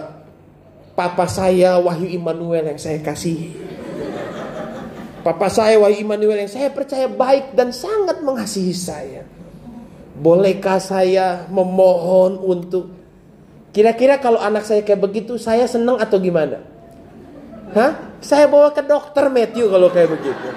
papa 0.95 1.27
saya 1.27 1.77
Wahyu 1.77 2.09
Immanuel 2.09 2.65
yang 2.71 2.79
saya 2.79 3.03
kasih. 3.03 3.51
Papa 5.19 5.51
saya 5.51 5.75
Wahyu 5.75 6.07
Immanuel 6.07 6.47
yang 6.47 6.51
saya 6.51 6.71
percaya 6.71 7.11
baik 7.11 7.51
dan 7.53 7.75
sangat 7.75 8.23
mengasihi 8.23 8.71
saya. 8.71 9.27
Bolehkah 10.19 10.79
saya 10.79 11.47
memohon 11.47 12.39
untuk 12.43 12.99
Kira-kira 13.69 14.17
kalau 14.17 14.41
anak 14.41 14.65
saya 14.65 14.81
kayak 14.81 14.97
begitu 14.97 15.37
saya 15.37 15.69
seneng 15.69 16.01
atau 16.01 16.17
gimana? 16.17 16.57
Hah? 17.73 17.91
Saya 18.19 18.49
bawa 18.49 18.73
ke 18.73 18.83
dokter 18.83 19.29
Matthew 19.29 19.69
kalau 19.69 19.87
kayak 19.93 20.09
begitu. 20.11 20.47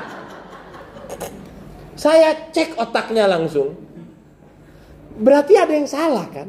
Saya 1.94 2.50
cek 2.50 2.80
otaknya 2.80 3.30
langsung. 3.30 3.78
Berarti 5.12 5.54
ada 5.54 5.70
yang 5.76 5.86
salah 5.86 6.26
kan? 6.32 6.48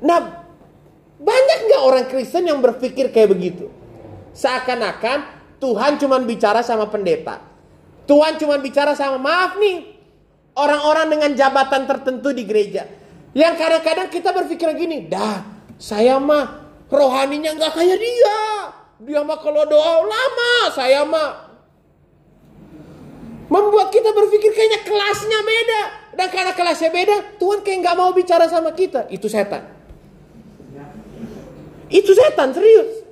Nah, 0.00 0.20
banyak 1.20 1.58
nggak 1.68 1.82
orang 1.82 2.06
Kristen 2.08 2.48
yang 2.48 2.62
berpikir 2.64 3.10
kayak 3.10 3.34
begitu? 3.34 3.68
Seakan-akan 4.32 5.18
Tuhan 5.60 6.00
cuma 6.00 6.16
bicara 6.22 6.64
sama 6.64 6.88
pendeta. 6.88 7.42
Tuhan 8.04 8.36
cuma 8.36 8.60
bicara 8.60 8.92
sama 8.92 9.16
maaf 9.16 9.56
nih 9.56 9.84
orang-orang 10.54 11.06
dengan 11.12 11.30
jabatan 11.34 11.84
tertentu 11.84 12.30
di 12.30 12.44
gereja. 12.46 12.84
Yang 13.34 13.54
kadang-kadang 13.58 14.08
kita 14.12 14.30
berpikir 14.30 14.68
gini, 14.78 15.10
dah 15.10 15.42
saya 15.80 16.22
mah 16.22 16.62
rohaninya 16.86 17.58
nggak 17.58 17.72
kayak 17.74 17.98
dia. 17.98 18.63
Dia 19.02 19.26
mah 19.26 19.38
kalau 19.42 19.66
doa 19.66 20.06
lama, 20.06 20.54
saya 20.70 21.02
mah 21.02 21.50
membuat 23.50 23.90
kita 23.90 24.14
berpikir 24.14 24.54
kayaknya 24.54 24.80
kelasnya 24.86 25.40
beda. 25.42 25.82
Dan 26.14 26.28
karena 26.30 26.52
kelasnya 26.54 26.90
beda, 26.94 27.16
Tuhan 27.42 27.66
kayak 27.66 27.78
nggak 27.82 27.96
mau 27.98 28.10
bicara 28.14 28.46
sama 28.46 28.70
kita. 28.70 29.10
Itu 29.10 29.26
setan. 29.26 29.66
Itu 31.90 32.10
setan, 32.14 32.54
serius. 32.54 33.02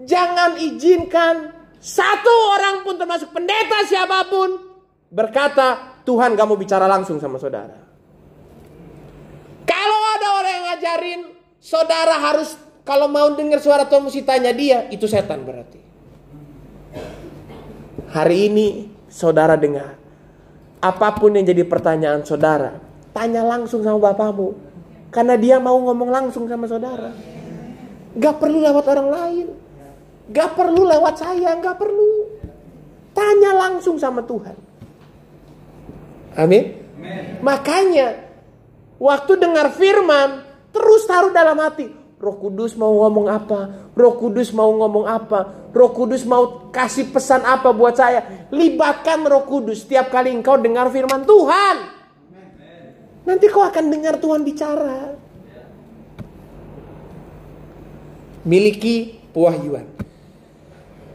Jangan 0.00 0.56
izinkan 0.56 1.52
satu 1.80 2.32
orang 2.56 2.84
pun 2.84 3.00
termasuk 3.00 3.32
pendeta 3.32 3.84
siapa 3.88 4.28
pun 4.28 4.52
berkata, 5.08 6.00
Tuhan 6.04 6.36
gak 6.36 6.48
mau 6.48 6.56
bicara 6.56 6.88
langsung 6.88 7.20
sama 7.20 7.36
saudara. 7.36 7.76
Kalau 9.68 10.00
ada 10.16 10.28
orang 10.40 10.52
yang 10.52 10.66
ngajarin, 10.72 11.20
saudara 11.60 12.16
harus 12.18 12.56
kalau 12.90 13.06
mau 13.06 13.30
dengar 13.38 13.62
suara 13.62 13.86
Tuhan 13.86 14.02
mesti 14.02 14.26
tanya 14.26 14.50
dia, 14.50 14.90
itu 14.90 15.06
setan 15.06 15.46
berarti. 15.46 15.78
Hari 18.10 18.50
ini 18.50 18.90
saudara 19.06 19.54
dengar. 19.54 19.94
Apa 20.82 21.14
pun 21.14 21.38
yang 21.38 21.46
jadi 21.46 21.62
pertanyaan 21.62 22.26
saudara, 22.26 22.82
tanya 23.14 23.46
langsung 23.46 23.86
sama 23.86 24.10
bapakmu. 24.10 24.58
Karena 25.14 25.38
dia 25.38 25.62
mau 25.62 25.78
ngomong 25.78 26.10
langsung 26.10 26.50
sama 26.50 26.66
saudara. 26.66 27.14
Gak 28.18 28.42
perlu 28.42 28.58
lewat 28.58 28.82
orang 28.90 29.08
lain. 29.14 29.46
Gak 30.34 30.58
perlu 30.58 30.82
lewat 30.82 31.14
saya, 31.14 31.54
gak 31.62 31.78
perlu. 31.78 32.42
Tanya 33.14 33.54
langsung 33.54 34.02
sama 34.02 34.26
Tuhan. 34.26 34.58
Amin. 36.34 36.74
Makanya 37.38 38.18
waktu 38.98 39.38
dengar 39.38 39.70
firman 39.78 40.42
terus 40.74 41.06
taruh 41.06 41.30
dalam 41.30 41.54
hati. 41.62 41.99
Roh 42.20 42.36
Kudus 42.36 42.76
mau 42.76 42.92
ngomong 43.00 43.32
apa? 43.32 43.88
Roh 43.96 44.14
Kudus 44.20 44.52
mau 44.52 44.68
ngomong 44.68 45.08
apa? 45.08 45.72
Roh 45.72 45.90
Kudus 45.96 46.28
mau 46.28 46.68
kasih 46.68 47.08
pesan 47.08 47.40
apa 47.48 47.72
buat 47.72 47.96
saya? 47.96 48.46
Libatkan 48.52 49.24
Roh 49.24 49.48
Kudus 49.48 49.88
setiap 49.88 50.12
kali 50.12 50.28
engkau 50.28 50.60
dengar 50.60 50.92
firman 50.92 51.24
Tuhan. 51.24 51.76
Nanti 53.24 53.48
kau 53.48 53.64
akan 53.64 53.84
dengar 53.88 54.20
Tuhan 54.20 54.44
bicara. 54.44 55.16
Miliki 58.44 59.16
pewahyuan. 59.32 59.88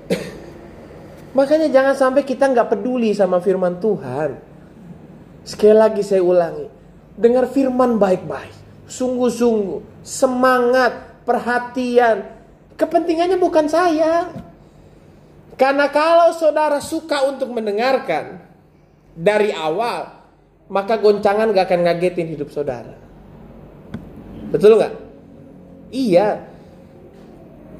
Makanya 1.38 1.70
jangan 1.70 1.94
sampai 1.94 2.26
kita 2.26 2.50
nggak 2.50 2.74
peduli 2.74 3.14
sama 3.14 3.38
firman 3.46 3.78
Tuhan. 3.78 4.42
Sekali 5.46 5.78
lagi 5.78 6.02
saya 6.02 6.26
ulangi, 6.26 6.66
dengar 7.14 7.46
firman 7.46 8.02
baik-baik 8.02 8.66
sungguh-sungguh, 8.90 9.95
semangat, 10.06 11.26
perhatian. 11.26 12.30
Kepentingannya 12.78 13.42
bukan 13.42 13.66
saya. 13.66 14.30
Karena 15.58 15.90
kalau 15.90 16.30
saudara 16.38 16.78
suka 16.78 17.26
untuk 17.26 17.50
mendengarkan 17.50 18.38
dari 19.18 19.50
awal, 19.50 20.14
maka 20.70 21.02
goncangan 21.02 21.50
gak 21.50 21.74
akan 21.74 21.82
ngagetin 21.90 22.30
hidup 22.30 22.54
saudara. 22.54 22.94
Betul 24.54 24.78
nggak? 24.78 24.94
Iya. 25.90 26.44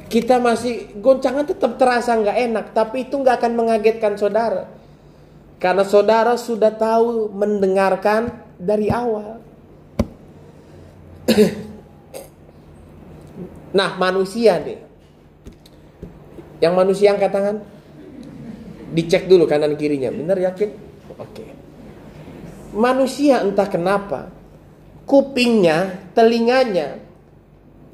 Kita 0.08 0.40
masih 0.40 0.96
goncangan 1.04 1.44
tetap 1.44 1.76
terasa 1.76 2.16
nggak 2.16 2.38
enak, 2.52 2.66
tapi 2.72 3.04
itu 3.10 3.20
nggak 3.20 3.44
akan 3.44 3.54
mengagetkan 3.54 4.16
saudara. 4.16 4.72
Karena 5.60 5.84
saudara 5.84 6.40
sudah 6.40 6.72
tahu 6.72 7.28
mendengarkan 7.36 8.32
dari 8.56 8.88
awal. 8.88 9.44
nah 13.76 14.00
manusia 14.00 14.56
nih 14.64 14.80
Yang 16.64 16.74
manusia 16.74 17.12
angkat 17.12 17.32
tangan 17.36 17.58
Dicek 18.96 19.28
dulu 19.28 19.44
kanan 19.44 19.76
kirinya 19.76 20.08
Bener 20.08 20.40
yakin? 20.40 20.72
Oke 21.20 21.46
manusia 22.76 23.40
entah 23.40 23.72
kenapa 23.72 24.36
kupingnya, 25.08 26.12
telinganya 26.12 27.00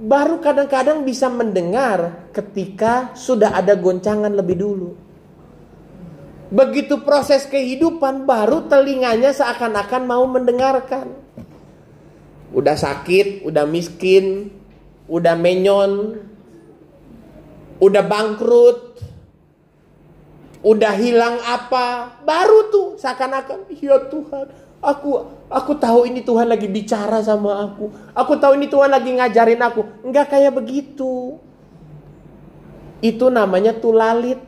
baru 0.02 0.42
kadang-kadang 0.42 1.06
bisa 1.06 1.30
mendengar 1.30 2.26
ketika 2.34 3.14
sudah 3.14 3.54
ada 3.54 3.78
goncangan 3.78 4.34
lebih 4.34 4.58
dulu. 4.58 4.90
Begitu 6.52 7.00
proses 7.06 7.48
kehidupan 7.48 8.28
baru 8.28 8.68
telinganya 8.68 9.32
seakan-akan 9.32 10.04
mau 10.04 10.26
mendengarkan. 10.28 11.16
Udah 12.52 12.76
sakit, 12.76 13.48
udah 13.48 13.64
miskin, 13.64 14.52
udah 15.12 15.36
menyon, 15.36 16.24
udah 17.84 18.04
bangkrut, 18.08 19.04
udah 20.64 20.94
hilang 20.96 21.36
apa, 21.44 22.16
baru 22.24 22.72
tuh 22.72 22.88
seakan-akan 22.96 23.68
ya 23.76 24.00
Tuhan, 24.08 24.48
aku 24.80 25.12
aku 25.52 25.72
tahu 25.76 26.08
ini 26.08 26.24
Tuhan 26.24 26.48
lagi 26.48 26.72
bicara 26.72 27.20
sama 27.20 27.60
aku. 27.68 27.92
Aku 28.16 28.40
tahu 28.40 28.56
ini 28.56 28.72
Tuhan 28.72 28.88
lagi 28.88 29.12
ngajarin 29.12 29.60
aku. 29.60 30.08
Enggak 30.08 30.32
kayak 30.32 30.56
begitu. 30.56 31.36
Itu 33.04 33.28
namanya 33.28 33.76
tulalit. 33.76 34.40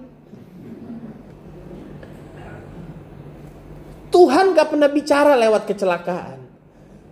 Tuhan 4.13 4.53
gak 4.53 4.69
pernah 4.69 4.93
bicara 4.93 5.33
lewat 5.33 5.65
kecelakaan. 5.65 6.37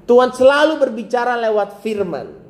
Tuhan 0.06 0.30
selalu 0.38 0.78
berbicara 0.78 1.34
lewat 1.34 1.82
firman. 1.82 2.41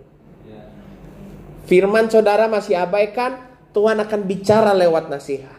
Firman 1.71 2.11
saudara 2.11 2.51
masih 2.51 2.75
abaikan, 2.75 3.39
Tuhan 3.71 3.95
akan 4.03 4.27
bicara 4.27 4.75
lewat 4.75 5.07
nasihat. 5.07 5.55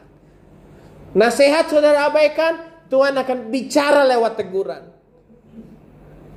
Nasihat 1.16 1.72
saudara 1.72 2.12
abaikan, 2.12 2.60
Tuhan 2.92 3.16
akan 3.16 3.48
bicara 3.48 4.04
lewat 4.04 4.36
teguran. 4.36 4.92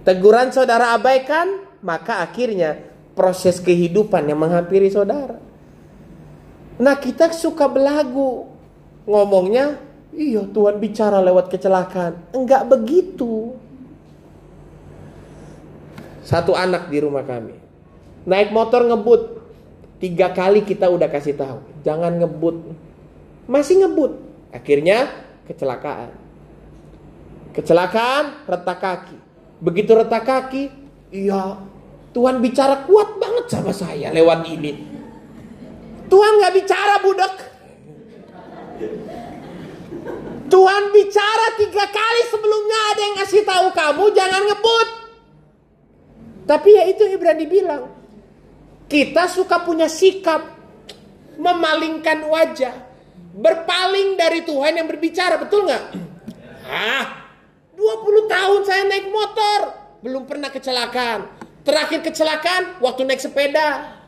Teguran 0.07 0.55
saudara 0.55 0.95
abaikan, 0.95 1.67
maka 1.83 2.23
akhirnya 2.23 2.79
proses 3.19 3.59
kehidupan 3.59 4.31
yang 4.31 4.39
menghampiri 4.39 4.87
saudara. 4.87 5.43
Nah 6.79 6.95
kita 6.95 7.35
suka 7.35 7.67
belagu. 7.67 8.47
Ngomongnya 9.03 9.75
Iya 10.15 10.47
Tuhan 10.47 10.79
bicara 10.79 11.19
lewat 11.19 11.51
kecelakaan. 11.51 12.31
Enggak 12.31 12.63
begitu. 12.71 13.51
Satu 16.23 16.55
anak 16.55 16.87
di 16.87 17.03
rumah 17.03 17.27
kami. 17.27 17.59
Naik 18.23 18.55
motor 18.55 18.87
ngebut. 18.87 19.44
Tiga 19.95 20.31
kali 20.35 20.67
kita 20.67 20.91
udah 20.91 21.07
kasih 21.07 21.39
tahu. 21.39 21.63
Jangan 21.83 22.19
ngebut. 22.19 22.55
Masih 23.47 23.85
ngebut. 23.85 24.19
Akhirnya 24.51 25.11
kecelakaan. 25.47 26.11
Kecelakaan 27.55 28.45
retak 28.49 28.79
kaki. 28.83 29.17
Begitu 29.63 29.91
retak 29.95 30.27
kaki. 30.27 30.63
Iya 31.15 31.63
Tuhan 32.15 32.39
bicara 32.39 32.87
kuat 32.87 33.19
banget 33.19 33.45
sama 33.51 33.75
saya 33.75 34.07
lewat 34.15 34.47
ini. 34.47 34.71
Tuhan 36.07 36.31
gak 36.39 36.53
bicara 36.55 36.95
budak. 37.03 37.33
Tuhan 40.47 40.83
bicara 40.95 41.47
tiga 41.59 41.85
kali 41.91 42.21
sebelumnya 42.31 42.79
ada 42.93 43.01
yang 43.03 43.15
ngasih 43.19 43.43
tahu 43.43 43.67
kamu 43.75 44.03
jangan 44.15 44.41
ngebut. 44.47 44.89
Tapi 46.47 46.69
ya 46.71 46.83
itu 46.87 47.03
Ibrani 47.03 47.45
bilang. 47.51 47.91
Kita 48.85 49.25
suka 49.25 49.65
punya 49.65 49.89
sikap 49.89 50.45
memalingkan 51.41 52.29
wajah. 52.29 52.75
Berpaling 53.35 54.15
dari 54.15 54.47
Tuhan 54.47 54.79
yang 54.79 54.87
berbicara, 54.87 55.35
betul 55.41 55.67
nggak? 55.67 55.83
Hah? 56.69 57.05
20 57.75 58.31
tahun 58.31 58.61
saya 58.63 58.83
naik 58.87 59.11
motor, 59.11 59.59
belum 59.99 60.23
pernah 60.23 60.47
kecelakaan. 60.47 61.27
Terakhir 61.67 61.99
kecelakaan 62.05 62.79
waktu 62.79 63.03
naik 63.03 63.19
sepeda. 63.19 63.99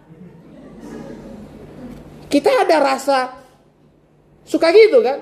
Kita 2.32 2.64
ada 2.64 2.78
rasa 2.80 3.36
suka 4.48 4.72
gitu 4.72 5.04
kan? 5.04 5.20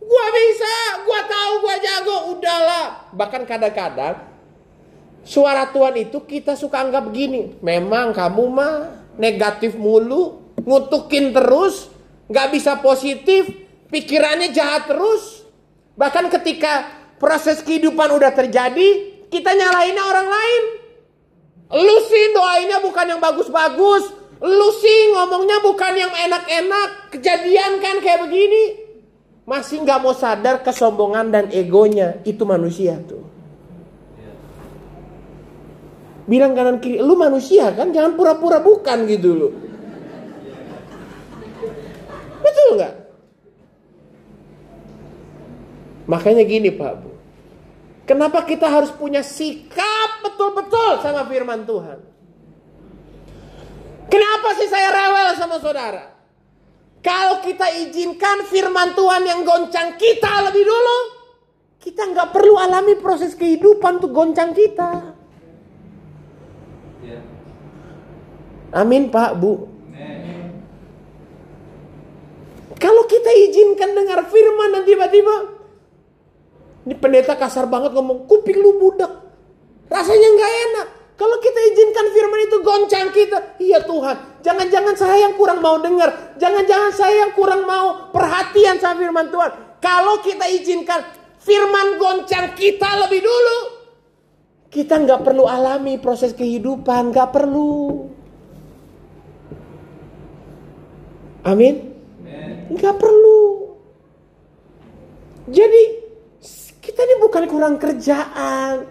Gua 0.00 0.26
bisa, 0.32 0.74
gua 1.04 1.20
tahu, 1.28 1.52
gua 1.60 1.76
jago, 1.82 2.16
udahlah. 2.36 3.12
Bahkan 3.12 3.42
kadang-kadang 3.44 4.31
suara 5.22 5.70
Tuhan 5.70 5.94
itu 5.98 6.22
kita 6.22 6.54
suka 6.54 6.82
anggap 6.82 7.10
begini. 7.10 7.58
Memang 7.62 8.14
kamu 8.14 8.44
mah 8.50 8.74
negatif 9.18 9.74
mulu, 9.78 10.54
ngutukin 10.62 11.34
terus, 11.34 11.90
nggak 12.30 12.48
bisa 12.54 12.78
positif, 12.78 13.48
pikirannya 13.90 14.50
jahat 14.54 14.90
terus. 14.90 15.46
Bahkan 15.98 16.30
ketika 16.40 16.88
proses 17.18 17.62
kehidupan 17.62 18.10
udah 18.14 18.32
terjadi, 18.34 18.88
kita 19.30 19.50
nyalainnya 19.54 20.04
orang 20.04 20.28
lain. 20.28 20.62
Lu 21.72 21.96
sih 22.04 22.24
doainnya 22.36 22.84
bukan 22.84 23.16
yang 23.16 23.20
bagus-bagus, 23.20 24.12
lu 24.44 24.68
sih 24.76 24.98
ngomongnya 25.16 25.64
bukan 25.64 25.92
yang 25.96 26.12
enak-enak, 26.12 27.16
kejadian 27.16 27.80
kan 27.80 27.96
kayak 28.04 28.28
begini 28.28 28.82
masih 29.42 29.82
nggak 29.82 29.98
mau 30.04 30.14
sadar 30.14 30.62
kesombongan 30.62 31.32
dan 31.32 31.44
egonya 31.50 32.20
itu 32.28 32.44
manusia 32.44 33.00
tuh. 33.08 33.31
Bilang 36.22 36.54
kanan 36.54 36.78
kiri, 36.78 37.02
lu 37.02 37.18
manusia 37.18 37.74
kan, 37.74 37.90
jangan 37.90 38.14
pura-pura 38.14 38.62
bukan 38.62 39.10
gitu 39.10 39.30
loh. 39.34 39.52
Betul 42.42 42.68
nggak? 42.78 42.94
Makanya 46.06 46.42
gini 46.46 46.70
Pak 46.70 46.92
Bu. 47.02 47.10
Kenapa 48.06 48.42
kita 48.42 48.66
harus 48.66 48.90
punya 48.94 49.22
sikap 49.22 50.22
betul-betul 50.26 51.02
sama 51.02 51.26
firman 51.26 51.62
Tuhan? 51.62 51.98
Kenapa 54.10 54.48
sih 54.58 54.68
saya 54.68 54.90
rewel 54.92 55.28
sama 55.38 55.56
saudara? 55.62 56.12
Kalau 57.02 57.42
kita 57.42 57.66
izinkan 57.82 58.46
firman 58.46 58.94
Tuhan 58.94 59.22
yang 59.26 59.40
goncang 59.42 59.98
kita 59.98 60.50
lebih 60.50 60.62
dulu, 60.66 60.98
kita 61.82 62.14
nggak 62.14 62.30
perlu 62.30 62.54
alami 62.62 62.94
proses 63.00 63.34
kehidupan 63.34 63.98
untuk 63.98 64.14
goncang 64.14 64.54
kita. 64.54 65.21
Amin 68.72 69.12
Pak 69.12 69.36
Bu. 69.36 69.68
Kalau 72.80 73.06
kita 73.06 73.30
izinkan 73.30 73.94
dengar 73.94 74.26
firman 74.26 74.74
dan 74.74 74.82
tiba-tiba 74.82 75.34
ini 76.82 76.98
pendeta 76.98 77.38
kasar 77.38 77.70
banget 77.70 77.94
ngomong 77.94 78.26
kuping 78.26 78.58
lu 78.58 78.82
budak. 78.82 79.22
Rasanya 79.86 80.28
nggak 80.34 80.52
enak. 80.66 80.86
Kalau 81.14 81.38
kita 81.38 81.60
izinkan 81.70 82.06
firman 82.10 82.40
itu 82.50 82.56
goncang 82.66 83.08
kita, 83.14 83.38
iya 83.62 83.78
Tuhan, 83.86 84.42
jangan-jangan 84.42 84.96
saya 84.98 85.28
yang 85.28 85.38
kurang 85.38 85.62
mau 85.62 85.78
dengar, 85.78 86.34
jangan-jangan 86.40 86.90
saya 86.90 87.14
yang 87.28 87.32
kurang 87.36 87.62
mau 87.62 88.10
perhatian 88.10 88.82
sama 88.82 88.98
firman 88.98 89.30
Tuhan. 89.30 89.78
Kalau 89.78 90.18
kita 90.18 90.50
izinkan 90.50 91.06
firman 91.38 92.00
goncang 92.00 92.58
kita 92.58 93.06
lebih 93.06 93.22
dulu, 93.22 93.58
kita 94.72 94.98
nggak 94.98 95.22
perlu 95.22 95.46
alami 95.46 96.00
proses 96.02 96.34
kehidupan, 96.34 97.14
nggak 97.14 97.30
perlu. 97.30 98.08
Amin. 101.42 101.94
Nggak 102.70 102.96
perlu. 103.02 103.74
Jadi 105.50 105.82
kita 106.78 107.00
ini 107.02 107.14
bukan 107.18 107.44
kurang 107.50 107.76
kerjaan. 107.82 108.86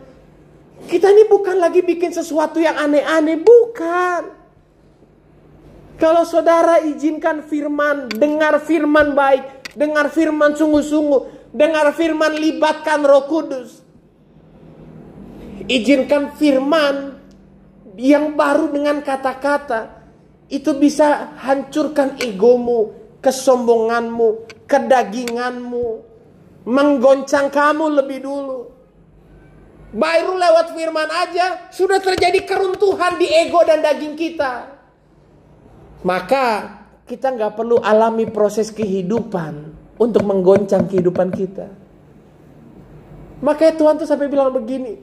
Kita 0.81 1.07
ini 1.13 1.29
bukan 1.29 1.61
lagi 1.61 1.85
bikin 1.85 2.11
sesuatu 2.11 2.57
yang 2.57 2.75
aneh-aneh, 2.75 3.39
bukan. 3.39 4.33
Kalau 6.01 6.25
saudara 6.25 6.81
izinkan 6.81 7.45
firman, 7.45 8.09
dengar 8.09 8.57
firman 8.65 9.13
baik, 9.13 9.77
dengar 9.77 10.09
firman 10.09 10.57
sungguh-sungguh, 10.57 11.53
dengar 11.53 11.93
firman 11.93 12.33
libatkan 12.33 13.05
Roh 13.05 13.29
Kudus. 13.29 13.85
Izinkan 15.69 16.33
firman 16.35 17.21
yang 18.01 18.33
baru 18.33 18.73
dengan 18.73 19.05
kata-kata 19.05 20.00
itu 20.51 20.75
bisa 20.75 21.31
hancurkan 21.39 22.19
egomu, 22.19 22.91
kesombonganmu, 23.23 24.51
kedaginganmu, 24.67 25.87
menggoncang 26.67 27.47
kamu 27.47 28.03
lebih 28.03 28.19
dulu. 28.27 28.67
Baru 29.91 30.35
lewat 30.35 30.75
firman 30.75 31.07
aja 31.07 31.71
sudah 31.71 31.99
terjadi 32.03 32.43
keruntuhan 32.43 33.15
di 33.15 33.27
ego 33.27 33.63
dan 33.63 33.79
daging 33.79 34.15
kita. 34.19 34.75
Maka 36.03 36.79
kita 37.07 37.31
nggak 37.31 37.55
perlu 37.55 37.79
alami 37.79 38.27
proses 38.27 38.71
kehidupan 38.71 39.71
untuk 39.99 40.23
menggoncang 40.23 40.87
kehidupan 40.87 41.31
kita. 41.31 41.67
Makanya 43.43 43.73
Tuhan 43.75 43.95
tuh 43.99 44.07
sampai 44.07 44.31
bilang 44.31 44.53
begini, 44.53 44.99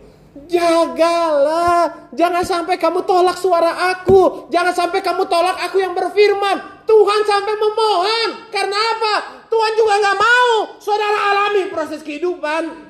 jagalah, 0.47 2.11
jangan 2.15 2.45
sampai 2.47 2.79
kamu 2.79 3.03
tolak 3.03 3.35
suara 3.35 3.91
aku, 3.97 4.47
jangan 4.53 4.71
sampai 4.77 5.03
kamu 5.03 5.27
tolak 5.27 5.59
aku 5.67 5.83
yang 5.83 5.97
berfirman. 5.97 6.87
Tuhan 6.87 7.21
sampai 7.27 7.55
memohon, 7.59 8.29
karena 8.55 8.77
apa? 8.77 9.15
Tuhan 9.49 9.73
juga 9.75 9.95
nggak 9.99 10.19
mau 10.21 10.53
saudara 10.79 11.19
alami 11.33 11.73
proses 11.73 12.05
kehidupan 12.05 12.89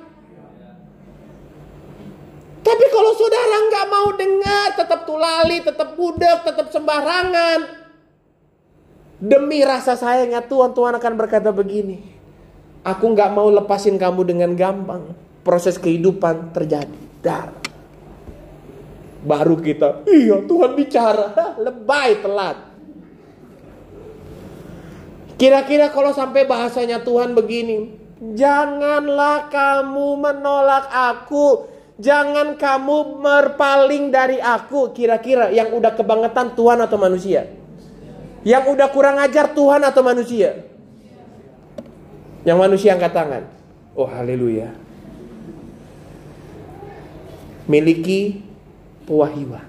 Tapi 2.59 2.85
kalau 2.93 3.17
saudara 3.17 3.57
nggak 3.65 3.87
mau 3.89 4.09
dengar, 4.13 4.67
tetap 4.77 5.01
tulali, 5.09 5.65
tetap 5.65 5.97
budek, 5.97 6.45
tetap 6.45 6.69
sembarangan. 6.69 7.65
Demi 9.25 9.65
rasa 9.65 9.97
sayangnya 9.97 10.45
Tuhan, 10.45 10.77
Tuhan 10.77 11.01
akan 11.01 11.13
berkata 11.17 11.49
begini. 11.49 12.05
Aku 12.85 13.09
nggak 13.09 13.33
mau 13.33 13.49
lepasin 13.49 13.97
kamu 13.97 14.21
dengan 14.29 14.53
gampang. 14.53 15.17
Proses 15.49 15.81
kehidupan 15.81 16.53
terjadi. 16.53 17.08
Dar. 17.29 17.53
Baru 19.21 19.61
kita, 19.61 20.09
iya 20.09 20.41
Tuhan 20.41 20.73
bicara. 20.73 21.37
Lebay 21.61 22.25
telat. 22.25 22.57
Kira-kira 25.37 25.93
kalau 25.93 26.17
sampai 26.17 26.49
bahasanya 26.49 27.05
Tuhan 27.05 27.37
begini, 27.37 27.95
janganlah 28.35 29.53
kamu 29.53 30.09
menolak 30.19 30.91
aku, 30.91 31.69
jangan 32.01 32.57
kamu 32.57 33.23
berpaling 33.23 34.11
dari 34.11 34.41
aku. 34.41 34.91
Kira-kira 34.97 35.53
yang 35.53 35.71
udah 35.77 35.93
kebangetan 35.95 36.57
Tuhan 36.57 36.81
atau 36.83 36.99
manusia? 36.99 37.47
Yang 38.43 38.65
udah 38.75 38.89
kurang 38.91 39.21
ajar 39.21 39.53
Tuhan 39.53 39.83
atau 39.85 40.03
manusia? 40.03 40.65
Yang 42.43 42.59
manusia 42.59 42.97
angkat 42.97 43.13
tangan. 43.13 43.43
Oh 43.99 44.09
haleluya. 44.09 44.88
Miliki 47.69 48.41
pewahyuan. 49.05 49.69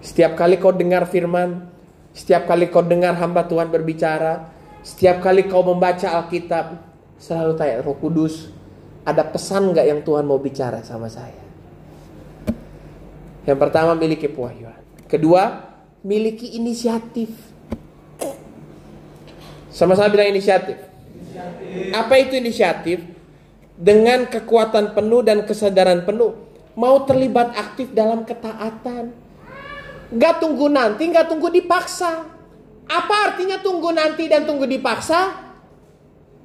Setiap 0.00 0.32
kali 0.32 0.56
kau 0.56 0.72
dengar 0.72 1.04
firman, 1.04 1.68
setiap 2.16 2.48
kali 2.48 2.72
kau 2.72 2.80
dengar 2.80 3.12
hamba 3.20 3.44
Tuhan 3.44 3.68
berbicara, 3.68 4.48
setiap 4.80 5.20
kali 5.20 5.44
kau 5.44 5.60
membaca 5.60 6.16
Alkitab, 6.16 6.80
selalu 7.20 7.52
tanya 7.60 7.84
Roh 7.84 7.98
Kudus, 8.00 8.48
ada 9.04 9.20
pesan 9.26 9.76
nggak 9.76 9.86
yang 9.86 10.00
Tuhan 10.00 10.24
mau 10.24 10.40
bicara 10.40 10.80
sama 10.80 11.12
saya? 11.12 11.44
Yang 13.44 13.58
pertama 13.60 13.92
miliki 13.92 14.26
pewahyuan. 14.26 14.80
Kedua, 15.06 15.74
miliki 16.02 16.56
inisiatif. 16.56 17.30
Sama-sama 19.70 20.08
bilang 20.08 20.32
inisiatif. 20.32 20.80
Apa 21.92 22.14
itu 22.16 22.40
inisiatif? 22.40 23.15
Dengan 23.76 24.24
kekuatan 24.24 24.96
penuh 24.96 25.20
dan 25.20 25.44
kesadaran 25.44 26.08
penuh, 26.08 26.32
mau 26.72 27.04
terlibat 27.04 27.52
aktif 27.52 27.92
dalam 27.92 28.24
ketaatan 28.24 29.26
Gak 30.14 30.38
tunggu 30.38 30.70
nanti, 30.70 31.10
gak 31.10 31.26
tunggu 31.26 31.50
dipaksa. 31.50 32.30
Apa 32.86 33.14
artinya 33.32 33.58
tunggu 33.58 33.90
nanti 33.90 34.30
dan 34.30 34.46
tunggu 34.46 34.62
dipaksa? 34.62 35.34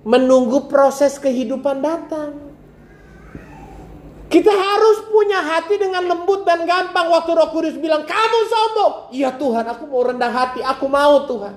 Menunggu 0.01 0.65
proses 0.65 1.21
kehidupan 1.21 1.77
datang. 1.85 2.49
Kita 4.31 4.49
harus 4.49 5.05
punya 5.11 5.43
hati 5.43 5.77
dengan 5.77 6.09
lembut 6.09 6.41
dan 6.47 6.65
gampang. 6.65 7.11
Waktu 7.13 7.31
Roh 7.37 7.49
Kudus 7.53 7.77
bilang, 7.77 8.07
kamu 8.07 8.39
sombong. 8.49 8.93
Iya 9.13 9.37
Tuhan, 9.37 9.65
aku 9.69 9.83
mau 9.85 10.01
rendah 10.01 10.31
hati. 10.31 10.65
Aku 10.65 10.89
mau 10.89 11.29
Tuhan. 11.29 11.55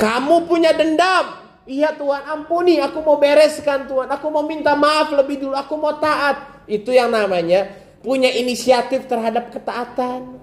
Kamu 0.00 0.48
punya 0.48 0.72
dendam. 0.72 1.39
Iya 1.70 1.94
Tuhan, 1.94 2.26
ampuni. 2.26 2.82
Aku 2.82 2.98
mau 2.98 3.14
bereskan 3.22 3.86
Tuhan. 3.86 4.10
Aku 4.10 4.26
mau 4.26 4.42
minta 4.42 4.74
maaf 4.74 5.14
lebih 5.14 5.46
dulu. 5.46 5.54
Aku 5.54 5.78
mau 5.78 5.94
taat. 6.02 6.66
Itu 6.66 6.90
yang 6.90 7.14
namanya 7.14 7.70
punya 8.02 8.26
inisiatif 8.26 9.06
terhadap 9.06 9.54
ketaatan. 9.54 10.42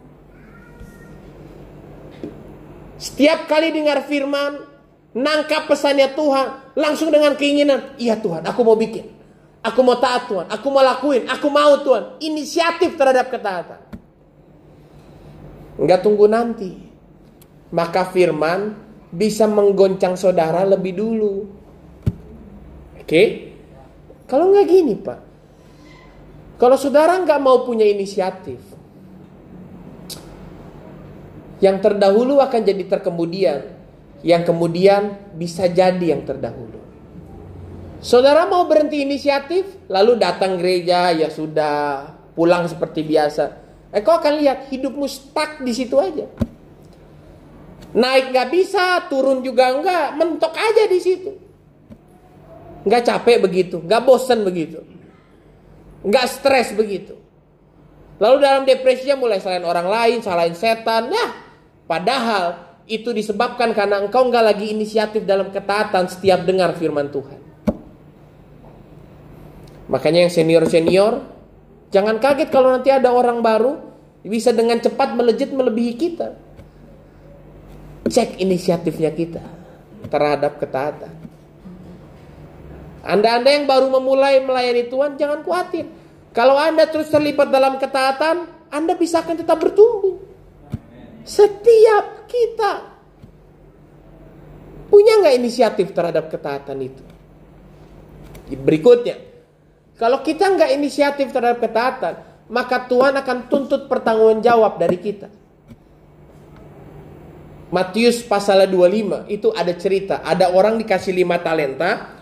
Setiap 2.95 3.45
kali 3.45 3.75
dengar 3.75 4.07
firman, 4.07 4.63
nangkap 5.13 5.69
pesannya 5.69 6.15
Tuhan, 6.17 6.73
langsung 6.73 7.13
dengan 7.13 7.37
keinginan, 7.37 7.93
iya 8.01 8.17
Tuhan, 8.17 8.41
aku 8.41 8.65
mau 8.65 8.73
bikin. 8.73 9.05
Aku 9.61 9.85
mau 9.85 10.01
taat 10.01 10.25
Tuhan, 10.25 10.49
aku 10.49 10.67
mau 10.73 10.81
lakuin, 10.81 11.29
aku 11.29 11.47
mau 11.51 11.77
Tuhan. 11.83 12.17
Inisiatif 12.23 12.97
terhadap 12.97 13.29
ketaatan. 13.29 13.83
Enggak 15.77 16.01
tunggu 16.01 16.25
nanti. 16.25 16.73
Maka 17.69 18.09
firman 18.09 18.86
bisa 19.11 19.47
menggoncang 19.47 20.19
saudara 20.19 20.67
lebih 20.67 20.93
dulu. 20.95 21.35
Oke? 22.99 23.53
Kalau 24.27 24.51
nggak 24.51 24.67
gini 24.67 24.93
Pak, 24.99 25.19
kalau 26.59 26.75
saudara 26.75 27.15
nggak 27.23 27.39
mau 27.39 27.63
punya 27.63 27.87
inisiatif, 27.87 28.59
yang 31.63 31.79
terdahulu 31.79 32.43
akan 32.43 32.61
jadi 32.61 32.83
terkemudian, 32.91 33.59
yang 34.21 34.43
kemudian 34.43 35.31
bisa 35.33 35.71
jadi 35.71 36.17
yang 36.17 36.27
terdahulu. 36.27 36.75
Saudara 38.03 38.45
mau 38.45 38.67
berhenti 38.69 39.01
inisiatif, 39.01 39.65
lalu 39.89 40.21
datang 40.21 40.59
gereja, 40.59 41.09
ya 41.15 41.31
sudah, 41.33 42.13
pulang 42.37 42.69
seperti 42.69 43.01
biasa. 43.01 43.43
Eh 43.89 44.05
kau 44.05 44.19
akan 44.19 44.37
lihat 44.37 44.69
hidupmu 44.69 45.07
stuck 45.09 45.63
di 45.65 45.73
situ 45.73 45.97
aja. 45.97 46.29
Naik 47.95 48.35
nggak 48.35 48.49
bisa, 48.51 49.07
turun 49.07 49.39
juga 49.39 49.71
nggak, 49.79 50.07
mentok 50.19 50.51
aja 50.51 50.83
di 50.91 50.99
situ. 50.99 51.31
Nggak 52.83 53.03
capek 53.03 53.37
begitu, 53.43 53.77
nggak 53.83 54.01
bosan 54.03 54.43
begitu. 54.43 54.83
Nggak 56.03 56.25
stres 56.27 56.75
begitu. 56.75 57.15
Lalu 58.17 58.35
dalam 58.41 58.63
depresinya 58.65 59.15
mulai 59.15 59.37
salahin 59.37 59.67
orang 59.67 59.87
lain, 59.87 60.17
salahin 60.25 60.57
setan. 60.57 61.13
Nah, 61.13 61.29
padahal 61.85 62.67
itu 62.87 63.11
disebabkan 63.11 63.75
karena 63.75 64.01
engkau 64.01 64.25
nggak 64.25 64.45
lagi 64.55 64.71
inisiatif 64.73 65.27
dalam 65.27 65.51
ketaatan 65.51 66.07
setiap 66.07 66.47
dengar 66.47 66.73
firman 66.79 67.11
Tuhan. 67.11 67.39
Makanya 69.87 70.27
yang 70.27 70.33
senior-senior, 70.33 71.23
jangan 71.91 72.19
kaget 72.19 72.51
kalau 72.51 72.75
nanti 72.75 72.91
ada 72.91 73.11
orang 73.11 73.39
baru 73.39 73.79
bisa 74.27 74.51
dengan 74.51 74.79
cepat 74.83 75.15
melejit 75.15 75.55
melebihi 75.55 75.93
kita. 75.95 76.46
Cek 78.07 78.39
inisiatifnya 78.39 79.11
kita 79.11 79.43
terhadap 80.07 80.57
ketaatan. 80.63 81.11
Anda-anda 83.07 83.49
yang 83.55 83.67
baru 83.67 83.87
memulai 83.87 84.43
melayani 84.43 84.87
Tuhan, 84.91 85.15
jangan 85.15 85.43
khawatir. 85.43 85.87
Kalau 86.35 86.59
Anda 86.59 86.87
terus 86.87 87.07
terlibat 87.07 87.51
dalam 87.51 87.79
ketaatan, 87.79 88.67
Anda 88.67 88.99
bisa 88.99 89.23
akan 89.23 89.35
tetap 89.39 89.57
bertumbuh. 89.63 90.19
Setiap 91.23 92.27
kita 92.27 92.71
punya 94.87 95.23
nggak 95.23 95.35
inisiatif 95.39 95.91
terhadap 95.91 96.31
ketaatan 96.31 96.77
itu? 96.83 97.03
Berikutnya, 98.47 99.19
kalau 99.99 100.23
kita 100.23 100.47
nggak 100.55 100.71
inisiatif 100.75 101.31
terhadap 101.35 101.59
ketaatan, 101.59 102.15
maka 102.47 102.87
Tuhan 102.87 103.15
akan 103.19 103.37
tuntut 103.51 103.91
pertanggungan 103.91 104.39
jawab 104.39 104.79
dari 104.79 104.99
kita. 104.99 105.27
Matius 107.67 108.23
pasal 108.23 108.63
25 108.63 109.27
itu 109.27 109.51
ada 109.51 109.73
cerita, 109.75 110.23
ada 110.23 110.47
orang 110.55 110.79
dikasih 110.79 111.11
lima 111.11 111.35
talenta, 111.43 112.15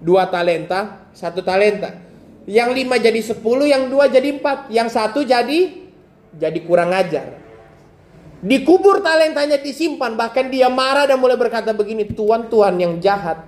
dua 0.00 0.24
talenta, 0.32 1.12
satu 1.12 1.44
talenta. 1.44 2.00
Yang 2.48 2.70
lima 2.72 2.96
jadi 2.96 3.20
sepuluh, 3.20 3.68
yang 3.68 3.92
dua 3.92 4.08
jadi 4.08 4.40
empat, 4.40 4.72
yang 4.72 4.88
satu 4.88 5.20
jadi 5.20 5.84
jadi 6.32 6.58
kurang 6.64 6.96
ajar. 6.96 7.44
Dikubur 8.40 9.04
talentanya 9.04 9.60
disimpan, 9.60 10.16
bahkan 10.16 10.48
dia 10.48 10.72
marah 10.72 11.04
dan 11.04 11.20
mulai 11.20 11.36
berkata 11.36 11.76
begini, 11.76 12.08
Tuhan 12.08 12.76
yang 12.80 12.96
jahat. 12.96 13.42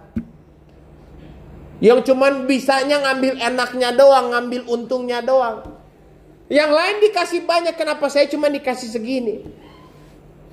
Yang 1.79 2.11
cuman 2.11 2.45
bisanya 2.45 3.07
ngambil 3.07 3.39
enaknya 3.39 3.95
doang, 3.95 4.35
ngambil 4.35 4.67
untungnya 4.67 5.23
doang. 5.23 5.79
Yang 6.51 6.71
lain 6.75 6.97
dikasih 7.09 7.41
banyak, 7.47 7.75
kenapa 7.79 8.11
saya 8.11 8.27
cuma 8.27 8.51
dikasih 8.51 8.89
segini? 8.91 9.68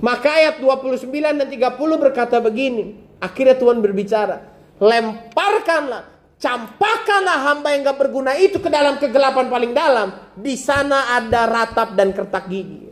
Maka 0.04 0.28
ayat 0.36 0.56
29 0.60 1.08
dan 1.12 1.48
30 1.48 1.76
berkata 2.02 2.40
begini. 2.44 3.00
Akhirnya 3.20 3.56
Tuhan 3.56 3.80
berbicara 3.80 4.56
lemparkanlah, 4.80 6.04
campakkanlah 6.40 7.38
hamba 7.52 7.68
yang 7.72 7.88
gak 7.88 8.00
berguna 8.00 8.36
itu 8.36 8.60
ke 8.60 8.68
dalam 8.68 9.00
kegelapan 9.00 9.48
paling 9.48 9.72
dalam. 9.72 10.08
Di 10.36 10.56
sana 10.60 11.16
ada 11.16 11.48
ratap 11.48 11.96
dan 11.96 12.12
kertak 12.12 12.52
gigi. 12.52 12.92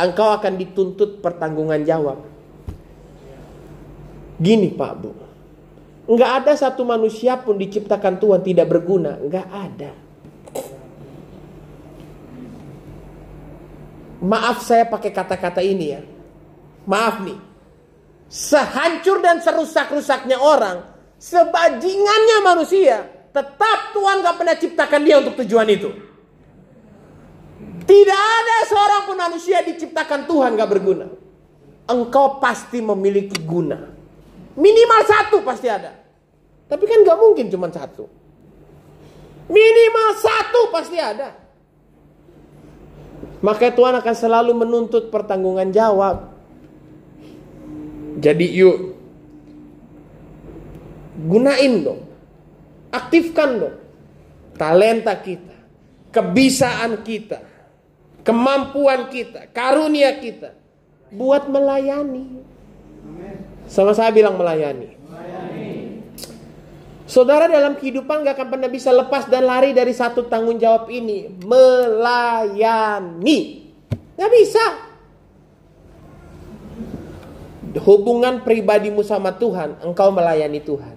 Engkau 0.00 0.32
akan 0.32 0.56
dituntut 0.56 1.20
pertanggungan 1.20 1.84
jawab. 1.84 2.18
Gini 4.40 4.72
Pak 4.72 4.92
Bu. 4.98 5.10
Nggak 6.02 6.32
ada 6.42 6.52
satu 6.58 6.82
manusia 6.82 7.38
pun 7.38 7.54
diciptakan 7.54 8.18
Tuhan 8.18 8.42
tidak 8.42 8.66
berguna. 8.66 9.14
Nggak 9.22 9.46
ada. 9.46 9.92
Maaf 14.22 14.62
saya 14.62 14.86
pakai 14.86 15.10
kata-kata 15.10 15.58
ini 15.60 15.86
ya. 15.90 16.00
Maaf 16.86 17.20
nih 17.26 17.52
sehancur 18.32 19.20
dan 19.20 19.44
serusak-rusaknya 19.44 20.40
orang, 20.40 20.80
sebajingannya 21.20 22.38
manusia, 22.40 23.04
tetap 23.28 23.92
Tuhan 23.92 24.24
gak 24.24 24.36
pernah 24.40 24.56
ciptakan 24.56 25.00
dia 25.04 25.20
untuk 25.20 25.36
tujuan 25.44 25.68
itu. 25.68 25.92
Tidak 27.84 28.22
ada 28.40 28.56
seorang 28.64 29.02
pun 29.04 29.16
manusia 29.20 29.60
diciptakan 29.60 30.24
Tuhan 30.24 30.56
gak 30.56 30.70
berguna. 30.72 31.12
Engkau 31.84 32.40
pasti 32.40 32.80
memiliki 32.80 33.36
guna. 33.44 33.92
Minimal 34.56 35.00
satu 35.04 35.44
pasti 35.44 35.68
ada. 35.68 35.92
Tapi 36.72 36.84
kan 36.88 37.04
gak 37.04 37.20
mungkin 37.20 37.52
cuma 37.52 37.68
satu. 37.68 38.08
Minimal 39.52 40.08
satu 40.16 40.72
pasti 40.72 40.96
ada. 40.96 41.36
Maka 43.42 43.74
Tuhan 43.74 43.98
akan 43.98 44.14
selalu 44.14 44.54
menuntut 44.54 45.10
pertanggungan 45.10 45.74
jawab. 45.74 46.30
Jadi 48.22 48.46
yuk 48.54 48.94
gunain 51.26 51.74
dong. 51.82 52.02
Aktifkan 52.92 53.50
dong 53.58 53.76
talenta 54.56 55.16
kita, 55.18 55.56
kebisaan 56.14 57.02
kita, 57.02 57.42
kemampuan 58.22 59.10
kita, 59.10 59.50
karunia 59.50 60.14
kita 60.22 60.54
buat 61.10 61.50
melayani. 61.50 62.46
Sama 63.66 63.96
saya 63.96 64.14
bilang 64.14 64.38
melayani. 64.38 65.01
Saudara 67.02 67.50
dalam 67.50 67.74
kehidupan 67.74 68.22
gak 68.22 68.38
akan 68.38 68.48
pernah 68.56 68.70
bisa 68.70 68.94
lepas 68.94 69.26
dan 69.26 69.44
lari 69.44 69.74
dari 69.74 69.90
satu 69.90 70.30
tanggung 70.30 70.58
jawab 70.58 70.86
ini. 70.86 71.26
Melayani. 71.42 73.38
Gak 74.14 74.30
bisa. 74.30 74.66
Hubungan 77.82 78.44
pribadimu 78.44 79.00
sama 79.00 79.32
Tuhan, 79.32 79.80
engkau 79.80 80.12
melayani 80.12 80.60
Tuhan. 80.60 80.96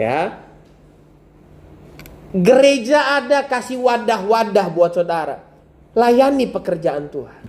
Ya. 0.00 0.40
Gereja 2.32 3.20
ada 3.20 3.44
kasih 3.44 3.84
wadah-wadah 3.84 4.66
buat 4.72 4.96
saudara. 4.96 5.44
Layani 5.92 6.48
pekerjaan 6.48 7.12
Tuhan. 7.12 7.42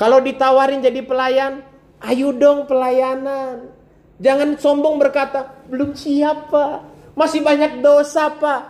Kalau 0.00 0.24
ditawarin 0.24 0.80
jadi 0.80 1.04
pelayan, 1.04 1.62
ayo 2.00 2.32
dong 2.32 2.64
pelayanan. 2.64 3.73
Jangan 4.22 4.54
sombong 4.58 4.98
berkata, 4.98 5.66
belum 5.66 5.98
siap 5.98 6.50
pak. 6.50 6.76
Masih 7.18 7.42
banyak 7.42 7.82
dosa 7.82 8.30
pak. 8.30 8.62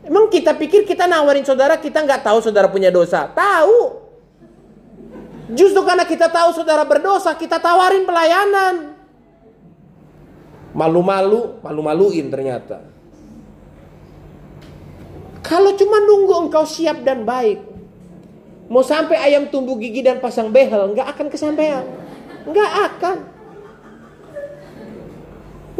Emang 0.00 0.32
kita 0.32 0.56
pikir 0.56 0.88
kita 0.88 1.04
nawarin 1.04 1.44
saudara, 1.44 1.76
kita 1.76 2.00
nggak 2.04 2.24
tahu 2.24 2.40
saudara 2.40 2.68
punya 2.68 2.88
dosa. 2.88 3.28
Tahu. 3.32 4.00
Justru 5.52 5.82
karena 5.82 6.06
kita 6.06 6.30
tahu 6.30 6.54
saudara 6.56 6.86
berdosa, 6.86 7.34
kita 7.36 7.58
tawarin 7.60 8.06
pelayanan. 8.06 8.96
Malu-malu, 10.70 11.58
malu-maluin 11.60 12.30
ternyata. 12.30 12.86
Kalau 15.42 15.74
cuma 15.74 15.98
nunggu 15.98 16.46
engkau 16.46 16.62
siap 16.62 17.02
dan 17.02 17.26
baik, 17.26 17.58
mau 18.70 18.86
sampai 18.86 19.18
ayam 19.18 19.50
tumbuh 19.50 19.74
gigi 19.74 19.98
dan 19.98 20.22
pasang 20.22 20.54
behel, 20.54 20.94
nggak 20.94 21.08
akan 21.18 21.26
kesampaian. 21.26 21.82
Nggak 22.46 22.70
akan. 22.86 23.16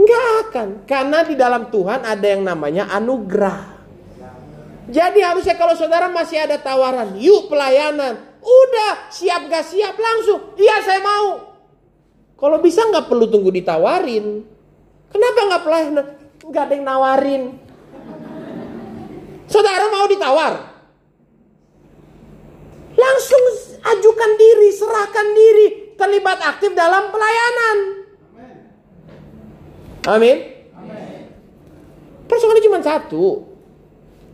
Nggak 0.00 0.26
akan. 0.48 0.68
Karena 0.88 1.18
di 1.28 1.34
dalam 1.36 1.68
Tuhan 1.68 2.00
ada 2.08 2.26
yang 2.26 2.40
namanya 2.40 2.88
anugerah. 2.88 3.80
Jadi 4.90 5.20
harusnya 5.22 5.54
kalau 5.54 5.76
saudara 5.78 6.10
masih 6.10 6.40
ada 6.40 6.58
tawaran, 6.58 7.14
yuk 7.20 7.46
pelayanan. 7.46 8.18
Udah, 8.40 9.12
siap 9.12 9.46
gak 9.46 9.68
siap 9.68 9.94
langsung. 9.94 10.56
Iya 10.56 10.80
saya 10.82 11.00
mau. 11.04 11.52
Kalau 12.40 12.56
bisa 12.64 12.88
nggak 12.88 13.06
perlu 13.06 13.28
tunggu 13.28 13.52
ditawarin. 13.52 14.42
Kenapa 15.12 15.38
nggak 15.44 15.62
pelayanan? 15.62 16.06
Nggak 16.40 16.62
ada 16.64 16.72
yang 16.72 16.84
nawarin. 16.88 17.42
Saudara 19.44 19.86
mau 19.92 20.08
ditawar? 20.08 20.54
Langsung 22.96 23.42
ajukan 23.84 24.32
diri, 24.40 24.68
serahkan 24.72 25.26
diri, 25.36 25.66
terlibat 26.00 26.40
aktif 26.40 26.72
dalam 26.72 27.12
pelayanan. 27.12 27.99
Amin. 30.08 30.36
Persoalannya 32.24 32.64
cuma 32.64 32.80
satu. 32.80 33.24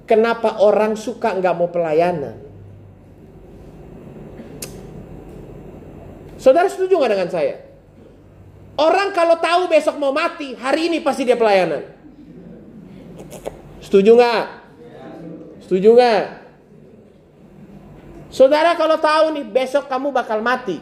Kenapa 0.06 0.62
orang 0.62 0.94
suka 0.94 1.34
nggak 1.34 1.54
mau 1.58 1.66
pelayanan? 1.66 2.38
Saudara 6.38 6.70
setuju 6.70 6.94
nggak 6.94 7.12
dengan 7.18 7.30
saya? 7.32 7.56
Orang 8.76 9.10
kalau 9.10 9.40
tahu 9.40 9.66
besok 9.66 9.98
mau 9.98 10.14
mati, 10.14 10.54
hari 10.54 10.92
ini 10.92 11.02
pasti 11.02 11.26
dia 11.26 11.34
pelayanan. 11.34 11.82
Setuju 13.82 14.14
nggak? 14.14 14.44
Setuju 15.66 15.88
nggak? 15.96 16.24
Saudara 18.30 18.76
kalau 18.76 19.00
tahu 19.00 19.32
nih 19.34 19.46
besok 19.48 19.90
kamu 19.90 20.12
bakal 20.14 20.38
mati. 20.44 20.78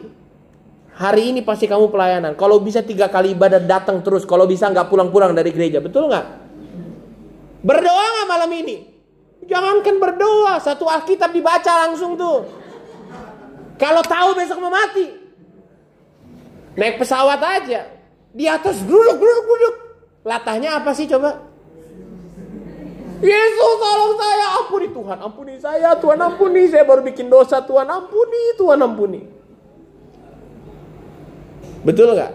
Hari 0.95 1.35
ini 1.35 1.43
pasti 1.43 1.67
kamu 1.67 1.91
pelayanan. 1.91 2.39
Kalau 2.39 2.63
bisa 2.63 2.79
tiga 2.79 3.11
kali 3.11 3.35
ibadah 3.35 3.59
datang 3.59 3.99
terus. 3.99 4.23
Kalau 4.23 4.47
bisa 4.47 4.71
nggak 4.71 4.87
pulang-pulang 4.87 5.35
dari 5.35 5.51
gereja. 5.51 5.83
Betul 5.83 6.07
nggak? 6.07 6.25
Berdoa 7.67 8.05
nggak 8.15 8.27
malam 8.31 8.51
ini? 8.55 8.75
Jangankan 9.43 9.95
berdoa. 9.99 10.55
Satu 10.63 10.87
Alkitab 10.87 11.35
dibaca 11.35 11.83
langsung 11.83 12.15
tuh. 12.15 12.47
Kalau 13.75 13.99
tahu 14.07 14.39
besok 14.39 14.63
mau 14.63 14.71
mati. 14.71 15.11
Naik 16.79 16.95
pesawat 17.03 17.43
aja. 17.43 17.91
Di 18.31 18.47
atas 18.47 18.79
duduk, 18.79 19.19
duduk, 19.19 19.45
duduk. 19.51 19.75
Latahnya 20.23 20.79
apa 20.79 20.95
sih 20.95 21.11
coba? 21.11 21.43
Yesus 23.19 23.73
tolong 23.79 24.13
saya, 24.19 24.47
ampuni 24.59 24.87
Tuhan, 24.91 25.17
ampuni 25.23 25.55
saya, 25.55 25.89
Tuhan 25.95 26.19
ampuni, 26.19 26.67
saya 26.67 26.83
baru 26.83 26.99
bikin 26.99 27.31
dosa, 27.31 27.63
Tuhan 27.63 27.87
ampuni, 27.87 28.59
Tuhan 28.59 28.79
ampuni. 28.83 29.21
Betul 31.85 32.17
nggak? 32.17 32.33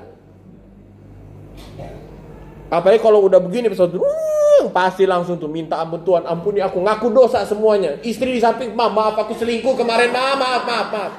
Apalagi 2.70 3.02
kalau 3.02 3.26
udah 3.26 3.42
begini 3.42 3.66
pesawat 3.66 3.98
uh, 3.98 4.70
pasti 4.70 5.02
langsung 5.02 5.42
tuh 5.42 5.50
minta 5.50 5.82
ampun 5.82 6.06
Tuhan, 6.06 6.22
ampuni 6.22 6.62
aku, 6.62 6.78
ngaku 6.78 7.10
dosa 7.10 7.42
semuanya. 7.42 7.98
Istri 7.98 8.38
di 8.38 8.40
samping, 8.40 8.78
maaf, 8.78 8.94
maaf 8.94 9.16
aku 9.26 9.34
selingkuh 9.34 9.74
kemarin, 9.74 10.14
maaf, 10.14 10.38
maaf, 10.38 10.62
maaf, 10.62 10.88
maaf. 10.94 11.12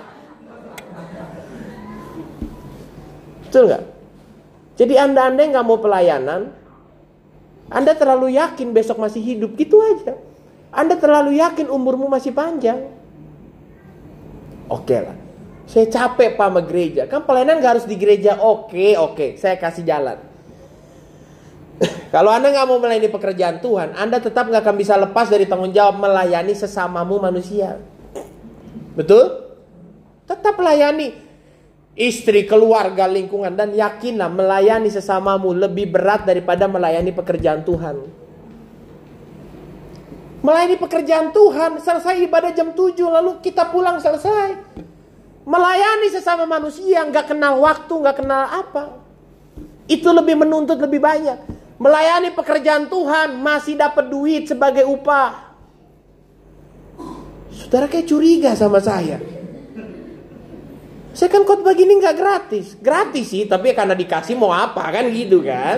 Betul 3.43 3.67
nggak? 3.67 3.83
Jadi 4.79 4.93
anda-anda 4.95 5.43
yang 5.43 5.51
nggak 5.59 5.67
mau 5.67 5.79
pelayanan, 5.83 6.55
anda 7.67 7.91
terlalu 7.99 8.39
yakin 8.39 8.71
besok 8.71 8.95
masih 8.95 9.19
hidup, 9.19 9.59
gitu 9.59 9.75
aja. 9.83 10.15
Anda 10.71 10.95
terlalu 10.95 11.35
yakin 11.35 11.67
umurmu 11.67 12.07
masih 12.07 12.31
panjang. 12.31 12.87
Oke 14.71 15.03
lah. 15.03 15.20
Saya 15.71 15.87
capek 15.87 16.35
pak 16.35 16.47
sama 16.51 16.61
gereja. 16.67 17.07
Kan 17.07 17.23
pelayanan 17.23 17.63
gak 17.63 17.79
harus 17.79 17.87
di 17.87 17.95
gereja. 17.95 18.43
Oke, 18.43 18.99
oke. 18.99 19.39
Saya 19.39 19.55
kasih 19.55 19.87
jalan. 19.87 20.19
Kalau 22.11 22.27
Anda 22.27 22.51
nggak 22.51 22.67
mau 22.67 22.77
melayani 22.77 23.07
pekerjaan 23.07 23.63
Tuhan, 23.63 23.95
Anda 23.95 24.19
tetap 24.19 24.51
nggak 24.51 24.67
akan 24.67 24.75
bisa 24.75 24.99
lepas 24.99 25.31
dari 25.31 25.47
tanggung 25.47 25.71
jawab 25.71 25.97
melayani 25.97 26.51
sesamamu 26.51 27.17
manusia. 27.23 27.79
Betul? 28.93 29.31
Tetap 30.27 30.59
melayani 30.59 31.15
istri, 31.95 32.43
keluarga, 32.43 33.07
lingkungan 33.07 33.55
dan 33.55 33.71
yakinlah 33.71 34.27
melayani 34.27 34.91
sesamamu 34.91 35.55
lebih 35.55 35.89
berat 35.89 36.27
daripada 36.27 36.67
melayani 36.67 37.15
pekerjaan 37.15 37.63
Tuhan. 37.63 37.95
Melayani 40.43 40.75
pekerjaan 40.77 41.31
Tuhan, 41.31 41.79
selesai 41.79 42.27
ibadah 42.27 42.51
jam 42.51 42.75
7 42.75 43.07
lalu 43.07 43.39
kita 43.39 43.71
pulang 43.71 43.97
selesai. 44.03 44.59
Melayani 45.41 46.07
sesama 46.13 46.45
manusia 46.45 47.01
nggak 47.01 47.33
kenal 47.33 47.57
waktu, 47.57 47.93
nggak 47.97 48.17
kenal 48.21 48.43
apa. 48.45 49.01
Itu 49.89 50.13
lebih 50.13 50.37
menuntut 50.37 50.77
lebih 50.77 51.01
banyak. 51.01 51.37
Melayani 51.81 52.29
pekerjaan 52.37 52.85
Tuhan 52.85 53.41
masih 53.41 53.73
dapat 53.73 54.05
duit 54.05 54.45
sebagai 54.45 54.85
upah. 54.85 55.49
Saudara 57.49 57.89
kayak 57.89 58.05
curiga 58.05 58.53
sama 58.53 58.77
saya. 58.77 59.17
Saya 61.11 61.27
kan 61.27 61.43
khotbah 61.43 61.75
gini 61.75 61.97
nggak 61.99 62.15
gratis, 62.15 62.79
gratis 62.79 63.33
sih, 63.33 63.43
tapi 63.43 63.75
karena 63.75 63.97
dikasih 63.97 64.37
mau 64.37 64.53
apa 64.55 64.79
kan 64.93 65.09
gitu 65.11 65.43
kan? 65.43 65.77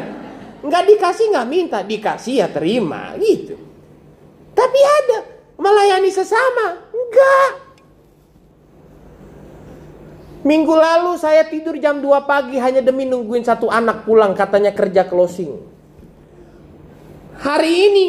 Nggak 0.62 0.84
dikasih 0.94 1.26
nggak 1.34 1.48
minta, 1.50 1.80
dikasih 1.82 2.44
ya 2.44 2.48
terima 2.52 3.16
gitu. 3.18 3.58
Tapi 4.54 4.80
ada 4.84 5.20
melayani 5.58 6.12
sesama, 6.14 6.84
enggak. 6.94 7.63
Minggu 10.44 10.76
lalu 10.76 11.16
saya 11.16 11.48
tidur 11.48 11.80
jam 11.80 12.04
2 12.04 12.28
pagi 12.28 12.60
hanya 12.60 12.84
demi 12.84 13.08
nungguin 13.08 13.48
satu 13.48 13.72
anak 13.72 14.04
pulang 14.04 14.36
katanya 14.36 14.76
kerja 14.76 15.08
closing. 15.08 15.56
Hari 17.40 17.72
ini 17.72 18.06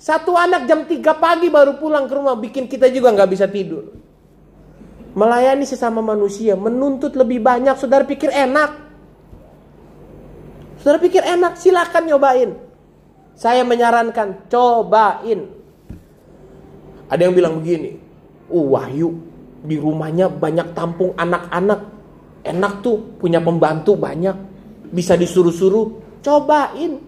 satu 0.00 0.32
anak 0.32 0.64
jam 0.64 0.88
3 0.88 0.96
pagi 1.20 1.52
baru 1.52 1.76
pulang 1.76 2.08
ke 2.08 2.14
rumah 2.16 2.40
bikin 2.40 2.72
kita 2.72 2.88
juga 2.88 3.12
nggak 3.12 3.28
bisa 3.28 3.44
tidur. 3.52 3.92
Melayani 5.12 5.68
sesama 5.68 6.00
manusia 6.00 6.56
menuntut 6.56 7.12
lebih 7.20 7.44
banyak. 7.44 7.76
Saudara 7.76 8.08
pikir 8.08 8.32
enak? 8.32 8.80
Saudara 10.80 10.98
pikir 11.04 11.20
enak? 11.20 11.60
Silakan 11.60 12.04
nyobain. 12.08 12.50
Saya 13.36 13.60
menyarankan 13.60 14.48
cobain. 14.48 15.52
Ada 17.12 17.28
yang 17.28 17.36
bilang 17.36 17.60
begini, 17.60 18.00
"Uh, 18.48 18.72
Wahyu 18.72 19.33
di 19.64 19.80
rumahnya 19.80 20.28
banyak 20.28 20.76
tampung 20.76 21.16
anak-anak. 21.16 21.80
Enak 22.44 22.84
tuh 22.84 23.16
punya 23.16 23.40
pembantu 23.40 23.96
banyak. 23.96 24.36
Bisa 24.92 25.16
disuruh-suruh. 25.16 26.20
Cobain. 26.20 27.00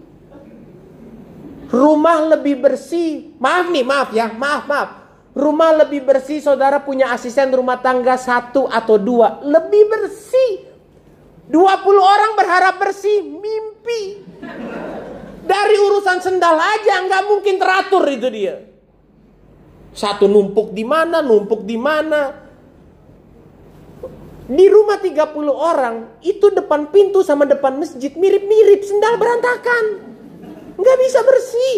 Rumah 1.69 2.17
lebih 2.33 2.57
bersih. 2.57 3.37
Maaf 3.37 3.69
nih, 3.69 3.85
maaf 3.85 4.09
ya, 4.09 4.33
maaf, 4.33 4.65
maaf. 4.65 4.89
Rumah 5.37 5.85
lebih 5.85 6.01
bersih, 6.01 6.41
saudara 6.41 6.81
punya 6.81 7.13
asisten 7.13 7.53
rumah 7.53 7.77
tangga 7.77 8.17
satu 8.17 8.65
atau 8.65 8.97
dua. 8.97 9.45
Lebih 9.45 9.83
bersih. 9.85 10.65
20 11.47 11.53
orang 12.01 12.31
berharap 12.33 12.75
bersih, 12.81 13.21
mimpi. 13.21 14.25
Dari 15.47 15.77
urusan 15.79 16.19
sendal 16.19 16.57
aja 16.59 17.05
nggak 17.07 17.23
mungkin 17.29 17.55
teratur 17.55 18.03
itu 18.09 18.27
dia. 18.33 18.55
Satu 19.95 20.27
numpuk 20.27 20.73
di 20.73 20.83
mana, 20.83 21.23
numpuk 21.23 21.63
di 21.63 21.77
mana. 21.79 22.46
Di 24.47 24.65
rumah 24.71 24.95
30 25.03 25.51
orang, 25.51 26.23
itu 26.23 26.47
depan 26.55 26.87
pintu 26.87 27.19
sama 27.19 27.43
depan 27.43 27.75
masjid 27.75 28.15
mirip-mirip, 28.15 28.79
sendal 28.79 29.19
berantakan. 29.19 29.85
Nggak 30.79 30.97
bisa 31.03 31.19
bersih. 31.27 31.77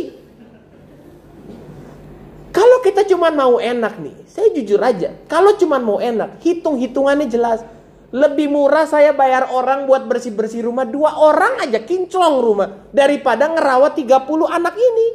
Kalau 2.53 2.77
kita 2.85 3.09
cuma 3.09 3.33
mau 3.33 3.57
enak 3.57 3.97
nih, 3.97 4.13
saya 4.29 4.53
jujur 4.53 4.77
aja, 4.85 5.17
kalau 5.25 5.57
cuma 5.57 5.81
mau 5.81 5.97
enak, 5.97 6.37
hitung-hitungannya 6.45 7.25
jelas. 7.25 7.65
Lebih 8.09 8.49
murah 8.49 8.89
saya 8.89 9.13
bayar 9.13 9.49
orang 9.53 9.85
buat 9.85 10.05
bersih-bersih 10.05 10.65
rumah, 10.65 10.85
dua 10.85 11.13
orang 11.17 11.65
aja 11.65 11.81
kinclong 11.81 12.41
rumah. 12.41 12.89
Daripada 12.93 13.49
ngerawat 13.49 13.97
30 13.97 14.49
anak 14.49 14.75
ini. 14.77 15.07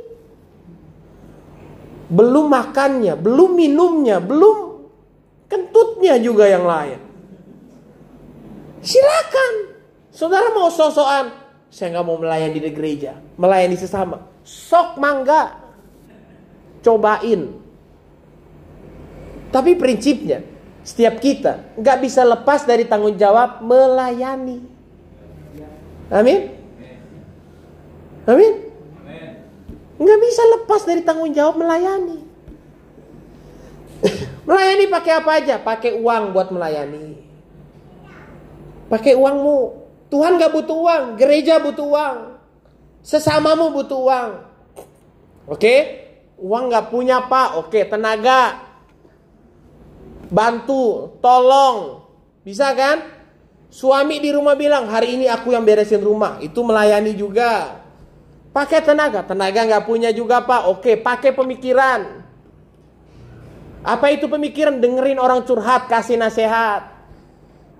Belum 2.11 2.47
makannya, 2.51 3.19
belum 3.19 3.51
minumnya, 3.59 4.23
belum 4.23 4.87
kentutnya 5.51 6.19
juga 6.23 6.47
yang 6.47 6.67
lain. 6.67 7.04
Silakan. 8.85 9.55
Saudara 10.15 10.53
mau 10.55 10.71
sosokan, 10.71 11.33
saya 11.73 11.91
nggak 11.91 12.07
mau 12.07 12.21
melayani 12.21 12.61
di 12.61 12.71
gereja, 12.71 13.19
melayani 13.35 13.75
sesama. 13.75 14.31
Sok 14.47 15.01
mangga, 15.01 15.59
cobain. 16.85 17.51
Tapi 19.51 19.75
prinsipnya, 19.75 20.45
setiap 20.87 21.19
kita 21.19 21.75
nggak 21.81 21.99
bisa 22.05 22.23
lepas 22.23 22.63
dari 22.69 22.85
tanggung 22.87 23.17
jawab 23.19 23.65
melayani. 23.65 24.63
Amin. 26.13 26.53
Amin. 28.29 28.53
Nggak 29.99 30.21
bisa 30.21 30.43
lepas 30.61 30.85
dari 30.85 31.01
tanggung 31.03 31.33
jawab 31.33 31.57
melayani. 31.59 32.21
melayani 34.47 34.85
pakai 34.93 35.13
apa 35.17 35.31
aja? 35.41 35.55
Pakai 35.59 35.97
uang 35.97 36.37
buat 36.37 36.53
melayani. 36.53 37.24
Pakai 38.95 39.19
uangmu. 39.19 39.83
Tuhan 40.07 40.39
gak 40.39 40.55
butuh 40.55 40.79
uang, 40.79 41.05
gereja 41.19 41.59
butuh 41.59 41.83
uang. 41.83 42.19
Sesamamu 43.03 43.75
butuh 43.75 43.99
uang. 44.07 44.31
Oke? 45.51 46.07
Uang 46.39 46.71
gak 46.71 46.95
punya 46.95 47.27
pak, 47.27 47.59
oke 47.59 47.91
tenaga. 47.91 48.63
Bantu, 50.31 51.19
tolong. 51.19 52.07
Bisa 52.47 52.71
kan? 52.79 53.03
Suami 53.67 54.23
di 54.23 54.31
rumah 54.31 54.55
bilang, 54.55 54.87
hari 54.87 55.19
ini 55.19 55.27
aku 55.27 55.51
yang 55.51 55.67
beresin 55.67 55.99
rumah. 55.99 56.39
Itu 56.39 56.63
melayani 56.63 57.19
juga. 57.19 57.83
Pakai 58.55 58.79
tenaga, 58.79 59.27
tenaga 59.27 59.67
gak 59.67 59.91
punya 59.91 60.15
juga 60.15 60.47
pak. 60.47 60.71
Oke, 60.71 60.95
pakai 60.95 61.35
pemikiran. 61.35 62.23
Apa 63.83 64.15
itu 64.15 64.31
pemikiran? 64.31 64.79
Dengerin 64.79 65.19
orang 65.19 65.43
curhat, 65.43 65.91
kasih 65.91 66.15
nasihat. 66.15 66.94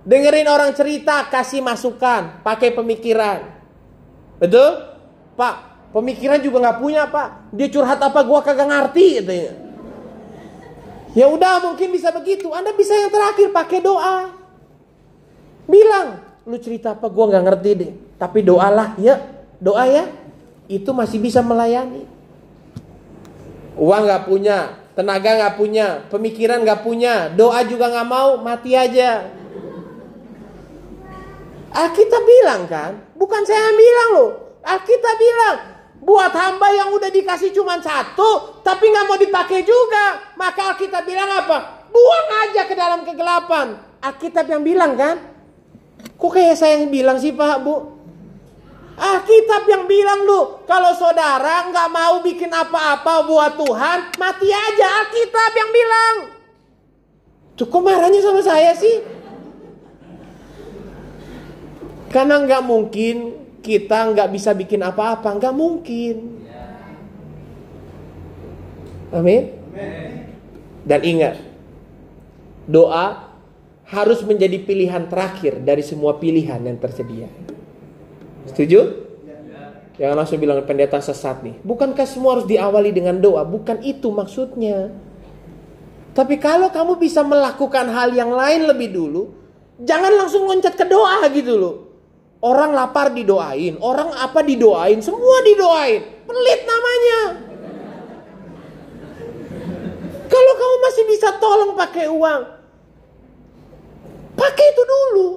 Dengerin 0.05 0.45
orang 0.45 0.77
cerita, 0.77 1.25
kasih 1.33 1.65
masukan, 1.65 2.45
pakai 2.45 2.77
pemikiran. 2.77 3.41
Betul? 4.37 4.85
Pak, 5.33 5.89
pemikiran 5.97 6.45
juga 6.45 6.61
nggak 6.61 6.79
punya, 6.79 7.09
Pak. 7.09 7.57
Dia 7.57 7.73
curhat 7.73 8.05
apa 8.05 8.21
gua 8.21 8.45
kagak 8.45 8.69
ngerti 8.69 9.25
katanya. 9.25 9.53
Ya 11.17 11.31
udah 11.31 11.63
mungkin 11.65 11.89
bisa 11.89 12.13
begitu. 12.13 12.53
Anda 12.53 12.77
bisa 12.77 12.93
yang 12.93 13.09
terakhir 13.09 13.49
pakai 13.49 13.81
doa. 13.81 14.35
Bilang, 15.65 16.21
lu 16.45 16.61
cerita 16.61 16.93
apa 16.93 17.09
gua 17.09 17.33
nggak 17.33 17.45
ngerti 17.49 17.71
deh. 17.73 17.93
Tapi 18.21 18.45
doalah 18.45 19.01
ya, 19.01 19.17
doa 19.57 19.89
ya. 19.89 20.05
Itu 20.69 20.93
masih 20.93 21.17
bisa 21.17 21.41
melayani. 21.41 22.05
Uang 23.81 24.05
nggak 24.05 24.29
punya, 24.29 24.85
tenaga 24.93 25.33
nggak 25.33 25.55
punya, 25.57 25.87
pemikiran 26.13 26.61
nggak 26.61 26.85
punya, 26.85 27.33
doa 27.33 27.65
juga 27.65 27.89
nggak 27.89 28.09
mau, 28.09 28.37
mati 28.39 28.77
aja. 28.77 29.43
Alkitab 31.75 32.23
bilang 32.23 32.71
kan, 32.71 32.93
bukan 33.19 33.43
saya 33.43 33.75
bilang 33.75 34.09
loh. 34.15 34.31
Alkitab 34.63 35.17
bilang, 35.19 35.57
buat 35.99 36.31
hamba 36.31 36.71
yang 36.71 36.95
udah 36.95 37.11
dikasih 37.11 37.51
cuma 37.51 37.83
satu, 37.83 38.63
tapi 38.63 38.95
nggak 38.95 39.07
mau 39.11 39.19
dipakai 39.19 39.67
juga. 39.67 40.35
Maka 40.39 40.71
Alkitab 40.75 41.03
bilang 41.03 41.27
apa? 41.27 41.83
Buang 41.91 42.29
aja 42.47 42.63
ke 42.71 42.79
dalam 42.79 43.03
kegelapan. 43.03 43.75
Alkitab 43.99 44.47
yang 44.47 44.63
bilang 44.63 44.95
kan? 44.95 45.19
Kok 46.15 46.31
kayak 46.31 46.55
saya 46.55 46.79
yang 46.79 46.95
bilang 46.95 47.19
sih 47.19 47.35
Pak 47.35 47.59
Bu? 47.67 47.91
Alkitab 48.95 49.67
yang 49.67 49.91
bilang 49.91 50.23
lu, 50.23 50.63
kalau 50.71 50.95
saudara 50.95 51.67
nggak 51.67 51.91
mau 51.91 52.23
bikin 52.23 52.55
apa-apa 52.55 53.27
buat 53.27 53.59
Tuhan, 53.59 54.15
mati 54.15 54.47
aja. 54.47 54.87
Alkitab 55.03 55.51
yang 55.59 55.71
bilang. 55.75 56.15
Cukup 57.59 57.83
marahnya 57.83 58.23
sama 58.23 58.39
saya 58.39 58.71
sih. 58.79 59.03
Karena 62.15 62.39
nggak 62.39 62.63
mungkin 62.63 63.17
kita 63.59 64.15
nggak 64.15 64.31
bisa 64.31 64.55
bikin 64.55 64.87
apa-apa, 64.87 65.35
nggak 65.35 65.51
mungkin. 65.51 66.17
Amin. 69.11 69.51
Dan 70.87 71.01
ingat, 71.03 71.43
doa 72.71 73.35
harus 73.91 74.23
menjadi 74.23 74.63
pilihan 74.63 75.11
terakhir 75.11 75.59
dari 75.59 75.83
semua 75.83 76.15
pilihan 76.23 76.63
yang 76.63 76.79
tersedia. 76.79 77.27
Setuju? 78.47 79.03
Jangan 79.95 80.17
langsung 80.19 80.43
bilang 80.43 80.63
pendeta 80.67 80.99
sesat 81.03 81.43
nih. 81.47 81.59
Bukankah 81.63 82.07
semua 82.07 82.39
harus 82.39 82.47
diawali 82.47 82.91
dengan 82.91 83.19
doa? 83.19 83.47
Bukan 83.47 83.83
itu 83.83 84.11
maksudnya. 84.11 84.91
Tapi 86.15 86.39
kalau 86.39 86.71
kamu 86.71 86.99
bisa 86.99 87.27
melakukan 87.27 87.91
hal 87.91 88.15
yang 88.15 88.35
lain 88.35 88.71
lebih 88.71 88.91
dulu, 88.91 89.35
jangan 89.83 90.15
langsung 90.15 90.47
loncat 90.47 90.75
ke 90.75 90.87
doa 90.87 91.27
gitu 91.31 91.55
loh. 91.59 91.94
Orang 92.45 92.77
lapar 92.77 93.09
didoain, 93.09 93.81
orang 93.81 94.13
apa 94.21 94.45
didoain, 94.45 95.01
semua 95.01 95.41
didoain. 95.41 96.29
Pelit 96.29 96.61
namanya. 96.69 97.21
Kalau 100.29 100.53
kamu 100.53 100.77
masih 100.85 101.05
bisa 101.09 101.29
tolong 101.41 101.73
pakai 101.73 102.05
uang, 102.13 102.43
pakai 104.37 104.67
itu 104.77 104.83
dulu. 104.85 105.29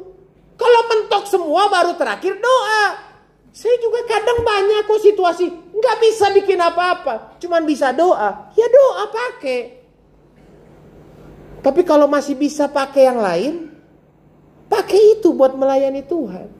Kalau 0.59 0.81
mentok 0.91 1.23
semua 1.31 1.71
baru 1.71 1.95
terakhir 1.95 2.43
doa. 2.43 3.07
Saya 3.55 3.79
juga 3.79 4.03
kadang 4.03 4.43
banyak 4.43 4.83
kok 4.85 5.01
situasi 5.01 5.45
nggak 5.49 5.97
bisa 6.03 6.29
bikin 6.35 6.59
apa-apa, 6.59 7.39
cuman 7.39 7.63
bisa 7.63 7.95
doa. 7.95 8.51
Ya 8.51 8.67
doa 8.67 9.07
pakai. 9.07 9.79
Tapi 11.63 11.81
kalau 11.87 12.11
masih 12.11 12.35
bisa 12.35 12.67
pakai 12.67 13.07
yang 13.07 13.23
lain, 13.23 13.53
pakai 14.67 15.15
itu 15.15 15.31
buat 15.31 15.55
melayani 15.55 16.03
Tuhan. 16.03 16.56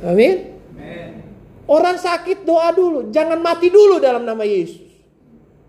Amin. 0.00 0.56
Orang 1.70 2.00
sakit 2.02 2.42
doa 2.42 2.74
dulu, 2.74 3.14
jangan 3.14 3.38
mati 3.38 3.70
dulu 3.70 4.02
dalam 4.02 4.26
nama 4.26 4.42
Yesus. 4.42 4.90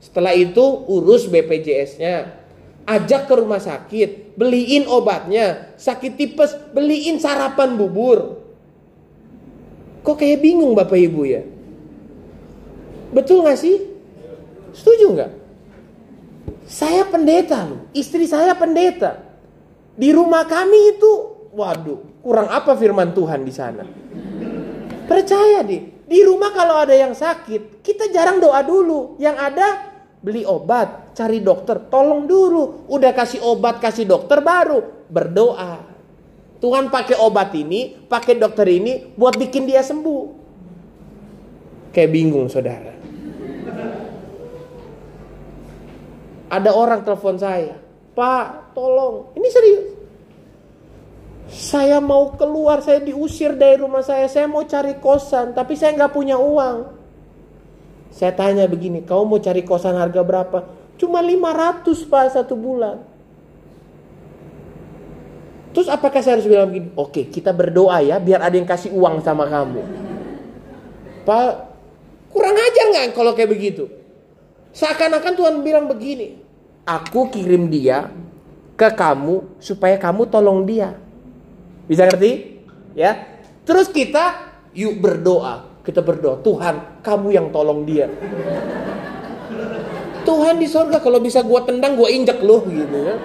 Setelah 0.02 0.34
itu 0.34 0.66
urus 0.90 1.30
BPJS-nya. 1.30 2.42
Ajak 2.90 3.30
ke 3.30 3.34
rumah 3.38 3.62
sakit, 3.62 4.34
beliin 4.34 4.90
obatnya. 4.90 5.78
Sakit 5.78 6.18
tipes, 6.18 6.58
beliin 6.74 7.22
sarapan 7.22 7.78
bubur. 7.78 8.42
Kok 10.02 10.18
kayak 10.18 10.42
bingung 10.42 10.74
Bapak 10.74 10.98
Ibu 10.98 11.22
ya? 11.30 11.46
Betul 13.14 13.46
gak 13.46 13.62
sih? 13.62 13.78
Setuju 14.74 15.14
gak? 15.14 15.32
Saya 16.66 17.06
pendeta 17.06 17.70
loh, 17.70 17.86
istri 17.94 18.26
saya 18.26 18.58
pendeta. 18.58 19.22
Di 19.94 20.10
rumah 20.10 20.50
kami 20.50 20.98
itu, 20.98 21.31
waduh, 21.52 22.24
kurang 22.24 22.48
apa 22.48 22.74
firman 22.80 23.12
Tuhan 23.12 23.44
di 23.44 23.54
sana? 23.54 23.84
Percaya 25.06 25.60
deh, 25.62 26.08
di 26.08 26.20
rumah 26.24 26.52
kalau 26.56 26.80
ada 26.80 26.96
yang 26.96 27.12
sakit, 27.12 27.84
kita 27.84 28.12
jarang 28.12 28.40
doa 28.40 28.64
dulu. 28.64 29.20
Yang 29.20 29.38
ada 29.40 29.68
beli 30.24 30.48
obat, 30.48 31.16
cari 31.16 31.44
dokter, 31.44 31.80
tolong 31.92 32.28
dulu. 32.28 32.88
Udah 32.88 33.12
kasih 33.12 33.44
obat, 33.44 33.84
kasih 33.84 34.08
dokter 34.08 34.40
baru 34.40 35.08
berdoa. 35.12 35.84
Tuhan 36.64 36.88
pakai 36.94 37.20
obat 37.20 37.52
ini, 37.58 37.96
pakai 38.08 38.40
dokter 38.40 38.70
ini 38.72 39.12
buat 39.18 39.36
bikin 39.36 39.68
dia 39.68 39.84
sembuh. 39.84 40.24
Kayak 41.92 42.12
bingung 42.16 42.48
saudara. 42.48 42.96
Ada 46.52 46.72
orang 46.76 47.04
telepon 47.04 47.36
saya, 47.40 47.80
Pak, 48.16 48.76
tolong. 48.76 49.32
Ini 49.36 49.48
serius. 49.52 49.91
Saya 51.52 52.00
mau 52.00 52.32
keluar, 52.40 52.80
saya 52.80 53.04
diusir 53.04 53.60
dari 53.60 53.76
rumah 53.76 54.00
saya, 54.00 54.24
saya 54.32 54.48
mau 54.48 54.64
cari 54.64 54.96
kosan, 55.04 55.52
tapi 55.52 55.76
saya 55.76 55.92
nggak 56.00 56.16
punya 56.16 56.40
uang. 56.40 56.88
Saya 58.08 58.32
tanya 58.32 58.64
begini, 58.72 59.04
kau 59.04 59.28
mau 59.28 59.36
cari 59.36 59.60
kosan 59.68 60.00
harga 60.00 60.24
berapa? 60.24 60.64
Cuma 60.96 61.20
500 61.20 62.08
pak 62.08 62.32
satu 62.32 62.56
bulan. 62.56 63.04
Terus 65.76 65.88
apakah 65.92 66.24
saya 66.24 66.40
harus 66.40 66.48
bilang 66.48 66.72
begini? 66.72 66.88
Oke, 66.96 67.28
kita 67.28 67.52
berdoa 67.52 68.00
ya, 68.00 68.20
biar 68.20 68.44
ada 68.44 68.56
yang 68.56 68.68
kasih 68.68 68.92
uang 68.96 69.20
sama 69.20 69.48
kamu. 69.48 69.84
Pak, 71.28 71.52
kurang 72.32 72.56
ajar 72.56 72.86
nggak 72.96 73.06
kalau 73.12 73.36
kayak 73.36 73.52
begitu? 73.52 73.92
Seakan-akan 74.72 75.36
Tuhan 75.36 75.56
bilang 75.68 75.92
begini, 75.92 76.40
aku 76.88 77.28
kirim 77.28 77.68
dia 77.68 78.08
ke 78.80 78.88
kamu 78.88 79.60
supaya 79.60 80.00
kamu 80.00 80.32
tolong 80.32 80.64
dia. 80.64 80.96
Bisa 81.92 82.08
ngerti? 82.08 82.64
Ya. 82.96 83.44
Terus 83.68 83.92
kita 83.92 84.56
yuk 84.72 85.04
berdoa. 85.04 85.84
Kita 85.84 86.00
berdoa, 86.00 86.40
Tuhan, 86.40 87.04
kamu 87.04 87.28
yang 87.36 87.52
tolong 87.52 87.84
dia. 87.84 88.08
Tuhan 90.24 90.56
di 90.62 90.70
sorga 90.72 91.04
kalau 91.04 91.20
bisa 91.20 91.44
gua 91.44 91.68
tendang 91.68 92.00
gua 92.00 92.08
injek 92.08 92.40
loh 92.40 92.64
gitu 92.64 92.96
ya. 92.96 93.20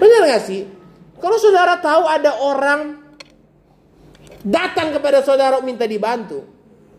Benar 0.00 0.20
gak 0.24 0.44
sih? 0.48 0.64
Kalau 1.20 1.36
saudara 1.36 1.76
tahu 1.84 2.08
ada 2.08 2.32
orang 2.40 2.96
datang 4.40 4.96
kepada 4.96 5.20
saudara 5.20 5.60
minta 5.60 5.84
dibantu, 5.84 6.40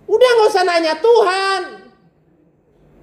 udah 0.06 0.30
nggak 0.38 0.52
usah 0.54 0.64
nanya 0.68 0.94
Tuhan. 1.02 1.62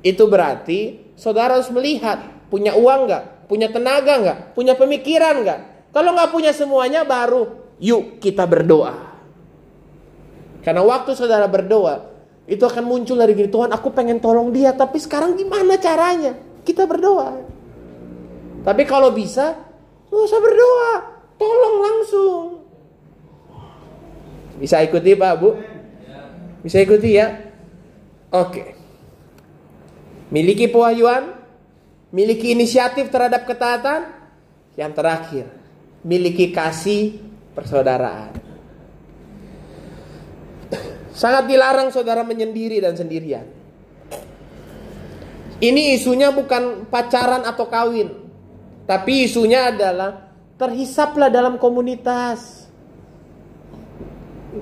Itu 0.07 0.31
berarti 0.31 1.11
saudara 1.19 1.59
harus 1.59 1.75
melihat 1.75 2.23
punya 2.47 2.79
uang 2.79 3.11
nggak, 3.11 3.51
punya 3.51 3.67
tenaga 3.67 4.15
nggak, 4.23 4.39
punya 4.55 4.79
pemikiran 4.79 5.43
nggak. 5.43 5.61
Kalau 5.93 6.13
nggak 6.15 6.31
punya 6.31 6.53
semuanya 6.53 7.03
baru 7.03 7.73
yuk 7.81 8.21
kita 8.21 8.45
berdoa. 8.45 8.95
Karena 10.63 10.85
waktu 10.85 11.17
saudara 11.17 11.49
berdoa 11.49 12.11
itu 12.49 12.61
akan 12.65 12.85
muncul 12.85 13.17
dari 13.17 13.37
gini 13.37 13.49
Tuhan 13.53 13.73
aku 13.73 13.93
pengen 13.93 14.21
tolong 14.21 14.53
dia 14.53 14.73
tapi 14.77 15.01
sekarang 15.01 15.37
gimana 15.37 15.81
caranya? 15.81 16.37
Kita 16.65 16.85
berdoa. 16.85 17.41
Tapi 18.67 18.83
kalau 18.85 19.15
bisa 19.17 19.57
nggak 20.09 20.25
usah 20.29 20.41
berdoa, 20.41 20.93
tolong 21.41 21.77
langsung. 21.81 22.45
Bisa 24.59 24.83
ikuti 24.83 25.15
Pak 25.15 25.35
Bu? 25.39 25.51
Bisa 26.61 26.83
ikuti 26.83 27.17
ya? 27.17 27.33
Oke. 28.35 28.75
Miliki 30.29 30.69
pewahyuan, 30.69 31.33
miliki 32.13 32.53
inisiatif 32.53 33.09
terhadap 33.09 33.49
ketaatan. 33.49 34.21
Yang 34.79 34.93
terakhir, 34.95 35.47
miliki 36.09 36.49
kasih 36.49 37.21
persaudaraan. 37.53 38.33
Sangat 41.13 41.45
dilarang 41.45 41.93
saudara 41.93 42.25
menyendiri 42.25 42.81
dan 42.81 42.97
sendirian. 42.97 43.45
Ini 45.59 45.99
isunya 45.99 46.31
bukan 46.31 46.87
pacaran 46.87 47.43
atau 47.43 47.67
kawin, 47.67 48.15
tapi 48.87 49.27
isunya 49.27 49.75
adalah 49.75 50.31
terhisaplah 50.55 51.29
dalam 51.29 51.59
komunitas. 51.59 52.71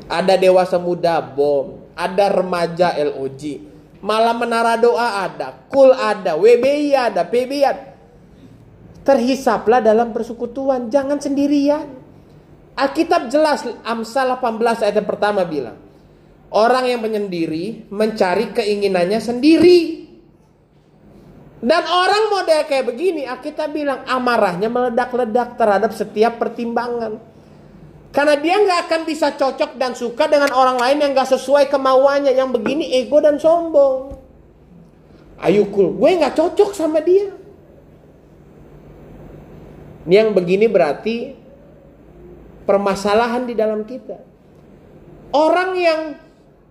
Ada 0.09 0.41
dewasa 0.41 0.81
muda 0.81 1.21
bom, 1.21 1.85
ada 1.93 2.33
remaja 2.33 2.97
LOG, 2.97 3.61
malam 4.01 4.41
menara 4.41 4.81
doa 4.81 5.29
ada, 5.29 5.53
kul 5.69 5.93
ada, 5.93 6.33
WBI 6.41 6.97
ada, 6.97 7.29
PBI 7.29 7.63
ada. 7.69 7.96
Terhisaplah 9.07 9.79
dalam 9.79 10.11
persekutuan, 10.11 10.91
jangan 10.91 11.23
sendirian. 11.23 11.87
Alkitab 12.75 13.31
jelas 13.31 13.63
Amsal 13.87 14.35
18 14.35 14.83
ayat 14.83 14.97
yang 14.99 15.09
pertama 15.09 15.47
bilang, 15.47 15.79
orang 16.51 16.91
yang 16.91 17.01
menyendiri 17.01 17.87
mencari 17.89 18.51
keinginannya 18.51 19.23
sendiri. 19.23 20.11
Dan 21.63 21.83
orang 21.87 22.35
model 22.35 22.67
kayak 22.67 22.85
begini, 22.91 23.25
Alkitab 23.25 23.71
bilang 23.71 24.03
amarahnya 24.05 24.67
meledak-ledak 24.67 25.55
terhadap 25.55 25.95
setiap 25.95 26.43
pertimbangan. 26.43 27.17
Karena 28.11 28.35
dia 28.43 28.59
nggak 28.59 28.81
akan 28.91 29.01
bisa 29.07 29.39
cocok 29.39 29.77
dan 29.79 29.95
suka 29.95 30.27
dengan 30.27 30.51
orang 30.51 30.83
lain 30.83 30.99
yang 31.05 31.11
nggak 31.15 31.31
sesuai 31.37 31.71
kemauannya. 31.71 32.33
Yang 32.35 32.59
begini 32.59 32.97
ego 32.97 33.23
dan 33.23 33.39
sombong. 33.39 34.17
Cool, 35.73 35.95
gue 35.95 36.11
nggak 36.17 36.33
cocok 36.33 36.73
sama 36.73 37.05
dia. 37.05 37.46
Ini 40.07 40.15
yang 40.23 40.31
begini 40.39 40.71
berarti 40.71 41.35
permasalahan 42.63 43.43
di 43.43 43.59
dalam 43.59 43.83
kita. 43.83 44.23
Orang 45.35 45.75
yang 45.75 46.01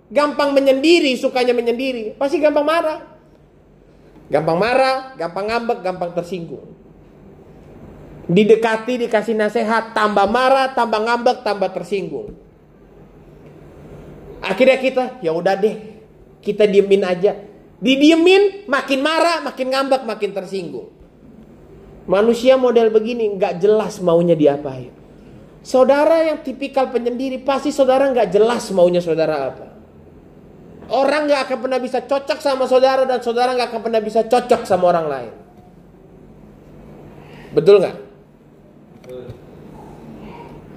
gampang 0.07 0.55
menyendiri, 0.55 1.19
sukanya 1.19 1.51
menyendiri, 1.51 2.15
pasti 2.15 2.39
gampang 2.39 2.63
marah. 2.63 2.99
Gampang 4.31 4.57
marah, 4.57 4.95
gampang 5.19 5.45
ngambek, 5.51 5.79
gampang 5.83 6.11
tersinggung. 6.15 6.65
Didekati, 8.25 9.05
dikasih 9.05 9.37
nasihat, 9.37 9.93
tambah 9.93 10.25
marah, 10.31 10.73
tambah 10.73 10.97
ngambek, 10.97 11.45
tambah 11.45 11.69
tersinggung. 11.75 12.33
Akhirnya 14.41 14.79
kita, 14.81 15.03
ya 15.21 15.35
udah 15.35 15.53
deh, 15.59 15.75
kita 16.41 16.65
diemin 16.65 17.05
aja. 17.05 17.37
Didiemin, 17.83 18.65
makin 18.65 19.03
marah, 19.03 19.43
makin 19.45 19.67
ngambek, 19.69 20.01
makin 20.07 20.31
tersinggung. 20.33 20.89
Manusia 22.05 22.53
model 22.53 22.93
begini 22.93 23.33
nggak 23.33 23.57
jelas 23.57 23.97
maunya 23.97 24.37
diapain. 24.37 24.93
Saudara 25.65 26.21
yang 26.21 26.45
tipikal 26.45 26.93
penyendiri 26.93 27.41
pasti 27.41 27.73
saudara 27.73 28.05
nggak 28.13 28.29
jelas 28.29 28.69
maunya 28.69 29.01
saudara 29.01 29.49
apa. 29.49 29.67
Orang 30.93 31.25
nggak 31.25 31.49
akan 31.49 31.57
pernah 31.65 31.79
bisa 31.81 32.05
cocok 32.05 32.37
sama 32.37 32.69
saudara 32.69 33.09
dan 33.09 33.17
saudara 33.25 33.57
nggak 33.57 33.73
akan 33.73 33.81
pernah 33.81 34.01
bisa 34.05 34.21
cocok 34.21 34.61
sama 34.69 34.93
orang 34.93 35.07
lain. 35.09 35.33
Betul 37.57 37.81
nggak? 37.81 37.97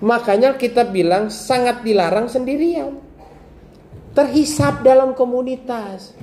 Makanya 0.01 0.57
kita 0.57 0.89
bilang 0.89 1.29
sangat 1.29 1.85
dilarang 1.85 2.33
sendirian. 2.33 2.97
Terhisap 4.17 4.81
dalam 4.81 5.13
komunitas. 5.13 6.17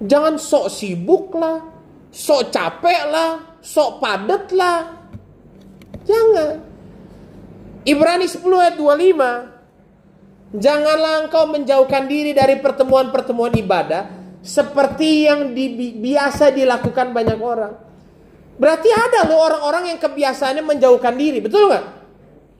Jangan 0.00 0.40
sok 0.40 0.72
sibuk 0.72 1.36
lah, 1.36 1.60
sok 2.08 2.48
capek 2.48 3.02
lah, 3.12 3.53
sok 3.64 4.04
padat 4.04 4.52
lah. 4.52 5.08
Jangan. 6.04 6.60
Ibrani 7.88 8.28
10 8.28 8.44
ayat 8.60 8.76
25. 8.76 10.60
Janganlah 10.60 11.26
engkau 11.26 11.50
menjauhkan 11.50 12.06
diri 12.06 12.36
dari 12.36 12.60
pertemuan-pertemuan 12.60 13.56
ibadah 13.58 14.06
seperti 14.44 15.26
yang 15.26 15.56
di, 15.56 15.96
biasa 15.96 16.52
dilakukan 16.52 17.10
banyak 17.10 17.40
orang. 17.40 17.74
Berarti 18.54 18.86
ada 18.92 19.26
loh 19.26 19.40
orang-orang 19.42 19.90
yang 19.90 19.98
kebiasaannya 19.98 20.62
menjauhkan 20.62 21.18
diri, 21.18 21.42
betul 21.42 21.66
nggak? 21.66 21.84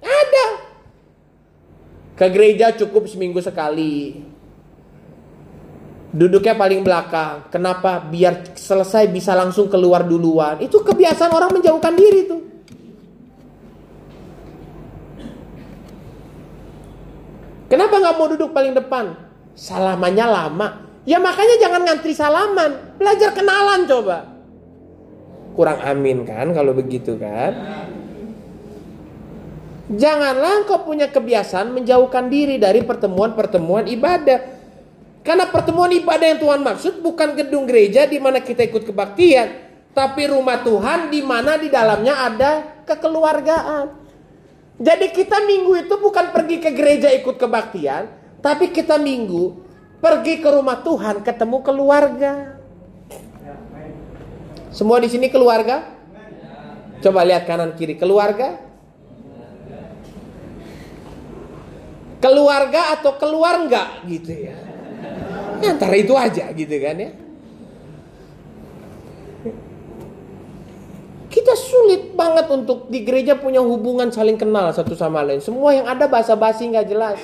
Ada. 0.03 0.47
Ke 2.19 2.27
gereja 2.35 2.75
cukup 2.75 3.07
seminggu 3.07 3.39
sekali. 3.39 4.19
Duduknya 6.15 6.55
paling 6.55 6.87
belakang. 6.87 7.51
Kenapa? 7.51 7.99
Biar 7.99 8.55
selesai 8.55 9.11
bisa 9.11 9.35
langsung 9.35 9.67
keluar 9.67 10.07
duluan. 10.07 10.63
Itu 10.63 10.87
kebiasaan 10.87 11.35
orang 11.35 11.59
menjauhkan 11.59 11.95
diri 11.99 12.21
tuh. 12.31 12.43
Kenapa 17.67 17.99
nggak 17.99 18.15
mau 18.15 18.31
duduk 18.31 18.55
paling 18.55 18.79
depan? 18.79 19.19
Salamannya 19.59 20.27
lama. 20.31 20.69
Ya 21.03 21.19
makanya 21.19 21.59
jangan 21.59 21.83
ngantri 21.83 22.15
salaman. 22.15 22.95
Belajar 22.95 23.35
kenalan 23.35 23.83
coba. 23.91 24.19
Kurang 25.59 25.83
amin 25.83 26.23
kan 26.23 26.55
kalau 26.55 26.71
begitu 26.79 27.19
kan? 27.19 27.59
Janganlah 29.91 30.63
kau 30.71 30.87
punya 30.87 31.11
kebiasaan 31.11 31.75
menjauhkan 31.75 32.31
diri 32.31 32.63
dari 32.63 32.87
pertemuan-pertemuan 32.87 33.91
ibadah. 33.91 34.64
Karena 35.25 35.49
pertemuan 35.49 35.89
ibadah 35.89 36.37
yang 36.37 36.41
Tuhan 36.41 36.61
maksud 36.61 37.01
bukan 37.01 37.33
gedung 37.33 37.65
gereja 37.65 38.05
di 38.05 38.21
mana 38.21 38.45
kita 38.45 38.61
ikut 38.69 38.85
kebaktian, 38.85 39.49
tapi 39.97 40.29
rumah 40.29 40.61
Tuhan 40.61 41.09
di 41.09 41.25
mana 41.25 41.57
di 41.57 41.73
dalamnya 41.73 42.29
ada 42.29 42.85
kekeluargaan. 42.85 44.05
Jadi 44.77 45.07
kita 45.17 45.41
minggu 45.49 45.89
itu 45.89 45.95
bukan 45.97 46.29
pergi 46.29 46.61
ke 46.61 46.77
gereja 46.77 47.09
ikut 47.09 47.41
kebaktian, 47.41 48.05
tapi 48.45 48.69
kita 48.69 49.01
minggu 49.01 49.65
pergi 50.05 50.45
ke 50.45 50.49
rumah 50.53 50.85
Tuhan 50.85 51.25
ketemu 51.25 51.59
keluarga. 51.65 52.61
Semua 54.69 55.01
di 55.01 55.09
sini 55.09 55.33
keluarga? 55.33 55.89
Coba 57.01 57.25
lihat 57.25 57.49
kanan 57.49 57.73
kiri 57.73 57.97
keluarga. 57.97 58.61
Keluarga 62.21 62.93
atau 62.99 63.17
keluar 63.17 63.65
enggak 63.65 64.05
gitu 64.05 64.33
ya. 64.33 64.64
Ya 65.65 65.73
antara 65.73 65.97
itu 65.97 66.13
aja 66.13 66.45
gitu 66.53 66.77
kan 66.77 66.97
ya. 67.01 67.11
Kita 71.33 71.51
sulit 71.59 72.15
banget 72.15 72.47
untuk 72.47 72.87
di 72.87 73.03
gereja 73.03 73.35
punya 73.35 73.59
hubungan 73.59 74.07
saling 74.13 74.39
kenal 74.39 74.71
satu 74.71 74.95
sama 74.95 75.25
lain. 75.27 75.43
Semua 75.43 75.75
yang 75.75 75.91
ada 75.91 76.07
bahasa 76.07 76.39
basi 76.39 76.71
nggak 76.71 76.87
jelas. 76.87 77.19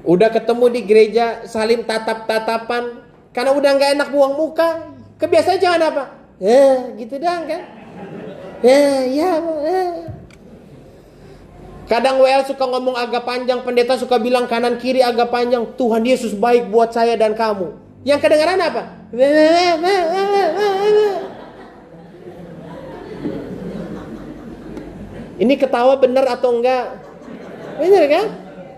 Udah 0.00 0.32
ketemu 0.32 0.72
di 0.72 0.80
gereja 0.80 1.44
saling 1.44 1.84
tatap-tatapan 1.84 3.04
karena 3.36 3.52
udah 3.52 3.70
nggak 3.76 3.90
enak 4.00 4.08
buang 4.08 4.32
muka. 4.32 4.96
Kebiasaan 5.20 5.60
jangan 5.60 5.82
apa? 5.92 6.04
Ya, 6.40 6.88
gitu 6.96 7.20
dong 7.20 7.44
kan? 7.46 7.62
Ya, 8.64 9.04
ya, 9.04 9.30
ya. 9.40 9.84
Kadang 11.84 12.16
WL 12.16 12.48
suka 12.48 12.64
ngomong 12.64 12.96
agak 12.96 13.28
panjang, 13.28 13.60
pendeta 13.60 14.00
suka 14.00 14.16
bilang 14.16 14.48
kanan 14.48 14.80
kiri 14.80 15.04
agak 15.04 15.28
panjang. 15.28 15.68
Tuhan 15.76 16.00
Yesus 16.00 16.32
baik 16.32 16.72
buat 16.72 16.96
saya 16.96 17.12
dan 17.20 17.36
kamu. 17.36 17.76
Yang 18.08 18.24
kedengaran 18.24 18.60
apa? 18.60 18.82
Ini 25.34 25.54
ketawa 25.60 26.00
benar 26.00 26.24
atau 26.24 26.56
enggak? 26.56 27.04
Benar 27.76 28.04
kan? 28.08 28.26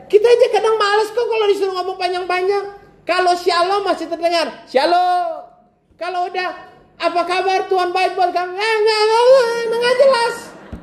Kita 0.06 0.26
aja 0.26 0.46
kadang 0.50 0.74
males 0.74 1.10
kok 1.10 1.26
kalau 1.26 1.46
disuruh 1.46 1.74
ngomong 1.78 1.98
panjang-panjang. 1.98 2.74
Kalau 3.06 3.38
shalom 3.38 3.86
masih 3.86 4.10
terdengar. 4.10 4.66
Shalom. 4.66 5.46
Kalau 5.94 6.26
udah 6.26 6.74
apa 6.98 7.22
kabar 7.22 7.70
Tuhan 7.70 7.94
baik 7.94 8.18
buat 8.18 8.34
kamu? 8.34 8.50
Eh, 8.50 8.74
enggak, 8.82 9.00
enggak, 9.06 9.22
enggak, 9.22 9.78
enggak 9.78 9.94
jelas. 9.94 10.34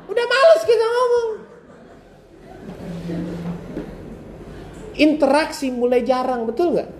Udah 0.08 0.24
males 0.24 0.62
kita 0.64 0.86
ngomong. 0.88 1.43
Interaksi 4.94 5.74
mulai 5.74 6.06
jarang, 6.06 6.46
betul 6.46 6.78
nggak? 6.78 6.90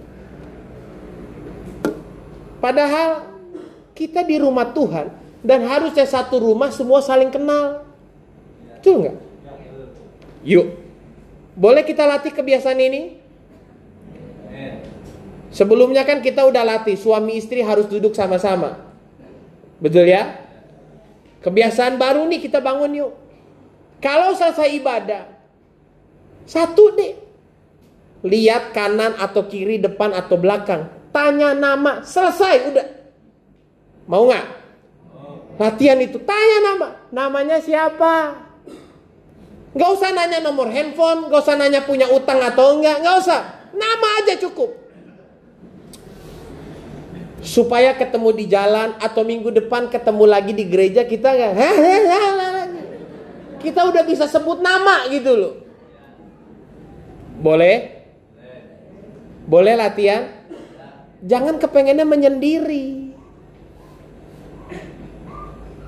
Padahal 2.59 3.29
kita 3.95 4.27
di 4.27 4.41
rumah 4.41 4.75
Tuhan 4.75 5.12
dan 5.45 5.69
harusnya 5.69 6.09
satu 6.09 6.41
rumah 6.43 6.73
semua 6.75 7.05
saling 7.05 7.31
kenal. 7.31 7.87
Betul 8.81 9.07
nggak? 9.07 9.16
Yuk. 10.45 10.66
Boleh 11.55 11.87
kita 11.87 12.03
latih 12.03 12.35
kebiasaan 12.35 12.81
ini? 12.83 13.03
Sebelumnya 15.55 16.03
kan 16.03 16.19
kita 16.19 16.43
udah 16.51 16.66
latih 16.66 16.99
suami 16.99 17.39
istri 17.39 17.62
harus 17.62 17.87
duduk 17.87 18.11
sama-sama. 18.11 18.75
Betul 19.79 20.11
ya? 20.11 20.43
Kebiasaan 21.47 21.95
baru 21.95 22.27
nih 22.27 22.43
kita 22.43 22.59
bangun 22.59 22.91
yuk. 22.91 23.12
Kalau 24.03 24.35
selesai 24.35 24.75
ibadah, 24.75 25.31
satu 26.45 26.99
deh. 26.99 27.23
Lihat 28.24 28.72
kanan 28.72 29.20
atau 29.20 29.44
kiri, 29.44 29.76
depan 29.76 30.16
atau 30.16 30.40
belakang. 30.40 30.88
Tanya 31.12 31.52
nama, 31.52 32.01
selesai 32.01 32.72
udah. 32.72 32.86
Mau 34.09 34.24
nggak? 34.24 34.46
Latihan 35.60 36.01
itu, 36.01 36.16
tanya 36.24 36.59
nama. 36.72 36.88
Namanya 37.12 37.60
siapa? 37.60 38.42
Gak 39.74 39.90
usah 39.90 40.14
nanya 40.14 40.38
nomor 40.40 40.70
handphone, 40.70 41.28
gak 41.28 41.44
usah 41.44 41.59
nanya 41.59 41.84
punya 41.84 42.09
utang 42.09 42.40
atau 42.40 42.78
enggak, 42.78 43.02
gak 43.05 43.16
usah. 43.20 43.40
Nama 43.74 44.09
aja 44.22 44.34
cukup. 44.38 44.70
Supaya 47.44 47.92
ketemu 47.92 48.30
di 48.32 48.44
jalan 48.48 48.96
atau 48.96 49.20
minggu 49.20 49.52
depan 49.52 49.92
ketemu 49.92 50.24
lagi 50.24 50.56
di 50.56 50.64
gereja 50.64 51.05
kita 51.05 51.28
nggak, 51.28 51.52
kita 53.60 53.84
udah 53.84 54.01
bisa 54.09 54.24
sebut 54.24 54.64
nama 54.64 55.05
gitu 55.12 55.36
loh. 55.36 55.55
Boleh? 57.44 58.03
Boleh 59.45 59.77
latihan? 59.77 60.29
Jangan 61.25 61.57
kepengennya 61.61 62.05
menyendiri. 62.05 63.12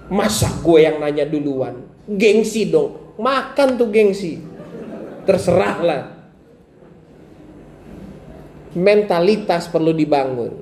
Masa 0.06 0.48
gue 0.62 0.78
yang 0.86 1.02
nanya 1.02 1.26
duluan? 1.26 1.82
Gengsi 2.06 2.70
dong 2.70 3.06
makan 3.16 3.68
tuh 3.80 3.88
gengsi. 3.88 4.40
Terserahlah. 5.24 6.14
Mentalitas 8.76 9.66
perlu 9.72 9.90
dibangun. 9.96 10.52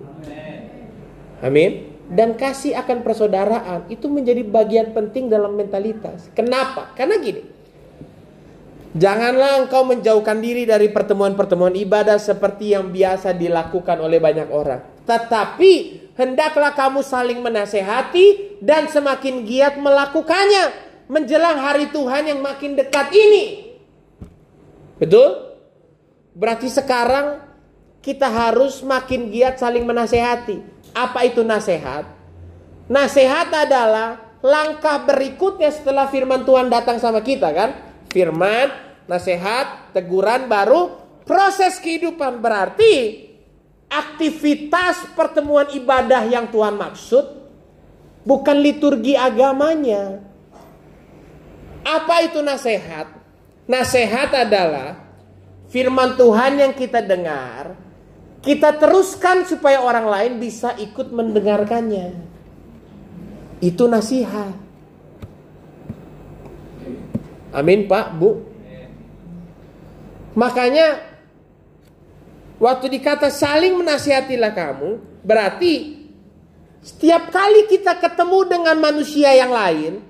Amin. 1.43 1.93
Dan 2.09 2.39
kasih 2.39 2.79
akan 2.79 3.03
persaudaraan 3.03 3.91
itu 3.91 4.07
menjadi 4.07 4.47
bagian 4.47 4.95
penting 4.95 5.27
dalam 5.27 5.59
mentalitas. 5.59 6.31
Kenapa? 6.33 6.95
Karena 6.95 7.19
gini. 7.19 7.43
Janganlah 8.95 9.66
engkau 9.66 9.83
menjauhkan 9.83 10.39
diri 10.39 10.71
dari 10.71 10.87
pertemuan-pertemuan 10.87 11.75
ibadah 11.75 12.15
seperti 12.15 12.79
yang 12.79 12.95
biasa 12.95 13.35
dilakukan 13.35 13.99
oleh 13.99 14.23
banyak 14.23 14.47
orang. 14.55 15.03
Tetapi 15.03 15.73
hendaklah 16.15 16.71
kamu 16.79 17.03
saling 17.03 17.43
menasehati 17.43 18.59
dan 18.62 18.87
semakin 18.87 19.43
giat 19.43 19.83
melakukannya 19.83 20.71
menjelang 21.11 21.59
hari 21.59 21.91
Tuhan 21.91 22.31
yang 22.31 22.41
makin 22.41 22.79
dekat 22.79 23.11
ini. 23.11 23.75
Betul? 25.03 25.59
Berarti 26.39 26.71
sekarang 26.71 27.43
kita 27.99 28.31
harus 28.31 28.79
makin 28.87 29.27
giat 29.35 29.59
saling 29.59 29.83
menasehati. 29.83 30.62
Apa 30.95 31.27
itu 31.27 31.43
nasihat? 31.43 32.07
Nasihat 32.87 33.51
adalah 33.51 34.39
langkah 34.39 35.03
berikutnya 35.03 35.75
setelah 35.75 36.07
firman 36.07 36.47
Tuhan 36.47 36.71
datang 36.71 37.03
sama 37.03 37.19
kita 37.27 37.51
kan? 37.51 37.84
Firman, 38.15 38.70
nasihat, 39.11 39.91
teguran 39.91 40.47
baru 40.47 40.95
proses 41.27 41.82
kehidupan 41.82 42.39
berarti 42.39 43.27
aktivitas 43.91 45.11
pertemuan 45.19 45.66
ibadah 45.74 46.23
yang 46.23 46.47
Tuhan 46.47 46.78
maksud 46.78 47.24
bukan 48.23 48.57
liturgi 48.62 49.19
agamanya, 49.19 50.23
apa 51.85 52.24
itu 52.24 52.41
nasihat? 52.41 53.12
Nasihat 53.69 54.32
adalah 54.32 54.97
firman 55.69 56.16
Tuhan 56.16 56.61
yang 56.61 56.73
kita 56.73 57.05
dengar, 57.05 57.77
kita 58.41 58.77
teruskan 58.77 59.45
supaya 59.45 59.81
orang 59.81 60.09
lain 60.09 60.32
bisa 60.41 60.73
ikut 60.81 61.12
mendengarkannya. 61.12 62.12
Itu 63.61 63.89
nasihat. 63.89 64.53
Amin, 67.55 67.86
Pak, 67.86 68.18
Bu. 68.18 68.43
Makanya 70.35 70.98
waktu 72.59 72.98
dikata 72.98 73.31
saling 73.31 73.78
menasihatilah 73.78 74.51
kamu, 74.51 74.98
berarti 75.22 76.02
setiap 76.82 77.31
kali 77.31 77.70
kita 77.70 77.97
ketemu 78.02 78.39
dengan 78.51 78.76
manusia 78.82 79.31
yang 79.32 79.55
lain, 79.55 80.02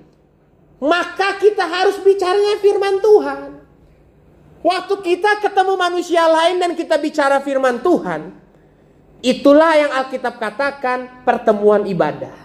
maka 0.80 1.36
kita 1.36 1.68
harus 1.68 2.00
bicaranya 2.00 2.56
firman 2.64 2.98
Tuhan. 3.04 3.40
Waktu 4.64 4.94
kita 5.04 5.44
ketemu 5.44 5.76
manusia 5.76 6.24
lain 6.24 6.56
dan 6.56 6.72
kita 6.72 6.96
bicara 6.96 7.44
firman 7.44 7.84
Tuhan, 7.84 8.32
itulah 9.20 9.76
yang 9.76 9.92
Alkitab 9.92 10.40
katakan 10.40 11.20
pertemuan 11.28 11.84
ibadah. 11.84 12.43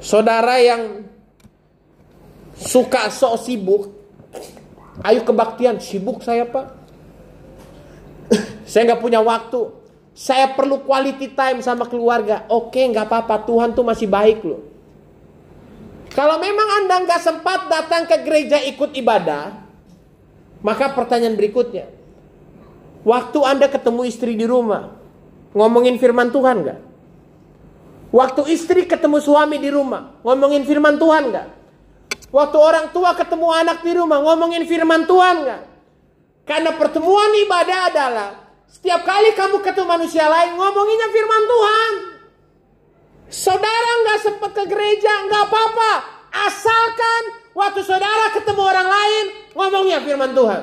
Saudara 0.00 0.56
yang 0.56 1.04
suka 2.56 3.12
sok 3.12 3.36
sibuk, 3.44 3.92
ayo 5.04 5.20
kebaktian, 5.28 5.76
sibuk 5.76 6.24
saya 6.24 6.48
pak. 6.48 6.72
saya 8.70 8.88
nggak 8.92 9.02
punya 9.04 9.20
waktu. 9.20 9.76
Saya 10.16 10.52
perlu 10.56 10.84
quality 10.84 11.32
time 11.36 11.60
sama 11.60 11.84
keluarga. 11.84 12.48
Oke, 12.48 12.80
nggak 12.80 13.08
apa-apa. 13.08 13.44
Tuhan 13.44 13.76
tuh 13.76 13.84
masih 13.84 14.08
baik 14.08 14.40
loh. 14.42 14.60
Kalau 16.10 16.42
memang 16.42 16.68
Anda 16.82 17.06
nggak 17.06 17.22
sempat 17.22 17.70
datang 17.70 18.08
ke 18.08 18.16
gereja 18.26 18.58
ikut 18.66 18.90
ibadah, 18.98 19.62
maka 20.64 20.90
pertanyaan 20.96 21.38
berikutnya. 21.38 21.86
Waktu 23.06 23.38
Anda 23.46 23.70
ketemu 23.70 24.02
istri 24.08 24.34
di 24.34 24.44
rumah, 24.44 24.92
ngomongin 25.54 25.96
firman 25.96 26.34
Tuhan 26.34 26.66
nggak? 26.66 26.89
Waktu 28.10 28.42
istri 28.50 28.90
ketemu 28.90 29.22
suami 29.22 29.62
di 29.62 29.70
rumah, 29.70 30.18
ngomongin 30.26 30.66
firman 30.66 30.98
Tuhan 30.98 31.30
nggak? 31.30 31.48
Waktu 32.30 32.56
orang 32.58 32.86
tua 32.90 33.14
ketemu 33.14 33.46
anak 33.54 33.86
di 33.86 33.92
rumah, 33.94 34.18
ngomongin 34.18 34.66
firman 34.66 35.06
Tuhan 35.06 35.36
nggak? 35.46 35.62
Karena 36.42 36.74
pertemuan 36.74 37.30
ibadah 37.46 37.78
adalah 37.86 38.30
setiap 38.66 39.06
kali 39.06 39.34
kamu 39.38 39.62
ketemu 39.62 39.86
manusia 39.86 40.26
lain 40.26 40.58
ngomonginnya 40.58 41.08
firman 41.14 41.42
Tuhan. 41.46 41.92
Saudara 43.30 43.90
nggak 44.02 44.18
sempat 44.26 44.50
ke 44.58 44.64
gereja 44.66 45.12
nggak 45.30 45.42
apa-apa. 45.46 45.92
Asalkan 46.30 47.22
waktu 47.54 47.86
saudara 47.86 48.34
ketemu 48.34 48.62
orang 48.62 48.88
lain 48.90 49.24
ngomongnya 49.54 49.98
firman 50.02 50.34
Tuhan. 50.34 50.62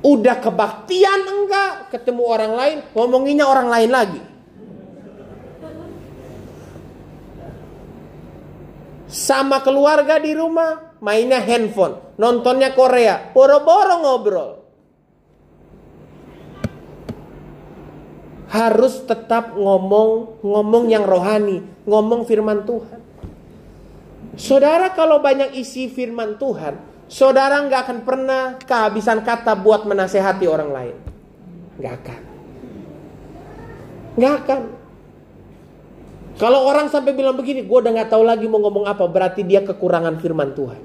Udah 0.00 0.36
kebaktian 0.40 1.20
enggak 1.28 1.92
ketemu 1.92 2.22
orang 2.24 2.52
lain 2.56 2.78
ngomonginnya 2.96 3.44
orang 3.44 3.68
lain 3.68 3.90
lagi. 3.92 4.37
Sama 9.28 9.60
keluarga 9.60 10.16
di 10.16 10.32
rumah 10.32 10.96
mainnya 11.04 11.44
handphone, 11.44 12.16
nontonnya 12.16 12.72
Korea, 12.72 13.28
boro-boro 13.36 14.00
ngobrol. 14.00 14.58
harus 18.48 19.04
tetap 19.04 19.52
ngomong 19.52 20.40
ngomong 20.40 20.88
yang 20.88 21.04
rohani, 21.04 21.60
ngomong 21.84 22.24
firman 22.24 22.64
Tuhan. 22.64 23.00
Saudara 24.38 24.96
kalau 24.96 25.20
banyak 25.20 25.52
isi 25.52 25.92
firman 25.92 26.40
Tuhan, 26.40 26.80
saudara 27.10 27.60
nggak 27.60 27.80
akan 27.84 27.98
pernah 28.08 28.42
kehabisan 28.56 29.20
kata 29.20 29.52
buat 29.52 29.84
menasehati 29.84 30.46
orang 30.48 30.70
lain. 30.72 30.96
Nggak 31.76 31.94
akan. 32.00 32.20
Nggak 34.16 34.34
akan. 34.42 34.60
Kalau 36.38 36.70
orang 36.70 36.86
sampai 36.86 37.18
bilang 37.18 37.34
begini, 37.34 37.66
gue 37.66 37.78
udah 37.82 37.90
nggak 37.90 38.14
tahu 38.14 38.22
lagi 38.22 38.46
mau 38.46 38.62
ngomong 38.62 38.86
apa, 38.86 39.10
berarti 39.10 39.42
dia 39.42 39.58
kekurangan 39.66 40.22
firman 40.22 40.54
Tuhan. 40.54 40.80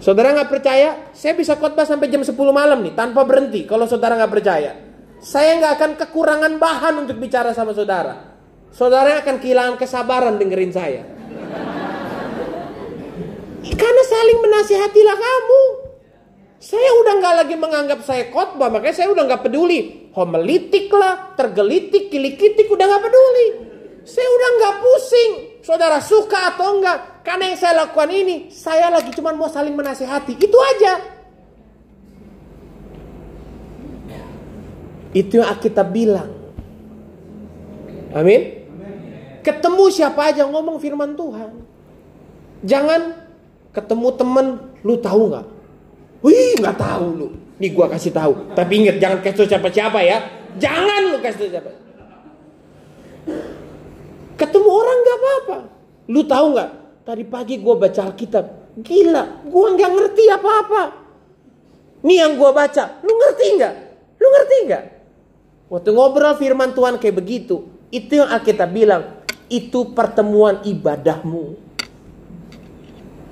Saudara 0.00 0.36
nggak 0.36 0.48
percaya? 0.52 1.08
Saya 1.16 1.32
bisa 1.36 1.56
khotbah 1.56 1.88
sampai 1.88 2.12
jam 2.12 2.20
10 2.20 2.36
malam 2.52 2.84
nih 2.84 2.92
tanpa 2.92 3.24
berhenti. 3.24 3.64
Kalau 3.64 3.88
saudara 3.88 4.16
nggak 4.20 4.32
percaya, 4.32 4.76
saya 5.24 5.56
nggak 5.56 5.72
akan 5.76 5.90
kekurangan 6.04 6.52
bahan 6.60 6.94
untuk 7.04 7.16
bicara 7.16 7.56
sama 7.56 7.72
saudara. 7.72 8.28
Saudara 8.72 9.24
akan 9.24 9.36
kehilangan 9.40 9.76
kesabaran 9.80 10.36
dengerin 10.36 10.72
saya. 10.72 11.02
Karena 13.60 14.02
saling 14.04 14.38
menasihatilah 14.40 15.16
kamu. 15.16 15.89
Saya 16.60 16.92
udah 17.00 17.14
nggak 17.24 17.34
lagi 17.40 17.54
menganggap 17.56 18.00
saya 18.04 18.28
khotbah, 18.28 18.68
makanya 18.68 19.00
saya 19.00 19.08
udah 19.08 19.24
nggak 19.24 19.48
peduli. 19.48 20.12
Homelitik 20.12 20.92
lah, 20.92 21.32
tergelitik, 21.32 22.12
kilikitik, 22.12 22.68
udah 22.68 22.84
nggak 22.84 23.04
peduli. 23.08 23.46
Saya 24.04 24.28
udah 24.28 24.48
nggak 24.60 24.74
pusing. 24.84 25.32
Saudara 25.64 26.04
suka 26.04 26.52
atau 26.52 26.76
enggak? 26.76 27.24
Karena 27.24 27.48
yang 27.48 27.56
saya 27.56 27.84
lakukan 27.84 28.12
ini, 28.12 28.52
saya 28.52 28.92
lagi 28.92 29.08
cuma 29.16 29.32
mau 29.32 29.48
saling 29.48 29.72
menasihati. 29.72 30.36
Itu 30.36 30.58
aja. 30.60 31.00
Itu 35.16 35.40
yang 35.40 35.56
kita 35.56 35.80
bilang. 35.80 36.28
Amin. 38.12 38.68
Ketemu 39.40 39.84
siapa 39.88 40.28
aja 40.28 40.44
ngomong 40.44 40.76
firman 40.76 41.16
Tuhan. 41.16 41.56
Jangan 42.68 43.16
ketemu 43.72 44.08
temen, 44.12 44.46
lu 44.84 45.00
tahu 45.00 45.32
nggak? 45.32 45.59
Wih, 46.20 46.60
nggak 46.60 46.76
tahu 46.76 47.06
lu. 47.16 47.28
Nih 47.60 47.70
gua 47.72 47.88
kasih 47.92 48.12
tahu. 48.12 48.52
Tapi 48.56 48.72
ingat 48.84 48.96
jangan 49.00 49.18
kasih 49.20 49.48
siapa-siapa 49.48 50.00
ya. 50.04 50.18
Jangan 50.56 51.00
lu 51.12 51.18
kasih 51.20 51.48
siapa. 51.52 51.70
Ketemu 54.36 54.70
orang 54.72 54.98
nggak 55.04 55.18
apa-apa. 55.20 55.56
Lu 56.08 56.20
tahu 56.24 56.46
nggak? 56.56 56.70
Tadi 57.04 57.24
pagi 57.28 57.54
gua 57.60 57.74
baca 57.76 58.00
Alkitab. 58.08 58.44
Gila, 58.80 59.44
gua 59.48 59.66
nggak 59.76 59.90
ngerti 59.92 60.24
apa-apa. 60.32 60.82
Nih 62.00 62.16
yang 62.16 62.40
gua 62.40 62.56
baca, 62.56 63.04
lu 63.04 63.12
ngerti 63.12 63.46
nggak? 63.60 63.74
Lu 64.16 64.26
ngerti 64.32 64.56
nggak? 64.64 64.84
Waktu 65.68 65.90
ngobrol 65.92 66.34
firman 66.40 66.72
Tuhan 66.72 66.96
kayak 66.96 67.16
begitu, 67.20 67.68
itu 67.92 68.12
yang 68.16 68.32
Alkitab 68.32 68.72
bilang, 68.72 69.20
itu 69.52 69.92
pertemuan 69.92 70.64
ibadahmu. 70.64 71.60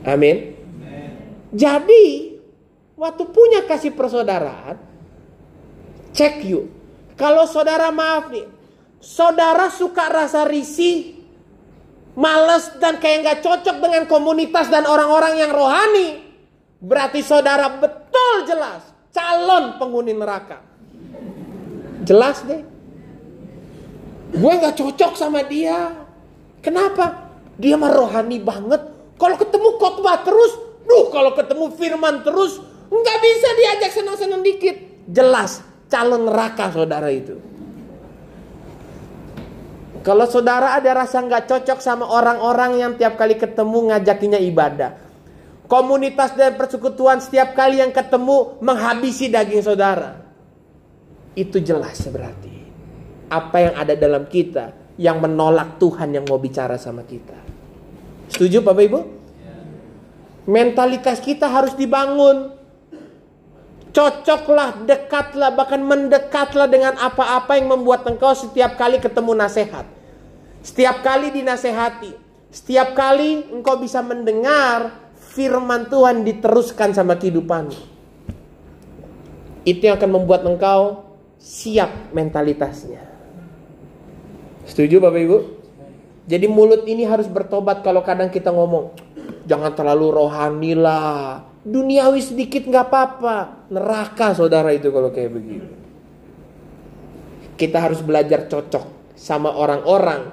Amin. 0.05 0.53
Jadi 1.49 2.28
waktu 2.99 3.23
punya 3.31 3.63
kasih 3.65 3.95
persaudaraan, 3.95 4.77
cek 6.13 6.43
yuk. 6.45 6.67
Kalau 7.15 7.47
saudara 7.47 7.95
maaf 7.95 8.31
nih, 8.35 8.47
saudara 8.99 9.71
suka 9.71 10.11
rasa 10.11 10.43
risih, 10.47 11.15
males 12.19 12.75
dan 12.83 12.99
kayak 12.99 13.19
nggak 13.23 13.41
cocok 13.47 13.77
dengan 13.79 14.05
komunitas 14.11 14.67
dan 14.67 14.87
orang-orang 14.87 15.39
yang 15.39 15.55
rohani, 15.55 16.27
berarti 16.83 17.23
saudara 17.23 17.79
betul 17.79 18.35
jelas 18.47 18.83
calon 19.15 19.79
penghuni 19.79 20.15
neraka. 20.15 20.63
Jelas 22.07 22.43
deh. 22.47 22.63
Gue 24.29 24.53
nggak 24.59 24.77
cocok 24.77 25.13
sama 25.19 25.43
dia. 25.47 25.95
Kenapa? 26.63 27.31
Dia 27.59 27.75
mah 27.75 27.91
rohani 27.91 28.39
banget. 28.39 28.83
Kalau 29.19 29.35
ketemu 29.35 29.69
khotbah 29.83 30.23
terus, 30.23 30.55
duh 30.87 31.11
kalau 31.11 31.35
ketemu 31.35 31.75
firman 31.75 32.23
terus, 32.23 32.63
nggak 32.89 33.19
bisa 33.21 33.49
diajak 33.57 33.91
senang-senang 33.93 34.43
dikit. 34.45 34.77
Jelas 35.09 35.65
calon 35.89 36.29
neraka 36.29 36.69
saudara 36.73 37.09
itu. 37.09 37.37
Kalau 40.05 40.25
saudara 40.25 40.79
ada 40.79 41.05
rasa 41.05 41.21
nggak 41.21 41.51
cocok 41.51 41.79
sama 41.85 42.09
orang-orang 42.09 42.81
yang 42.81 42.93
tiap 42.97 43.21
kali 43.21 43.37
ketemu 43.37 43.93
ngajakinya 43.93 44.41
ibadah. 44.41 44.93
Komunitas 45.69 46.33
dan 46.33 46.57
persekutuan 46.57 47.21
setiap 47.21 47.53
kali 47.53 47.85
yang 47.85 47.93
ketemu 47.93 48.57
menghabisi 48.65 49.29
daging 49.29 49.61
saudara. 49.61 50.17
Itu 51.37 51.61
jelas 51.61 52.01
berarti. 52.09 52.57
Apa 53.29 53.57
yang 53.61 53.75
ada 53.77 53.93
dalam 53.93 54.25
kita 54.33 54.73
yang 54.97 55.21
menolak 55.21 55.77
Tuhan 55.77 56.17
yang 56.17 56.25
mau 56.25 56.41
bicara 56.41 56.81
sama 56.81 57.05
kita. 57.05 57.37
Setuju 58.33 58.65
Bapak 58.65 58.85
Ibu? 58.89 59.01
Mentalitas 60.49 61.21
kita 61.21 61.53
harus 61.53 61.77
dibangun. 61.77 62.58
Cocoklah, 63.89 64.85
dekatlah, 64.85 65.51
bahkan 65.57 65.81
mendekatlah 65.81 66.69
dengan 66.69 66.95
apa-apa 67.01 67.57
yang 67.57 67.73
membuat 67.73 68.05
engkau 68.05 68.37
setiap 68.37 68.77
kali 68.77 69.01
ketemu 69.01 69.33
nasihat. 69.33 69.89
Setiap 70.61 71.01
kali 71.01 71.33
dinasehati. 71.33 72.13
Setiap 72.53 72.93
kali 72.93 73.49
engkau 73.49 73.81
bisa 73.81 74.05
mendengar 74.05 74.93
firman 75.17 75.89
Tuhan 75.89 76.25
diteruskan 76.25 76.93
sama 76.93 77.17
kehidupanmu. 77.17 77.77
Itu 79.69 79.83
yang 79.85 80.01
akan 80.01 80.11
membuat 80.21 80.45
engkau 80.49 81.09
siap 81.41 82.13
mentalitasnya. 82.13 83.05
Setuju 84.69 85.01
Bapak 85.01 85.21
Ibu? 85.25 85.39
Jadi 86.29 86.45
mulut 86.45 86.85
ini 86.85 87.09
harus 87.09 87.25
bertobat 87.25 87.81
kalau 87.81 88.05
kadang 88.05 88.29
kita 88.29 88.53
ngomong. 88.53 88.93
Jangan 89.49 89.73
terlalu 89.73 90.13
rohani 90.13 90.77
lah. 90.77 91.41
Duniawi 91.69 92.25
sedikit 92.25 92.65
nggak 92.65 92.87
apa-apa. 92.89 93.37
Neraka 93.69 94.33
saudara 94.33 94.73
itu 94.73 94.89
kalau 94.89 95.13
kayak 95.13 95.37
begitu. 95.37 95.69
Kita 97.61 97.85
harus 97.85 98.01
belajar 98.01 98.49
cocok 98.49 99.13
sama 99.13 99.53
orang-orang 99.53 100.33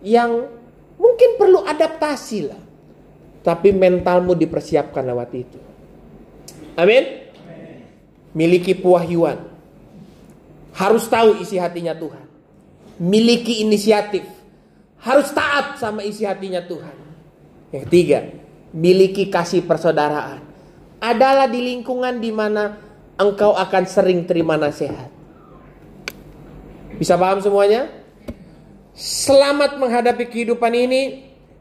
yang 0.00 0.48
mungkin 0.96 1.30
perlu 1.36 1.60
adaptasi 1.60 2.38
lah. 2.48 2.62
Tapi 3.44 3.68
mentalmu 3.76 4.32
dipersiapkan 4.32 5.04
lewat 5.04 5.30
itu. 5.36 5.58
Amin. 6.80 7.04
Miliki 8.32 8.72
pewahyuan. 8.72 9.38
Harus 10.72 11.04
tahu 11.08 11.40
isi 11.40 11.60
hatinya 11.60 11.92
Tuhan. 11.92 12.26
Miliki 12.96 13.60
inisiatif. 13.60 14.24
Harus 15.04 15.28
taat 15.36 15.76
sama 15.76 16.00
isi 16.00 16.24
hatinya 16.24 16.64
Tuhan. 16.64 16.96
Yang 17.70 17.82
ketiga, 17.86 18.18
miliki 18.72 19.28
kasih 19.28 19.64
persaudaraan. 19.64 20.45
Adalah 21.06 21.46
di 21.46 21.62
lingkungan 21.62 22.18
di 22.18 22.34
mana 22.34 22.82
engkau 23.14 23.54
akan 23.54 23.84
sering 23.86 24.26
terima 24.26 24.58
nasihat. 24.58 25.06
Bisa 26.98 27.14
paham 27.14 27.38
semuanya? 27.38 27.86
Selamat 28.96 29.78
menghadapi 29.78 30.26
kehidupan 30.26 30.72
ini. 30.74 31.30